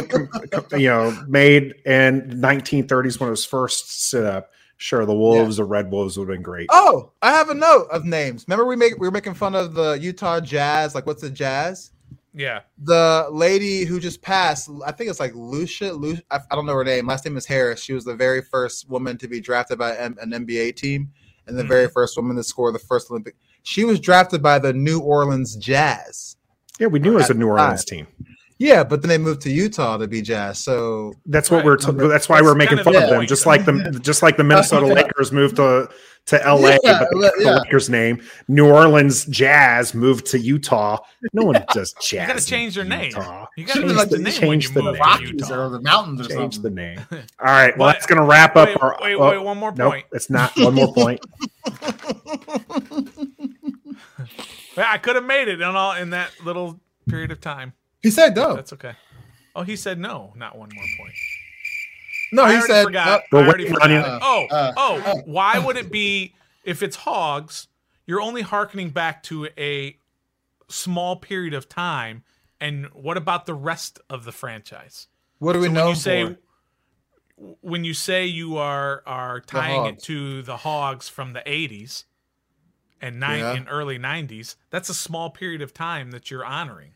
you 0.72 0.90
know, 0.90 1.18
made 1.28 1.74
in 1.86 2.42
1930s 2.42 3.20
when 3.20 3.28
it 3.28 3.32
was 3.32 3.46
first 3.46 4.10
set 4.10 4.26
up, 4.26 4.52
sure, 4.78 5.06
the 5.06 5.16
Wolves 5.16 5.58
yeah. 5.58 5.64
or 5.64 5.68
Red 5.68 5.92
Wolves 5.92 6.18
would 6.18 6.28
have 6.28 6.36
been 6.36 6.44
great. 6.44 6.68
Oh, 6.72 7.12
I 7.22 7.32
have 7.32 7.50
a 7.50 7.54
note 7.54 7.88
of 7.92 8.06
names. 8.06 8.46
Remember 8.48 8.66
we 8.66 8.76
make 8.76 8.94
we 9.00 9.08
were 9.08 9.12
making 9.12 9.36
fun 9.36 9.56
of 9.56 9.74
the 9.74 9.94
Utah 9.94 10.40
Jazz. 10.40 10.96
Like, 10.96 11.06
what's 11.06 11.22
the 11.22 11.30
Jazz? 11.30 11.92
Yeah. 12.34 12.62
The 12.80 13.28
lady 13.32 13.86
who 13.86 14.00
just 14.00 14.22
passed, 14.22 14.70
I 14.86 14.92
think 14.92 15.10
it's 15.10 15.20
like 15.20 15.36
Lucia. 15.36 15.94
Lu- 15.94 16.18
I, 16.32 16.40
I, 16.50 16.56
don't 16.56 16.66
know 16.66 16.74
her 16.74 16.84
name. 16.84 17.06
Last 17.06 17.26
name 17.26 17.38
is 17.38 17.46
Harris. 17.46 17.82
She 17.82 17.94
was 17.94 18.06
the 18.06 18.16
very 18.16 18.42
first 18.42 18.90
woman 18.90 19.18
to 19.20 19.28
be 19.28 19.40
drafted 19.40 19.78
by 19.78 19.92
an, 19.96 20.18
an 20.20 20.32
NBA 20.32 20.76
team, 20.76 21.12
and 21.46 21.56
the 21.56 21.62
mm-hmm. 21.62 21.72
very 21.72 21.88
first 21.90 22.18
woman 22.18 22.36
to 22.36 22.44
score 22.44 22.72
the 22.72 22.80
first 22.80 23.12
Olympic. 23.12 23.36
She 23.62 23.86
was 23.86 24.00
drafted 24.00 24.42
by 24.42 24.58
the 24.60 24.74
New 24.74 25.00
Orleans 25.00 25.56
Jazz. 25.58 26.38
Yeah, 26.80 26.88
we 26.88 27.00
knew 27.00 27.14
it 27.14 27.18
was 27.18 27.30
a 27.30 27.36
New 27.36 27.48
Orleans 27.48 27.86
time. 27.86 28.08
team. 28.08 28.08
Yeah, 28.64 28.86
but 28.86 29.02
then 29.02 29.10
they 29.10 29.18
moved 29.18 29.42
to 29.42 29.50
Utah 29.50 29.98
to 29.98 30.08
be 30.08 30.22
Jazz. 30.22 30.58
So 30.58 31.12
that's 31.26 31.52
what 31.52 31.58
right. 31.58 31.66
we're. 31.66 31.76
T- 31.76 31.92
that's 31.92 32.30
why 32.30 32.38
that's 32.38 32.46
we're 32.46 32.56
making 32.56 32.78
fun 32.78 32.96
of 32.96 33.10
them. 33.10 33.28
Just 33.28 33.46
like 33.46 33.66
the 33.66 34.00
just 34.02 34.24
like 34.24 34.38
the 34.38 34.46
Minnesota 34.46 34.86
Lakers 34.94 35.34
moved 35.34 35.58
to 35.58 35.90
to 36.28 36.38
LA, 36.38 36.78
yeah, 36.82 37.00
but 37.00 37.10
the. 37.12 37.62
Lakers 37.62 37.90
name. 37.90 38.22
New 38.48 38.66
Orleans 38.66 39.26
Jazz 39.26 39.94
moved 39.94 40.28
to 40.28 40.40
Utah. 40.40 41.00
No 41.34 41.44
one 41.44 41.62
does 41.74 41.94
jazz. 42.02 42.12
you 42.14 42.20
got 42.20 42.40
to 42.40 42.46
change 42.46 42.78
your 42.78 42.86
name. 42.86 43.12
You 43.58 43.66
got 43.66 43.74
to 43.74 43.82
change 43.82 44.10
the, 44.10 44.20
name 44.20 44.34
change 44.34 44.74
the 44.74 44.82
name. 44.82 44.96
Rockies 44.96 45.52
or 45.52 45.68
the 45.68 45.82
mountains 45.82 46.22
or 46.22 46.30
change 46.30 46.54
something. 46.54 46.74
the 46.74 46.82
name. 46.82 47.00
All 47.12 47.20
right, 47.42 47.78
well, 47.78 47.90
that's 47.90 48.06
going 48.06 48.22
to 48.22 48.26
wrap 48.26 48.56
up 48.56 48.70
wait, 48.70 48.78
our. 48.82 48.98
Wait, 49.02 49.16
oh, 49.16 49.30
wait, 49.30 49.44
one 49.44 49.58
more 49.58 49.74
nope, 49.76 49.92
point. 49.92 50.06
It's 50.14 50.30
not 50.30 50.54
one 50.56 50.74
more 50.74 50.94
point. 50.94 51.20
I 54.78 54.98
could 55.00 55.18
have 55.18 55.26
made 55.26 55.50
it 55.50 55.60
in 55.60 55.64
all 55.76 55.92
in 55.98 56.12
that 56.12 56.32
little 56.46 56.80
period 57.10 57.32
of 57.32 57.42
time. 57.42 57.74
He 58.04 58.12
said 58.12 58.36
no. 58.36 58.56
That's 58.56 58.74
okay. 58.74 58.94
Oh, 59.56 59.64
he 59.64 59.76
said 59.78 59.98
no. 59.98 60.34
Not 60.36 60.58
one 60.58 60.70
more 60.76 60.86
point. 60.98 61.14
No, 62.34 62.44
I 62.44 62.56
he 62.56 62.62
said. 62.62 62.84
Forgot. 62.84 63.24
Uh, 63.32 63.38
I 63.38 63.46
already 63.46 63.68
forgot. 63.68 63.92
Uh, 63.92 64.20
oh, 64.22 64.48
uh, 64.52 64.74
oh. 64.76 65.02
Uh, 65.06 65.16
why 65.26 65.58
would 65.58 65.78
it 65.78 65.92
be 65.92 66.34
if 66.64 66.84
it's 66.84 66.98
hogs? 66.98 67.68
You're 68.06 68.22
only 68.22 68.42
harkening 68.42 68.90
back 68.90 69.24
to 69.24 69.48
a 69.58 69.98
small 70.68 71.16
period 71.16 71.54
of 71.54 71.70
time. 71.70 72.24
And 72.60 72.88
what 72.88 73.18
about 73.18 73.46
the 73.46 73.54
rest 73.54 74.00
of 74.10 74.26
the 74.26 74.32
franchise? 74.32 75.08
What 75.40 75.54
do 75.54 75.60
we 75.60 75.68
so 75.68 75.74
know? 75.74 75.90
You 75.90 75.96
say, 75.96 76.38
when 77.62 77.84
you 77.86 77.94
say 77.94 78.26
you 78.26 78.58
are 78.58 79.04
are 79.06 79.40
tying 79.40 79.86
it 79.86 80.00
to 80.04 80.42
the 80.42 80.58
Hogs 80.58 81.08
from 81.08 81.34
the 81.34 81.42
'80s 81.42 82.04
and 83.02 83.20
nine 83.20 83.40
yeah. 83.40 83.56
in 83.56 83.68
early 83.68 84.00
'90s, 84.00 84.56
that's 84.72 84.90
a 84.90 84.94
small 84.94 85.30
period 85.30 85.62
of 85.62 85.74
time 85.74 86.12
that 86.12 86.32
you're 86.32 86.46
honoring. 86.46 86.92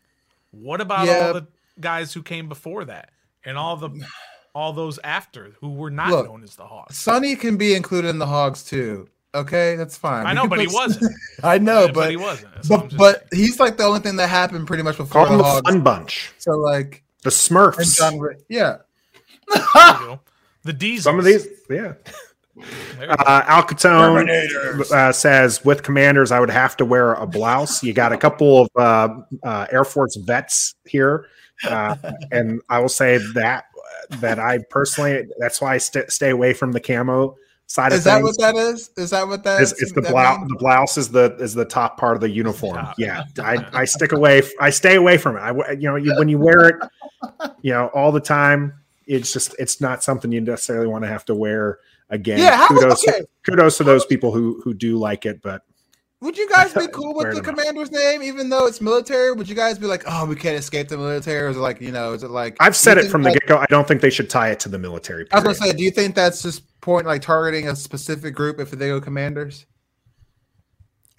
What 0.50 0.80
about 0.80 1.06
yeah. 1.06 1.26
all 1.26 1.34
the 1.34 1.46
guys 1.80 2.12
who 2.12 2.22
came 2.22 2.48
before 2.48 2.84
that 2.86 3.10
and 3.44 3.56
all 3.56 3.76
the 3.76 3.90
all 4.54 4.72
those 4.72 4.98
after 5.04 5.52
who 5.60 5.74
were 5.74 5.90
not 5.90 6.10
Look, 6.10 6.26
known 6.26 6.42
as 6.42 6.56
the 6.56 6.66
Hogs? 6.66 6.96
Sonny 6.96 7.36
can 7.36 7.56
be 7.56 7.74
included 7.74 8.08
in 8.08 8.18
the 8.18 8.26
Hogs 8.26 8.62
too. 8.62 9.08
Okay, 9.34 9.76
that's 9.76 9.96
fine. 9.96 10.26
I 10.26 10.32
know, 10.32 10.48
but 10.48 10.58
he 10.58 10.66
wasn't. 10.66 11.14
I 11.42 11.58
know, 11.58 11.86
but, 11.86 11.94
but, 11.94 12.10
he 12.10 12.16
wasn't. 12.16 12.52
but, 12.68 12.96
but 12.96 13.28
he's 13.30 13.60
like 13.60 13.76
the 13.76 13.84
only 13.84 14.00
thing 14.00 14.16
that 14.16 14.28
happened 14.28 14.66
pretty 14.66 14.82
much 14.82 14.96
before 14.96 15.26
Call 15.26 15.36
the, 15.36 15.42
the 15.42 15.62
Fun 15.64 15.82
Bunch. 15.82 16.32
So 16.38 16.52
like 16.52 17.02
the 17.22 17.30
Smurfs. 17.30 17.98
John, 17.98 18.18
yeah. 18.48 18.78
the 20.64 20.72
Diesels. 20.76 21.04
Some 21.04 21.18
of 21.18 21.26
these, 21.26 21.46
yeah. 21.68 21.94
Uh, 23.00 23.42
Alcatone 23.42 24.90
uh, 24.90 25.12
says, 25.12 25.64
with 25.64 25.82
commanders, 25.82 26.32
I 26.32 26.40
would 26.40 26.50
have 26.50 26.76
to 26.78 26.84
wear 26.84 27.14
a 27.14 27.26
blouse. 27.26 27.82
You 27.82 27.92
got 27.92 28.12
a 28.12 28.16
couple 28.16 28.62
of 28.62 28.68
uh, 28.76 29.08
uh 29.42 29.66
Air 29.70 29.84
Force 29.84 30.16
vets 30.16 30.74
here. 30.86 31.26
Uh, 31.66 31.96
and 32.30 32.60
I 32.68 32.78
will 32.80 32.88
say 32.88 33.18
that 33.34 33.64
that 34.20 34.38
I 34.38 34.58
personally, 34.70 35.26
that's 35.38 35.60
why 35.60 35.74
I 35.74 35.78
st- 35.78 36.10
stay 36.10 36.30
away 36.30 36.54
from 36.54 36.72
the 36.72 36.80
camo 36.80 37.36
side 37.68 37.92
is 37.92 37.98
of 38.00 38.04
that 38.04 38.22
what 38.22 38.38
that 38.38 38.56
is? 38.56 38.90
Is 38.96 39.10
that 39.10 39.28
what 39.28 39.44
that 39.44 39.60
is? 39.60 39.72
It's 39.80 39.92
the 39.92 40.02
blouse. 40.02 40.48
The 40.48 40.56
blouse 40.56 40.98
is 40.98 41.10
the 41.10 41.36
is 41.38 41.54
the 41.54 41.64
top 41.64 41.98
part 41.98 42.16
of 42.16 42.20
the 42.20 42.30
uniform. 42.30 42.88
Yeah, 42.98 43.24
I, 43.38 43.64
I 43.72 43.84
stick 43.84 44.12
away. 44.12 44.42
I 44.60 44.70
stay 44.70 44.96
away 44.96 45.18
from 45.18 45.36
it. 45.36 45.40
I 45.40 45.72
you 45.72 45.88
know 45.88 45.96
you, 45.96 46.14
when 46.16 46.28
you 46.28 46.38
wear 46.38 46.68
it, 46.68 46.76
you 47.62 47.72
know 47.72 47.88
all 47.88 48.10
the 48.10 48.20
time. 48.20 48.74
It's 49.06 49.32
just 49.32 49.54
it's 49.58 49.80
not 49.80 50.02
something 50.02 50.32
you 50.32 50.40
necessarily 50.40 50.86
want 50.86 51.04
to 51.04 51.08
have 51.08 51.24
to 51.26 51.34
wear 51.34 51.78
again. 52.10 52.38
Yeah, 52.38 52.56
how, 52.56 52.68
kudos 52.68 53.06
okay. 53.06 53.22
kudos 53.44 53.78
to 53.78 53.84
those 53.84 54.06
people 54.06 54.32
who 54.32 54.60
who 54.62 54.74
do 54.74 54.98
like 54.98 55.26
it, 55.26 55.42
but. 55.42 55.62
Would 56.20 56.36
you 56.36 56.48
guys 56.48 56.74
be 56.74 56.88
cool 56.88 57.14
with 57.14 57.32
the 57.32 57.40
commander's 57.40 57.92
name, 57.92 58.24
even 58.24 58.48
though 58.48 58.66
it's 58.66 58.80
military? 58.80 59.32
Would 59.32 59.48
you 59.48 59.54
guys 59.54 59.78
be 59.78 59.86
like, 59.86 60.02
"Oh, 60.04 60.26
we 60.26 60.34
can't 60.34 60.58
escape 60.58 60.88
the 60.88 60.96
military"? 60.96 61.46
Or 61.46 61.50
is 61.50 61.56
it 61.56 61.60
like, 61.60 61.80
you 61.80 61.92
know, 61.92 62.12
is 62.12 62.24
it 62.24 62.30
like? 62.30 62.56
I've 62.58 62.74
said 62.74 62.98
it 62.98 63.08
from 63.08 63.22
the 63.22 63.30
get 63.30 63.46
go. 63.46 63.58
I 63.58 63.66
don't 63.68 63.86
think 63.86 64.00
they 64.00 64.10
should 64.10 64.28
tie 64.28 64.50
it 64.50 64.58
to 64.60 64.68
the 64.68 64.80
military. 64.80 65.26
Period. 65.26 65.32
I 65.32 65.36
was 65.36 65.60
gonna 65.60 65.70
say, 65.70 65.76
do 65.76 65.84
you 65.84 65.92
think 65.92 66.16
that's 66.16 66.42
just 66.42 66.80
point 66.80 67.06
like 67.06 67.22
targeting 67.22 67.68
a 67.68 67.76
specific 67.76 68.34
group 68.34 68.58
if 68.58 68.72
they 68.72 68.88
go 68.88 69.00
commanders? 69.00 69.64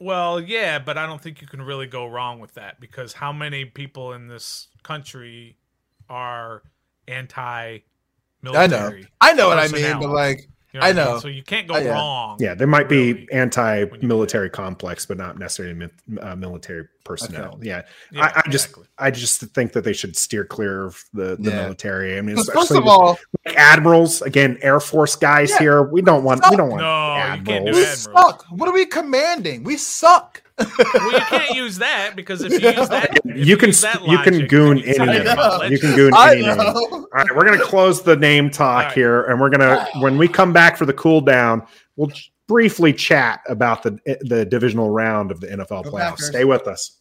Well, 0.02 0.42
yeah, 0.42 0.80
but 0.80 0.98
I 0.98 1.06
don't 1.06 1.22
think 1.22 1.42
you 1.42 1.48
can 1.48 1.62
really 1.62 1.88
go 1.88 2.06
wrong 2.06 2.40
with 2.40 2.54
that 2.56 2.82
because 2.82 3.14
how 3.14 3.32
many 3.32 3.64
people 3.64 4.14
in 4.14 4.28
this 4.28 4.68
country 4.84 5.58
are 6.10 6.64
anti-military? 7.08 7.82
I 9.22 9.34
know, 9.34 9.34
I 9.34 9.34
know 9.34 9.48
what 9.48 9.60
I 9.60 9.68
mean, 9.70 10.00
but 10.00 10.10
like 10.10 10.50
you 10.74 10.80
know 10.80 10.86
I 10.86 10.92
know. 10.92 11.20
So 11.20 11.28
you 11.28 11.44
can't 11.44 11.68
go 11.68 11.76
uh, 11.76 11.80
yeah. 11.80 11.94
wrong. 11.94 12.38
Yeah, 12.40 12.54
there 12.54 12.68
might 12.68 12.90
really, 12.90 13.14
be 13.14 13.32
anti-military 13.32 14.50
complex, 14.50 15.06
but 15.06 15.18
not 15.18 15.40
necessarily 15.40 15.90
uh, 16.22 16.36
military 16.36 16.88
personnel. 17.04 17.56
Okay. 17.56 17.68
Yeah, 17.68 17.82
yeah 18.12 18.32
I, 18.36 18.44
I, 18.46 18.50
just 18.50 18.76
I 18.98 19.12
just 19.12 19.42
think 19.42 19.74
that 19.74 19.84
they 19.84 19.94
should 19.94 20.16
steer 20.16 20.46
clear 20.46 20.86
of 20.86 21.04
the, 21.14 21.38
the 21.40 21.50
yeah. 21.50 21.64
military. 21.64 22.18
I 22.18 22.22
mean, 22.22 22.38
first 22.44 22.72
of 22.72 22.88
all, 22.88 23.18
like 23.46 23.56
admirals 23.56 24.22
again, 24.22 24.60
Air 24.62 24.80
Force 24.80 25.16
guys 25.16 25.56
here. 25.58 25.84
We 25.84 26.02
don't 26.02 26.24
want 26.24 26.44
we 26.50 26.56
don't 26.56 26.70
want 26.70 26.82
no, 26.82 27.16
admirals. 27.16 27.76
We 27.76 27.84
suck. 27.84 28.46
What 28.52 28.70
are 28.70 28.74
we 28.74 28.86
commanding? 28.86 29.64
We 29.64 29.78
suck 29.78 30.44
well, 30.60 31.12
you 31.12 31.20
can't 31.20 31.56
use 31.56 31.78
that 31.78 32.16
because 32.16 32.42
if 32.42 32.52
you 32.52 32.70
use 32.70 32.90
that, 32.90 33.20
you, 33.26 33.34
you 33.34 33.58
can 33.58 33.72
logic, 33.72 34.08
you 34.08 34.18
can 34.20 34.48
goon 34.48 34.80
any 34.80 35.06
name. 35.06 35.72
You 35.72 35.80
can 35.80 35.96
goon 35.96 36.14
any 36.16 36.42
name. 36.42 36.60
All 36.60 37.08
right, 37.14 37.36
we're 37.36 37.46
gonna 37.46 37.64
close 37.64 38.02
the 38.02 38.16
name 38.16 38.50
talk 38.50 38.86
right. 38.86 38.94
here, 38.94 39.24
and 39.24 39.40
we're 39.40 39.50
gonna 39.50 39.88
when 40.00 40.18
we 40.18 40.28
come 40.28 40.54
back 40.54 40.78
for 40.78 40.86
the 40.86 40.94
cool 40.94 41.22
down, 41.22 41.66
we'll 41.96 42.12
briefly 42.48 42.92
chat 42.92 43.42
about 43.48 43.84
the 43.84 43.98
eh, 44.06 44.16
the 44.22 44.46
divisional 44.46 44.90
round 44.90 45.32
of 45.32 45.40
the 45.40 45.48
NFL 45.48 45.86
playoffs. 45.86 46.20
Stay 46.20 46.46
with 46.46 46.68
us. 46.68 46.99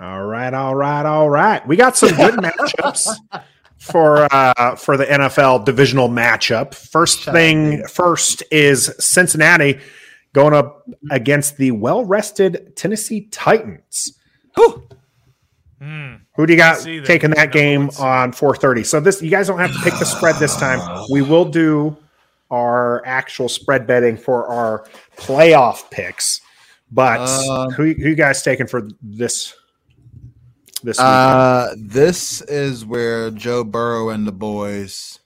All 0.00 0.24
right, 0.24 0.52
all 0.52 0.74
right, 0.74 1.06
all 1.06 1.30
right. 1.30 1.66
We 1.66 1.76
got 1.76 1.96
some 1.96 2.10
good 2.10 2.34
matchups 2.34 3.16
for 3.78 4.26
uh 4.32 4.76
for 4.76 4.96
the 4.96 5.06
NFL 5.06 5.64
divisional 5.64 6.08
matchup. 6.08 6.74
First 6.74 7.20
Shut 7.20 7.34
thing 7.34 7.82
up, 7.82 7.90
first 7.90 8.42
is 8.50 8.94
Cincinnati 8.98 9.80
going 10.32 10.52
up 10.52 10.86
against 11.10 11.56
the 11.56 11.70
well-rested 11.70 12.76
Tennessee 12.76 13.22
Titans. 13.30 14.18
Who? 14.56 14.86
Mm. 15.80 16.20
Who 16.36 16.46
do 16.46 16.52
you 16.52 16.58
got 16.58 16.82
taking 17.04 17.30
that 17.30 17.52
game 17.52 17.90
on 17.98 18.32
4:30? 18.32 18.84
So 18.84 19.00
this 19.00 19.22
you 19.22 19.30
guys 19.30 19.46
don't 19.46 19.58
have 19.58 19.72
to 19.72 19.80
pick 19.80 19.98
the 19.98 20.04
spread 20.04 20.36
this 20.36 20.56
time. 20.56 21.04
We 21.10 21.22
will 21.22 21.44
do 21.44 21.96
our 22.50 23.04
actual 23.06 23.48
spread 23.48 23.86
betting 23.86 24.16
for 24.16 24.46
our 24.46 24.86
playoff 25.16 25.90
picks. 25.90 26.40
But 26.92 27.20
uh, 27.20 27.70
who, 27.70 27.84
who 27.94 28.10
you 28.10 28.14
guys 28.14 28.42
taking 28.42 28.66
for 28.66 28.88
this 29.02 29.54
this 30.86 31.00
uh, 31.00 31.74
this 31.76 32.42
is 32.42 32.86
where 32.86 33.32
Joe 33.32 33.64
Burrow 33.64 34.10
and 34.10 34.24
the 34.24 34.30
boys 34.30 35.18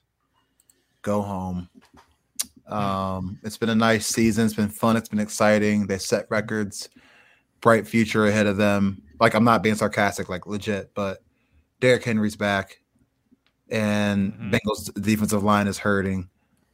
go 1.03 1.21
home. 1.21 1.69
Um, 2.65 3.37
it's 3.43 3.57
been 3.57 3.69
a 3.69 3.75
nice 3.75 4.07
season. 4.07 4.45
It's 4.45 4.55
been 4.55 4.69
fun. 4.69 4.97
It's 4.97 5.09
been 5.09 5.19
exciting. 5.19 5.85
They 5.85 5.99
set 5.99 6.25
records, 6.31 6.89
bright 7.59 7.87
future 7.87 8.25
ahead 8.25 8.47
of 8.47 8.57
them. 8.57 9.03
Like 9.19 9.35
I'm 9.35 9.43
not 9.43 9.61
being 9.61 9.75
sarcastic, 9.75 10.29
like 10.29 10.47
legit, 10.47 10.95
but 10.95 11.21
Derrick 11.79 12.05
Henry's 12.05 12.35
back, 12.35 12.79
and 13.69 14.33
mm-hmm. 14.33 14.55
Bengals 14.55 15.03
defensive 15.03 15.43
line 15.43 15.67
is 15.67 15.77
hurting. 15.77 16.27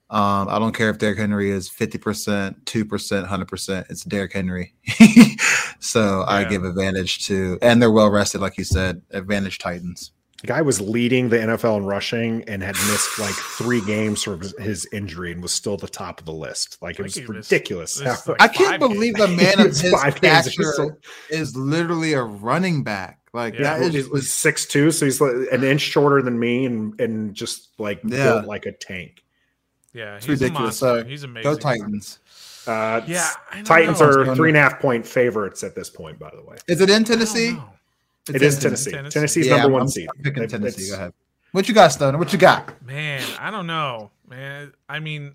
Um, 0.09 0.47
I 0.47 0.57
don't 0.57 0.73
care 0.73 0.89
if 0.89 0.99
Derrick 0.99 1.17
Henry 1.17 1.51
is 1.51 1.69
50%, 1.69 2.63
2%, 2.63 3.27
100%. 3.27 3.85
It's 3.89 4.03
Derrick 4.05 4.33
Henry. 4.33 4.73
so 5.79 6.19
yeah. 6.19 6.25
I 6.27 6.43
give 6.45 6.63
advantage 6.63 7.25
to, 7.27 7.57
and 7.61 7.81
they're 7.81 7.91
well 7.91 8.09
rested, 8.09 8.39
like 8.39 8.57
you 8.57 8.63
said, 8.63 9.01
advantage 9.11 9.59
Titans. 9.59 10.11
The 10.41 10.47
guy 10.47 10.61
was 10.61 10.79
leading 10.79 11.29
the 11.29 11.37
NFL 11.37 11.77
in 11.77 11.85
rushing 11.85 12.43
and 12.47 12.61
had 12.61 12.75
missed 12.75 13.17
like 13.17 13.33
three 13.33 13.81
games 13.81 14.21
from 14.21 14.39
his 14.59 14.87
injury 14.93 15.31
and 15.31 15.41
was 15.41 15.51
still 15.51 15.77
the 15.77 15.87
top 15.87 16.19
of 16.19 16.27
the 16.27 16.31
list. 16.31 16.77
Like 16.79 16.99
it 16.99 17.03
was 17.03 17.19
ridiculous. 17.27 17.99
Missed, 17.99 18.27
like 18.27 18.39
I 18.39 18.47
can't 18.47 18.79
believe 18.79 19.15
games. 19.15 19.29
the 19.35 19.35
man 19.35 19.59
of 19.59 19.75
his 19.75 20.51
stature 20.51 20.99
is 21.31 21.55
literally 21.55 22.13
a 22.13 22.21
running 22.21 22.83
back. 22.83 23.19
Like 23.33 23.55
yeah. 23.55 23.79
that 23.79 23.95
is 23.95 24.09
was 24.09 24.31
six 24.31 24.67
two, 24.67 24.91
so 24.91 25.05
he's 25.05 25.19
like 25.19 25.33
an 25.51 25.63
inch 25.63 25.81
shorter 25.81 26.21
than 26.21 26.39
me 26.39 26.65
and 26.65 26.99
and 27.01 27.33
just 27.33 27.69
like 27.79 27.99
yeah. 28.03 28.23
built 28.23 28.45
like 28.45 28.67
a 28.67 28.71
tank. 28.71 29.23
Yeah, 29.97 30.17
it's 30.17 30.27
ridiculous. 30.27 30.77
So 30.77 31.03
he's 31.03 31.23
amazing. 31.23 31.51
Go 31.51 31.57
Titans. 31.57 32.19
Uh, 32.67 33.01
yeah, 33.07 33.29
Titans 33.63 33.99
know. 33.99 34.07
are 34.07 34.35
three 34.35 34.49
and 34.49 34.57
a 34.57 34.61
half 34.61 34.79
point 34.79 35.07
favorites 35.07 35.63
at 35.63 35.73
this 35.73 35.89
point. 35.89 36.19
By 36.19 36.29
the 36.35 36.43
way, 36.43 36.57
is 36.67 36.81
it 36.81 36.89
in 36.89 37.03
Tennessee? 37.03 37.57
It's 38.27 38.35
it 38.35 38.41
is 38.43 38.59
Tennessee. 38.59 38.91
Tennessee. 38.91 39.13
Tennessee's 39.13 39.47
yeah, 39.47 39.57
number 39.57 39.71
one 39.71 39.81
I'm, 39.83 39.87
seed. 39.87 40.07
I'm 40.15 40.21
picking 40.21 40.47
Tennessee. 40.47 40.89
Go 40.89 40.95
ahead. 40.97 41.13
What 41.51 41.67
you 41.67 41.73
got, 41.73 41.93
Stoner? 41.93 42.19
What 42.19 42.31
you 42.31 42.37
got? 42.37 42.85
Man, 42.85 43.23
I 43.39 43.49
don't 43.49 43.65
know, 43.65 44.11
man. 44.27 44.73
I 44.87 44.99
mean, 44.99 45.33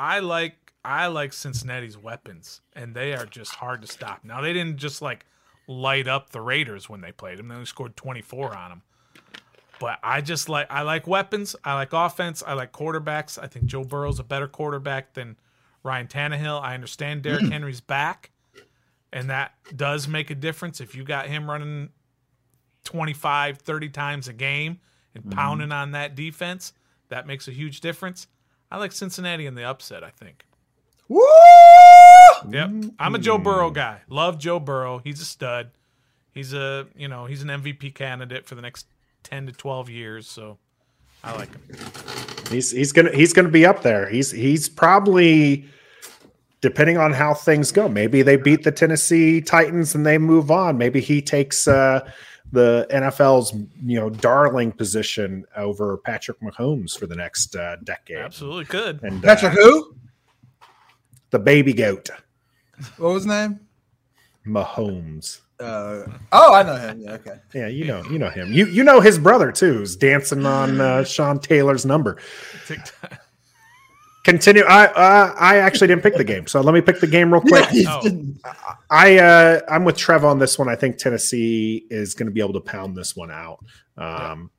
I 0.00 0.18
like 0.18 0.72
I 0.84 1.06
like 1.06 1.32
Cincinnati's 1.32 1.96
weapons, 1.96 2.60
and 2.72 2.92
they 2.92 3.14
are 3.14 3.26
just 3.26 3.54
hard 3.54 3.82
to 3.82 3.86
stop. 3.86 4.20
Now 4.24 4.40
they 4.40 4.52
didn't 4.52 4.78
just 4.78 5.00
like 5.00 5.26
light 5.68 6.08
up 6.08 6.30
the 6.30 6.40
Raiders 6.40 6.88
when 6.88 7.02
they 7.02 7.12
played 7.12 7.38
them; 7.38 7.48
they 7.48 7.54
only 7.54 7.66
scored 7.66 7.96
twenty 7.96 8.22
four 8.22 8.56
on 8.56 8.70
them. 8.70 8.82
But 9.80 9.98
I 10.02 10.20
just 10.20 10.48
like 10.48 10.66
I 10.70 10.82
like 10.82 11.06
weapons. 11.06 11.56
I 11.64 11.74
like 11.74 11.92
offense. 11.92 12.42
I 12.46 12.54
like 12.54 12.72
quarterbacks. 12.72 13.42
I 13.42 13.46
think 13.46 13.66
Joe 13.66 13.84
Burrow's 13.84 14.18
a 14.18 14.24
better 14.24 14.48
quarterback 14.48 15.14
than 15.14 15.36
Ryan 15.82 16.06
Tannehill. 16.06 16.60
I 16.60 16.74
understand 16.74 17.22
Derrick 17.22 17.42
mm. 17.42 17.52
Henry's 17.52 17.80
back, 17.80 18.30
and 19.12 19.30
that 19.30 19.54
does 19.76 20.08
make 20.08 20.30
a 20.30 20.34
difference 20.34 20.80
if 20.80 20.94
you 20.94 21.04
got 21.04 21.26
him 21.26 21.50
running 21.50 21.90
25, 22.84 23.58
30 23.58 23.88
times 23.88 24.28
a 24.28 24.32
game 24.32 24.80
and 25.14 25.24
mm. 25.24 25.34
pounding 25.34 25.72
on 25.72 25.92
that 25.92 26.14
defense. 26.14 26.72
That 27.08 27.26
makes 27.26 27.48
a 27.48 27.52
huge 27.52 27.80
difference. 27.80 28.28
I 28.70 28.78
like 28.78 28.92
Cincinnati 28.92 29.46
in 29.46 29.54
the 29.54 29.64
upset, 29.64 30.02
I 30.02 30.10
think. 30.10 30.44
Woo! 31.08 31.20
Yep. 32.50 32.70
I'm 32.98 33.14
a 33.14 33.18
Joe 33.18 33.38
Burrow 33.38 33.70
guy. 33.70 34.00
Love 34.08 34.38
Joe 34.38 34.58
Burrow. 34.58 34.98
He's 34.98 35.20
a 35.20 35.24
stud. 35.24 35.70
He's 36.32 36.52
a, 36.52 36.86
you 36.96 37.08
know, 37.08 37.26
he's 37.26 37.42
an 37.42 37.48
MVP 37.48 37.94
candidate 37.94 38.46
for 38.46 38.54
the 38.54 38.62
next 38.62 38.86
10 39.24 39.46
to 39.46 39.52
12 39.52 39.90
years. 39.90 40.28
So 40.28 40.58
I 41.22 41.36
like 41.36 41.50
him. 41.52 41.78
He's 42.50 42.70
he's 42.70 42.92
gonna 42.92 43.10
he's 43.12 43.32
gonna 43.32 43.48
be 43.48 43.66
up 43.66 43.82
there. 43.82 44.08
He's 44.08 44.30
he's 44.30 44.68
probably 44.68 45.66
depending 46.60 46.98
on 46.98 47.12
how 47.12 47.34
things 47.34 47.72
go. 47.72 47.88
Maybe 47.88 48.22
they 48.22 48.36
beat 48.36 48.62
the 48.62 48.72
Tennessee 48.72 49.40
Titans 49.40 49.94
and 49.94 50.06
they 50.06 50.18
move 50.18 50.50
on. 50.50 50.78
Maybe 50.78 51.00
he 51.00 51.20
takes 51.20 51.66
uh, 51.66 52.08
the 52.52 52.86
NFL's 52.90 53.54
you 53.82 53.98
know 53.98 54.10
darling 54.10 54.72
position 54.72 55.44
over 55.56 55.96
Patrick 55.98 56.40
Mahomes 56.40 56.96
for 56.96 57.06
the 57.06 57.16
next 57.16 57.56
uh, 57.56 57.76
decade. 57.84 58.18
Absolutely 58.18 58.66
could. 58.66 59.02
And 59.02 59.22
Patrick 59.22 59.52
uh, 59.52 59.56
who? 59.56 59.96
the 61.34 61.38
baby 61.40 61.72
goat. 61.72 62.10
What 62.96 63.14
was 63.14 63.22
his 63.24 63.26
name? 63.26 63.58
Mahomes. 64.46 65.40
Uh, 65.60 66.02
oh, 66.32 66.54
I 66.54 66.62
know 66.64 66.76
him. 66.76 67.00
Yeah, 67.00 67.12
okay. 67.12 67.36
Yeah, 67.54 67.68
you 67.68 67.84
know, 67.84 68.02
you 68.10 68.18
know 68.18 68.28
him. 68.30 68.52
You 68.52 68.66
you 68.66 68.82
know 68.82 69.00
his 69.00 69.18
brother 69.18 69.52
too, 69.52 69.74
who's 69.74 69.94
dancing 69.96 70.44
on 70.46 70.80
uh, 70.80 71.04
Sean 71.04 71.38
Taylor's 71.38 71.86
number. 71.86 72.18
Continue. 74.24 74.62
I 74.64 74.86
uh, 74.86 75.34
I 75.38 75.58
actually 75.58 75.88
didn't 75.88 76.02
pick 76.02 76.16
the 76.16 76.24
game, 76.24 76.46
so 76.46 76.60
let 76.62 76.72
me 76.72 76.80
pick 76.80 76.98
the 76.98 77.06
game 77.06 77.30
real 77.32 77.40
quick. 77.46 77.66
Yeah, 77.72 78.00
Oh. 78.02 78.46
I 78.90 79.18
uh, 79.18 79.60
I'm 79.68 79.84
with 79.84 79.96
Trev 79.96 80.24
on 80.24 80.38
this 80.38 80.58
one. 80.58 80.68
I 80.68 80.76
think 80.76 80.96
Tennessee 80.96 81.86
is 81.90 82.14
going 82.14 82.26
to 82.26 82.32
be 82.32 82.40
able 82.40 82.54
to 82.54 82.60
pound 82.60 82.96
this 82.96 83.14
one 83.14 83.30
out. 83.30 83.62
Um, 83.98 84.50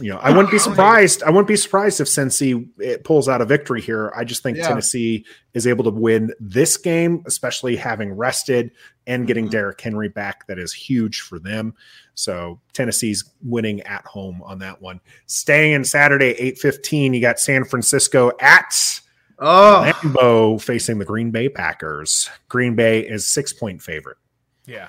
you 0.00 0.10
know, 0.10 0.18
I 0.18 0.30
wouldn't 0.30 0.50
be 0.50 0.58
surprised. 0.58 1.22
I 1.22 1.30
wouldn't 1.30 1.48
be 1.48 1.56
surprised 1.56 2.00
if 2.00 2.06
Cincy 2.08 2.68
it 2.78 3.04
pulls 3.04 3.28
out 3.28 3.40
a 3.40 3.44
victory 3.44 3.80
here. 3.80 4.12
I 4.16 4.24
just 4.24 4.42
think 4.42 4.56
Yeah. 4.58 4.68
Tennessee 4.68 5.24
is 5.54 5.66
able 5.66 5.84
to 5.84 5.90
win 5.90 6.32
this 6.40 6.76
game, 6.76 7.22
especially 7.26 7.76
having 7.76 8.12
rested 8.12 8.70
and 9.06 9.26
getting 9.26 9.46
Mhm. 9.46 9.50
Derrick 9.50 9.80
Henry 9.80 10.08
back. 10.08 10.46
That 10.48 10.58
is 10.58 10.72
huge 10.72 11.20
for 11.20 11.38
them. 11.38 11.74
So 12.14 12.60
Tennessee's 12.72 13.24
winning 13.42 13.80
at 13.82 14.04
home 14.06 14.42
on 14.44 14.58
that 14.60 14.80
one. 14.82 15.00
Staying 15.26 15.72
in 15.72 15.84
Saturday, 15.84 16.30
eight 16.38 16.58
fifteen. 16.58 17.14
You 17.14 17.20
got 17.20 17.38
San 17.40 17.64
Francisco 17.64 18.32
at 18.40 19.00
Oh, 19.38 19.84
Lambeau 19.86 20.60
facing 20.60 20.98
the 20.98 21.04
Green 21.04 21.30
Bay 21.30 21.48
Packers. 21.50 22.30
Green 22.48 22.74
Bay 22.74 23.00
is 23.00 23.28
six 23.28 23.52
point 23.52 23.82
favorite. 23.82 24.16
Yeah. 24.64 24.88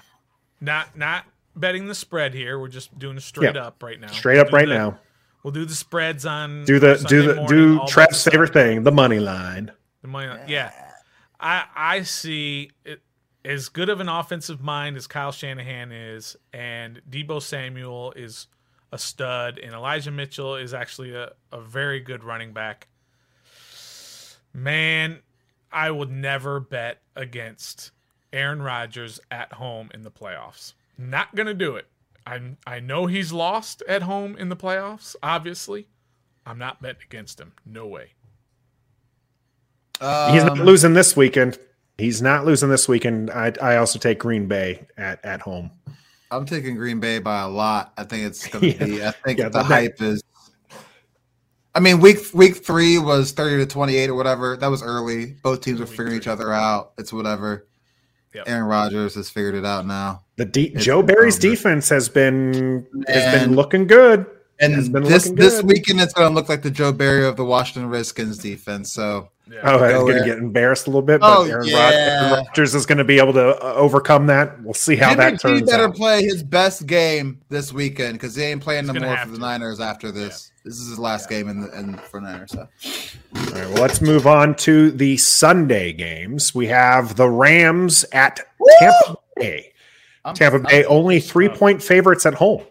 Not 0.61 0.97
not 0.97 1.25
betting 1.59 1.87
the 1.87 1.95
spread 1.95 2.33
here. 2.33 2.59
We're 2.59 2.67
just 2.67 2.97
doing 2.97 3.19
straight 3.19 3.55
Yeah. 3.55 3.65
up 3.65 3.81
right 3.83 3.99
now. 3.99 4.07
Straight 4.07 4.39
up 4.39 4.47
We'll 4.51 4.61
right 4.61 4.67
the- 4.67 4.73
now. 4.77 4.99
We'll 5.43 5.51
do 5.53 5.65
the 5.65 5.75
spreads 5.75 6.25
on 6.25 6.65
Do 6.65 6.79
the 6.79 6.95
Sunday 6.97 7.09
do 7.09 7.21
the 7.27 7.35
morning, 7.35 7.77
do 7.77 7.87
Trev's 7.87 8.23
favorite 8.23 8.51
thing, 8.53 8.83
the 8.83 8.91
money 8.91 9.19
line. 9.19 9.71
The 10.01 10.07
money 10.07 10.27
line. 10.27 10.41
Yeah. 10.47 10.71
I 11.39 11.65
I 11.75 12.01
see 12.01 12.71
it 12.83 13.01
as 13.45 13.69
good 13.69 13.87
of 13.87 14.01
an 14.01 14.09
offensive 14.09 14.61
mind 14.61 14.97
as 14.97 15.07
Kyle 15.07 15.31
Shanahan 15.31 15.91
is, 15.93 16.35
and 16.51 17.01
Deebo 17.09 17.41
Samuel 17.41 18.11
is 18.15 18.47
a 18.91 18.97
stud, 18.97 19.57
and 19.59 19.73
Elijah 19.73 20.11
Mitchell 20.11 20.55
is 20.55 20.73
actually 20.73 21.13
a, 21.13 21.31
a 21.51 21.61
very 21.61 21.99
good 22.01 22.23
running 22.25 22.51
back. 22.51 22.87
Man, 24.53 25.19
I 25.71 25.91
would 25.91 26.09
never 26.11 26.59
bet 26.59 27.01
against 27.15 27.91
Aaron 28.33 28.61
Rodgers 28.61 29.19
at 29.31 29.53
home 29.53 29.89
in 29.93 30.01
the 30.01 30.11
playoffs. 30.11 30.73
Not 30.97 31.35
gonna 31.35 31.53
do 31.53 31.75
it. 31.75 31.87
I 32.25 32.39
I 32.65 32.79
know 32.79 33.05
he's 33.05 33.31
lost 33.31 33.83
at 33.87 34.01
home 34.03 34.35
in 34.37 34.49
the 34.49 34.55
playoffs, 34.55 35.15
obviously. 35.21 35.87
I'm 36.45 36.57
not 36.57 36.81
betting 36.81 37.01
against 37.05 37.39
him. 37.39 37.53
No 37.65 37.87
way. 37.87 38.13
He's 39.99 40.43
not 40.43 40.59
um, 40.59 40.61
losing 40.61 40.93
this 40.93 41.15
weekend. 41.15 41.57
He's 41.97 42.21
not 42.21 42.45
losing 42.45 42.69
this 42.69 42.87
weekend. 42.87 43.31
I, 43.31 43.51
I 43.61 43.77
also 43.77 43.97
take 43.97 44.19
Green 44.19 44.47
Bay 44.47 44.85
at, 44.97 45.23
at 45.25 45.41
home. 45.41 45.71
I'm 46.29 46.45
taking 46.45 46.75
Green 46.75 46.99
Bay 46.99 47.17
by 47.19 47.41
a 47.41 47.47
lot. 47.47 47.93
I 47.97 48.03
think 48.03 48.23
it's 48.25 48.45
going 48.47 48.61
to 48.77 48.77
Yeah. 48.77 48.85
be. 48.85 49.05
I 49.05 49.11
think 49.11 49.39
Yeah, 49.39 49.49
the 49.49 49.59
that- 49.59 49.65
hype 49.65 50.01
is. 50.01 50.21
I 51.73 51.79
mean, 51.79 51.99
week 51.99 52.17
week 52.33 52.57
three 52.65 52.97
was 52.97 53.31
30 53.33 53.57
to 53.57 53.65
28 53.67 54.09
or 54.09 54.15
whatever. 54.15 54.57
That 54.57 54.67
was 54.67 54.81
early. 54.81 55.33
Both 55.43 55.61
teams 55.61 55.79
were 55.79 55.85
figuring 55.85 56.15
each 56.17 56.27
other 56.27 56.51
out. 56.51 56.93
It's 56.97 57.13
whatever. 57.13 57.67
Yep. 58.33 58.45
Aaron 58.49 58.63
Rodgers 58.65 59.13
has 59.15 59.29
figured 59.29 59.53
it 59.55 59.65
out 59.65 59.85
now. 59.85 60.23
The 60.37 60.45
de- 60.45 60.69
Joe 60.75 61.01
Barry's 61.03 61.37
over. 61.43 61.49
defense 61.49 61.89
has 61.89 62.09
been 62.09 62.87
has 63.07 63.39
been 63.39 63.55
looking 63.55 63.87
good. 63.87 64.25
And 64.59 64.73
been 64.91 65.03
this 65.03 65.25
looking 65.27 65.35
this 65.35 65.61
weekend, 65.63 65.99
it's 66.01 66.13
going 66.13 66.29
to 66.29 66.33
look 66.33 66.49
like 66.49 66.63
the 66.63 66.71
Joe 66.71 66.91
Barry 66.91 67.25
of 67.25 67.35
the 67.37 67.45
Washington 67.45 67.91
Redskins 67.91 68.39
defense. 68.39 68.91
So 68.91 69.29
Yeah. 69.47 69.59
Oh, 69.63 69.83
I'm 69.83 70.01
going 70.01 70.17
to 70.17 70.25
get 70.25 70.39
embarrassed 70.39 70.87
a 70.87 70.89
little 70.89 71.03
bit, 71.03 71.21
but 71.21 71.37
Oh, 71.39 71.43
Aaron, 71.43 71.71
Rod- 71.71 71.93
Aaron 71.93 72.31
Rodgers 72.45 72.73
is 72.73 72.85
going 72.87 72.97
to 72.97 73.03
be 73.03 73.19
able 73.19 73.33
to 73.33 73.49
uh, 73.63 73.73
overcome 73.75 74.25
that. 74.27 74.59
We'll 74.63 74.73
see 74.73 74.95
how 74.95 75.09
Jimmy 75.11 75.17
that 75.23 75.31
G 75.33 75.37
turns 75.37 75.61
better 75.69 75.85
out. 75.89 75.95
play 75.95 76.23
his 76.23 76.41
best 76.41 76.87
game 76.87 77.39
this 77.49 77.71
weekend 77.71 78.13
because 78.13 78.35
he 78.35 78.43
ain't 78.43 78.61
playing 78.63 78.85
He's 78.85 78.93
no 78.93 78.99
more 78.99 79.15
have 79.15 79.27
for 79.27 79.33
the 79.33 79.37
to. 79.37 79.41
Niners 79.41 79.79
after 79.79 80.11
this. 80.11 80.51
This 80.65 80.79
is 80.79 80.89
his 80.89 80.99
last 80.99 81.29
game 81.29 81.49
in 81.49 81.61
the 81.61 81.79
in 81.79 81.95
for 81.97 82.19
Niners. 82.19 82.51
So. 82.51 82.59
All 82.59 83.43
right, 83.53 83.53
well, 83.69 83.81
let's 83.81 84.01
move 84.01 84.25
on 84.27 84.55
to 84.55 84.89
the 84.91 85.17
Sunday 85.17 85.93
games. 85.93 86.53
We 86.55 86.65
have 86.67 87.15
the 87.15 87.29
Rams 87.29 88.05
at 88.11 88.39
Tampa 88.79 89.17
Bay. 89.35 89.71
I'm- 90.27 90.35
Tampa 90.35 90.59
Bay 90.59 90.83
I'm- 90.83 90.85
only 90.89 91.19
three 91.19 91.49
point 91.49 91.81
favorites 91.81 92.25
at 92.25 92.33
home. 92.35 92.63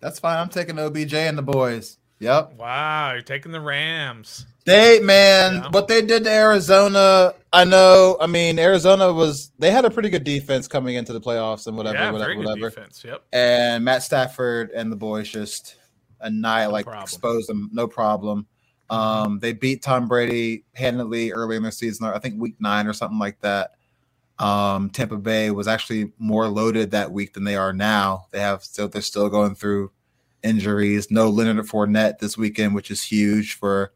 That's 0.00 0.18
fine. 0.18 0.38
I'm 0.38 0.48
taking 0.48 0.78
OBJ 0.78 1.14
and 1.14 1.38
the 1.38 1.42
boys. 1.42 1.98
Yep. 2.20 2.54
Wow, 2.56 3.12
you're 3.12 3.22
taking 3.22 3.52
the 3.52 3.60
Rams. 3.60 4.46
They 4.64 4.98
man, 5.00 5.54
Yeah. 5.56 5.68
what 5.70 5.88
they 5.88 6.00
did 6.00 6.24
to 6.24 6.30
Arizona, 6.30 7.34
I 7.52 7.64
know. 7.64 8.16
I 8.20 8.26
mean, 8.26 8.58
Arizona 8.58 9.12
was 9.12 9.50
they 9.58 9.70
had 9.70 9.84
a 9.84 9.90
pretty 9.90 10.08
good 10.08 10.24
defense 10.24 10.66
coming 10.66 10.94
into 10.94 11.12
the 11.12 11.20
playoffs 11.20 11.66
and 11.66 11.76
whatever, 11.76 11.96
yeah, 11.98 12.10
whatever, 12.10 12.30
very 12.32 12.36
good 12.36 12.46
whatever. 12.46 12.70
defense. 12.70 13.02
Yep. 13.04 13.22
And 13.32 13.84
Matt 13.84 14.02
Stafford 14.02 14.70
and 14.70 14.90
the 14.90 14.96
boys 14.96 15.28
just 15.28 15.76
annihilate, 16.20 16.72
like 16.72 16.84
problem. 16.86 17.02
expose 17.02 17.46
them, 17.46 17.68
no 17.72 17.86
problem. 17.86 18.46
Um, 18.90 19.38
they 19.40 19.52
beat 19.52 19.82
Tom 19.82 20.08
Brady 20.08 20.64
handily 20.74 21.32
early 21.32 21.56
in 21.56 21.62
their 21.62 21.72
season. 21.72 22.06
I 22.06 22.18
think 22.18 22.40
week 22.40 22.54
nine 22.60 22.86
or 22.86 22.92
something 22.92 23.18
like 23.18 23.40
that. 23.40 23.72
Um, 24.38 24.90
Tampa 24.90 25.16
Bay 25.16 25.50
was 25.50 25.68
actually 25.68 26.12
more 26.18 26.48
loaded 26.48 26.90
that 26.90 27.12
week 27.12 27.34
than 27.34 27.44
they 27.44 27.56
are 27.56 27.72
now. 27.72 28.26
They 28.32 28.40
have 28.40 28.64
still 28.64 28.88
they're 28.88 29.00
still 29.02 29.28
going 29.28 29.54
through 29.54 29.92
injuries. 30.42 31.10
No 31.10 31.28
Leonard 31.30 31.64
Fournette 31.66 32.18
this 32.18 32.36
weekend, 32.36 32.74
which 32.74 32.90
is 32.90 33.02
huge 33.02 33.54
for 33.54 33.92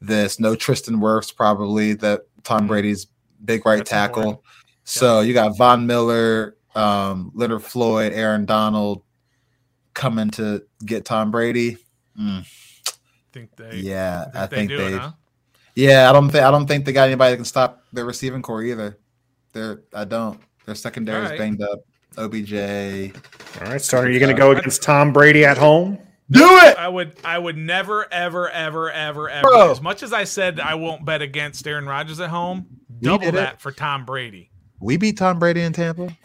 this. 0.00 0.38
No 0.38 0.54
Tristan 0.54 0.96
Wirfs 1.00 1.34
probably 1.34 1.94
that 1.94 2.22
Tom 2.42 2.64
Mhm. 2.64 2.68
Brady's 2.68 3.06
big 3.44 3.64
right 3.64 3.78
That's 3.78 3.90
tackle. 3.90 4.44
So 4.84 5.20
you 5.20 5.32
got 5.32 5.56
Von 5.56 5.86
Miller, 5.86 6.56
um, 6.74 7.32
Leonard 7.34 7.62
Floyd, 7.62 8.12
Aaron 8.12 8.44
Donald 8.44 9.02
coming 9.94 10.28
to 10.32 10.62
get 10.84 11.04
Tom 11.06 11.30
Brady. 11.30 11.78
Mm, 12.20 12.44
Think 13.32 13.56
they? 13.56 13.78
yeah, 13.78 14.24
think 14.24 14.36
I 14.36 14.46
think 14.46 14.70
they. 14.70 14.92
huh? 14.92 15.12
Yeah, 15.74 16.10
I 16.10 16.12
don't 16.12 16.30
think 16.30 16.44
I 16.44 16.50
don't 16.50 16.66
think 16.66 16.84
they 16.84 16.92
got 16.92 17.08
anybody 17.08 17.30
that 17.32 17.36
can 17.36 17.44
stop 17.46 17.82
their 17.92 18.04
receiving 18.04 18.42
corps 18.42 18.62
either. 18.62 18.98
They're 19.54 19.82
I 19.94 20.04
don't. 20.04 20.38
Their 20.66 20.74
secondary 20.74 21.20
is 21.20 21.24
Alright. 21.24 21.38
banged 21.38 21.62
up. 21.62 21.80
OBJ. 22.18 22.52
All 23.60 23.70
right, 23.72 23.80
so 23.80 23.98
are 23.98 24.08
you 24.08 24.20
going 24.20 24.34
to 24.34 24.38
go 24.38 24.52
against 24.52 24.82
Tom 24.82 25.12
Brady 25.12 25.44
at 25.44 25.58
home? 25.58 25.98
Do 26.30 26.44
it. 26.44 26.78
I 26.78 26.88
would 26.88 27.16
I 27.24 27.38
would 27.38 27.56
never 27.56 28.12
ever 28.12 28.48
ever 28.50 28.90
ever 28.90 29.28
ever 29.28 29.48
Bro. 29.48 29.70
as 29.72 29.80
much 29.80 30.02
as 30.02 30.12
I 30.12 30.24
said 30.24 30.58
I 30.58 30.74
won't 30.74 31.04
bet 31.04 31.22
against 31.22 31.66
Aaron 31.66 31.86
Rodgers 31.86 32.18
at 32.20 32.30
home, 32.30 32.66
double 33.00 33.18
did 33.26 33.28
it. 33.28 33.36
that 33.36 33.60
for 33.60 33.72
Tom 33.72 34.04
Brady. 34.04 34.50
We 34.80 34.96
beat 34.96 35.18
Tom 35.18 35.38
Brady 35.38 35.60
in 35.60 35.72
Tampa. 35.72 36.16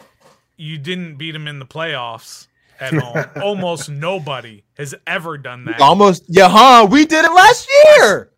You 0.56 0.78
didn't 0.78 1.16
beat 1.16 1.34
him 1.34 1.46
in 1.46 1.58
the 1.58 1.66
playoffs 1.66 2.46
at 2.80 2.94
home. 2.94 3.24
Almost 3.42 3.90
nobody 3.90 4.64
has 4.76 4.94
ever 5.06 5.36
done 5.38 5.64
that. 5.66 5.80
Almost. 5.80 6.24
Yeah, 6.28 6.48
huh? 6.48 6.86
We 6.90 7.04
did 7.04 7.24
it 7.24 7.32
last 7.32 7.68
year. 7.84 8.32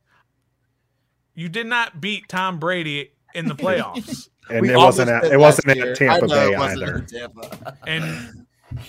You 1.34 1.48
did 1.48 1.66
not 1.66 2.00
beat 2.00 2.28
Tom 2.28 2.58
Brady 2.58 3.12
in 3.34 3.46
the 3.46 3.54
playoffs. 3.54 4.28
And 4.50 4.60
We 4.60 4.70
it 4.72 4.76
wasn't 4.76 5.08
at 5.10 5.24
it 5.24 5.38
wasn't 5.38 5.68
last 5.68 5.78
at. 5.78 5.96
Tampa 5.96 6.26
Bay 6.26 6.52
it 6.52 6.58
wasn't 6.58 6.82
either. 6.82 7.00
Tampa. 7.00 7.76
and 7.86 8.46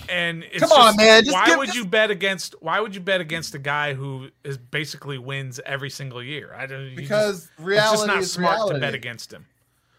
and 0.08 0.44
it's 0.44 0.60
Come 0.60 0.72
on, 0.72 0.86
just- 0.88 0.96
man, 0.98 1.24
just 1.24 1.34
why 1.34 1.46
give- 1.46 1.58
would 1.58 1.66
just- 1.66 1.78
you 1.78 1.84
bet 1.84 2.10
against? 2.10 2.54
Why 2.60 2.80
would 2.80 2.94
you 2.94 3.00
bet 3.00 3.20
against 3.20 3.54
a 3.54 3.58
guy 3.58 3.94
who 3.94 4.30
is 4.42 4.56
basically 4.58 5.18
wins 5.18 5.60
every 5.66 5.90
single 5.90 6.22
year? 6.22 6.54
I 6.56 6.66
don't 6.66 6.96
Because 6.96 7.42
just, 7.42 7.50
it's 7.60 7.90
just 7.92 8.06
not 8.06 8.18
is 8.18 8.32
smart 8.32 8.56
reality. 8.56 8.74
to 8.74 8.80
bet 8.80 8.94
against 8.94 9.32
him. 9.32 9.46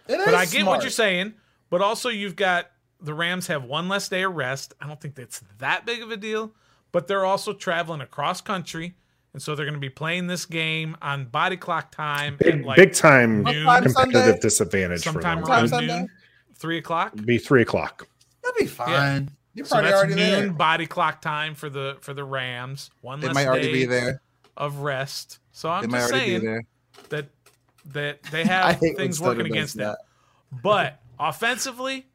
It 0.07 0.19
But 0.25 0.33
I 0.35 0.45
get 0.45 0.61
smart. 0.61 0.65
what 0.77 0.81
you're 0.83 0.91
saying. 0.91 1.33
But 1.69 1.81
also, 1.81 2.09
you've 2.09 2.35
got 2.35 2.69
the 3.01 3.13
Rams 3.13 3.47
have 3.47 3.63
one 3.63 3.87
less 3.89 4.07
day 4.09 4.23
of 4.23 4.35
rest. 4.35 4.73
I 4.81 4.87
don't 4.87 4.99
think 4.99 5.15
that's 5.15 5.41
that 5.59 5.85
big 5.85 6.01
of 6.01 6.11
a 6.11 6.17
deal. 6.17 6.51
But 6.91 7.07
they're 7.07 7.25
also 7.25 7.53
traveling 7.53 8.01
across 8.01 8.39
country, 8.41 8.95
and 9.35 9.41
so 9.41 9.53
they're 9.53 9.65
going 9.65 9.73
to 9.75 9.79
be 9.81 9.89
playing 9.89 10.27
this 10.27 10.45
game 10.45 10.95
on 11.01 11.25
body 11.25 11.57
clock 11.57 11.91
time. 11.91 12.37
Big, 12.37 12.55
at 12.61 12.65
like 12.65 12.77
big 12.77 12.93
time 12.93 13.43
noon, 13.43 13.65
What 13.65 13.83
time 13.83 13.83
competitive 13.83 14.23
Sunday? 14.25 14.39
disadvantage 14.39 14.99
for 15.03 15.11
sometime 15.11 15.41
them. 15.41 15.51
around 15.51 15.67
Sunday? 15.67 15.97
noon, 15.99 16.09
three 16.55 16.77
o'clock. 16.77 17.11
It'd 17.13 17.25
be 17.25 17.37
three 17.37 17.61
o'clock. 17.63 18.07
That'd 18.41 18.57
be 18.57 18.65
fine. 18.65 19.29
You're 19.53 19.65
So 19.65 19.75
probably 19.75 19.91
that's 19.91 19.99
already 20.03 20.15
noon 20.15 20.39
there. 20.47 20.51
body 20.53 20.85
clock 20.87 21.21
time 21.21 21.53
for 21.53 21.69
the 21.69 21.97
for 21.99 22.13
the 22.13 22.23
Rams. 22.23 22.91
One 23.01 23.19
They 23.19 23.27
less 23.27 23.35
might 23.35 23.47
already 23.47 23.67
day 23.67 23.73
be 23.73 23.85
there. 23.85 24.21
of 24.55 24.77
rest. 24.77 25.39
So 25.51 25.69
I'm 25.69 25.81
They 25.81 25.87
might 25.87 25.97
just 25.99 26.11
already 26.13 26.25
be 26.25 26.31
saying 26.39 26.45
there. 26.45 26.63
that 27.09 27.29
that 27.93 28.23
they 28.31 28.45
have 28.45 28.79
things 28.79 29.19
working 29.19 29.45
against 29.47 29.75
them. 29.77 29.87
that. 29.89 29.99
But 30.63 31.01
offensively, 31.19 32.07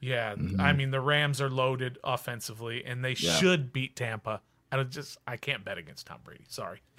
yeah, 0.00 0.34
Mhm. 0.36 0.60
I 0.60 0.72
mean 0.72 0.90
the 0.92 1.00
Rams 1.00 1.40
are 1.40 1.50
loaded 1.50 1.98
offensively, 2.04 2.84
and 2.84 3.04
they 3.04 3.12
Yeah. 3.18 3.32
should 3.36 3.72
beat 3.72 3.96
Tampa. 3.96 4.40
I 4.70 4.82
just 4.84 5.18
I 5.26 5.36
can't 5.36 5.64
bet 5.64 5.78
against 5.78 6.06
Tom 6.06 6.18
Brady. 6.24 6.44
Sorry. 6.48 6.80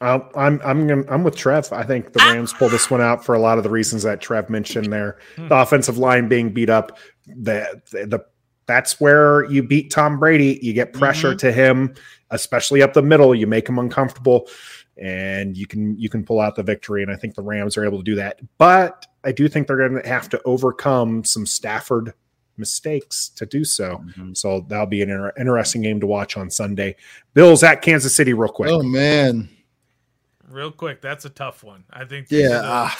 I'm 0.00 0.60
I'm 0.64 0.86
gonna- 0.86 1.04
I'm 1.10 1.24
with 1.24 1.36
Trev. 1.36 1.72
I 1.72 1.82
think 1.82 2.12
the 2.12 2.20
Rams 2.20 2.54
pull 2.54 2.70
this 2.70 2.90
one 2.90 3.02
out 3.02 3.24
for 3.24 3.34
a 3.34 3.38
lot 3.38 3.58
of 3.58 3.64
the 3.64 3.70
reasons 3.70 4.02
that 4.04 4.20
Trev 4.20 4.48
mentioned 4.48 4.90
there. 4.92 5.18
Hmm. 5.36 5.48
The 5.48 5.56
offensive 5.56 5.98
line 5.98 6.26
being 6.28 6.52
beat 6.52 6.70
up, 6.70 6.98
the 7.26 7.82
the 7.92 8.24
that's 8.66 9.00
where 9.00 9.44
you 9.50 9.62
beat 9.62 9.90
Tom 9.90 10.18
Brady. 10.18 10.58
You 10.62 10.72
get 10.72 10.92
pressure 10.92 11.30
mm-hmm. 11.30 11.38
to 11.38 11.52
him, 11.52 11.94
especially 12.30 12.82
up 12.82 12.94
the 12.94 13.02
middle. 13.02 13.34
You 13.34 13.46
make 13.46 13.68
him 13.68 13.78
uncomfortable, 13.78 14.48
and 14.96 15.56
you 15.56 15.66
can 15.66 15.98
you 15.98 16.08
can 16.08 16.24
pull 16.24 16.40
out 16.40 16.54
the 16.56 16.62
victory. 16.62 17.02
And 17.02 17.12
I 17.12 17.16
think 17.16 17.34
the 17.34 17.42
Rams 17.42 17.76
are 17.76 17.84
able 17.84 17.98
to 17.98 18.04
do 18.04 18.14
that. 18.14 18.40
But 18.56 19.06
I 19.24 19.32
do 19.32 19.48
think 19.48 19.66
they're 19.66 19.76
going 19.76 20.02
to 20.02 20.08
have 20.08 20.28
to 20.30 20.40
overcome 20.44 21.24
some 21.24 21.44
Stafford 21.44 22.14
mistakes 22.60 23.30
to 23.30 23.46
do 23.46 23.64
so. 23.64 23.96
Mm-hmm. 23.96 24.34
So 24.34 24.60
that'll 24.68 24.86
be 24.86 25.02
an 25.02 25.10
inter- 25.10 25.32
interesting 25.38 25.82
game 25.82 25.98
to 26.00 26.06
watch 26.06 26.36
on 26.36 26.50
Sunday. 26.50 26.94
Bills 27.34 27.62
at 27.62 27.82
Kansas 27.82 28.14
City, 28.14 28.32
real 28.32 28.52
quick. 28.52 28.70
Oh 28.70 28.82
man, 28.82 29.48
real 30.48 30.70
quick, 30.70 31.00
that's 31.00 31.24
a 31.24 31.30
tough 31.30 31.64
one. 31.64 31.84
I 31.90 32.04
think. 32.04 32.28
Yeah. 32.30 32.92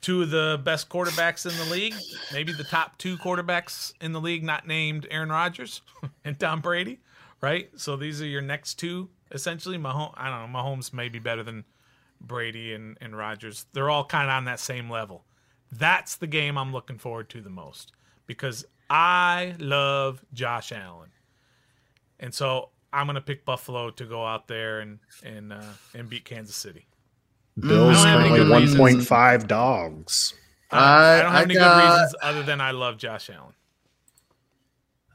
two 0.00 0.22
of 0.22 0.30
the 0.30 0.60
best 0.64 0.88
quarterbacks 0.88 1.50
in 1.50 1.56
the 1.58 1.72
league, 1.72 1.94
maybe 2.32 2.52
the 2.52 2.64
top 2.64 2.96
two 2.98 3.16
quarterbacks 3.18 3.92
in 4.00 4.12
the 4.12 4.20
league, 4.20 4.42
not 4.42 4.66
named 4.66 5.06
Aaron 5.10 5.30
Rodgers 5.30 5.82
and 6.24 6.38
Tom 6.38 6.60
Brady, 6.60 7.00
right? 7.40 7.70
So 7.76 7.96
these 7.96 8.22
are 8.22 8.26
your 8.26 8.42
next 8.42 8.74
two 8.74 9.08
essentially. 9.32 9.78
Mahomes, 9.78 10.14
I 10.16 10.30
don't 10.30 10.52
know, 10.52 10.58
Mahomes 10.58 10.92
may 10.92 11.08
be 11.08 11.18
better 11.18 11.42
than 11.42 11.64
Brady 12.20 12.72
and, 12.72 12.96
and 13.00 13.16
Rodgers. 13.16 13.66
They're 13.72 13.90
all 13.90 14.04
kind 14.04 14.28
of 14.28 14.34
on 14.34 14.44
that 14.44 14.60
same 14.60 14.90
level. 14.90 15.24
That's 15.72 16.16
the 16.16 16.26
game 16.26 16.56
I'm 16.56 16.72
looking 16.72 16.98
forward 16.98 17.28
to 17.30 17.40
the 17.40 17.50
most 17.50 17.92
because 18.26 18.64
I 18.88 19.54
love 19.58 20.24
Josh 20.32 20.72
Allen. 20.72 21.10
And 22.18 22.32
so 22.32 22.70
I'm 22.92 23.06
going 23.06 23.16
to 23.16 23.20
pick 23.20 23.44
Buffalo 23.44 23.90
to 23.90 24.04
go 24.04 24.24
out 24.24 24.48
there 24.48 24.80
and 24.80 24.98
and 25.24 25.52
uh, 25.52 25.62
and 25.94 26.08
beat 26.08 26.24
Kansas 26.24 26.56
City. 26.56 26.86
Bills 27.58 28.04
currently 28.04 28.40
1.5 28.40 29.46
dogs. 29.46 30.34
I, 30.70 30.78
I, 30.78 31.22
don't 31.22 31.32
have 31.32 31.40
I 31.40 31.42
any 31.42 31.54
got, 31.54 31.80
good 31.80 31.92
reasons 31.92 32.14
other 32.22 32.42
than 32.42 32.60
I 32.60 32.72
love 32.72 32.98
Josh 32.98 33.30
Allen. 33.30 33.54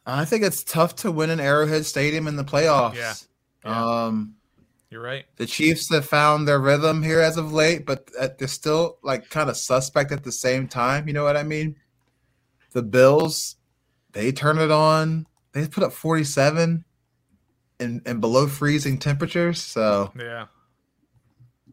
I 0.06 0.26
think 0.26 0.44
it's 0.44 0.64
tough 0.64 0.96
to 0.98 1.12
win 1.12 1.30
an 1.30 1.40
Arrowhead 1.40 1.86
Stadium 1.86 2.28
in 2.28 2.36
the 2.36 2.44
playoffs. 2.44 2.96
Yeah. 2.96 3.14
yeah. 3.64 4.06
Um, 4.06 4.36
you're 4.90 5.02
right. 5.02 5.26
The 5.38 5.46
Chiefs 5.46 5.90
have 5.94 6.06
found 6.06 6.48
their 6.48 6.60
rhythm 6.60 7.04
here 7.04 7.22
as 7.22 7.38
of 7.38 7.54
late, 7.54 7.86
but 7.86 8.10
uh, 8.20 8.30
they're 8.38 8.48
still 8.48 8.98
like 9.04 9.30
kind 9.30 9.50
of 9.50 9.56
suspect 9.56 10.12
at 10.12 10.24
the 10.24 10.32
same 10.32 10.68
time. 10.68 11.08
You 11.08 11.14
know 11.14 11.24
what 11.24 11.38
I 11.38 11.44
mean? 11.44 11.76
The 12.72 12.82
Bills, 12.82 13.56
they 14.14 14.32
turn 14.32 14.58
it 14.58 14.72
on. 14.72 15.28
They 15.54 15.68
put 15.68 15.84
up 15.84 15.94
47 15.94 16.86
in, 17.80 18.02
in 18.06 18.20
below 18.20 18.48
freezing 18.48 18.98
temperatures. 18.98 19.62
So 19.62 20.12
yeah, 20.18 20.46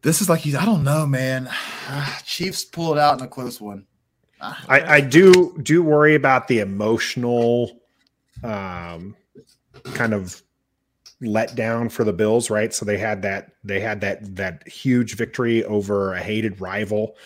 this 0.02 0.20
is 0.20 0.28
like 0.28 0.46
I 0.46 0.64
don't 0.64 0.84
know, 0.84 1.06
man. 1.06 1.50
Chiefs 2.24 2.64
pull 2.64 2.92
it 2.92 2.98
out 2.98 3.18
in 3.18 3.24
a 3.24 3.28
close 3.28 3.60
one. 3.60 3.86
I, 4.40 4.96
I 4.96 5.00
do 5.00 5.56
do 5.62 5.82
worry 5.82 6.14
about 6.14 6.46
the 6.46 6.60
emotional 6.60 7.80
um, 8.44 9.16
kind 9.94 10.14
of 10.14 10.42
let 11.20 11.56
down 11.56 11.88
for 11.88 12.04
the 12.04 12.12
Bills, 12.12 12.48
right? 12.48 12.72
So 12.72 12.84
they 12.84 12.98
had 12.98 13.22
that 13.22 13.52
they 13.64 13.80
had 13.80 14.00
that 14.02 14.36
that 14.36 14.66
huge 14.68 15.16
victory 15.16 15.64
over 15.64 16.14
a 16.14 16.20
hated 16.20 16.60
rival. 16.60 17.16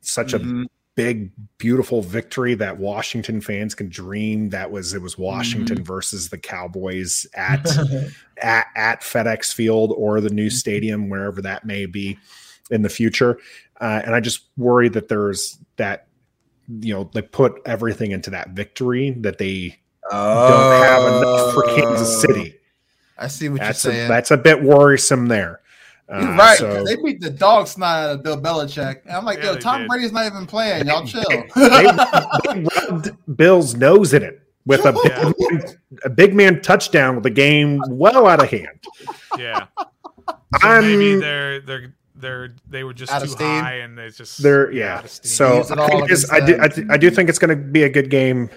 Such 0.00 0.32
mm-hmm. 0.32 0.62
a 0.62 0.66
big 0.94 1.30
beautiful 1.58 2.02
victory 2.02 2.54
that 2.54 2.78
Washington 2.78 3.40
fans 3.40 3.74
can 3.74 3.88
dream 3.88 4.50
that 4.50 4.70
was 4.70 4.92
it 4.92 5.00
was 5.00 5.16
Washington 5.16 5.76
mm-hmm. 5.76 5.84
versus 5.84 6.28
the 6.28 6.38
Cowboys 6.38 7.26
at, 7.34 7.66
at 8.38 8.66
at 8.76 9.00
FedEx 9.00 9.52
Field 9.52 9.92
or 9.96 10.20
the 10.20 10.30
new 10.30 10.50
stadium 10.50 11.08
wherever 11.08 11.40
that 11.42 11.64
may 11.64 11.86
be 11.86 12.18
in 12.70 12.82
the 12.82 12.88
future. 12.88 13.38
Uh, 13.80 14.02
and 14.04 14.14
I 14.14 14.20
just 14.20 14.42
worry 14.56 14.88
that 14.90 15.08
there's 15.08 15.58
that 15.76 16.06
you 16.68 16.94
know 16.94 17.10
they 17.12 17.22
put 17.22 17.60
everything 17.66 18.12
into 18.12 18.30
that 18.30 18.50
victory 18.50 19.10
that 19.20 19.38
they 19.38 19.78
oh. 20.10 20.48
don't 20.48 20.82
have 20.82 21.22
enough 21.22 21.54
for 21.54 21.62
Kansas 21.74 22.20
City. 22.20 22.56
I 23.18 23.28
see 23.28 23.48
what 23.48 23.60
that's 23.60 23.84
you're 23.84 23.92
saying. 23.92 24.06
A, 24.06 24.08
that's 24.08 24.30
a 24.30 24.36
bit 24.36 24.62
worrisome 24.62 25.28
there. 25.28 25.61
You're 26.12 26.28
uh, 26.28 26.36
right. 26.36 26.58
So, 26.58 26.84
they 26.84 26.96
beat 26.96 27.20
the 27.20 27.30
dog 27.30 27.66
snot 27.66 28.04
out 28.04 28.10
of 28.10 28.22
Bill 28.22 28.40
Belichick. 28.40 29.02
And 29.04 29.12
I'm 29.12 29.24
like, 29.24 29.38
yeah, 29.38 29.52
yo, 29.52 29.56
Tom 29.56 29.80
did. 29.80 29.88
Brady's 29.88 30.12
not 30.12 30.26
even 30.26 30.46
playing. 30.46 30.86
Y'all 30.86 31.06
chill. 31.06 31.24
They, 31.56 31.86
they, 32.54 32.54
they 32.54 32.68
rubbed 32.76 33.36
Bill's 33.36 33.74
nose 33.74 34.12
in 34.12 34.22
it 34.22 34.40
with 34.66 34.84
a 34.84 34.92
big, 34.92 35.12
man, 35.38 35.64
a 36.04 36.10
big 36.10 36.34
man 36.34 36.60
touchdown 36.60 37.14
with 37.14 37.24
the 37.24 37.30
game 37.30 37.80
well 37.88 38.26
out 38.26 38.42
of 38.42 38.50
hand. 38.50 38.78
Yeah. 39.38 39.66
So 40.60 40.80
maybe 40.82 41.16
they're 41.16 41.60
they're 41.60 41.94
they're 42.14 42.54
they 42.68 42.84
were 42.84 42.92
just 42.92 43.10
too 43.10 43.44
high 43.44 43.76
and 43.76 43.96
they 43.96 44.10
just 44.10 44.42
they're 44.42 44.70
yeah. 44.70 45.02
So 45.06 45.64
I, 45.70 45.84
I, 46.30 46.40
do, 46.40 46.58
I, 46.60 46.68
do, 46.68 46.86
I 46.90 46.96
do 46.96 47.10
think 47.10 47.28
it's 47.28 47.38
going 47.38 47.56
to 47.56 47.64
be 47.64 47.84
a 47.84 47.88
good 47.88 48.10
game. 48.10 48.50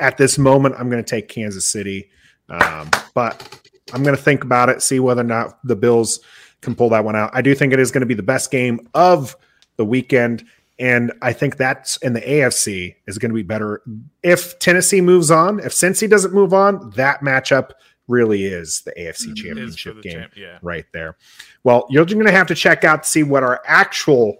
At 0.00 0.16
this 0.16 0.38
moment, 0.38 0.74
I'm 0.78 0.90
going 0.90 1.02
to 1.02 1.08
take 1.08 1.28
Kansas 1.28 1.64
City, 1.64 2.10
um, 2.48 2.90
but 3.14 3.60
I'm 3.92 4.02
going 4.02 4.16
to 4.16 4.22
think 4.22 4.42
about 4.42 4.68
it, 4.68 4.82
see 4.82 4.98
whether 4.98 5.20
or 5.20 5.24
not 5.24 5.60
the 5.64 5.76
Bills 5.76 6.18
can 6.60 6.74
pull 6.74 6.88
that 6.90 7.04
one 7.04 7.16
out. 7.16 7.30
I 7.32 7.42
do 7.42 7.54
think 7.54 7.72
it 7.72 7.80
is 7.80 7.90
going 7.90 8.00
to 8.00 8.06
be 8.06 8.14
the 8.14 8.22
best 8.22 8.50
game 8.50 8.88
of 8.94 9.36
the 9.76 9.84
weekend. 9.84 10.44
And 10.78 11.12
I 11.22 11.32
think 11.32 11.56
that's 11.56 11.96
in 11.98 12.12
the 12.12 12.20
AFC 12.20 12.94
is 13.06 13.18
going 13.18 13.30
to 13.30 13.34
be 13.34 13.42
better. 13.42 13.82
If 14.22 14.58
Tennessee 14.58 15.00
moves 15.00 15.30
on, 15.30 15.60
if 15.60 15.72
Cincy 15.72 16.08
doesn't 16.08 16.32
move 16.32 16.54
on, 16.54 16.90
that 16.90 17.20
matchup 17.20 17.70
really 18.06 18.44
is 18.44 18.82
the 18.82 18.92
AFC 18.92 19.36
championship 19.36 19.96
the 19.96 20.02
game 20.02 20.12
champ, 20.20 20.32
yeah. 20.36 20.58
right 20.62 20.86
there. 20.92 21.16
Well, 21.64 21.86
you're 21.90 22.04
going 22.04 22.26
to 22.26 22.32
have 22.32 22.46
to 22.48 22.54
check 22.54 22.84
out 22.84 23.02
to 23.02 23.08
see 23.08 23.22
what 23.22 23.42
our 23.42 23.60
actual 23.66 24.38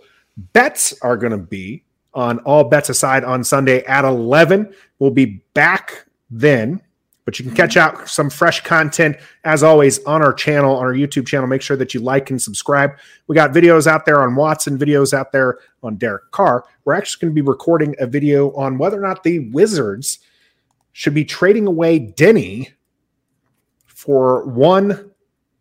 bets 0.53 0.95
are 1.03 1.16
going 1.16 1.32
to 1.32 1.39
be 1.39 1.85
on 2.15 2.39
all 2.40 2.65
bets 2.65 2.89
aside 2.89 3.24
on 3.24 3.45
Sunday 3.45 3.85
at 3.85 4.05
11. 4.05 4.73
We'll 4.99 5.11
be 5.11 5.43
back 5.55 6.07
then 6.31 6.82
but 7.29 7.39
you 7.39 7.45
can 7.45 7.55
catch 7.55 7.77
out 7.77 8.09
some 8.09 8.31
fresh 8.31 8.63
content 8.63 9.15
as 9.45 9.63
always 9.63 10.03
on 10.05 10.23
our 10.23 10.33
channel, 10.33 10.75
on 10.75 10.83
our 10.83 10.95
YouTube 10.95 11.27
channel. 11.27 11.47
Make 11.47 11.61
sure 11.61 11.77
that 11.77 11.93
you 11.93 12.01
like 12.01 12.31
and 12.31 12.41
subscribe. 12.41 12.93
We 13.27 13.35
got 13.35 13.53
videos 13.53 13.87
out 13.87 14.07
there 14.07 14.23
on 14.23 14.35
Watson, 14.35 14.79
videos 14.79 15.13
out 15.13 15.31
there 15.31 15.59
on 15.83 15.97
Derek 15.97 16.31
Carr. 16.31 16.65
We're 16.87 16.95
actually 16.95 17.27
going 17.27 17.37
to 17.37 17.43
be 17.43 17.47
recording 17.47 17.95
a 17.99 18.07
video 18.07 18.55
on 18.55 18.79
whether 18.79 18.97
or 18.97 19.07
not 19.07 19.25
the 19.25 19.41
Wizards 19.51 20.21
should 20.95 21.13
be 21.13 21.27
trading 21.27 21.67
away 21.67 22.01
Deni 22.01 22.73
for 23.85 24.49
one 24.49 25.11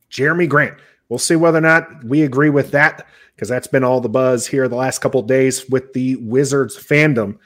Jerami 0.10 0.48
Grant. 0.48 0.80
We'll 1.10 1.20
see 1.20 1.36
whether 1.36 1.58
or 1.58 1.60
not 1.60 2.02
we 2.06 2.22
agree 2.22 2.50
with 2.50 2.72
that 2.72 3.08
because 3.36 3.50
that's 3.50 3.68
been 3.68 3.84
all 3.84 4.00
the 4.00 4.08
buzz 4.08 4.48
here 4.48 4.70
the 4.70 4.78
last 4.78 5.00
couple 5.00 5.22
days 5.22 5.68
with 5.68 5.92
the 5.92 6.16
Wizards 6.16 6.78
fandom. 6.78 7.40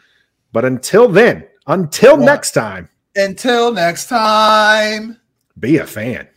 But 0.51 0.63
until 0.63 1.07
then, 1.07 1.47
until 1.65 2.17
next 2.17 2.51
time. 2.51 2.87
Until 3.15 3.73
next 3.73 4.07
time, 4.07 5.19
be 5.59 5.77
a 5.77 5.85
fan. 5.85 6.27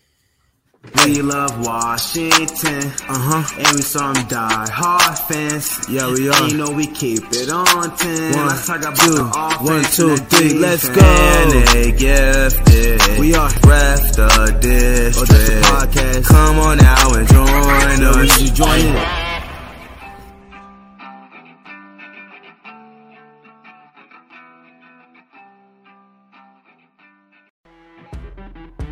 We 1.07 1.23
love 1.23 1.65
Washington, 1.65 2.83
uh 3.09 3.15
huh, 3.17 3.55
and 3.57 3.77
we 3.77 3.83
saw 3.83 4.13
some 4.13 4.27
die 4.27 4.69
hard 4.71 5.19
fans. 5.19 5.89
Yeah, 5.89 6.13
we 6.13 6.29
are. 6.29 6.49
You 6.49 6.57
know 6.57 6.73
we 6.73 6.89
keep 6.89 7.23
it 7.31 7.49
on 7.49 7.97
ten. 7.97 8.35
One, 8.37 8.47
let's 8.49 8.67
talk 8.67 8.81
about 8.81 8.97
two, 8.97 9.15
the 9.15 9.59
one, 9.63 9.85
two, 9.85 10.17
three, 10.17 10.59
let's 10.59 10.89
go. 10.89 11.01
And 11.01 11.69
they 11.69 11.93
gifted. 11.93 13.21
We 13.21 13.35
are 13.35 13.49
ref 13.65 14.17
the 14.17 14.59
district. 14.61 15.31
Oh, 15.31 15.37
the 15.37 15.61
podcast. 15.63 16.25
Come 16.25 16.59
on 16.59 16.79
now 16.79 17.15
and 17.15 17.29
join 17.29 18.03
us. 18.03 18.41
You 18.43 18.51
join 18.51 19.24